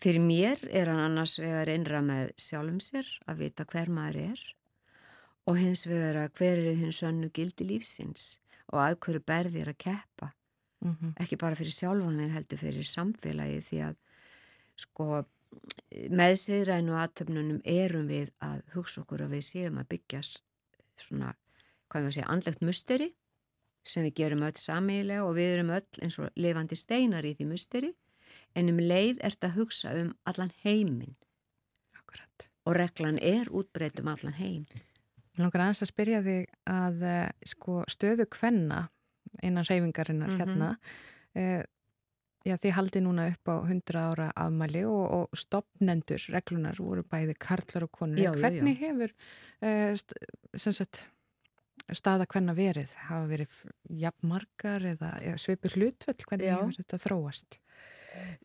fyrir 0.00 0.24
mér 0.24 0.64
er 0.68 0.90
hann 0.90 1.04
annars 1.04 1.38
vegar 1.40 1.70
einra 1.72 2.00
með 2.04 2.32
sjálfum 2.40 2.80
sér 2.84 3.08
að 3.28 3.44
vita 3.44 3.68
hver 3.68 3.92
maður 3.92 4.32
er 4.32 4.42
og 5.48 5.56
hins 5.56 5.86
vegar 5.88 6.18
að 6.24 6.34
hver 6.38 6.60
er 6.60 6.76
hins 6.76 7.00
sönnu 7.00 7.30
gildi 7.32 7.66
lífsins 7.68 8.36
og 8.68 8.82
að 8.84 8.98
hverju 9.04 9.24
berðir 9.24 9.72
að 9.72 9.80
keppa 9.86 10.32
Mm 10.80 10.96
-hmm. 10.96 11.12
ekki 11.22 11.36
bara 11.36 11.54
fyrir 11.54 11.72
sjálfan 11.72 12.20
en 12.20 12.30
heldur 12.30 12.58
fyrir 12.58 12.86
samfélagi 12.86 13.60
því 13.60 13.78
að 13.88 13.94
sko 14.76 15.24
með 16.10 16.34
siðrænu 16.42 16.94
aðtöfnunum 17.02 17.60
erum 17.64 18.06
við 18.06 18.30
að 18.44 18.62
hugsa 18.74 19.00
okkur 19.00 19.24
að 19.24 19.32
við 19.36 19.44
séum 19.46 19.78
að 19.78 19.88
byggja 19.88 20.20
svona, 20.96 21.34
hvað 21.88 22.02
við 22.02 22.08
að 22.08 22.14
segja, 22.14 22.28
andlegt 22.28 22.60
musteri 22.60 23.08
sem 23.84 24.04
við 24.04 24.14
gerum 24.14 24.42
öll 24.42 24.56
samílega 24.60 25.24
og 25.24 25.34
við 25.34 25.54
erum 25.54 25.70
öll 25.70 26.02
eins 26.02 26.18
og 26.18 26.30
lifandi 26.36 26.76
steinar 26.76 27.24
í 27.24 27.34
því 27.34 27.46
musteri 27.52 27.94
en 28.54 28.68
um 28.68 28.78
leið 28.78 29.18
ert 29.24 29.44
að 29.44 29.56
hugsa 29.56 29.94
um 30.00 30.14
allan 30.24 30.52
heiminn 30.62 31.16
Akkurat. 31.98 32.50
og 32.64 32.76
reglan 32.76 33.18
er 33.18 33.50
útbreytt 33.50 34.00
um 34.00 34.08
allan 34.14 34.38
heim 34.38 34.66
Mér 35.38 35.46
langar 35.46 35.62
aðeins 35.68 35.82
að 35.86 35.90
spyrja 35.92 36.20
þig 36.26 36.46
að 36.66 37.02
eh, 37.06 37.28
sko, 37.46 37.80
stöðu 37.86 38.26
kvenna 38.34 38.88
innan 39.46 39.64
reyfingarinnar 39.68 40.32
Mhm. 40.34 40.38
hérna 40.40 40.70
eh, 41.38 41.62
já, 42.48 42.56
þið 42.58 42.72
haldi 42.74 43.02
núna 43.04 43.26
upp 43.30 43.46
á 43.52 43.56
100 43.62 44.00
ára 44.02 44.30
afmæli 44.34 44.82
og, 44.88 45.04
og 45.14 45.36
stopnendur 45.38 46.24
reglunar 46.32 46.80
voru 46.82 47.04
bæði 47.06 47.36
karlar 47.38 47.84
og 47.86 47.92
konur 47.92 48.18
Já, 48.18 48.32
já, 48.32 48.34
já. 48.34 48.40
hvernig 48.42 48.78
hefur 48.80 49.12
eh, 49.62 49.94
st 49.94 50.16
sagt 50.58 51.04
staða 51.94 52.26
hvenna 52.28 52.52
verið, 52.52 52.90
hafa 53.08 53.26
verið 53.30 53.60
jafnmargar 53.96 54.82
eða, 54.90 55.12
eða 55.24 55.38
svipur 55.40 55.72
hlutvöld, 55.78 56.24
hvernig 56.28 56.50
hefur 56.50 56.74
þetta 56.82 56.98
þróast? 57.00 57.58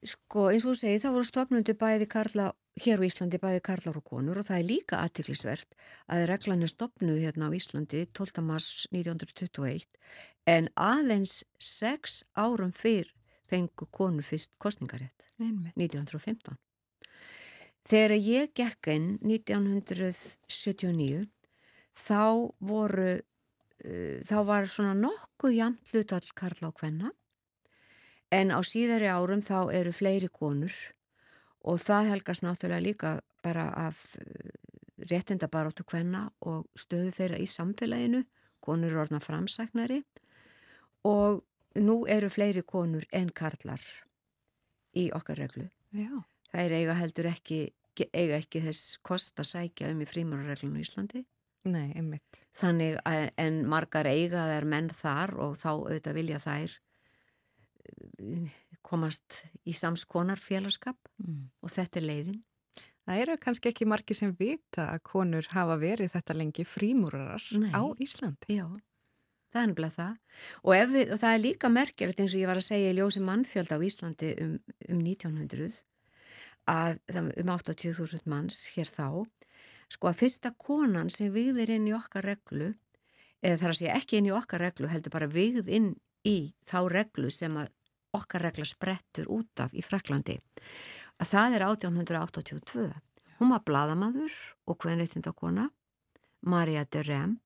Sko 0.05 0.45
eins 0.51 0.63
og 0.67 0.71
þú 0.75 0.79
segir 0.79 1.01
það 1.03 1.15
voru 1.17 1.27
stopnundu 1.27 1.73
bæði 1.79 2.07
karla 2.11 2.51
hér 2.81 2.97
á 3.01 3.05
Íslandi 3.05 3.37
bæði 3.41 3.61
karlar 3.65 3.97
og 3.99 4.05
konur 4.07 4.39
og 4.41 4.47
það 4.47 4.59
er 4.59 4.69
líka 4.69 5.01
aðtiklisvert 5.03 5.75
að 6.11 6.25
reglan 6.31 6.65
er 6.65 6.71
stopnuð 6.71 7.19
hérna 7.21 7.49
á 7.49 7.51
Íslandi 7.53 7.99
12. 8.09 8.41
mars 8.45 8.69
1921 8.89 9.85
en 10.49 10.69
aðeins 10.73 11.43
sex 11.61 12.23
árum 12.33 12.73
fyrr 12.73 13.13
fengu 13.49 13.85
konur 13.93 14.25
fyrst 14.25 14.51
kostningarétt 14.57 15.27
Einmitt. 15.37 15.77
1915. 15.77 16.57
Þegar 17.83 18.15
ég 18.15 18.53
gekk 18.55 18.87
inn 18.93 19.19
1979 19.21 21.27
þá 21.93 22.49
voru 22.63 23.19
uh, 23.19 24.17
þá 24.25 24.37
var 24.49 24.67
svona 24.71 24.95
nokkuð 24.97 25.53
jæmt 25.59 25.93
hlutall 25.93 26.29
karla 26.33 26.71
og 26.71 26.77
kvenna 26.79 27.09
en 28.33 28.49
á 28.49 28.57
síðari 28.65 29.09
árum 29.13 29.45
þá 29.45 29.69
eru 29.75 29.91
fleiri 29.93 30.29
konur 30.33 30.73
og 31.63 31.79
það 31.81 32.11
helgast 32.11 32.43
náttúrulega 32.45 32.83
líka 32.83 33.13
bara 33.43 33.69
af 33.87 33.99
uh, 34.19 34.51
réttindabaróttu 35.09 35.85
kvenna 35.87 36.27
og 36.41 36.67
stöðu 36.79 37.11
þeirra 37.15 37.41
í 37.41 37.47
samfélaginu 37.49 38.23
konur 38.63 38.95
orðna 39.03 39.19
framsæknari 39.23 40.01
og 41.07 41.43
nú 41.79 42.03
eru 42.07 42.29
fleiri 42.31 42.63
konur 42.63 43.05
en 43.11 43.31
karlar 43.35 43.81
í 44.95 45.09
okkar 45.15 45.41
reglu. 45.41 45.67
Já. 45.91 46.23
Það 46.51 46.63
er 46.63 46.75
eiga 46.77 46.95
heldur 46.99 47.29
ekki, 47.31 47.59
eiga 48.13 48.37
ekki 48.37 48.61
þess 48.63 48.97
kost 49.05 49.39
að 49.41 49.49
sækja 49.49 49.89
um 49.91 50.03
í 50.03 50.07
frímarareglunum 50.09 50.79
í 50.79 50.85
Íslandi. 50.85 51.23
Nei, 51.63 51.93
einmitt. 51.95 52.41
Þannig 52.59 52.97
að 53.07 53.29
en 53.39 53.61
margar 53.71 54.07
eiga 54.09 54.43
þær 54.51 54.67
menn 54.69 54.89
þar 54.93 55.33
og 55.39 55.55
þá 55.57 55.69
auðvitað 55.71 56.17
vilja 56.19 56.39
þær 56.43 56.75
eh, 58.19 58.51
komast 58.93 59.41
í 59.65 59.73
samskonar 59.75 60.39
félagskap 60.41 60.97
Mm. 61.23 61.49
og 61.63 61.71
þetta 61.73 61.99
er 62.01 62.05
leiðin. 62.09 62.41
Það 63.03 63.19
eru 63.25 63.33
kannski 63.37 63.69
ekki 63.69 63.85
margi 63.89 64.15
sem 64.15 64.31
vita 64.39 64.85
að 64.93 65.01
konur 65.09 65.47
hafa 65.51 65.75
verið 65.81 66.13
þetta 66.13 66.35
lengi 66.39 66.63
frímúrarar 66.63 67.43
Nei. 67.59 67.71
á 67.75 67.83
Íslandi. 67.99 68.47
Já, 68.55 68.67
það 69.51 69.59
er 69.61 69.67
nefnilega 69.71 69.95
það. 69.97 70.13
Og, 70.63 70.73
við, 70.93 71.11
það 71.19 71.33
er 71.35 71.41
líka 71.43 71.69
merkilegt 71.69 72.21
eins 72.23 72.35
og 72.35 72.39
ég 72.43 72.47
var 72.47 72.61
að 72.61 72.67
segja 72.69 72.93
í 72.93 72.95
ljósi 72.97 73.23
mannfjöld 73.27 73.73
á 73.75 73.77
Íslandi 73.83 74.29
um, 74.45 74.53
um 74.89 75.01
1900 75.03 75.83
að 76.71 76.99
um 77.19 77.27
80.000 77.57 78.23
manns 78.31 78.61
hér 78.77 78.87
þá, 78.87 79.07
sko 79.91 80.07
að 80.09 80.19
fyrsta 80.23 80.53
konan 80.57 81.11
sem 81.11 81.27
vigðir 81.35 81.73
inn 81.75 81.89
í 81.91 81.95
okkar 81.97 82.23
reglu, 82.23 82.71
eða 83.43 83.59
þar 83.59 83.73
að 83.73 83.79
segja 83.81 83.97
ekki 83.99 84.17
inn 84.21 84.29
í 84.31 84.35
okkar 84.35 84.63
reglu, 84.63 84.87
heldur 84.87 85.11
bara 85.11 85.27
vigð 85.27 85.67
inn 85.67 85.91
í 86.23 86.53
þá 86.63 86.77
reglu 86.87 87.27
sem 87.35 87.57
að 87.59 87.67
okkar 88.13 88.45
regla 88.47 88.65
sprettur 88.67 89.29
út 89.33 89.63
af 89.63 89.73
í 89.73 89.83
Fraklandi, 89.85 90.37
að 91.21 91.31
það 91.33 91.57
er 91.57 91.65
1882. 91.69 92.91
Hún 93.39 93.53
var 93.53 93.63
bladamaður 93.65 94.35
og 94.69 94.79
kvenreittindakona, 94.83 95.69
Maria 96.45 96.85
de 96.85 97.03
Rem, 97.07 97.39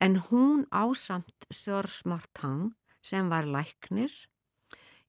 en 0.00 0.16
hún 0.30 0.66
ásamt 0.70 1.46
Sör 1.50 1.88
Smartang 1.88 2.72
sem 3.02 3.28
var 3.30 3.46
læknir 3.48 4.12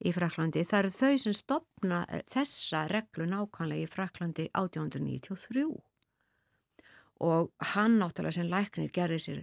í 0.01 0.11
Fraklandi. 0.15 0.63
Það 0.67 0.79
eru 0.79 0.91
þau 0.95 1.21
sem 1.23 1.35
stopna 1.35 2.01
þessa 2.31 2.85
reglu 2.91 3.27
nákvæmlega 3.29 3.85
í 3.85 3.89
Fraklandi 3.89 4.49
1893 4.51 5.65
og 7.21 7.51
hann 7.75 7.99
náttúrulega 8.01 8.39
sem 8.39 8.49
læknir 8.49 8.93
gerði 8.93 9.19
sér 9.21 9.41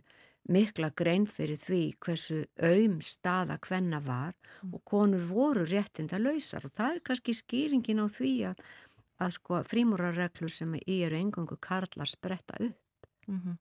mikla 0.48 0.90
grein 0.96 1.26
fyrir 1.28 1.58
því 1.60 1.82
hversu 2.04 2.40
auðm 2.64 2.98
staða 3.04 3.58
hvenna 3.66 4.00
var 4.04 4.34
og 4.72 4.80
konur 4.88 5.24
voru 5.28 5.64
réttinda 5.68 6.20
lausar 6.20 6.64
og 6.64 6.74
það 6.76 6.96
er 6.96 7.04
kannski 7.08 7.34
skýringin 7.36 8.00
á 8.00 8.06
því 8.08 8.32
að, 8.50 8.62
að 9.20 9.34
sko 9.36 9.62
frímúrarreglu 9.68 10.50
sem 10.52 10.74
í 10.80 11.00
eru 11.04 11.20
engangu 11.20 11.58
karlar 11.60 12.08
spretta 12.08 12.56
upp. 12.60 13.08
Mm 13.28 13.40
-hmm. 13.40 13.56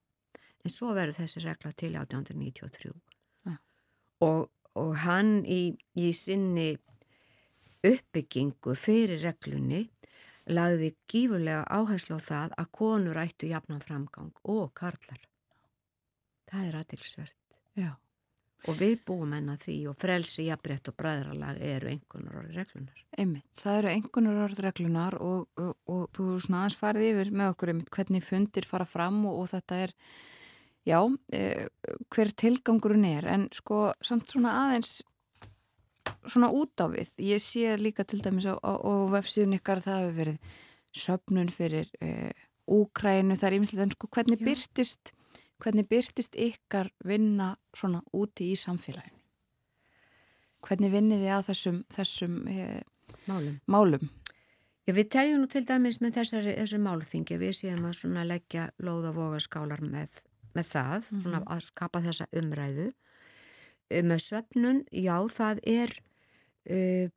en 0.63 0.71
svo 0.71 0.93
verður 0.93 1.19
þessi 1.19 1.43
regla 1.43 1.71
til 1.71 1.95
1893 1.95 2.93
Ja. 3.45 3.57
og, 4.19 4.49
og 4.75 4.95
hann 4.97 5.45
í, 5.45 5.75
í 5.95 6.13
sinni 6.13 6.77
uppbyggingu 7.83 8.75
fyrir 8.75 9.21
reglunni 9.21 9.89
lagði 10.47 10.95
gífurlega 11.07 11.63
áherslu 11.69 12.15
á 12.15 12.21
það 12.23 12.49
að 12.57 12.71
konur 12.71 13.17
ættu 13.17 13.47
jafnan 13.47 13.81
framgang 13.81 14.31
og 14.43 14.73
karlar 14.73 15.19
það 16.51 16.67
er 16.67 16.77
aðtilsvert 16.81 17.35
Já. 17.77 17.89
og 18.67 18.79
við 18.79 18.95
búum 19.07 19.33
enna 19.37 19.57
því 19.61 19.77
og 19.91 19.97
frelsi, 20.01 20.47
jafnbrett 20.47 20.91
og 20.91 20.97
bræðralag 20.99 21.59
eru 21.63 21.91
einhvernar 21.91 22.39
orði 22.41 22.55
reglunar 22.57 23.03
Einmitt, 23.17 23.49
það 23.57 23.81
eru 23.81 23.91
einhvernar 23.93 24.39
orðreglunar 24.45 25.19
og, 25.23 25.45
og, 25.57 25.75
og 25.89 26.07
þú 26.17 26.29
svona 26.43 26.63
aðeins 26.63 26.79
farið 26.79 27.11
yfir 27.11 27.35
með 27.35 27.53
okkur 27.53 27.73
einmitt 27.73 27.93
hvernig 27.93 28.25
fundir 28.25 28.69
fara 28.69 28.87
fram 28.87 29.21
og, 29.25 29.43
og 29.43 29.51
þetta 29.55 29.83
er, 29.87 29.93
já, 30.87 30.99
eh, 31.33 31.67
hver 32.13 32.33
tilgangurinn 32.43 33.07
er 33.09 33.29
en 33.35 33.47
sko 33.55 33.87
samt 34.05 34.33
svona 34.33 34.57
aðeins 34.63 34.99
svona 36.27 36.49
út 36.53 36.79
á 36.79 36.87
við. 36.91 37.11
Ég 37.19 37.41
sé 37.43 37.75
líka 37.79 38.05
til 38.07 38.21
dæmis 38.23 38.47
á, 38.47 38.55
á, 38.55 38.73
á 38.79 38.93
vefsíðun 39.11 39.57
ykkar 39.57 39.81
það 39.83 40.03
hefur 40.03 40.17
verið 40.21 40.55
söpnun 40.97 41.51
fyrir 41.53 41.89
eh, 42.01 42.31
Úkrænu, 42.67 43.37
það 43.39 43.47
er 43.47 43.55
ýmislega 43.55 43.85
en 43.85 43.93
sko 43.95 44.09
hvernig 44.11 44.41
Já. 44.41 44.45
byrtist, 44.49 45.13
hvernig 45.63 45.87
byrtist 45.89 46.37
ykkar 46.37 46.91
vinna 47.05 47.55
svona 47.75 48.01
úti 48.13 48.51
í 48.53 48.57
samfélaginu? 48.59 49.15
Hvernig 50.67 50.91
vinnið 50.91 51.23
þið 51.23 51.33
að 51.35 51.47
þessum, 51.51 51.81
þessum 51.93 52.37
eh, 52.51 52.81
málum 53.29 53.59
málum? 53.69 54.09
Já, 54.87 54.93
við 54.95 55.09
teljum 55.11 55.41
nú 55.43 55.49
til 55.51 55.65
dæmis 55.67 55.99
með 55.99 56.21
þessari, 56.21 56.55
þessu 56.61 56.79
málþingi, 56.79 57.37
við 57.41 57.55
séum 57.59 57.87
að 57.89 57.97
svona 57.99 58.23
leggja 58.27 58.69
lóða 58.79 59.11
vogaskálar 59.15 59.83
með, 59.83 60.21
með 60.55 60.69
það, 60.71 61.09
svona 61.09 61.41
að 61.43 61.65
skapa 61.67 62.01
þessa 62.05 62.27
umræðu. 62.39 62.91
Eh, 63.89 64.03
Með 64.03 64.23
söpnun, 64.25 64.83
já, 64.91 65.15
það 65.31 65.61
er, 65.63 65.93
uh, 66.67 67.07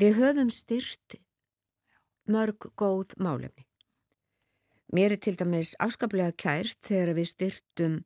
við 0.00 0.18
höfum 0.20 0.52
styrt 0.52 1.18
mörg 2.32 2.70
góð 2.76 3.12
málefni. 3.20 3.65
Mér 4.94 5.16
er 5.16 5.20
til 5.22 5.34
dæmis 5.38 5.74
afskaplega 5.82 6.34
kært 6.38 6.78
þegar 6.86 7.16
við 7.16 7.28
styrtum 7.32 7.96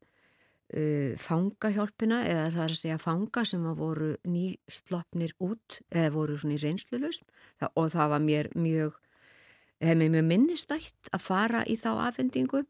uh, 0.73 1.13
fangahjálpina 1.21 2.23
eða 2.25 2.47
það 2.55 2.63
er 2.63 2.75
að 2.75 2.79
segja 2.79 3.01
fanga 3.01 3.43
sem 3.45 3.67
að 3.69 3.81
voru 3.83 4.11
nýsloppnir 4.25 5.35
út 5.45 5.81
eða 5.91 6.13
voru 6.15 6.37
svona 6.39 6.57
í 6.57 6.63
reynslulust 6.63 7.27
og 7.69 7.91
það 7.93 8.13
var 8.15 8.23
mér 8.25 8.49
mjög, 8.57 8.95
er 9.81 9.99
mér 9.99 10.25
minnistætt 10.25 11.11
að 11.13 11.27
fara 11.27 11.61
í 11.69 11.77
þá 11.77 11.91
afhendingu. 12.07 12.63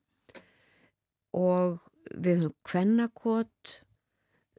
Og 1.32 1.80
við 2.12 2.42
höfum 2.42 2.58
kvennakot 2.68 3.78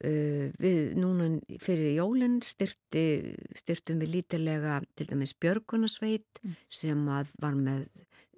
uh, 0.01 0.49
við 0.57 0.97
núna 0.97 1.29
fyrir 1.61 1.99
jólinn 1.99 2.41
styrti, 2.41 3.37
styrtum 3.59 4.01
við 4.01 4.15
lítilega 4.17 4.81
til 4.97 5.11
dæmis 5.11 5.37
Björgunasveit 5.37 6.41
sem 6.73 7.05
að 7.13 7.37
var 7.43 7.61
með 7.61 7.85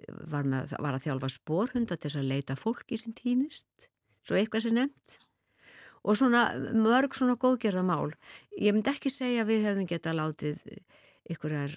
var, 0.09 0.47
með, 0.49 0.75
var 0.79 0.97
að 0.97 1.07
þjálfa 1.07 1.31
spórhunda 1.33 1.99
til 2.01 2.13
að 2.15 2.31
leita 2.31 2.57
fólki 2.59 2.99
sem 3.01 3.15
týnist 3.17 3.89
svo 4.25 4.39
eitthvað 4.39 4.67
sem 4.67 4.77
nefnt. 4.79 5.19
Og 6.05 6.19
svona 6.21 6.47
mörg 6.77 7.17
svona 7.17 7.39
góðgerðamál 7.41 8.13
ég 8.61 8.75
myndi 8.75 8.93
ekki 8.93 9.13
segja 9.13 9.45
að 9.45 9.53
við 9.53 9.67
hefðum 9.69 9.89
geta 9.89 10.17
látið 10.17 10.61
ykkurar 11.33 11.73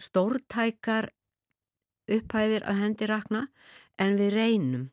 stórtækar 0.00 1.10
upphæðir 2.08 2.64
að 2.64 2.80
hendi 2.82 3.08
rakna 3.08 3.44
en 4.00 4.16
við 4.16 4.32
reynum. 4.36 4.88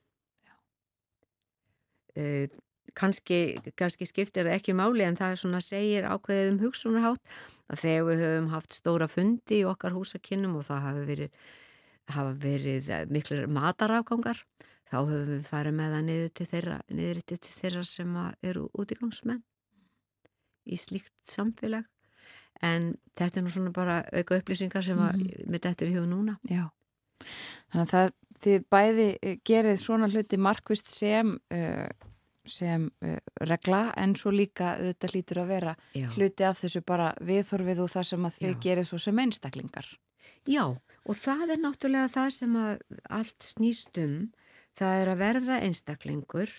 Uh, 2.15 2.47
kannski, 2.95 3.57
kannski 3.79 4.07
skiptir 4.07 4.47
það 4.47 4.57
ekki 4.59 4.75
máli 4.77 5.03
en 5.05 5.17
það 5.19 5.39
svona 5.41 5.61
segir 5.63 6.07
ákveðið 6.07 6.51
um 6.53 6.61
hugsunarhátt 6.63 7.35
að 7.71 7.81
þegar 7.81 8.07
við 8.09 8.23
höfum 8.23 8.49
haft 8.53 8.77
stóra 8.77 9.07
fundi 9.11 9.61
í 9.61 9.67
okkar 9.67 9.95
húsakinnum 9.95 10.55
og 10.59 10.67
það 10.67 10.85
hafi 10.85 11.05
verið, 11.09 11.39
hafa 12.13 12.33
verið 12.37 12.89
miklir 13.09 13.47
matarafgangar 13.47 14.43
þá 14.85 14.97
höfum 15.01 15.29
við 15.31 15.43
farið 15.49 15.73
með 15.79 15.93
það 15.95 16.03
niður 16.05 16.29
til 16.37 16.45
þeirra, 16.51 16.77
niður 16.93 17.21
til 17.25 17.37
þeirra 17.41 17.83
sem 17.89 18.15
eru 18.45 18.67
útígangsmenn 18.77 19.41
í 20.65 20.77
slíkt 20.79 21.13
samfélag 21.29 21.85
en 22.65 22.91
þetta 23.17 23.39
er 23.41 23.45
nú 23.45 23.51
svona 23.53 23.73
bara 23.75 23.99
auka 24.13 24.37
upplýsingar 24.39 24.83
sem 24.85 24.97
að, 24.97 25.15
Mhm. 25.19 25.49
með 25.51 25.59
þetta 25.65 25.81
er 25.85 25.91
í 25.91 25.95
hug 25.97 26.07
núna 26.09 26.37
Já, 26.49 26.69
þannig 27.73 27.85
að 27.85 27.91
það, 27.95 28.11
þið 28.45 28.65
bæði 28.69 29.07
eh, 29.21 29.35
gerið 29.45 29.77
svona 29.81 30.09
hluti 30.11 30.37
markvist 30.37 30.87
sem, 30.87 31.39
uh, 31.51 31.87
sem 32.45 32.91
uh, 33.03 33.17
regla 33.41 33.93
en 33.97 34.13
svo 34.15 34.31
líka 34.31 34.75
þetta 34.77 35.11
lítur 35.13 35.37
að 35.43 35.47
vera 35.47 35.75
Já. 35.95 36.07
hluti 36.15 36.43
af 36.45 36.59
þessu 36.61 36.81
bara 36.85 37.13
viðþorfið 37.21 37.79
og 37.81 37.89
það 37.89 38.03
sem 38.05 38.25
að 38.25 38.35
þið 38.39 38.53
Já. 38.53 38.59
gerið 38.61 38.85
svo 38.91 38.99
sem 38.99 39.17
einstaklingar. 39.19 39.87
Já, 40.45 40.77
og 41.05 41.17
það 41.19 41.55
er 41.55 41.61
náttúrulega 41.63 42.11
það 42.13 42.29
sem 42.35 42.55
allt 42.59 43.45
snýst 43.45 43.99
um, 44.01 44.15
það 44.77 45.01
er 45.01 45.11
að 45.11 45.21
verða 45.21 45.59
einstaklingur 45.65 46.53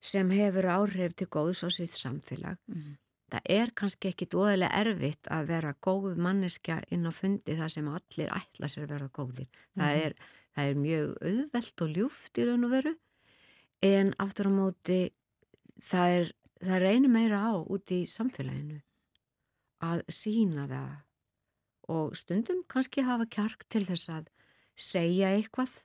sem 0.00 0.32
hefur 0.32 0.68
áhrif 0.72 1.14
til 1.16 1.28
góðs 1.28 1.64
á 1.64 1.68
sitt 1.72 1.96
samfélag. 1.96 2.58
Mhm. 2.68 2.98
Það 3.30 3.50
er 3.54 3.70
kannski 3.78 4.10
ekki 4.10 4.26
dóðilega 4.26 4.74
erfitt 4.74 5.28
að 5.30 5.50
vera 5.52 5.70
góð 5.78 6.16
manneskja 6.18 6.80
inn 6.90 7.06
á 7.06 7.14
fundi 7.14 7.54
það 7.54 7.68
sem 7.76 7.88
allir 7.88 8.32
ætla 8.34 8.66
sér 8.66 8.88
að 8.88 8.94
vera 8.96 9.08
góðir. 9.14 9.46
Það, 9.78 10.00
er, 10.04 10.16
það 10.56 10.70
er 10.70 10.80
mjög 10.80 11.12
auðvelt 11.22 11.84
og 11.84 11.92
ljúft 11.94 12.40
í 12.40 12.46
raun 12.48 12.66
og 12.66 12.74
veru 12.74 12.94
en 13.86 14.12
aftur 14.18 14.50
á 14.50 14.52
móti 14.52 14.98
það 15.80 16.16
er, 16.18 16.32
það 16.60 16.82
reynir 16.84 17.12
meira 17.12 17.40
á 17.40 17.52
út 17.56 17.94
í 17.94 18.02
samfélaginu 18.10 18.80
að 19.80 20.02
sína 20.12 20.66
það 20.68 20.90
og 21.90 22.14
stundum 22.18 22.62
kannski 22.70 23.02
hafa 23.06 23.26
kjark 23.26 23.64
til 23.72 23.82
þess 23.88 24.10
að 24.14 24.28
segja 24.80 25.32
eitthvað 25.36 25.78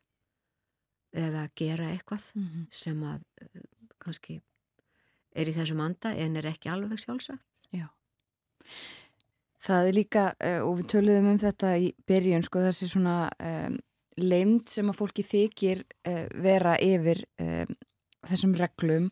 eða 1.16 1.48
gera 1.56 1.90
eitthvað 1.94 2.28
Mhm. 2.36 2.68
sem 2.72 3.02
að 3.04 3.22
eh, 3.42 3.62
kannski 4.00 4.42
er 5.36 5.50
í 5.52 5.54
þessum 5.56 5.82
anda 5.84 6.14
en 6.16 6.38
er 6.38 6.46
ekki 6.52 6.70
alveg 6.72 7.00
sjálfsagt. 7.02 7.44
Já. 7.74 7.88
Það 9.66 9.88
er 9.90 9.94
líka, 9.98 10.24
uh, 10.46 10.62
og 10.68 10.78
við 10.80 10.88
töluðum 10.94 11.32
um 11.32 11.40
þetta 11.42 11.72
í 11.82 11.90
byrjun, 12.08 12.44
sko, 12.46 12.62
þessi 12.68 12.88
svona 12.92 13.16
um, 13.42 13.80
leimt 14.22 14.70
sem 14.70 14.92
að 14.92 15.00
fólki 15.00 15.26
þykir 15.26 15.82
uh, 16.08 16.28
vera 16.46 16.76
yfir 16.80 17.24
um, 17.42 17.74
þessum 18.26 18.54
reglum 18.60 19.10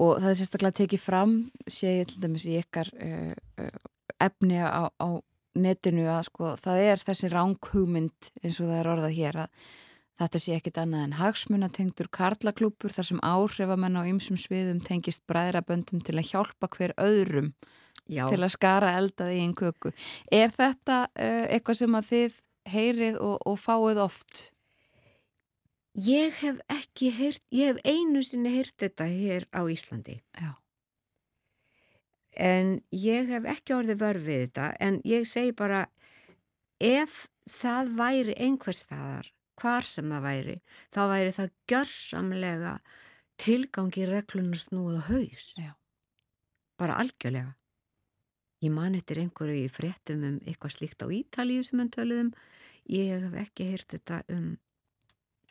og 0.00 0.20
það 0.20 0.28
er 0.30 0.38
sérstaklega 0.38 0.78
tekið 0.82 1.00
fram 1.02 1.32
sé 1.66 1.94
ég 2.02 2.10
til 2.12 2.20
dæmis 2.22 2.44
í 2.46 2.58
ykkar 2.60 2.92
uh, 2.94 3.32
uh, 3.58 3.80
efni 4.20 4.60
á, 4.60 4.86
á 4.86 5.08
netinu 5.58 6.06
að 6.12 6.26
sko 6.28 6.54
það 6.60 6.82
er 6.86 7.04
þessi 7.04 7.30
ránghugmynd 7.32 8.32
eins 8.42 8.60
og 8.60 8.70
það 8.70 8.76
er 8.78 8.90
orðað 8.94 9.16
hér 9.16 9.40
að 9.44 9.64
þetta 10.20 10.40
sé 10.42 10.56
ekkit 10.58 10.78
annað 10.82 11.06
en 11.06 11.16
hagsmunatengtur 11.18 12.10
karlaklúpur 12.12 12.92
þar 12.94 13.08
sem 13.08 13.22
áhrifamenn 13.24 13.98
á 13.98 14.02
ymsum 14.04 14.38
sviðum 14.40 14.82
tengist 14.84 15.24
bræðraböndum 15.30 16.02
til 16.04 16.18
að 16.18 16.28
hjálpa 16.32 16.68
hver 16.74 16.94
öðrum 17.00 17.54
Já. 18.10 18.26
til 18.28 18.42
að 18.42 18.54
skara 18.56 18.94
eldað 18.98 19.34
í 19.34 19.42
einn 19.44 19.56
köku. 19.56 19.94
Er 20.30 20.52
þetta 20.54 21.02
uh, 21.08 21.44
eitthvað 21.48 21.80
sem 21.82 21.96
að 21.98 22.08
þið 22.12 22.40
heyrið 22.70 23.20
og, 23.24 23.36
og 23.48 23.60
fáið 23.60 24.02
oft? 24.04 24.42
Ég 25.98 26.36
hef 26.42 26.60
ekki 26.70 27.10
heyrt, 27.16 27.42
ég 27.50 27.72
hef 27.72 27.80
einu 27.82 28.22
sinni 28.22 28.52
heyrt 28.54 28.76
þetta 28.78 29.08
hér 29.10 29.48
á 29.50 29.60
Íslandi. 29.66 30.20
Já. 30.38 30.59
En 32.38 32.78
ég 32.94 33.28
hef 33.32 33.46
ekki 33.48 33.74
orðið 33.74 34.00
vörð 34.00 34.26
við 34.28 34.42
þetta, 34.44 34.70
en 34.80 35.00
ég 35.08 35.26
segi 35.26 35.52
bara, 35.56 35.84
ef 36.78 37.26
það 37.50 37.94
væri 37.98 38.36
einhvers 38.38 38.84
staðar, 38.86 39.30
hvar 39.60 39.86
sem 39.86 40.10
það 40.12 40.26
væri, 40.26 40.56
þá 40.94 41.00
væri 41.10 41.32
það 41.36 41.54
gjörsamlega 41.72 42.74
tilgangi 43.40 44.06
reglunum 44.08 44.56
snúða 44.58 45.02
haus. 45.08 45.54
Já. 45.58 45.72
Bara 46.80 47.00
algjörlega. 47.02 47.56
Ég 48.60 48.72
man 48.72 48.96
eftir 48.96 49.22
einhverju 49.22 49.56
í 49.64 49.72
fréttum 49.72 50.24
um 50.28 50.40
eitthvað 50.44 50.74
slíkt 50.76 51.04
á 51.04 51.08
Ítalíu 51.08 51.64
sem 51.64 51.80
hann 51.80 51.92
töluðum. 51.92 52.34
Ég 52.84 53.22
hef 53.24 53.36
ekki 53.40 53.70
heyrt 53.72 53.94
þetta 53.94 54.20
um 54.32 54.50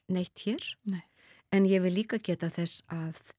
neitt 0.09 0.45
hér. 0.45 0.61
Nei. 0.89 1.01
En 1.49 1.65
ég 1.65 1.81
vil 1.81 1.95
líka 1.95 2.19
geta 2.21 2.51
þess 2.53 2.83
að 2.93 3.31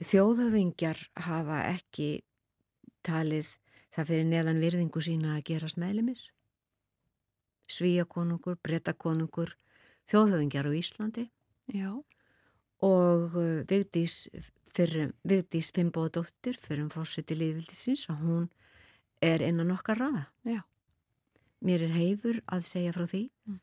þjóðhöfingjar 0.00 1.02
hafa 1.26 1.60
ekki 1.74 2.08
talið 3.06 3.52
það 3.94 4.10
fyrir 4.10 4.26
neðan 4.28 4.60
virðingu 4.60 5.02
sína 5.04 5.36
að 5.36 5.46
gerast 5.50 5.78
meðlimir. 5.80 6.18
Svíakonungur, 7.66 8.58
breytakonungur, 8.62 9.56
þjóðhöfingjar 10.06 10.68
á 10.70 10.72
Íslandi 10.78 11.24
Já. 11.74 11.90
og 12.84 13.34
uh, 13.34 13.64
Vigdís, 13.66 14.28
Vigdís 15.26 15.72
Fimboðdóttir 15.74 16.58
fyrir 16.62 16.84
um 16.84 16.92
fórseti 16.92 17.34
liðvildisins 17.34 18.06
og 18.12 18.22
hún 18.22 18.48
er 19.24 19.42
innan 19.42 19.72
okkar 19.74 19.98
raða. 19.98 20.26
Já. 20.46 20.60
Mér 21.64 21.88
er 21.88 21.96
heiður 21.96 22.42
að 22.46 22.68
segja 22.68 22.94
frá 22.94 23.06
því 23.10 23.28
Mm. 23.46 23.60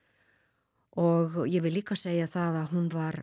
og 0.95 1.35
ég 1.49 1.61
vil 1.63 1.73
líka 1.73 1.95
segja 1.97 2.27
það 2.27 2.57
að 2.63 2.71
hún 2.73 2.89
var 2.93 3.15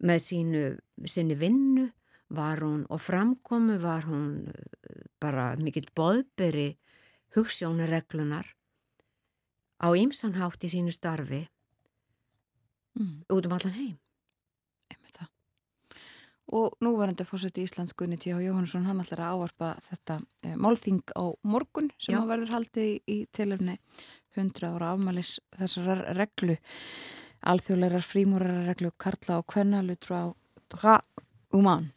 með 0.00 0.18
sínu, 0.24 0.62
sinni 1.04 1.34
vinnu 1.34 1.90
var 2.30 2.62
hún 2.62 2.86
og 2.88 3.00
framkomu 3.02 3.78
var 3.82 4.06
hún 4.06 4.48
uh, 4.48 5.04
bara 5.20 5.52
mikill 5.56 5.88
boðberi 5.96 6.76
hugssjónareglunar 7.36 8.46
á 9.80 9.88
ýmsanhátt 9.94 10.64
í 10.66 10.72
sínu 10.72 10.92
starfi 10.94 11.46
Mm. 12.98 13.22
út 13.30 13.46
um 13.46 13.52
allan 13.54 13.72
heim. 13.76 13.98
Einmitt 14.90 15.14
það. 15.14 15.28
Og 16.58 16.74
nú 16.82 16.96
var 16.98 17.12
enda 17.12 17.24
fórseti 17.24 17.62
Íslands 17.62 17.94
Gunni 17.94 18.18
T.H. 18.18 18.40
Jóhannesson, 18.42 18.84
hann 18.88 18.98
ætlar 18.98 19.22
að 19.22 19.36
ávarpa 19.36 19.68
þetta 19.86 20.16
e, 20.42 20.56
málþing 20.58 20.98
á 21.14 21.30
morgun 21.46 21.92
sem 22.02 22.16
Já. 22.16 22.24
verður 22.26 22.50
haldið 22.56 22.88
í, 22.88 22.96
í 23.06 23.18
tilöfni 23.30 23.78
100 24.34 24.66
ára 24.74 24.90
afmælis 24.96 25.36
þessar 25.54 26.02
reglu, 26.18 26.58
alþjóðleirar 27.46 28.02
frímúrar 28.04 28.66
reglu 28.66 28.90
Karla 28.98 29.38
og 29.38 29.46
Kvenna 29.54 29.84
lutra 29.86 30.24
á 30.26 30.28
dra 30.74 30.98
uman. 31.54 31.92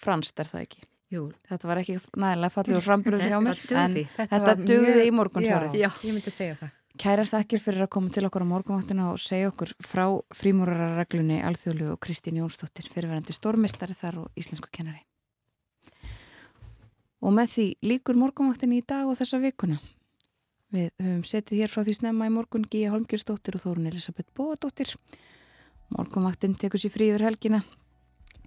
Franskt 0.00 0.40
er 0.42 0.50
það 0.50 0.64
ekki. 0.66 0.82
Jú, 1.14 1.26
Þetta 1.46 1.68
var 1.68 1.78
ekki 1.82 1.98
nægilega 2.18 2.50
fallið 2.54 2.78
og 2.80 2.84
frambröð 2.88 3.22
hjá 3.28 3.36
mér, 3.44 3.60
en 3.78 3.98
þetta 4.16 4.54
dugði 4.58 4.94
mjög- 4.94 5.04
í 5.06 5.12
morgunsjárið. 5.14 5.76
Já, 5.78 5.90
ég 6.02 6.16
myndi 6.16 6.32
segja 6.34 6.56
það. 6.62 6.72
Kærar 6.94 7.26
þakkir 7.26 7.58
fyrir 7.58 7.82
að 7.82 7.90
koma 7.90 8.10
til 8.14 8.22
okkar 8.28 8.44
á 8.46 8.52
morgunvaktina 8.52 9.08
og 9.10 9.18
segja 9.18 9.48
okkur 9.50 9.72
frá 9.82 10.04
frímúrarareglunni 10.38 11.40
Alþjóðlu 11.42 11.88
og 11.90 11.98
Kristín 12.06 12.38
Jónsdóttir 12.38 12.86
fyrirverandi 12.86 13.34
stórmestari 13.34 13.96
þar 13.98 14.20
og 14.22 14.38
íslensku 14.38 14.70
kennari. 14.70 15.02
Og 17.24 17.32
með 17.34 17.50
því 17.54 17.66
líkur 17.90 18.18
morgunvaktin 18.20 18.74
í 18.76 18.82
dag 18.86 19.08
og 19.10 19.18
þessa 19.18 19.40
vikuna. 19.42 19.80
Við 20.74 20.90
höfum 21.02 21.24
setið 21.26 21.62
hér 21.64 21.72
frá 21.72 21.82
því 21.86 21.94
snemma 21.98 22.26
í 22.28 22.32
morgun 22.34 22.66
Gíja 22.70 22.90
Holmgjörsdóttir 22.94 23.56
og 23.58 23.62
Þórun 23.64 23.90
Elisabeth 23.90 24.30
Bóadóttir. 24.36 24.94
Morgunvaktin 25.94 26.54
tekur 26.58 26.78
sér 26.82 26.94
frí 26.94 27.10
yfir 27.12 27.26
helgina. 27.26 27.62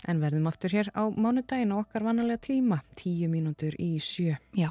En 0.06 0.22
verðum 0.22 0.48
aftur 0.49 0.76
hér 0.78 0.91
á 0.94 1.10
mánudaginn 1.10 1.74
á 1.74 1.82
okkar 1.82 2.06
vanalega 2.06 2.44
tíma, 2.49 2.84
tíu 2.99 3.30
mínútur 3.32 3.74
í 3.82 3.98
sjö. 3.98 4.38
Já. 4.53 4.69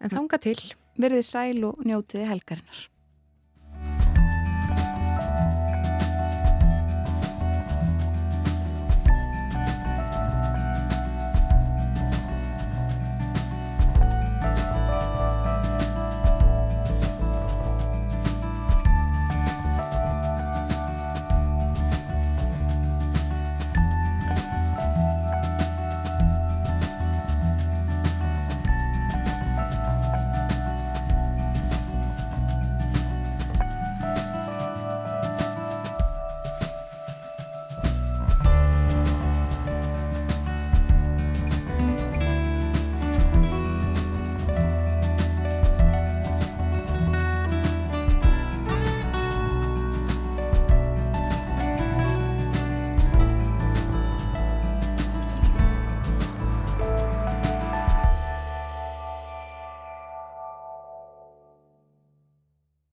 En 0.00 0.12
þanga 0.12 0.40
til. 0.42 0.58
Verðið 1.00 1.24
sæl 1.26 1.64
og 1.66 1.80
njótiði 1.82 2.28
helgarinnar. 2.28 2.82